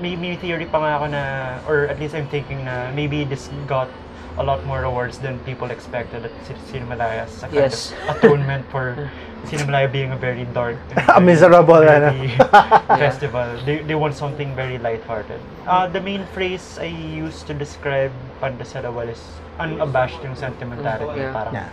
may, 0.00 0.16
may 0.16 0.36
theory 0.36 0.64
pa 0.66 0.78
nga 0.80 0.90
ako 0.96 1.06
na, 1.12 1.22
or 1.68 1.86
at 1.92 2.00
least 2.00 2.14
I'm 2.16 2.26
thinking 2.32 2.64
na 2.64 2.88
maybe 2.96 3.24
this 3.28 3.52
got 3.68 3.90
a 4.38 4.44
lot 4.44 4.64
more 4.64 4.84
awards 4.86 5.18
than 5.18 5.36
people 5.44 5.68
expected 5.70 6.24
at 6.24 6.32
Cin- 6.46 6.62
Cinemalaya 6.70 7.26
as 7.26 7.42
a 7.42 7.50
kind 7.52 7.68
Yes. 7.68 7.92
of 7.92 8.16
atonement 8.16 8.64
for 8.70 8.96
Cinemalaya 9.46 9.90
being 9.90 10.10
a 10.12 10.16
very 10.16 10.44
dark 10.50 10.76
and 10.90 10.98
A 10.98 11.12
very 11.14 11.24
miserable, 11.24 11.80
heavy 11.80 12.28
festival. 13.00 13.46
They, 13.64 13.78
they 13.86 13.94
want 13.94 14.14
something 14.14 14.54
very 14.54 14.78
lighthearted. 14.78 15.40
Uh, 15.66 15.86
the 15.86 16.00
main 16.00 16.26
phrase 16.34 16.78
I 16.80 16.86
used 16.90 17.46
to 17.46 17.54
describe 17.54 18.10
Pandasarawal 18.42 19.08
is 19.08 19.22
unabashed 19.58 20.22
yung 20.22 20.34
sentimentality. 20.34 21.20
Yeah. 21.20 21.32
Parang 21.32 21.54
Yeah. 21.54 21.68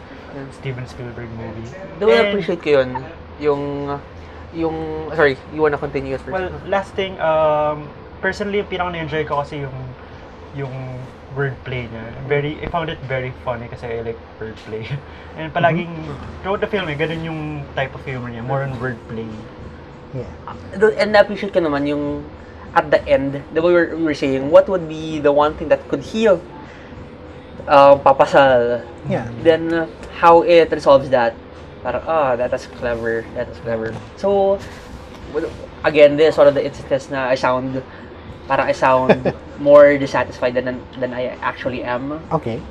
Steven 0.51 0.85
Spielberg 0.87 1.29
movie. 1.39 1.67
I 1.71 2.11
And- 2.11 2.27
appreciate 2.35 2.59
ko 2.61 2.69
yun, 2.83 2.89
yung, 3.39 3.61
yung, 4.53 4.75
sorry, 5.15 5.37
you 5.55 5.61
wanna 5.61 5.77
continue 5.79 6.17
first? 6.19 6.31
Well, 6.31 6.51
last 6.67 6.91
thing, 6.93 7.15
um, 7.23 7.87
personally, 8.19 8.59
yung 8.59 8.67
pinaka 8.67 8.91
na-enjoy 8.91 9.23
ko 9.25 9.39
kasi 9.39 9.63
yung 9.63 9.75
yung 10.55 10.71
wordplay 11.35 11.91
niya. 11.91 12.03
Very, 12.27 12.57
I 12.63 12.67
found 12.71 12.89
it 12.89 12.99
very 13.05 13.35
funny 13.43 13.67
kasi 13.67 13.99
I 13.99 14.01
like 14.01 14.19
wordplay. 14.39 14.87
And 15.37 15.51
palaging, 15.53 15.91
throughout 16.41 16.63
the 16.63 16.71
film, 16.71 16.87
eh, 16.89 16.95
ganun 16.95 17.21
yung 17.23 17.41
type 17.75 17.93
of 17.93 18.01
humor 18.07 18.31
niya, 18.31 18.41
more 18.41 18.63
on 18.63 18.73
wordplay. 18.79 19.27
Yeah. 20.15 20.31
And 20.95 21.11
na-appreciate 21.11 21.51
ko 21.51 21.59
naman 21.59 21.85
yung 21.91 22.23
at 22.75 22.91
the 22.91 22.99
end, 23.07 23.41
the 23.53 23.61
way 23.61 23.71
we 23.71 23.73
were, 23.73 23.95
we 23.95 24.03
were 24.03 24.13
saying, 24.13 24.51
what 24.51 24.67
would 24.67 24.87
be 24.87 25.19
the 25.19 25.31
one 25.31 25.55
thing 25.55 25.69
that 25.69 25.87
could 25.87 26.01
heal 26.01 26.41
uh, 27.67 27.95
Papasal? 27.95 28.83
Yeah. 29.09 29.31
Then, 29.43 29.73
uh, 29.73 29.87
how 30.19 30.43
it 30.43 30.71
resolves 30.71 31.09
that. 31.09 31.35
Parang, 31.83 32.03
ah, 32.07 32.35
that 32.35 32.53
is 32.53 32.67
clever, 32.67 33.25
that 33.35 33.47
is 33.47 33.57
clever. 33.59 33.95
So, 34.17 34.59
again, 35.83 36.17
this 36.17 36.33
is 36.33 36.37
one 36.37 36.47
of 36.47 36.53
the 36.53 36.65
instances 36.65 37.09
na 37.09 37.29
I 37.29 37.35
sound, 37.35 37.81
parang 38.47 38.67
I 38.67 38.73
sound 38.73 39.33
more 39.59 39.97
dissatisfied 39.97 40.53
than 40.53 40.79
than 40.99 41.13
I 41.13 41.37
actually 41.41 41.83
am. 41.83 42.21
Okay. 42.31 42.61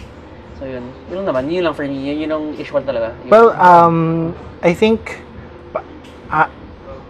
So, 0.58 0.66
yun. 0.70 0.86
Yun 1.10 1.26
naman, 1.26 1.50
yun 1.50 1.64
lang 1.66 1.74
for 1.74 1.82
me. 1.82 1.98
Yun, 1.98 2.16
yun 2.24 2.30
ang 2.30 2.54
talaga. 2.86 3.10
Yun. 3.26 3.30
Well, 3.30 3.50
um, 3.58 4.34
I 4.62 4.72
think 4.72 5.18
uh, 6.30 6.46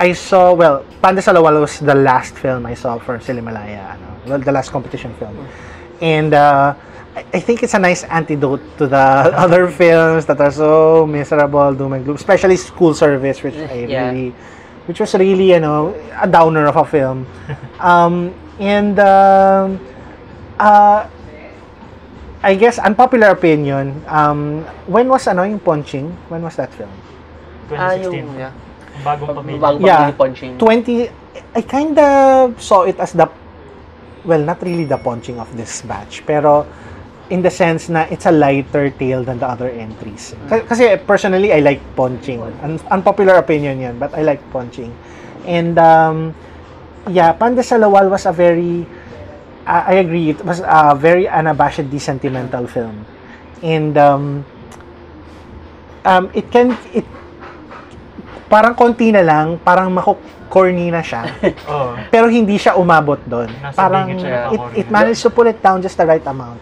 I 0.00 0.12
saw, 0.12 0.52
well, 0.54 0.84
Pan 1.02 1.14
de 1.14 1.20
Salawal 1.22 1.60
was 1.60 1.78
the 1.78 1.94
last 1.94 2.34
film 2.34 2.66
I 2.66 2.74
saw 2.74 2.98
for 2.98 3.18
Cinemalaya, 3.18 3.94
ano, 3.94 4.08
well, 4.26 4.38
the 4.40 4.50
last 4.52 4.72
competition 4.72 5.14
film. 5.20 5.36
And 6.00 6.34
uh, 6.34 6.74
I, 7.14 7.24
I 7.34 7.40
think 7.40 7.62
it's 7.62 7.74
a 7.74 7.78
nice 7.78 8.02
antidote 8.04 8.64
to 8.78 8.86
the 8.86 8.96
other 9.44 9.68
films 9.68 10.26
that 10.26 10.40
are 10.40 10.50
so 10.50 11.06
miserable, 11.06 11.74
doom 11.74 11.92
and 11.92 12.04
gloom, 12.04 12.16
especially 12.16 12.56
School 12.56 12.94
Service, 12.94 13.42
which 13.42 13.54
I 13.54 13.84
Yeah. 13.86 14.08
really, 14.08 14.30
which 14.86 15.00
was 15.00 15.14
really, 15.14 15.52
you 15.52 15.60
know, 15.60 15.94
a 16.20 16.26
downer 16.26 16.66
of 16.66 16.76
a 16.76 16.84
film. 16.84 17.26
um, 17.78 18.34
and 18.58 18.98
um, 18.98 19.80
uh, 20.58 21.06
I 22.44 22.54
guess 22.54 22.78
unpopular 22.78 23.32
opinion. 23.32 24.04
Um, 24.06 24.64
when 24.86 25.08
was 25.08 25.26
ano 25.26 25.42
yung 25.44 25.60
Ponching? 25.60 26.12
When 26.28 26.42
was 26.42 26.56
that 26.56 26.68
film? 26.72 26.92
ah, 27.72 27.96
2016. 27.96 28.04
yung, 28.04 28.28
yeah. 28.36 28.52
Bagong 29.00 29.32
pamilya. 29.32 29.60
Bagong 29.60 29.80
Yeah. 29.82 29.98
pamilya 30.12 30.16
punching. 30.16 30.52
20 30.60 31.10
I 31.56 31.62
kind 31.62 31.96
of 31.98 32.58
saw 32.60 32.82
it 32.82 32.98
as 33.00 33.14
the 33.14 33.26
well, 34.24 34.40
not 34.40 34.62
really 34.62 34.84
the 34.84 34.98
Ponching 34.98 35.40
of 35.40 35.48
this 35.56 35.82
batch, 35.82 36.22
pero 36.24 36.66
in 37.32 37.40
the 37.40 37.50
sense 37.50 37.88
na 37.88 38.04
it's 38.12 38.26
a 38.26 38.32
lighter 38.32 38.90
tale 38.92 39.24
than 39.24 39.40
the 39.40 39.48
other 39.48 39.68
entries. 39.72 40.36
K- 40.48 40.64
Kasi 40.68 40.96
personally, 41.02 41.52
I 41.52 41.60
like 41.64 41.80
Ponching. 41.96 42.44
Un- 42.60 42.80
unpopular 42.90 43.40
opinion 43.40 43.80
yan, 43.80 43.94
but 43.98 44.12
I 44.12 44.20
like 44.22 44.44
Ponching. 44.52 44.92
And 45.44 45.76
um, 45.80 46.36
yeah, 47.10 47.32
Pandasalawal 47.36 48.10
was 48.10 48.26
a 48.26 48.32
very 48.32 48.86
uh, 49.66 49.84
I 49.86 49.94
agree. 50.04 50.30
It 50.30 50.44
was 50.44 50.60
a 50.60 50.94
very 50.94 51.26
unabashedly 51.26 52.00
sentimental 52.00 52.66
film, 52.66 53.04
and 53.62 53.96
um, 53.98 54.44
um, 56.04 56.30
it 56.34 56.50
can 56.52 56.76
it 56.92 57.04
parang 58.48 58.76
konti 58.76 59.10
na 59.10 59.24
lang, 59.24 59.58
parang 59.58 59.90
mako-corny 59.90 60.92
na 60.92 61.02
siya. 61.02 61.26
Oh. 61.68 61.96
pero 62.12 62.28
hindi 62.28 62.60
siya 62.60 62.76
umabot 62.76 63.18
doon. 63.24 63.48
Parang 63.74 64.12
it, 64.12 64.84
it 64.84 64.88
managed 64.92 65.24
to 65.24 65.30
pull 65.32 65.48
it 65.48 65.58
down 65.58 65.80
just 65.80 65.96
the 65.96 66.06
right 66.06 66.24
amount. 66.28 66.60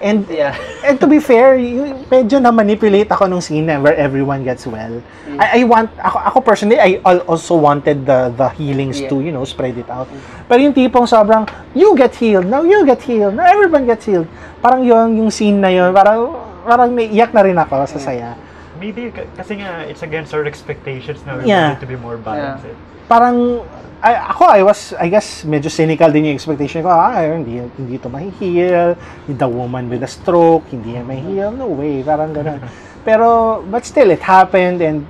And 0.00 0.24
Yeah. 0.26 0.56
and 0.80 0.96
to 0.96 1.04
be 1.04 1.20
fair, 1.20 1.60
you, 1.60 1.92
medyo 2.08 2.40
na-manipulate 2.40 3.04
ako 3.06 3.28
nung 3.28 3.44
scene 3.44 3.68
where 3.80 3.92
everyone 3.92 4.40
gets 4.42 4.64
well. 4.64 5.04
I, 5.36 5.60
I 5.60 5.68
want, 5.68 5.92
ako, 6.00 6.16
ako 6.24 6.38
personally, 6.40 6.80
I 6.80 7.04
al- 7.04 7.20
also 7.28 7.54
wanted 7.54 8.08
the 8.08 8.32
the 8.32 8.48
healings 8.50 8.96
Yeah. 8.96 9.12
to, 9.12 9.20
you 9.20 9.28
know, 9.28 9.44
spread 9.44 9.76
it 9.76 9.92
out. 9.92 10.08
Pero 10.48 10.58
yung 10.58 10.72
tipong 10.72 11.04
sobrang, 11.04 11.44
you 11.76 11.92
get 11.92 12.16
healed, 12.16 12.48
now 12.48 12.64
you 12.64 12.80
get 12.82 13.04
healed, 13.04 13.36
now 13.36 13.44
everyone 13.44 13.84
gets 13.84 14.08
healed. 14.08 14.24
Parang 14.58 14.80
yung, 14.82 15.20
yung 15.20 15.28
scene 15.28 15.60
na 15.60 15.68
yun, 15.68 15.92
parang, 15.92 16.32
parang 16.64 16.90
naiyak 16.90 17.36
na 17.36 17.44
rin 17.44 17.56
ako 17.56 17.84
sa 17.86 18.00
saya. 18.00 18.40
Maybe 18.80 19.12
kasi 19.12 19.60
nga 19.60 19.84
it's 19.84 20.00
against 20.00 20.32
our 20.32 20.48
expectations 20.48 21.20
na 21.28 21.36
we 21.36 21.44
Yeah. 21.44 21.76
want 21.76 21.76
it 21.76 21.84
to 21.84 21.88
be 21.88 22.00
more 22.00 22.16
balanced. 22.16 22.64
eh. 22.64 22.76
Parang 23.10 23.66
I, 24.00 24.16
ako 24.32 24.42
I 24.48 24.62
was 24.62 24.94
I 24.96 25.10
guess 25.12 25.42
medyo 25.44 25.68
cynical 25.68 26.08
din 26.08 26.30
yung 26.30 26.38
expectation 26.38 26.80
ko. 26.80 26.88
Ah 26.88 27.20
hindi 27.20 27.60
hindi 27.76 27.98
to 27.98 28.08
mahihil. 28.08 28.96
The 29.28 29.50
woman 29.50 29.90
with 29.90 30.00
a 30.00 30.08
stroke 30.08 30.70
hindi 30.70 30.94
yan 30.96 31.04
mahihil. 31.04 31.52
No 31.52 31.68
way 31.74 32.00
parang 32.00 32.30
ganun. 32.32 32.62
Pero 33.06 33.60
but 33.66 33.84
still 33.84 34.08
it 34.08 34.24
happened 34.24 34.80
and 34.80 35.04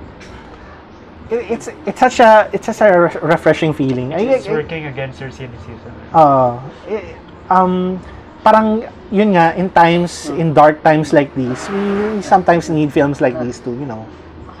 it, 1.31 1.55
it's 1.55 1.67
it's 1.87 2.01
such 2.03 2.19
a 2.19 2.51
it's 2.51 2.67
such 2.67 2.83
a 2.83 2.89
re- 2.91 3.21
refreshing 3.23 3.71
feeling. 3.71 4.11
I, 4.11 4.27
It's 4.35 4.49
I- 4.49 4.59
working 4.59 4.91
against 4.91 5.23
your 5.23 5.31
cynicism. 5.31 5.93
uh, 6.11 6.59
eh, 6.91 7.15
um 7.47 7.95
parang 8.43 8.83
yun 9.07 9.37
nga 9.37 9.55
in 9.55 9.71
times 9.71 10.27
in 10.35 10.51
dark 10.51 10.83
times 10.83 11.13
like 11.13 11.31
these 11.37 11.69
we, 11.71 11.79
we 12.17 12.21
sometimes 12.25 12.67
need 12.67 12.91
films 12.91 13.21
like 13.21 13.37
these 13.39 13.61
to 13.63 13.71
you 13.71 13.87
know 13.87 14.03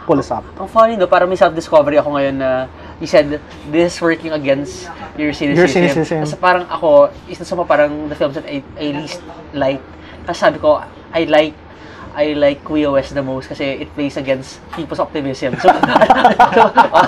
pull 0.07 0.19
us 0.23 0.31
up. 0.31 0.47
Ang 0.55 0.71
funny 0.71 0.95
no, 0.95 1.07
parang 1.07 1.27
may 1.27 1.35
self-discovery 1.35 1.99
ako 1.99 2.15
ngayon 2.15 2.35
na 2.39 2.71
you 3.01 3.09
said 3.09 3.41
this 3.73 3.97
is 3.97 4.01
working 4.01 4.31
against 4.31 4.85
your 5.17 5.33
cynicism. 5.33 5.57
Your 5.57 5.67
cynicism. 5.67 6.21
Kasi 6.21 6.37
parang 6.37 6.69
ako, 6.69 7.09
isa 7.25 7.43
sa 7.43 7.57
mga 7.57 7.67
parang 7.67 7.91
the 8.07 8.15
films 8.15 8.37
that 8.37 8.45
I, 8.45 8.61
I 8.77 8.93
least 8.93 9.19
like. 9.57 9.81
Kasi 10.29 10.37
sabi 10.37 10.61
ko, 10.61 10.85
I 11.11 11.25
like 11.25 11.57
I 12.11 12.35
like 12.35 12.63
Kuya 12.67 12.91
West 12.91 13.15
the 13.15 13.23
most 13.23 13.47
kasi 13.47 13.87
it 13.87 13.89
plays 13.95 14.19
against 14.19 14.59
people's 14.75 14.99
optimism. 14.99 15.55
So, 15.55 15.71
so 15.71 15.79
uh, 15.79 17.07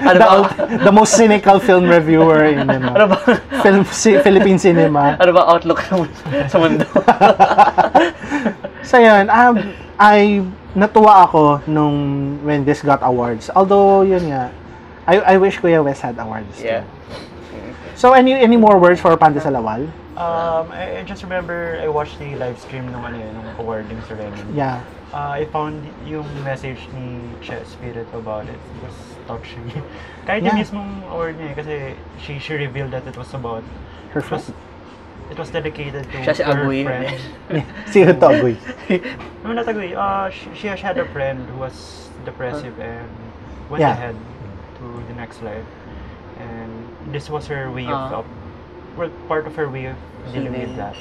ano 0.08 0.16
the, 0.16 0.24
ba, 0.24 0.78
the 0.80 0.92
most 0.92 1.12
cynical 1.12 1.60
film 1.60 1.84
reviewer 1.84 2.48
in 2.48 2.64
you 2.64 2.80
know, 2.80 2.96
ano 2.96 3.06
ba, 3.12 3.18
film 3.60 3.84
si, 3.84 4.16
Philippine 4.24 4.56
cinema 4.56 5.16
ano 5.20 5.32
ba 5.36 5.44
outlook 5.44 5.84
sa 5.84 5.94
mundo? 6.00 6.16
Sa 6.48 6.56
mundo? 6.56 6.86
So 8.80 8.96
yun, 8.96 9.28
um, 9.28 9.76
I 10.00 10.40
natuwa 10.76 11.24
ako 11.26 11.60
nung 11.66 12.38
when 12.44 12.64
this 12.64 12.82
got 12.82 13.00
awards. 13.02 13.50
Although 13.54 14.02
yun 14.02 14.30
nga, 14.30 14.50
I 15.06 15.34
I 15.34 15.36
wish 15.36 15.58
Kuya 15.58 15.82
West 15.82 16.02
had 16.02 16.18
awards. 16.18 16.58
too. 16.58 16.66
yeah. 16.70 16.84
So 17.96 18.12
any 18.16 18.32
any 18.32 18.56
more 18.56 18.78
words 18.80 19.00
for 19.00 19.12
Panda 19.16 19.40
Salawal? 19.40 19.84
Um, 20.20 20.68
I, 20.72 21.00
I 21.00 21.02
just 21.04 21.22
remember 21.22 21.80
I 21.80 21.88
watched 21.88 22.18
the 22.20 22.36
live 22.36 22.60
stream 22.60 22.88
nung 22.92 23.04
ano 23.04 23.16
yun, 23.16 23.32
nung 23.32 23.48
awarding 23.56 24.00
ceremony. 24.04 24.44
Yeah. 24.52 24.84
Uh, 25.10 25.42
I 25.42 25.48
found 25.48 25.80
yung 26.06 26.28
message 26.44 26.78
ni 26.94 27.18
Che 27.42 27.56
Spirit 27.64 28.06
about 28.14 28.44
it. 28.46 28.54
It 28.60 28.78
was 28.84 28.96
touching. 29.26 29.64
Kahit 30.28 30.44
yung 30.44 30.54
Yeah. 30.54 30.60
mismong 30.60 30.90
award 31.08 31.40
niya, 31.40 31.50
eh, 31.50 31.54
kasi 31.56 31.74
she, 32.20 32.32
she 32.38 32.52
revealed 32.54 32.92
that 32.92 33.08
it 33.08 33.16
was 33.16 33.32
about, 33.32 33.64
Her 34.12 34.20
friend. 34.20 34.44
It 35.30 35.38
was 35.38 35.50
dedicated 35.50 36.04
to 36.10 36.18
Siya 36.18 36.34
si 36.36 36.42
her 36.42 36.54
Agoy. 36.66 36.82
friend. 36.84 37.08
si 37.92 38.02
Togoy. 38.04 38.54
no, 39.44 39.52
not 39.52 39.66
Agoy. 39.66 39.94
Uh, 39.96 40.30
she, 40.30 40.50
she 40.54 40.66
has 40.66 40.80
had 40.80 40.98
a 40.98 41.06
friend 41.14 41.38
who 41.50 41.58
was 41.58 42.08
depressive 42.24 42.74
and 42.80 43.08
went 43.70 43.80
Yeah. 43.80 43.94
ahead 43.94 44.16
to 44.78 44.84
the 45.08 45.14
next 45.14 45.42
life. 45.42 45.64
And 46.38 47.12
this 47.12 47.30
was 47.30 47.46
her 47.46 47.70
way 47.70 47.86
Ah. 47.86 48.10
of, 48.10 48.24
of 48.24 48.26
well, 48.96 49.10
part 49.28 49.46
of 49.46 49.54
her 49.54 49.68
way 49.70 49.86
of 49.86 49.96
dealing 50.32 50.50
with 50.52 50.74
Healing. 50.74 50.76
that. 50.76 50.96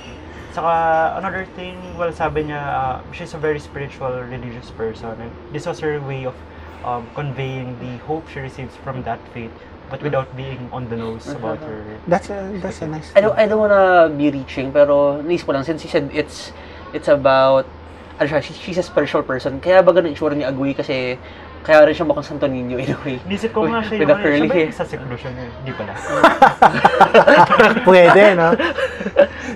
Saka, 0.54 1.18
another 1.18 1.46
thing, 1.56 1.78
well, 1.98 2.12
sabi 2.14 2.44
niya, 2.50 2.58
uh, 2.58 3.02
she's 3.14 3.34
a 3.34 3.38
very 3.38 3.60
spiritual, 3.60 4.10
religious 4.30 4.70
person. 4.74 5.14
And 5.22 5.32
this 5.54 5.66
was 5.66 5.80
her 5.82 6.02
way 6.02 6.26
of 6.26 6.34
um, 6.86 7.06
conveying 7.14 7.78
the 7.80 7.98
hope 8.06 8.26
she 8.30 8.40
receives 8.40 8.74
from 8.82 9.04
that 9.04 9.20
faith, 9.34 9.52
but 9.90 10.02
without 10.02 10.30
being 10.38 10.70
on 10.72 10.88
the 10.88 10.96
nose 10.96 11.28
about 11.28 11.58
her. 11.60 11.82
That's 12.08 12.30
a, 12.30 12.50
that's 12.62 12.82
a 12.82 12.88
nice 12.88 13.10
I 13.16 13.22
don't, 13.22 13.38
I 13.38 13.46
don't 13.46 13.60
wanna 13.60 14.10
be 14.14 14.30
reaching, 14.30 14.72
pero 14.72 15.22
naisip 15.22 15.46
ko 15.46 15.54
lang, 15.54 15.66
since 15.66 15.84
you 15.84 15.90
said 15.90 16.10
it's, 16.14 16.54
it's 16.94 17.10
about, 17.10 17.66
ano 18.22 18.28
siya, 18.30 18.42
she- 18.42 18.54
she's 18.54 18.78
a 18.78 18.86
spiritual 18.86 19.24
person, 19.24 19.60
kaya 19.60 19.82
ba 19.82 19.92
ganun 19.92 20.14
itsura 20.14 20.38
ni 20.38 20.46
Agui 20.46 20.78
kasi, 20.78 21.18
kaya 21.60 21.84
rin 21.84 21.92
siya 21.92 22.08
mukhang 22.08 22.24
Santo 22.24 22.48
Niño 22.48 22.80
in 22.80 22.94
a 22.94 22.98
way. 23.04 23.20
Nisip 23.28 23.52
ko 23.52 23.68
nga 23.68 23.84
siya 23.84 24.00
With 24.00 24.10
yung, 24.10 24.22
curly 24.24 24.40
siya 24.40 24.48
ba 24.48 24.56
yung 24.56 24.56
hair. 24.56 24.72
sa 24.72 24.86
seclusion 24.88 25.32
niya? 25.36 25.48
Di 25.68 25.72
pala. 25.76 25.92
Pwede, 27.88 28.24
no? 28.40 28.48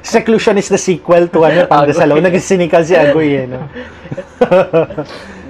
Seclusion 0.03 0.57
is 0.59 0.67
the 0.67 0.77
sequel 0.77 1.31
to 1.31 1.39
ano, 1.47 1.63
Pandesalaw. 1.71 2.19
Naging 2.19 2.43
cynical 2.43 2.83
si 2.83 2.91
Agoy, 2.93 3.39
eh, 3.39 3.45
no? 3.47 3.63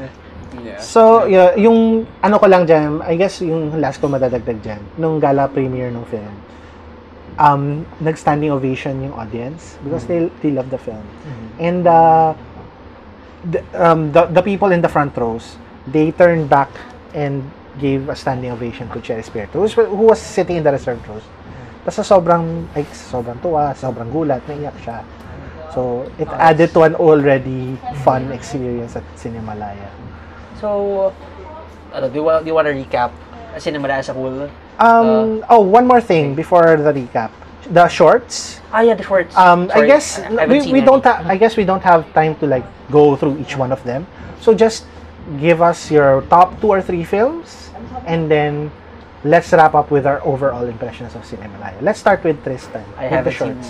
So, 0.93 1.25
yeah, 1.25 1.57
yung 1.57 2.05
ano 2.21 2.37
ko 2.37 2.45
lang 2.45 2.69
dyan, 2.69 3.01
I 3.01 3.17
guess 3.17 3.41
yung 3.41 3.73
last 3.81 3.97
ko 3.97 4.05
madadagdag 4.05 4.61
dyan, 4.61 4.77
nung 5.01 5.17
gala 5.17 5.49
premiere 5.49 5.89
ng 5.89 6.05
film, 6.05 6.29
um, 7.41 7.81
nag-standing 7.97 8.53
ovation 8.53 9.01
yung 9.01 9.17
audience 9.17 9.81
because 9.81 10.05
they, 10.05 10.29
they 10.45 10.53
love 10.53 10.69
the 10.69 10.77
film. 10.77 11.01
And 11.57 11.89
uh, 11.89 12.37
the, 13.41 13.65
um, 13.73 14.13
the, 14.13 14.29
the 14.37 14.45
people 14.45 14.69
in 14.69 14.85
the 14.85 14.87
front 14.87 15.17
rows, 15.17 15.57
they 15.89 16.13
turned 16.13 16.45
back 16.45 16.69
and 17.17 17.41
gave 17.81 18.05
a 18.05 18.15
standing 18.15 18.53
ovation 18.53 18.85
to 18.93 19.01
Cherry 19.01 19.25
Spirito, 19.25 19.57
who 19.57 19.65
was, 19.65 19.73
who 19.73 20.05
was 20.13 20.21
sitting 20.21 20.61
in 20.61 20.63
the 20.63 20.77
reserved 20.77 21.01
rows. 21.09 21.25
Tapos 21.81 22.05
sa 22.05 22.05
sobrang, 22.05 22.69
ay, 22.77 22.85
sobrang 22.93 23.41
tuwa, 23.41 23.73
sobrang 23.73 24.13
gulat, 24.13 24.45
naiyak 24.45 24.77
siya. 24.85 25.01
So, 25.73 26.05
it 26.21 26.29
added 26.37 26.69
to 26.77 26.85
an 26.85 26.93
already 27.01 27.81
fun 28.05 28.29
experience 28.29 28.93
at 28.93 29.01
Cinemalaya. 29.17 29.89
So, 30.63 31.11
ano, 31.91 32.07
do 32.07 32.15
you, 32.15 32.23
wa- 32.23 32.39
do 32.39 32.47
you 32.47 32.55
wanna 32.55 32.71
recap? 32.71 33.11
Cinemalaya 33.59 33.99
sa 33.99 34.15
cool? 34.15 34.47
Um, 34.79 35.43
oh, 35.51 35.59
one 35.59 35.83
more 35.85 35.99
thing 35.99 36.33
before 36.39 36.79
the 36.79 36.95
recap. 36.95 37.35
The 37.67 37.91
shorts. 37.91 38.63
Ah, 38.71 38.79
yeah, 38.79 38.95
the 38.95 39.03
shorts. 39.03 39.35
Um, 39.35 39.67
I 39.75 39.83
guess 39.83 40.23
I 40.23 40.47
we, 40.47 40.63
we 40.71 40.79
don't 40.79 41.03
have. 41.03 41.27
I 41.27 41.35
guess 41.35 41.59
we 41.59 41.67
don't 41.67 41.83
have 41.83 42.07
time 42.15 42.39
to 42.39 42.47
like 42.47 42.63
go 42.89 43.15
through 43.19 43.43
each 43.43 43.59
one 43.59 43.75
of 43.75 43.83
them. 43.83 44.07
So 44.39 44.55
just 44.55 44.87
give 45.39 45.61
us 45.61 45.91
your 45.91 46.23
top 46.31 46.55
two 46.63 46.71
or 46.71 46.81
three 46.81 47.03
films, 47.03 47.69
and 48.07 48.31
then 48.31 48.71
let's 49.23 49.51
wrap 49.51 49.75
up 49.75 49.91
with 49.91 50.07
our 50.07 50.23
overall 50.23 50.63
impressions 50.63 51.11
of 51.15 51.27
Cinemalaya. 51.27 51.75
Let's 51.83 51.99
start 51.99 52.23
with 52.23 52.39
Tristan. 52.43 52.83
I 52.95 53.11
with 53.11 53.27
the 53.27 53.31
haven't 53.31 53.35
seen 53.35 53.53
shorts. 53.59 53.69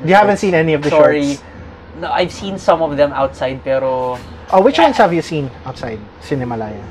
the 0.00 0.08
You 0.08 0.14
haven't 0.14 0.38
seen 0.38 0.54
any 0.54 0.72
of 0.76 0.80
the 0.84 0.92
Sorry. 0.92 1.40
shorts. 1.40 1.53
No, 1.94 2.10
I've 2.10 2.32
seen 2.32 2.58
some 2.58 2.82
of 2.82 2.96
them 2.96 3.12
outside, 3.12 3.62
pero, 3.62 4.18
Oh, 4.50 4.60
which 4.60 4.78
ones 4.78 4.96
have 4.98 5.14
you 5.14 5.22
seen 5.22 5.50
outside 5.64 5.98
Cinemalaya? 6.20 6.82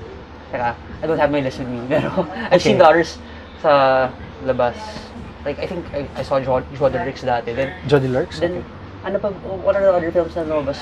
teka, 0.51 0.75
I 1.01 1.07
don't 1.07 1.19
have 1.19 1.31
my 1.31 1.41
list 1.41 1.59
with 1.59 1.67
me, 1.67 1.83
pero 1.91 2.07
I've 2.47 2.55
Okay. 2.55 2.71
seen 2.71 2.77
the 2.79 2.87
others 2.87 3.17
sa 3.61 4.07
labas. 4.47 4.75
Like, 5.43 5.59
I 5.59 5.67
think 5.67 5.83
I, 5.91 6.07
I 6.15 6.23
saw 6.23 6.39
Joe 6.39 6.63
Rodriguez 6.79 7.19
dati. 7.27 7.51
Then, 7.51 7.75
Jody 7.87 8.07
Lurks. 8.07 8.39
then, 8.39 8.63
Okay. 8.63 9.11
ano 9.11 9.19
pa, 9.19 9.27
what 9.59 9.75
are 9.75 9.83
the 9.83 9.91
other 9.91 10.11
films 10.11 10.31
na 10.39 10.47
lumabas? 10.47 10.79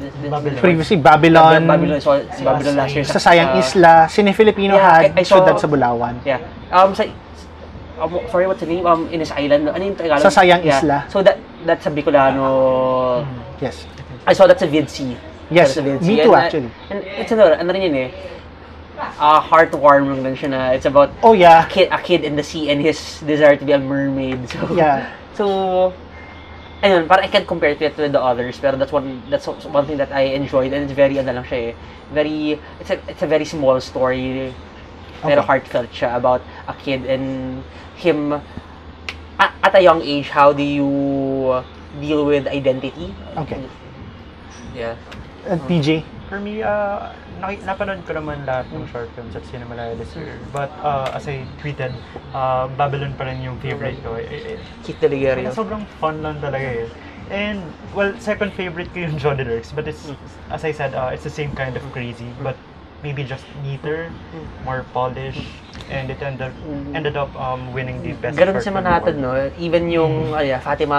This, 0.00 0.12
this, 0.20 0.28
Babylon. 0.32 0.60
Previously, 0.60 0.96
Babylon. 1.00 1.64
Babylon, 1.64 1.96
I 1.96 2.02
saw 2.04 2.20
Babylon 2.20 2.76
last 2.76 2.92
year. 2.92 3.04
Sa 3.08 3.16
Sayang 3.20 3.56
Uh, 3.56 3.60
Isla, 3.64 3.94
Cine 4.08 4.32
Filipino 4.36 4.76
yeah, 4.76 4.84
had 5.00 5.16
I- 5.16 5.20
I 5.20 5.24
saw- 5.24 5.40
Syudad 5.40 5.56
sa 5.60 5.68
Bulawan. 5.68 6.20
Yeah. 6.28 6.40
Um, 6.72 6.92
sa, 6.92 7.04
um, 8.00 8.20
sorry, 8.28 8.44
what's 8.48 8.60
the 8.60 8.68
name? 8.68 8.84
Um, 8.84 9.08
Ines 9.12 9.32
Island. 9.32 9.68
Ano 9.68 9.80
yung 9.84 9.96
Tagalog? 9.96 10.20
Sa 10.20 10.32
Sayang 10.32 10.60
Yeah. 10.64 10.80
Isla. 10.80 10.98
So 11.08 11.20
that 11.22 11.36
that's 11.64 11.86
a 11.86 11.90
Bicolano. 11.90 13.26
Yes. 13.60 13.86
I 14.26 14.32
saw 14.32 14.46
that's 14.46 14.62
a 14.62 14.68
Viddsee. 14.68 15.16
Yes, 15.50 15.74
That's 15.74 15.76
a 15.78 15.82
Viddsee. 15.82 16.06
me 16.06 16.16
too 16.22 16.34
And, 16.34 16.42
actually. 16.44 16.70
And 16.90 16.98
it's 17.04 17.32
ano, 17.32 17.52
ano 17.52 17.72
rin 17.72 17.82
yun 17.82 17.94
eh. 17.96 18.10
Uh, 19.18 19.40
heartwarming 19.40 20.22
lang 20.22 20.36
siya 20.36 20.48
na 20.50 20.60
it's 20.78 20.86
about 20.86 21.10
Oh 21.22 21.32
yeah. 21.32 21.66
a 21.66 21.68
kid, 21.68 21.88
a 21.90 21.98
kid 21.98 22.22
in 22.24 22.36
the 22.36 22.42
sea 22.42 22.70
and 22.70 22.80
his 22.80 23.20
desire 23.26 23.56
to 23.56 23.64
be 23.64 23.72
a 23.72 23.78
mermaid. 23.78 24.38
So, 24.52 24.74
Yeah. 24.76 25.10
So, 25.34 25.46
ayun, 26.82 27.08
parang 27.08 27.24
I 27.24 27.28
can't 27.28 27.46
compare 27.46 27.74
to 27.74 27.84
it 27.84 27.96
with 27.96 28.12
the 28.12 28.20
others, 28.22 28.58
pero 28.60 28.76
that's 28.76 28.92
one 28.92 29.22
that's 29.30 29.46
one 29.48 29.86
thing 29.86 29.96
that 29.98 30.12
I 30.12 30.36
enjoyed 30.38 30.72
and 30.72 30.84
it's 30.86 30.92
very 30.94 31.18
ano 31.18 31.32
lang 31.40 31.44
siya 31.44 31.72
eh. 31.72 31.74
Very 32.14 32.60
it's 32.78 32.90
a 32.90 33.00
it's 33.08 33.22
a 33.22 33.26
very 33.30 33.44
small 33.48 33.80
story 33.80 34.52
pero 35.22 35.38
Okay. 35.40 35.46
heartfelt 35.46 35.90
siya 35.94 36.14
about 36.18 36.42
a 36.68 36.74
kid 36.74 37.06
and 37.06 37.62
him 37.98 38.38
at, 39.38 39.52
at 39.62 39.74
a 39.74 39.82
young 39.82 40.02
age 40.02 40.28
how 40.28 40.52
do 40.52 40.62
you 40.62 41.62
deal 42.00 42.24
with 42.24 42.46
identity? 42.46 43.14
Okay. 43.36 43.62
Yeah. 44.74 44.96
Uh, 45.46 45.58
TJ. 45.68 46.04
For 46.28 46.40
me, 46.40 46.62
uh, 46.62 47.12
napanood 47.40 48.06
ko 48.08 48.16
naman 48.16 48.46
lahat 48.48 48.70
ng 48.72 48.88
short 48.88 49.10
films 49.12 49.36
at 49.36 49.44
Cinemalaya 49.52 49.92
this 49.98 50.14
year. 50.16 50.38
But 50.52 50.72
uh, 50.80 51.12
as 51.12 51.28
I 51.28 51.44
tweeted, 51.60 51.92
uh, 52.32 52.68
Babylon 52.72 53.12
pa 53.18 53.28
rin 53.28 53.42
yung 53.44 53.60
favorite 53.60 54.00
ko. 54.00 54.16
Eh, 54.16 54.56
eh, 54.56 54.58
Keith 54.80 54.96
Delegario. 55.02 55.52
sobrang 55.52 55.84
fun 56.00 56.24
lang 56.24 56.40
talaga 56.40 56.88
eh. 56.88 56.88
And, 57.28 57.60
well, 57.92 58.16
second 58.16 58.52
favorite 58.52 58.92
ko 58.96 59.04
yung 59.04 59.16
Jody 59.18 59.44
Lurks. 59.44 59.72
But 59.72 59.88
it's, 59.88 60.08
as 60.48 60.64
I 60.64 60.72
said, 60.72 60.94
uh, 60.94 61.12
it's 61.12 61.24
the 61.24 61.32
same 61.32 61.52
kind 61.52 61.76
of 61.76 61.84
crazy. 61.92 62.28
But 62.40 62.56
maybe 63.02 63.24
just 63.24 63.44
neater, 63.60 64.08
more 64.64 64.86
polished. 64.92 65.42
And 65.92 66.08
it 66.08 66.24
ended, 66.24 66.52
ended 66.96 67.16
up 67.20 67.28
um, 67.36 67.68
winning 67.76 68.00
the 68.00 68.16
best 68.16 68.40
Ganun 68.40 68.64
sa 68.64 68.72
film 68.72 68.80
Manhattan, 68.80 69.20
award. 69.20 69.52
no? 69.52 69.60
Even 69.60 69.92
yung, 69.92 70.32
ano 70.32 70.40
yan, 70.40 70.60
Fatima... 70.64 70.98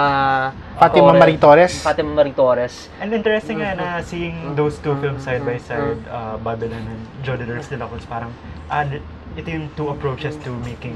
Fatima 0.78 1.10
Torres- 1.10 1.18
Marie 1.18 1.40
Torres. 1.42 1.74
Fatima 1.82 2.10
Marie 2.14 2.30
Torres. 2.32 2.74
And 3.02 3.10
interesting 3.10 3.58
nga 3.58 3.74
na 3.74 3.86
seeing 3.98 4.54
those 4.54 4.78
two 4.78 4.94
films 5.02 5.26
side 5.26 5.42
by 5.42 5.58
side, 5.58 5.98
uh, 6.06 6.38
Babylon 6.38 6.86
and 6.86 7.02
Lurks 7.26 7.74
din 7.74 7.82
ako, 7.82 7.98
parang, 8.06 8.30
ah, 8.70 8.86
ito 9.34 9.48
yung 9.50 9.66
two 9.74 9.90
approaches 9.90 10.38
to 10.46 10.54
making 10.62 10.94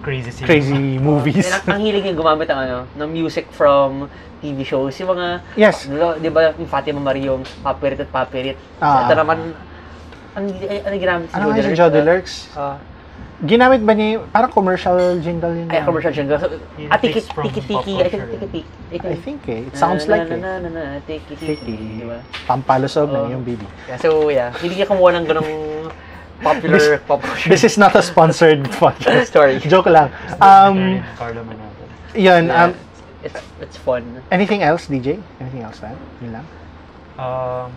crazy 0.00 0.32
cinema. 0.32 0.48
Crazy 0.48 0.96
movies. 1.12 1.44
And 1.44 1.60
ang, 1.60 1.64
ang 1.76 1.80
hilig 1.84 2.08
yung 2.08 2.16
gumamit 2.16 2.48
ng 2.48 2.56
ano, 2.56 2.78
ng 2.96 3.08
music 3.12 3.52
from 3.52 4.08
TV 4.40 4.64
shows. 4.64 4.96
Yung 4.96 5.12
mga, 5.12 5.44
Yes. 5.60 5.84
di 5.84 5.96
ba, 5.96 6.16
di 6.16 6.30
ba 6.32 6.40
yung 6.56 6.70
Fatima 6.72 7.04
Marie 7.04 7.28
yung 7.28 7.44
Papirit 7.60 8.00
at 8.00 8.08
Papirit. 8.08 8.56
Ah. 8.80 9.04
Ito 9.04 9.12
naman, 9.12 9.52
ang, 10.36 10.44
ay, 10.64 10.80
ano 10.84 10.94
ginamit 10.96 11.26
si 11.28 11.34
Ano 11.36 11.44
nga 11.52 11.60
si 11.60 11.76
Jody 11.76 12.00
Lurks? 12.00 12.34
Ah, 12.56 12.76
Ginamit 13.44 13.84
ba 13.84 13.92
niya, 13.92 14.16
yung- 14.16 14.26
parang 14.32 14.48
commercial 14.48 14.96
jingle 15.20 15.52
yun? 15.52 15.68
ay, 15.68 15.84
commercial 15.84 16.08
jingle. 16.08 16.40
So, 16.40 16.48
ah, 16.88 16.96
tiki, 16.96 17.20
tiki, 17.20 17.60
tiki, 17.60 17.92
I 18.00 18.08
think 18.08 18.24
tiki, 18.32 18.60
tiki. 18.88 19.08
I 19.12 19.16
think 19.20 19.40
eh. 19.44 19.68
It 19.68 19.76
sounds 19.76 20.08
like 20.08 20.24
eh. 20.24 20.40
na, 20.40 20.56
na, 20.56 20.68
na, 20.68 20.80
na, 20.96 21.00
tiki, 21.04 21.36
tiki. 21.36 21.60
Tiki. 21.60 22.00
Di 22.00 22.04
ba? 22.08 22.24
Pampalusog 22.48 23.12
Oo. 23.12 23.28
na 23.28 23.36
yung 23.36 23.44
baby. 23.44 23.68
Yeah, 23.84 24.00
so, 24.00 24.32
yeah. 24.32 24.56
Hindi 24.56 24.80
niya 24.80 24.88
kumuha 24.88 25.20
ng 25.20 25.26
ganong 25.28 25.52
popular 26.40 26.80
This- 26.80 27.04
pop 27.04 27.20
culture. 27.20 27.48
This 27.52 27.64
is 27.64 27.76
not 27.76 27.92
a 27.92 28.00
sponsored 28.00 28.64
podcast. 28.80 29.28
Story. 29.28 29.60
Joke 29.68 29.92
lang. 29.92 30.08
Um, 30.40 31.04
yun, 32.16 32.48
um, 32.48 32.72
It's, 33.20 33.42
it's 33.60 33.76
fun. 33.76 34.22
anything 34.30 34.62
else, 34.62 34.86
DJ? 34.86 35.18
Anything 35.42 35.60
else, 35.60 35.82
man? 35.82 35.98
Yun 36.22 36.40
lang? 36.40 36.46
Um, 37.18 37.68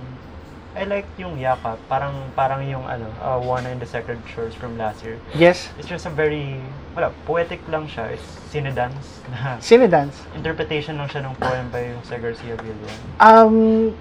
I 0.76 0.84
like 0.86 1.06
yung 1.18 1.38
Yakap. 1.38 1.78
Parang, 1.90 2.14
parang 2.36 2.62
yung 2.62 2.86
ano, 2.86 3.10
uh, 3.20 3.42
One 3.42 3.66
in 3.66 3.80
the 3.80 3.86
Sacred 3.90 4.22
Shores 4.34 4.54
from 4.54 4.78
last 4.78 5.04
year. 5.04 5.18
Yes, 5.34 5.68
It's 5.80 5.88
just 5.90 6.06
a 6.06 6.14
very, 6.14 6.62
wala, 6.96 7.10
poetic 7.26 7.60
lang 7.68 7.88
siya. 7.90 8.14
It's 8.14 8.28
cinedance. 8.54 9.26
na 9.34 9.58
Cinedance. 9.66 10.14
interpretation 10.38 10.98
lang 10.98 11.10
siya 11.10 11.26
ng 11.26 11.34
poem 11.42 11.66
by 11.74 11.90
Jose 12.00 12.14
Garcia 12.22 12.54
Villar. 12.62 12.94
Um, 13.20 13.92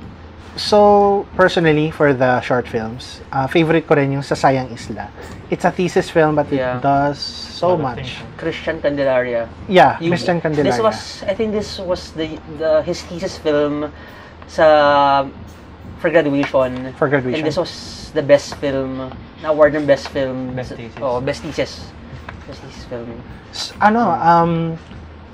so, 0.56 1.24
personally, 1.36 1.90
for 1.90 2.12
the 2.12 2.40
short 2.44 2.68
films, 2.68 3.20
uh, 3.32 3.46
favorite 3.48 3.88
ko 3.88 3.96
rin 3.96 4.12
yung 4.12 4.22
sa 4.22 4.36
Sayang 4.36 4.68
Isla. 4.68 5.08
It's 5.50 5.64
a 5.64 5.72
thesis 5.72 6.12
film, 6.12 6.36
but 6.36 6.52
Yeah. 6.52 6.76
it 6.76 6.82
does 6.84 7.16
so 7.18 7.74
of 7.74 7.80
much. 7.80 8.04
things. 8.04 8.12
Christian 8.36 8.84
Candelaria. 8.84 9.48
Yeah, 9.66 9.96
You- 10.04 10.12
Christian 10.12 10.38
Candelaria. 10.44 10.76
This 10.76 10.84
was, 10.84 11.24
I 11.24 11.32
think 11.32 11.56
this 11.56 11.80
was 11.80 12.12
the, 12.12 12.36
the 12.60 12.84
his 12.84 13.00
thesis 13.08 13.40
film 13.40 13.88
sa 14.46 15.24
for 15.98 16.10
graduation. 16.10 16.94
For 16.94 17.08
graduation. 17.08 17.40
And 17.40 17.46
this 17.46 17.56
was 17.56 18.10
the 18.14 18.22
best 18.22 18.56
film, 18.56 19.10
na 19.42 19.50
award 19.50 19.74
ng 19.74 19.86
best 19.86 20.08
film. 20.08 20.54
Best 20.54 20.72
thesis. 20.72 20.98
Oh, 21.02 21.20
best 21.20 21.42
thesis. 21.42 21.90
Best 22.46 22.62
thesis 22.62 22.84
film. 22.86 23.22
S- 23.50 23.72
ano, 23.80 24.10
um, 24.18 24.78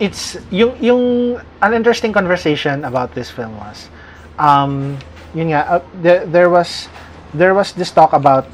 it's, 0.01 0.37
yung, 0.51 0.77
yung, 0.81 1.41
an 1.63 1.73
interesting 1.75 2.13
conversation 2.13 2.85
about 2.85 3.15
this 3.15 3.31
film 3.31 3.57
was, 3.59 3.89
um, 4.39 4.99
yun 5.35 5.49
nga, 5.51 5.67
uh, 5.69 5.83
there, 6.03 6.27
there 6.27 6.51
was, 6.51 6.89
there 7.33 7.55
was 7.55 7.73
this 7.73 7.91
talk 7.91 8.13
about 8.13 8.47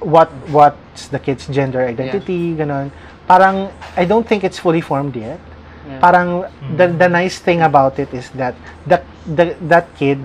what, 0.00 0.30
what's 0.50 1.08
the 1.08 1.18
kid's 1.18 1.46
gender 1.46 1.84
identity, 1.86 2.54
ganon. 2.54 2.90
Parang, 3.28 3.70
I 3.96 4.04
don't 4.04 4.26
think 4.26 4.44
it's 4.44 4.58
fully 4.58 4.80
formed 4.80 5.14
yet. 5.16 5.40
Yeah. 5.86 6.00
Parang, 6.00 6.44
the, 6.76 6.88
the 6.88 7.08
nice 7.08 7.38
thing 7.38 7.62
about 7.62 7.98
it 7.98 8.12
is 8.14 8.30
that, 8.30 8.54
the, 8.86 9.02
the, 9.26 9.56
that 9.62 9.94
kid, 9.96 10.18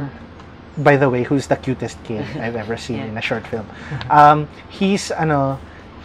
by 0.77 0.97
the 0.97 1.09
way, 1.09 1.23
who's 1.23 1.47
the 1.47 1.55
cutest 1.55 1.97
kid 2.03 2.25
I've 2.41 2.55
ever 2.55 2.77
seen 2.77 2.97
Yeah. 2.97 3.05
in 3.11 3.17
a 3.17 3.21
short 3.21 3.45
film. 3.47 3.65
Um, 4.09 4.47
he's 4.69 5.11
ano, 5.11 5.59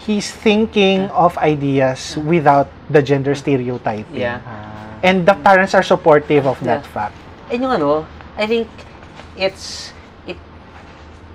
he's 0.06 0.30
thinking 0.30 1.08
of 1.10 1.36
ideas 1.38 2.16
without 2.16 2.68
the 2.90 3.02
gender 3.02 3.34
stereotyping. 3.34 4.16
Yeah. 4.16 4.40
Ah, 4.46 4.78
And 5.02 5.26
the 5.26 5.34
parents 5.34 5.74
are 5.74 5.82
supportive 5.82 6.46
of 6.46 6.58
that 6.64 6.86
Yeah. 6.86 6.94
fact. 6.94 7.16
And 7.50 7.62
yung 7.62 7.72
ano, 7.74 8.06
I 8.38 8.46
think 8.46 8.68
it's 9.36 9.92
it 10.26 10.38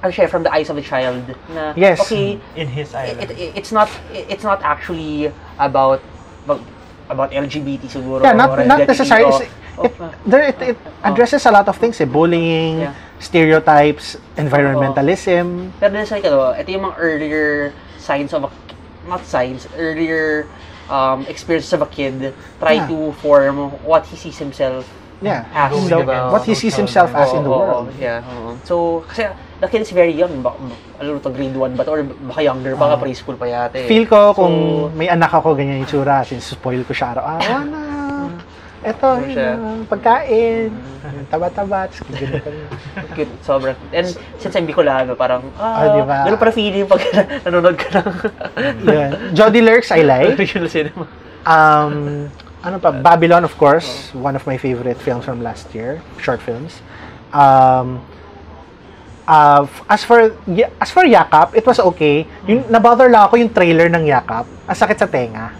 ano 0.01 0.09
siya 0.09 0.29
from 0.29 0.41
the 0.47 0.51
eyes 0.53 0.69
of 0.69 0.77
a 0.77 0.85
child 0.85 1.21
na 1.53 1.73
Yes. 1.77 1.99
okay 2.01 2.39
In 2.55 2.67
his 2.71 2.93
it, 2.95 3.29
it- 3.37 3.53
it's 3.59 3.71
not 3.71 3.89
it's 4.13 4.43
not 4.47 4.63
actually 4.65 5.29
about 5.59 6.01
about, 6.47 6.61
about 7.11 7.29
LGBT 7.35 7.85
siguro 7.91 8.23
Yeah, 8.23 8.33
not 8.33 8.55
or 8.57 8.65
not 8.65 8.87
necessarily. 8.87 9.45
It, 9.77 9.93
it, 9.93 9.93
there, 10.25 10.41
it, 10.49 10.57
it 10.73 10.77
addresses 11.05 11.45
a 11.45 11.51
lot 11.53 11.67
of 11.69 11.77
things, 11.77 12.01
eh. 12.01 12.09
Bullying, 12.09 12.81
Yeah. 12.87 12.93
Stereotypes, 13.19 14.17
environmentalism. 14.35 15.71
Pero 15.79 15.89
there's 15.91 16.11
like 16.11 16.25
ano, 16.25 16.53
ito 16.53 16.69
yung 16.69 16.85
mga 16.85 16.97
earlier 16.97 17.47
signs 17.97 18.33
of 18.33 18.45
a, 18.45 18.49
not 19.07 19.25
signs, 19.25 19.67
earlier 19.77 20.45
um, 20.89 21.25
experiences 21.27 21.73
of 21.73 21.81
a 21.81 21.89
kid 21.89 22.33
try 22.59 22.77
Yeah. 22.79 22.87
to 22.87 23.11
form 23.19 23.71
what 23.83 24.05
he 24.07 24.15
sees 24.15 24.37
himself 24.37 24.85
Yeah. 25.17 25.49
as. 25.49 25.73
The- 25.73 25.97
against 25.97 26.29
what 26.29 26.43
he 26.45 26.53
sees 26.53 26.75
himself 26.77 27.09
as 27.15 27.33
Oo, 27.33 27.37
in 27.37 27.43
the 27.43 27.49
oo, 27.49 27.57
world. 27.57 27.87
Yeah. 27.97 28.21
oo. 28.21 28.53
So, 28.63 29.01
kasi 29.09 29.25
the 29.57 29.65
kid 29.65 29.81
is 29.81 29.89
very 29.89 30.13
young. 30.13 30.45
Baka, 30.45 30.61
ano 31.01 31.17
to, 31.17 31.29
grade 31.33 31.57
1 31.57 31.73
ba 31.73 31.81
to? 31.81 31.89
Or 31.89 32.01
baka 32.05 32.45
younger 32.45 32.77
pa, 32.77 32.93
Oo. 32.93 33.01
preschool 33.01 33.33
pa 33.33 33.49
yata 33.49 33.81
eh. 33.81 33.89
Feel 33.89 34.05
ko 34.05 34.29
So, 34.31 34.45
kung 34.45 34.55
may 34.93 35.09
anak 35.09 35.33
ako 35.33 35.57
ganyan 35.57 35.81
yung 35.81 35.89
tsura, 35.89 36.21
since 36.21 36.53
spoil 36.53 36.85
ko 36.85 36.93
siya 36.93 37.17
araw-araw 37.17 37.65
na. 37.73 37.81
Eto, 38.79 39.17
Ano 39.17 39.25
siya? 39.25 39.57
yun, 39.57 39.79
pagkain, 39.85 40.69
taba-taba, 41.27 41.89
tapos 41.89 42.05
ganyan 42.07 42.39
ka 42.39 42.49
rin. 42.49 42.65
cute, 43.17 43.33
sobrang. 43.41 43.77
And 43.89 44.05
since 44.37 44.53
I'm 44.53 44.65
Bicolano, 44.65 45.13
parang, 45.13 45.49
ah, 45.55 45.81
Ah, 45.81 45.85
di 45.91 46.01
ba? 46.01 46.17
ganun 46.23 46.37
para 46.37 46.51
feeling 46.51 46.85
pag 46.85 47.01
nanonood 47.43 47.73
ka 47.73 47.87
ng 47.95 48.07
Yun. 48.87 49.09
Jody 49.33 49.61
Lurks, 49.61 49.89
I 49.89 50.01
like. 50.01 50.37
regional 50.37 50.69
cinema. 50.69 51.09
Um, 51.43 52.27
ano 52.61 52.77
pa? 52.77 52.91
Babylon, 52.91 53.41
of 53.41 53.55
course. 53.55 54.13
One 54.13 54.35
of 54.35 54.45
my 54.45 54.57
favorite 54.57 54.97
films 54.97 55.25
from 55.25 55.41
last 55.41 55.73
year. 55.73 55.97
Short 56.19 56.37
films. 56.37 56.83
Um, 57.31 58.03
uh, 59.23 59.63
as 59.87 60.03
for 60.03 60.35
as 60.77 60.89
for 60.91 61.03
Yakap, 61.03 61.55
it 61.55 61.63
was 61.63 61.79
okay. 61.81 62.27
Yung 62.45 62.67
nabother 62.67 63.07
lang 63.07 63.25
ako 63.25 63.39
yung 63.39 63.49
trailer 63.49 63.87
ng 63.87 64.05
Yakap. 64.05 64.43
Ang 64.67 64.75
sakit 64.75 64.97
sa 64.97 65.07
tenga. 65.07 65.55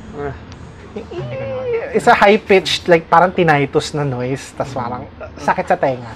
It's 1.94 2.08
a 2.08 2.16
high-pitched, 2.16 2.88
like 2.88 3.08
parang 3.08 3.32
tinnitus 3.32 3.94
na 3.94 4.04
noise. 4.04 4.52
Tapos 4.56 4.74
parang 4.74 5.04
sakit 5.38 5.66
sa 5.68 5.78
tenga. 5.78 6.14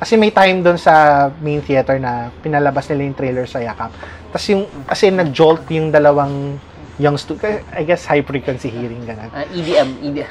Kasi 0.00 0.18
may 0.18 0.34
time 0.34 0.60
doon 0.60 0.76
sa 0.76 1.28
main 1.40 1.62
theater 1.62 1.96
na 1.96 2.28
pinalabas 2.42 2.90
nila 2.92 3.08
yung 3.08 3.16
trailer 3.16 3.46
sa 3.46 3.62
Yakap. 3.62 3.94
Tapos 4.34 4.46
yung, 4.50 4.66
kasi 4.84 5.08
nag-jolt 5.08 5.64
yung 5.70 5.88
dalawang 5.88 6.58
young 6.98 7.18
stu- 7.18 7.38
I 7.74 7.82
guess 7.82 8.06
high 8.06 8.22
frequency 8.22 8.70
hearing 8.70 9.02
ganun. 9.02 9.30
Ah, 9.34 9.42
EDM, 9.50 9.98
EDM. 9.98 10.30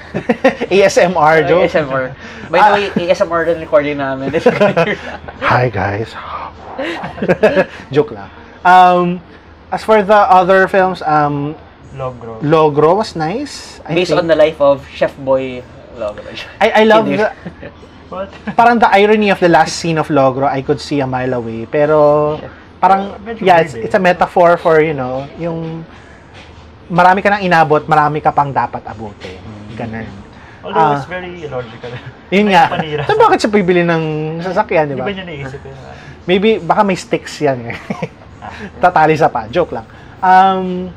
ASMR 0.71 1.35
joke. 1.49 1.67
ASMR. 1.67 2.05
By 2.47 2.59
the 2.59 2.71
way, 2.71 2.85
ASMR 3.07 3.43
din 3.47 3.59
recording 3.59 3.97
namin. 3.99 4.31
Hi 5.51 5.67
guys. 5.67 6.11
joke 7.91 8.15
lang. 8.15 8.29
Um, 8.63 9.19
as 9.71 9.83
for 9.83 10.01
the 10.03 10.15
other 10.15 10.67
films, 10.67 11.01
um, 11.03 11.55
Logro. 11.93 12.41
Logro 12.41 12.97
was 12.97 13.15
nice. 13.15 13.79
I 13.85 13.93
Based 13.95 14.09
think. 14.09 14.21
on 14.21 14.27
the 14.27 14.35
life 14.35 14.59
of 14.59 14.81
Chef 14.89 15.13
Boy 15.17 15.61
Logro. 15.95 16.25
I, 16.59 16.81
I 16.81 16.83
love 16.83 17.05
the, 17.05 17.29
What? 18.09 18.29
parang 18.53 18.77
the 18.77 18.89
irony 18.89 19.29
of 19.29 19.39
the 19.39 19.49
last 19.49 19.77
scene 19.77 19.97
of 19.97 20.07
Logro, 20.09 20.45
I 20.45 20.61
could 20.61 20.81
see 20.81 20.99
a 20.99 21.07
mile 21.07 21.33
away. 21.33 21.65
Pero 21.65 22.37
parang 22.79 23.17
yeah, 23.39 23.61
it's, 23.61 23.73
it's 23.73 23.95
a 23.95 24.01
metaphor 24.01 24.57
for, 24.57 24.81
you 24.81 24.93
know, 24.93 25.25
yung 25.37 25.85
marami 26.89 27.21
ka 27.21 27.29
nang 27.29 27.41
inabot, 27.41 27.85
marami 27.85 28.21
ka 28.21 28.29
pang 28.29 28.49
dapat 28.49 28.81
abutin. 28.85 29.37
Ganun. 29.73 30.05
Although 30.63 30.79
Ah. 30.79 30.95
it's 30.95 31.09
very 31.09 31.43
illogical. 31.43 31.91
Yun 32.33 32.47
nga. 32.49 32.71
So 33.03 33.17
bakit 33.17 33.43
siya 33.43 33.51
bibili 33.51 33.81
ng 33.83 34.03
sasakyan, 34.39 34.89
di 34.89 34.95
Di 34.95 35.01
ba? 35.01 35.05
ba 35.05 35.11
niya 35.11 35.25
naisip 35.25 35.59
yun? 35.59 35.75
Maybe, 36.23 36.55
baka 36.55 36.81
may 36.81 36.95
sticks 36.95 37.41
yan 37.41 37.67
eh. 37.67 37.75
Ah. 38.39 38.49
Tatali 38.83 39.13
sa 39.13 39.27
pa. 39.27 39.45
Joke 39.51 39.75
lang. 39.75 39.85
Um, 40.23 40.87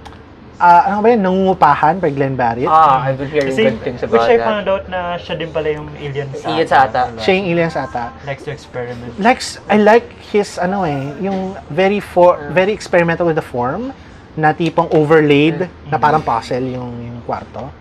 ah, 0.61 0.89
ano 0.89 1.05
ba 1.05 1.09
yun? 1.13 1.21
Nangungupahan 1.23 2.01
by 2.01 2.11
Glenn 2.13 2.37
Barrett. 2.37 2.69
Ah, 2.69 3.05
I've 3.05 3.19
been 3.21 3.31
hearing 3.31 3.53
Kasi, 3.53 3.63
good 3.71 3.83
things 3.83 4.01
which 4.03 4.13
about 4.13 4.31
I 4.31 4.37
that. 4.37 4.47
found 4.47 4.67
out 4.69 4.85
na 4.89 5.01
siya 5.21 5.35
din 5.37 5.51
pala 5.53 5.69
yung 5.73 5.89
alien 5.97 6.29
sa 6.33 6.45
Alien 6.49 6.69
sa 6.69 6.79
ata. 6.89 7.03
Siya 7.21 7.33
yung 7.37 7.47
aliens 7.53 7.77
ata. 7.77 8.05
Likes 8.25 8.43
to 8.45 8.51
experiment. 8.53 9.13
Likes, 9.21 9.59
I 9.69 9.77
like 9.77 10.09
his, 10.33 10.57
ano 10.57 10.85
eh, 10.85 11.17
yung 11.21 11.57
very 11.69 12.01
for, 12.01 12.41
very 12.53 12.73
experimental 12.73 13.27
with 13.27 13.37
the 13.37 13.45
form 13.45 13.93
na 14.37 14.53
tipong 14.53 14.93
overlaid 14.93 15.69
na 15.89 15.97
parang 15.97 16.21
puzzle 16.21 16.65
yung, 16.65 16.93
yung 17.01 17.19
kwarto. 17.25 17.73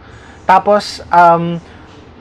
Tapos, 0.48 1.04
um, 1.12 1.60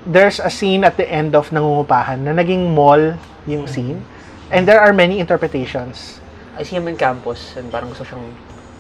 there's 0.07 0.41
a 0.41 0.51
scene 0.51 0.85
at 0.85 0.97
the 0.97 1.07
end 1.07 1.35
of 1.35 1.51
Nangungupahan 1.51 2.21
na 2.23 2.35
naging 2.35 2.75
mall 2.75 3.15
yung 3.47 3.67
scene. 3.67 4.03
And 4.51 4.69
there 4.69 4.79
are 4.81 4.93
many 4.93 5.19
interpretations. 5.19 6.21
I 6.55 6.63
see 6.63 6.77
him 6.79 6.87
in 6.87 6.95
campus 6.95 7.59
and 7.59 7.67
parang 7.73 7.91
gusto 7.91 8.07
siyang 8.07 8.23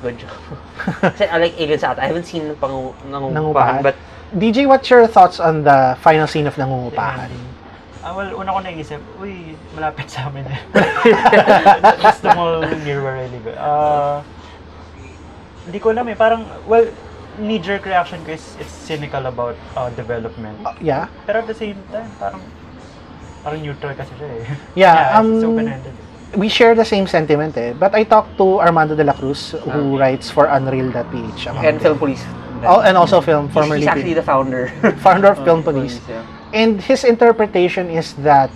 good 0.05 0.21
job. 0.21 0.37
Kasi 1.17 1.25
I 1.25 1.37
like 1.41 1.57
aliens 1.57 1.81
ata. 1.81 2.05
I 2.05 2.13
haven't 2.13 2.29
seen 2.29 2.53
pang 2.61 2.93
Nangungupahan. 3.09 3.81
but 3.81 3.97
DJ, 4.37 4.69
what's 4.69 4.93
your 4.93 5.09
thoughts 5.09 5.41
on 5.41 5.65
the 5.65 5.97
final 6.05 6.29
scene 6.29 6.45
of 6.45 6.55
Nangungupahan? 6.61 7.33
Ah, 8.05 8.13
well, 8.13 8.37
una 8.37 8.53
ko 8.53 8.61
naisip, 8.61 9.01
uy, 9.17 9.57
malapit 9.73 10.13
sa 10.13 10.29
amin 10.29 10.45
eh. 10.45 10.61
That's 12.05 12.21
the 12.21 12.37
mall 12.37 12.61
near 12.85 13.01
where 13.01 13.17
I 13.17 13.33
live. 13.33 13.49
Ah, 13.57 14.21
hindi 15.65 15.81
ko 15.81 15.97
alam 15.97 16.13
eh. 16.13 16.17
Parang, 16.19 16.45
well, 16.69 16.85
knee-jerk 17.41 17.89
reaction 17.89 18.21
ko 18.29 18.37
is 18.37 18.45
it's 18.61 18.69
cynical 18.69 19.25
about 19.25 19.57
uh, 19.73 19.89
development. 19.97 20.61
Yeah. 20.85 21.09
Pero 21.25 21.41
at 21.41 21.49
the 21.49 21.57
same 21.57 21.81
time, 21.89 22.13
parang 22.21 22.45
parang 23.41 23.65
neutral 23.65 23.97
kasi 23.97 24.13
siya 24.21 24.29
eh. 24.29 24.45
Yeah, 24.77 24.97
it's 25.25 25.41
um, 25.41 25.57
open-ended. 25.57 25.97
We 26.37 26.49
share 26.49 26.75
the 26.75 26.85
same 26.85 27.07
sentiment 27.07 27.57
eh. 27.57 27.73
But 27.73 27.95
I 27.95 28.05
talked 28.05 28.37
to 28.39 28.61
Armando 28.61 28.95
de 28.97 29.05
la 29.05 29.13
Cruz, 29.13 29.55
who 29.71 29.99
writes 29.99 30.31
for 30.31 30.47
Unreal.ph. 30.47 31.47
and. 31.47 31.81
Film 31.81 31.99
Police. 31.99 32.25
Oh, 32.65 32.81
and 32.81 32.97
also 32.97 33.21
film, 33.21 33.49
formerly 33.53 33.81
he's 33.85 33.89
actually 33.89 34.15
the 34.15 34.23
founder. 34.25 34.69
founder 35.05 35.29
of 35.29 35.45
Film 35.45 35.63
Police. 35.63 36.01
yeah. 36.09 36.25
And 36.55 36.81
his 36.81 37.05
interpretation 37.05 37.91
is 37.91 38.15
that 38.25 38.49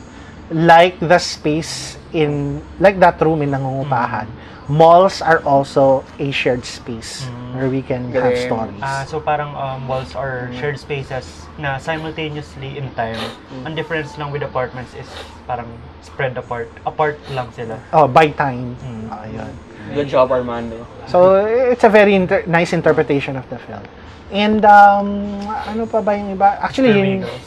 like 0.50 0.96
the 0.98 1.18
space 1.18 1.98
in 2.12 2.62
like 2.80 2.98
that 3.00 3.20
room 3.20 3.42
in 3.42 3.50
Nangungupahan, 3.52 4.26
malls 4.69 5.23
are 5.24 5.40
also 5.49 6.05
a 6.20 6.31
shared 6.31 6.65
space 6.65 7.24
where 7.57 7.69
we 7.69 7.81
can 7.81 8.12
have 8.12 8.36
Galing. 8.36 8.47
stories. 8.47 8.82
Ah, 8.85 9.05
so 9.09 9.19
parang 9.19 9.57
um, 9.57 9.89
malls 9.89 10.15
are 10.15 10.53
shared 10.61 10.78
spaces 10.78 11.24
na 11.57 11.81
simultaneously 11.81 12.77
in 12.77 12.93
time. 12.93 13.16
Ang 13.65 13.74
difference 13.74 14.16
lang 14.20 14.31
with 14.31 14.45
apartments 14.45 14.93
is 14.93 15.09
parang 15.49 15.66
spread 16.05 16.36
apart. 16.36 16.69
Apart 16.85 17.16
lang 17.32 17.49
sila. 17.57 17.81
oh, 17.97 18.07
by 18.07 18.28
time. 18.28 18.77
Mm. 18.85 19.09
Ah, 19.09 19.24
yun. 19.24 19.53
Good 19.97 20.12
job, 20.12 20.28
Armando. 20.28 20.85
So, 21.09 21.40
it's 21.49 21.85
a 21.85 21.89
very 21.89 22.12
inter- 22.15 22.45
nice 22.45 22.77
interpretation 22.77 23.40
of 23.40 23.49
the 23.49 23.57
film. 23.57 23.81
And, 24.28 24.61
um, 24.69 25.40
ano 25.65 25.89
pa 25.89 26.05
ba 26.05 26.12
yung 26.12 26.36
iba? 26.36 26.61
Actually, 26.61 26.93
Mr. 26.93 27.01
yung, 27.01 27.20
Wiggles. 27.24 27.47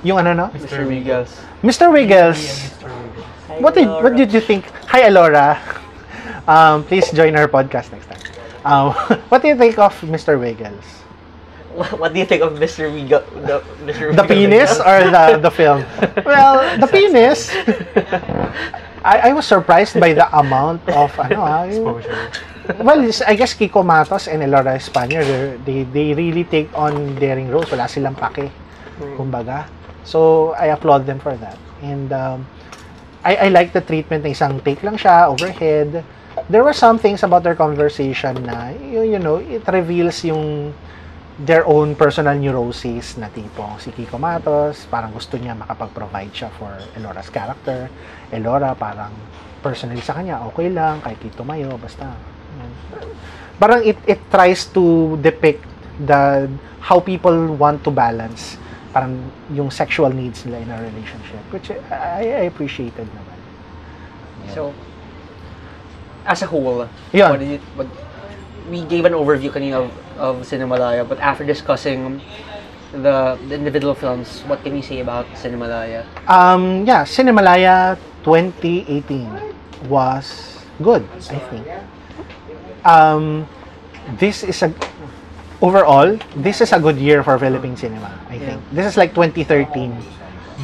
yung 0.00 0.18
ano, 0.24 0.30
no? 0.32 0.46
Mr. 0.56 0.88
Wiggles. 0.88 1.30
Mr. 1.60 1.86
Wiggles. 1.92 2.40
Mr. 2.40 2.88
Wiggles. 2.88 3.60
What 3.60 3.76
did, 3.76 3.88
what 3.92 4.16
did 4.16 4.32
you 4.32 4.40
think? 4.40 4.64
Hi, 4.88 5.04
Alora. 5.04 5.60
Um, 6.46 6.84
please 6.84 7.10
join 7.12 7.36
our 7.36 7.46
podcast 7.46 7.92
next 7.92 8.06
time. 8.06 8.22
Um, 8.64 8.92
what 9.30 9.42
do 9.42 9.48
you 9.48 9.56
think 9.56 9.78
of 9.78 9.94
Mr. 10.02 10.38
Wiggles? 10.38 10.84
What, 11.72 12.12
do 12.12 12.18
you 12.18 12.26
think 12.26 12.42
of 12.42 12.52
Mr. 12.60 12.92
Wiggles? 12.92 13.24
The, 13.32 13.64
Mr. 13.86 14.14
The 14.14 14.24
penis 14.24 14.76
or 14.78 15.08
the, 15.08 15.38
the 15.42 15.50
film? 15.50 15.84
Well, 16.24 16.60
the 16.78 16.86
penis. 16.86 17.48
I, 19.04 19.30
I 19.30 19.32
was 19.32 19.46
surprised 19.46 19.98
by 19.98 20.12
the 20.12 20.28
amount 20.36 20.86
of 20.90 21.10
ano 21.18 21.40
ah, 21.40 21.62
Exposure. 21.64 22.30
Well, 22.78 23.00
I 23.26 23.34
guess 23.34 23.54
Kiko 23.54 23.82
Matos 23.84 24.28
and 24.28 24.42
Elora 24.42 24.76
Espana, 24.76 25.24
they're- 25.24 25.58
they, 25.64 25.82
they 25.82 26.14
really 26.14 26.44
take 26.44 26.70
on 26.76 27.16
daring 27.16 27.50
roles. 27.50 27.70
Wala 27.72 27.88
silang 27.88 28.14
pake, 28.14 28.52
kumbaga. 29.18 29.66
So, 30.04 30.52
I 30.54 30.66
applaud 30.66 31.06
them 31.06 31.18
for 31.18 31.34
that. 31.36 31.58
And 31.82 32.12
um, 32.12 32.46
I, 33.24 33.36
I 33.36 33.48
like 33.48 33.72
the 33.72 33.80
treatment 33.80 34.22
na 34.22 34.30
isang 34.30 34.62
take 34.62 34.82
lang 34.82 34.94
siya, 34.94 35.26
overhead. 35.30 36.04
There 36.50 36.62
were 36.64 36.74
some 36.74 36.98
things 36.98 37.22
about 37.22 37.42
their 37.42 37.54
conversation 37.54 38.42
na, 38.42 38.74
you, 38.74 39.02
you 39.02 39.20
know, 39.20 39.38
it 39.38 39.62
reveals 39.68 40.24
yung 40.24 40.74
their 41.38 41.64
own 41.64 41.96
personal 41.96 42.36
neuroses 42.36 43.16
na 43.16 43.32
tipong 43.32 43.80
si 43.80 43.90
Kiko 43.90 44.20
Matos, 44.20 44.84
parang 44.86 45.10
gusto 45.16 45.40
niya 45.40 45.56
makapag-provide 45.56 46.30
siya 46.30 46.50
for 46.54 46.70
Elora's 46.94 47.32
character. 47.32 47.88
Elora 48.28 48.76
parang 48.76 49.10
personally 49.64 50.02
sa 50.04 50.18
kanya, 50.18 50.44
okay 50.44 50.68
lang, 50.68 51.00
kahit 51.00 51.22
tumayo, 51.32 51.74
basta. 51.80 52.12
Yan. 52.58 52.72
Parang 53.56 53.80
it, 53.80 53.96
it 54.04 54.20
tries 54.28 54.66
to 54.70 55.16
depict 55.22 55.64
the 56.02 56.50
how 56.82 56.98
people 56.98 57.54
want 57.54 57.80
to 57.86 57.90
balance 57.90 58.58
parang 58.92 59.16
yung 59.48 59.72
sexual 59.72 60.12
needs 60.12 60.44
nila 60.44 60.60
in 60.60 60.68
a 60.68 60.78
relationship, 60.84 61.40
which 61.48 61.72
I, 61.88 62.28
I 62.28 62.44
appreciated 62.44 63.08
naman. 63.08 63.38
So, 64.52 64.76
as 66.26 66.42
a 66.42 66.46
whole, 66.46 66.88
yeah. 67.12 67.30
what 67.30 67.40
did 67.40 67.50
you, 67.50 67.58
what, 67.74 67.86
we 68.70 68.84
gave 68.84 69.04
an 69.04 69.12
overview 69.12 69.50
kanina 69.50 69.84
of, 69.84 69.90
of 70.18 70.36
Cinemalaya, 70.46 71.08
but 71.08 71.18
after 71.18 71.44
discussing 71.44 72.20
the, 72.92 73.38
the 73.48 73.54
individual 73.54 73.94
films, 73.94 74.42
what 74.42 74.62
can 74.62 74.76
you 74.76 74.82
say 74.82 75.00
about 75.00 75.26
Cinemalaya? 75.34 76.04
Um, 76.28 76.86
yeah, 76.86 77.04
Cinemalaya 77.04 77.98
2018 78.24 79.88
was 79.88 80.58
good, 80.82 81.06
I 81.30 81.38
think. 81.50 81.66
Um, 82.84 83.48
this 84.18 84.42
is 84.42 84.62
a 84.62 84.74
overall, 85.62 86.18
this 86.36 86.60
is 86.60 86.72
a 86.72 86.80
good 86.80 86.98
year 86.98 87.22
for 87.22 87.38
Philippine 87.38 87.76
cinema. 87.76 88.18
I 88.28 88.38
think 88.38 88.60
this 88.72 88.86
is 88.86 88.96
like 88.96 89.14
2013 89.14 89.96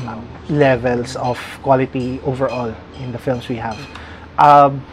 um, 0.06 0.26
levels 0.50 1.14
of 1.16 1.38
quality 1.62 2.20
overall 2.24 2.74
in 2.98 3.12
the 3.12 3.18
films 3.18 3.48
we 3.48 3.56
have. 3.56 3.78
Um, 4.38 4.84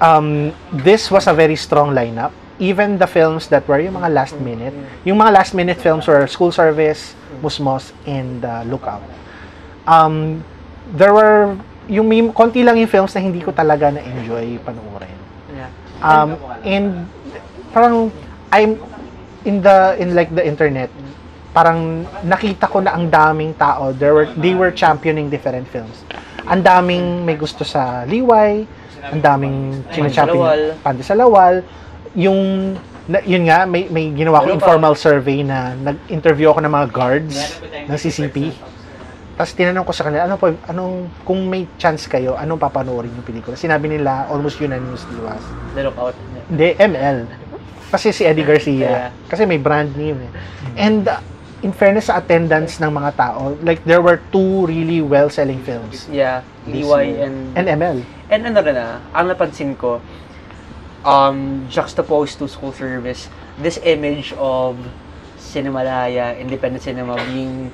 um, 0.00 0.52
this 0.72 1.10
was 1.10 1.26
a 1.26 1.34
very 1.34 1.56
strong 1.56 1.94
lineup. 1.94 2.32
Even 2.58 2.98
the 2.98 3.06
films 3.06 3.46
that 3.48 3.66
were 3.68 3.78
yung 3.78 3.94
mga 3.94 4.10
last 4.10 4.34
minute, 4.42 4.74
yung 5.06 5.18
mga 5.18 5.32
last 5.32 5.54
minute 5.54 5.78
films 5.78 6.06
were 6.10 6.26
School 6.26 6.50
Service, 6.50 7.14
Musmos, 7.38 7.94
and 8.02 8.44
uh, 8.44 8.66
Lookout. 8.66 9.02
Um, 9.86 10.42
there 10.90 11.14
were 11.14 11.54
yung 11.86 12.08
may, 12.10 12.20
konti 12.34 12.66
lang 12.66 12.76
yung 12.76 12.90
films 12.90 13.14
na 13.14 13.22
hindi 13.22 13.40
ko 13.40 13.54
talaga 13.54 13.94
na-enjoy 13.94 14.58
panoorin. 14.66 15.18
Um, 16.02 16.34
and 16.66 17.06
parang 17.72 18.10
I'm 18.50 18.78
in 19.46 19.62
the 19.62 19.96
in 19.98 20.14
like 20.14 20.34
the 20.34 20.42
internet 20.42 20.90
parang 21.56 22.06
nakita 22.22 22.68
ko 22.70 22.84
na 22.84 22.94
ang 22.94 23.10
daming 23.10 23.56
tao 23.56 23.90
there 23.90 24.14
were 24.14 24.28
they 24.38 24.54
were 24.54 24.70
championing 24.70 25.26
different 25.32 25.66
films. 25.66 26.04
Ang 26.46 26.62
daming 26.62 27.26
may 27.26 27.34
gusto 27.34 27.64
sa 27.66 28.06
Liway, 28.06 28.64
ang 29.02 29.20
daming 29.22 29.56
Pandisalawal. 29.86 30.10
champion 30.12 30.82
Pandisalawal. 30.82 31.54
Yung 32.18 32.40
na, 33.08 33.24
yun 33.24 33.48
nga 33.48 33.64
may 33.64 33.88
may 33.88 34.12
ginawa 34.12 34.44
ko 34.44 34.52
informal 34.52 34.92
survey 34.92 35.40
na 35.40 35.72
nag-interview 35.72 36.52
ako 36.52 36.60
ng 36.60 36.72
mga 36.72 36.86
guards 36.92 37.36
ng 37.64 37.96
CCP. 37.96 38.52
Tapos 39.38 39.54
tinanong 39.54 39.86
ko 39.86 39.94
sa 39.94 40.02
kanila, 40.02 40.26
ano 40.26 40.34
po, 40.34 40.50
anong, 40.66 41.06
kung 41.22 41.46
may 41.46 41.62
chance 41.78 42.10
kayo, 42.10 42.34
anong 42.34 42.58
papanoorin 42.58 43.14
yung 43.14 43.22
pelikula? 43.22 43.54
Sinabi 43.54 43.86
nila, 43.86 44.26
almost 44.26 44.58
unanimously 44.58 45.14
was, 45.22 45.38
The 45.78 45.86
Lookout. 45.86 46.18
hindi, 46.50 46.74
ML. 46.74 47.22
Kasi 47.86 48.10
si 48.10 48.26
Eddie 48.26 48.42
Garcia. 48.42 49.14
Kasi 49.30 49.46
may 49.46 49.62
brand 49.62 49.94
name 49.94 50.26
eh. 50.26 50.30
And 50.74 51.06
uh, 51.06 51.22
in 51.62 51.72
fairness 51.74 52.06
sa 52.06 52.22
attendance 52.22 52.78
ng 52.78 52.90
mga 52.90 53.10
tao, 53.18 53.58
like 53.66 53.82
there 53.82 54.02
were 54.02 54.22
two 54.30 54.66
really 54.66 55.02
well-selling 55.02 55.62
films. 55.66 56.06
Yeah. 56.10 56.46
DY 56.66 56.82
year. 56.82 57.26
and... 57.26 57.56
And 57.58 57.66
ML. 57.66 57.98
And 58.30 58.42
ano 58.46 58.60
rin 58.62 58.76
ah, 58.76 59.00
ang 59.16 59.26
napansin 59.32 59.74
ko, 59.74 59.98
um, 61.02 61.66
juxtaposed 61.66 62.38
to 62.38 62.46
school 62.46 62.70
service, 62.70 63.26
this 63.58 63.80
image 63.82 64.36
of 64.38 64.78
Cinemalaya, 65.38 66.36
independent 66.38 66.84
cinema 66.84 67.16
being 67.32 67.72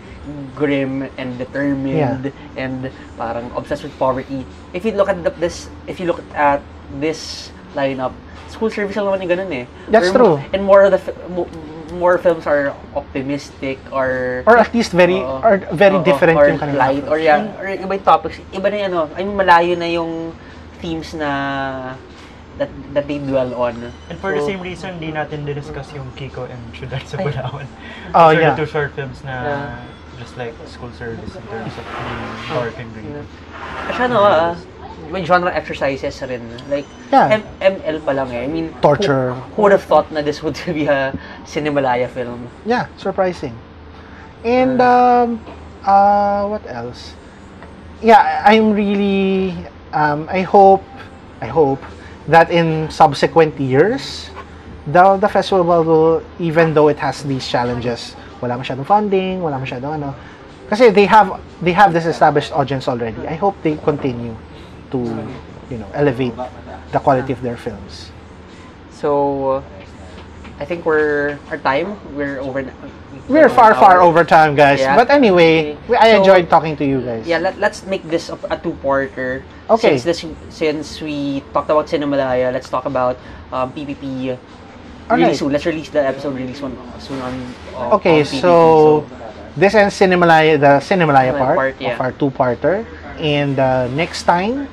grim 0.55 1.11
and 1.19 1.37
determined 1.37 2.31
and 2.57 2.89
parang 3.19 3.51
obsessed 3.59 3.83
with 3.83 3.93
poverty. 3.99 4.47
If 4.73 4.87
you 4.87 4.93
look 4.93 5.11
at 5.11 5.21
the, 5.25 5.31
this, 5.31 5.69
if 5.91 5.99
you 5.99 6.07
look 6.07 6.23
at 6.33 6.63
this 7.03 7.51
lineup, 7.75 8.15
school 8.47 8.71
service 8.71 8.95
lang 8.95 9.11
naman 9.11 9.27
yung 9.27 9.33
ganun 9.35 9.53
eh. 9.53 9.67
That's 9.91 10.15
Or 10.15 10.15
true. 10.15 10.37
And 10.55 10.63
more 10.63 10.87
of 10.87 10.95
the 10.95 11.03
more 11.95 12.19
films 12.19 12.47
are 12.47 12.75
optimistic 12.95 13.79
or 13.95 14.43
Or 14.47 14.59
at 14.59 14.75
least 14.75 14.93
very, 14.93 15.23
Oo. 15.23 15.41
or 15.41 15.63
very 15.73 15.97
Oo, 15.97 16.05
different 16.05 16.37
or 16.37 16.51
yung 16.51 16.59
kanilang 16.59 16.79
light 16.79 17.05
or 17.07 17.19
yeah, 17.19 17.47
or 17.59 17.67
iba 17.71 17.95
yung 17.95 18.07
topics 18.07 18.43
iba 18.53 18.67
na 18.69 18.77
yung 18.77 18.89
ano 18.91 19.01
I 19.15 19.23
mean 19.23 19.37
malayo 19.39 19.75
na 19.79 19.89
yung 19.89 20.35
themes 20.83 21.15
na 21.15 21.31
that 22.59 22.71
that 22.95 23.07
they 23.11 23.19
dwell 23.19 23.51
on 23.55 23.91
And 24.11 24.17
for 24.19 24.31
the 24.31 24.39
So, 24.43 24.55
same 24.55 24.63
reason, 24.63 25.03
di 25.03 25.11
natin 25.11 25.43
discuss 25.43 25.91
yung 25.91 26.07
Kiko 26.15 26.47
and 26.47 26.63
Ciudad 26.71 27.03
sa 27.03 27.19
Ay. 27.19 27.27
Bulawan. 27.31 27.67
Oh, 28.15 28.31
are 28.31 28.35
yeah. 28.35 28.55
the 28.55 28.63
two 28.63 28.69
short 28.71 28.95
films 28.95 29.23
na 29.27 29.35
Yeah. 29.43 30.23
just 30.23 30.39
like 30.39 30.55
school 30.71 30.95
service 30.95 31.35
in 31.35 31.43
terms 31.51 31.75
of 31.75 31.83
being 31.83 32.23
dark 32.47 32.75
and 32.79 32.89
gritty. 32.95 33.27
At 33.91 33.99
ano 34.07 34.19
ah 34.23 34.55
genre 35.23 35.55
exercises 35.55 36.19
rin 36.27 36.43
like 36.67 36.83
Yeah. 37.15 37.39
M- 37.39 37.47
ML 37.79 38.03
pa 38.03 38.11
lang 38.11 38.35
eh 38.35 38.43
I 38.43 38.51
mean 38.51 38.75
Torture. 38.83 39.39
who, 39.55 39.55
who 39.55 39.59
would 39.63 39.73
have 39.79 39.87
thought 39.87 40.11
na 40.11 40.19
this 40.19 40.43
would 40.43 40.59
be 40.75 40.91
a 40.91 41.15
Cinemalaya 41.47 42.11
film 42.11 42.51
Yeah, 42.67 42.91
surprising. 42.99 43.55
And 44.43 44.83
um, 44.83 45.39
uh, 45.87 46.51
what 46.51 46.67
else? 46.67 47.15
Yeah, 48.03 48.43
I'm 48.45 48.75
really. 48.75 49.55
Um, 49.95 50.27
I 50.29 50.43
hope. 50.43 50.83
I 51.41 51.47
hope 51.49 51.81
that 52.29 52.51
in 52.51 52.91
subsequent 52.91 53.57
years, 53.61 54.29
the 54.91 55.17
the 55.17 55.29
festival 55.29 55.65
will, 55.85 56.21
even 56.41 56.75
though 56.75 56.89
it 56.89 56.99
has 57.01 57.23
these 57.25 57.47
challenges, 57.49 58.17
wala 58.45 58.61
masyadong 58.61 58.85
funding, 58.85 59.41
wala 59.41 59.57
masyadong 59.57 59.97
ano. 60.03 60.13
Kasi 60.69 60.89
they 60.93 61.05
have 61.09 61.41
they 61.65 61.73
have 61.73 61.93
this 61.97 62.05
established 62.05 62.53
audience 62.53 62.89
already. 62.89 63.21
I 63.29 63.37
hope 63.41 63.57
they 63.65 63.77
continue 63.81 64.37
to, 64.95 64.99
you 65.71 65.79
know, 65.83 65.89
elevate 65.95 66.35
the 66.93 67.01
quality 67.03 67.33
of 67.35 67.43
their 67.43 67.57
films. 67.59 68.11
so 68.95 69.63
I 70.61 70.65
think 70.65 70.87
we're 70.87 71.35
our 71.51 71.59
time 71.59 71.99
we're 72.15 72.39
over 72.39 72.63
We're 73.27 73.49
far, 73.51 73.73
an 73.75 73.81
far 73.81 73.99
over 74.05 74.23
time, 74.23 74.55
guys. 74.55 74.79
Yeah. 74.79 74.95
But 74.95 75.11
anyway, 75.11 75.75
Okay. 75.91 75.97
I 75.99 76.13
So- 76.15 76.19
enjoyed 76.23 76.47
talking 76.47 76.77
to 76.79 76.85
you 76.87 77.01
guys. 77.03 77.27
Yeah, 77.27 77.41
let, 77.43 77.59
let's 77.59 77.83
make 77.89 78.05
this 78.07 78.29
a, 78.31 78.37
a 78.53 78.57
two-parter. 78.61 79.43
Okay. 79.71 79.97
Since 79.99 80.05
this, 80.05 80.19
since 80.55 81.01
we 81.03 81.43
talked 81.57 81.73
about 81.73 81.89
Cinemalaya, 81.91 82.53
let's 82.53 82.69
talk 82.71 82.85
about 82.87 83.17
um, 83.51 83.73
PPP 83.73 84.37
really 84.37 84.39
Alright. 85.11 85.37
soon. 85.37 85.51
Let's 85.51 85.65
release 85.67 85.89
the 85.91 86.05
episode 86.07 86.37
really 86.37 86.55
soon, 86.55 86.77
soon 87.01 87.19
on. 87.25 87.35
Uh, 87.75 87.97
Okay, 87.99 88.21
on 88.21 88.27
PPP. 88.29 88.41
so 88.45 88.53
this 89.57 89.75
ends 89.75 89.97
Cinemalaya, 89.99 90.61
the 90.61 90.79
Cinemalaya 90.85 91.33
Cinemalaya 91.33 91.39
part, 91.39 91.57
part, 91.57 91.75
yeah. 91.81 91.95
of 91.97 92.01
our 92.01 92.13
two-parter. 92.13 92.85
And 93.19 93.59
uh, 93.59 93.89
next 93.89 94.23
time, 94.29 94.69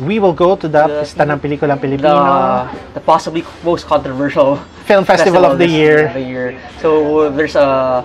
we 0.00 0.18
will 0.18 0.32
go 0.32 0.56
to 0.56 0.68
the, 0.68 0.86
The- 0.86 1.00
Pista 1.04 1.22
ng 1.28 1.38
Pelikulang 1.40 1.80
the, 1.80 1.86
Pilipino 1.88 2.68
the 2.94 3.00
possibly 3.00 3.44
most 3.64 3.86
controversial 3.86 4.56
Film 4.88 5.04
Festival, 5.04 5.44
of 5.44 5.58
the 5.58 5.66
this- 5.66 5.72
Year. 5.72 6.06
of 6.08 6.14
the 6.14 6.24
year. 6.24 6.58
So 6.80 7.30
there's 7.30 7.54
a 7.56 8.02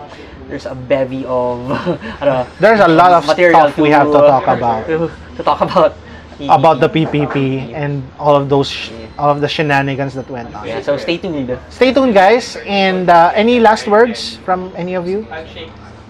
there's 0.47 0.65
a 0.67 0.75
bevy 0.75 1.25
of 1.25 1.71
ano, 2.21 2.45
There's 2.59 2.79
a 2.79 2.87
lot 2.87 3.11
of 3.11 3.25
material 3.25 3.71
stuff 3.71 3.77
we 3.81 3.89
have 3.89 4.07
to 4.11 4.19
talk 4.19 4.45
about. 4.57 4.85
To, 4.87 5.09
to 5.37 5.41
talk 5.43 5.61
about 5.61 5.95
About 6.35 6.83
the 6.83 6.91
PPP 6.91 7.71
and 7.71 8.03
all 8.19 8.35
of 8.35 8.51
those, 8.51 8.67
sh- 8.67 8.91
all 9.17 9.31
of 9.31 9.39
the 9.39 9.47
shenanigans 9.47 10.11
that 10.19 10.27
went 10.27 10.51
on. 10.51 10.67
Yeah, 10.67 10.83
so 10.83 10.97
stay 10.99 11.15
tuned. 11.15 11.47
Stay 11.71 11.95
tuned, 11.95 12.11
guys. 12.13 12.59
And 12.67 13.07
uh, 13.09 13.31
any 13.31 13.63
last 13.63 13.87
words 13.87 14.35
from 14.43 14.67
any 14.75 14.99
of 14.99 15.07
you? 15.07 15.23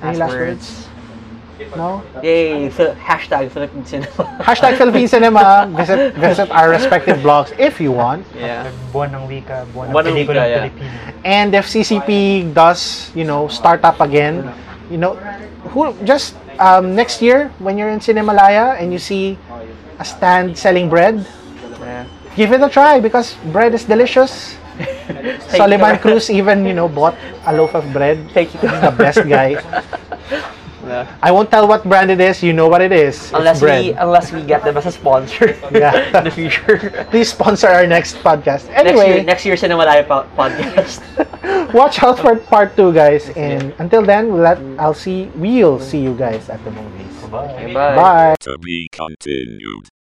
Any 0.02 0.18
last 0.18 0.34
words? 0.34 0.90
No? 1.76 2.04
Yay! 2.22 2.70
Phil- 2.70 2.96
hashtag 2.96 3.48
Philippine 3.52 3.86
Cinema. 3.86 4.24
Hashtag 4.44 4.76
Philippine 4.76 5.08
Cinema. 5.08 5.72
Visit 5.72 6.14
visit 6.20 6.52
our 6.52 6.68
respective 6.70 7.24
blogs 7.24 7.56
if 7.56 7.80
you 7.80 7.92
want. 7.96 8.28
yeah. 8.36 8.68
Buwan 8.92 9.16
ng 9.16 9.24
wika, 9.32 9.64
buwan 9.72 9.88
ng 9.88 9.92
Buwan 9.96 10.04
ng 10.04 10.14
pelikulang 10.16 10.44
wika, 10.44 10.52
yeah. 10.52 10.64
Pilipino. 10.68 10.92
And 11.24 11.50
if 11.56 11.66
CCP 11.72 12.10
does, 12.54 13.12
you 13.16 13.24
know, 13.24 13.48
start 13.48 13.88
up 13.88 14.04
again, 14.04 14.44
you 14.92 15.00
know, 15.00 15.16
who 15.72 15.96
just 16.04 16.36
um, 16.60 16.96
next 16.96 17.24
year 17.24 17.52
when 17.64 17.80
you're 17.80 17.90
in 17.90 18.04
Cinemalaya 18.04 18.76
and 18.76 18.92
you 18.92 19.00
see 19.00 19.40
a 20.00 20.06
stand 20.06 20.58
selling 20.60 20.92
bread, 20.92 21.24
yeah. 21.80 22.04
give 22.36 22.52
it 22.52 22.60
a 22.60 22.70
try 22.70 23.00
because 23.00 23.36
bread 23.56 23.74
is 23.74 23.88
delicious. 23.88 24.60
Thank 25.08 25.56
Sullivan. 25.56 25.96
Cruz 26.04 26.28
even, 26.30 26.68
you 26.68 26.76
know, 26.76 26.92
bought 26.92 27.16
a 27.48 27.56
loaf 27.56 27.76
of 27.76 27.88
bread. 27.96 28.20
Thank 28.36 28.52
you. 28.54 28.60
He's 28.60 28.82
the 28.84 28.92
best 28.92 29.24
guy. 29.24 29.56
Yeah. 30.86 31.10
I 31.22 31.32
won't 31.32 31.50
tell 31.50 31.68
what 31.68 31.84
brand 31.84 32.12
it 32.12 32.22
is. 32.22 32.44
You 32.44 32.54
know 32.54 32.68
what 32.68 32.82
it 32.82 32.92
is. 32.92 33.32
Unless 33.34 33.62
we 33.62 33.92
unless 33.94 34.32
we 34.32 34.42
get 34.44 34.64
them 34.64 34.78
as 34.78 34.86
a 34.86 34.92
sponsor 34.92 35.58
Yeah. 35.72 36.18
in 36.18 36.24
the 36.24 36.32
future. 36.32 36.78
Please 37.10 37.32
sponsor 37.32 37.68
our 37.68 37.88
next 37.88 38.16
podcast. 38.22 38.70
next 38.70 38.70
year, 38.70 38.78
Anyway, 38.86 39.24
next 39.24 39.46
year 39.46 39.58
Cinema 39.58 39.86
Live 39.86 40.08
po- 40.08 40.28
podcast. 40.38 41.02
watch 41.74 42.02
out 42.04 42.20
for 42.20 42.36
part 42.38 42.76
two, 42.78 42.94
guys. 42.94 43.30
And 43.36 43.74
until 43.80 44.04
then, 44.06 44.30
we'll 44.30 44.44
let 44.46 44.60
I'll 44.78 44.94
see. 44.94 45.26
We'll 45.36 45.80
see 45.80 46.00
you 46.02 46.14
guys 46.14 46.50
at 46.50 46.64
the 46.64 46.72
movies. 46.72 47.14
Bye. 47.32 47.74
Bye. 47.74 47.96
Bye. 47.96 48.36
To 48.46 48.58
be 48.62 48.88
continued. 48.92 49.95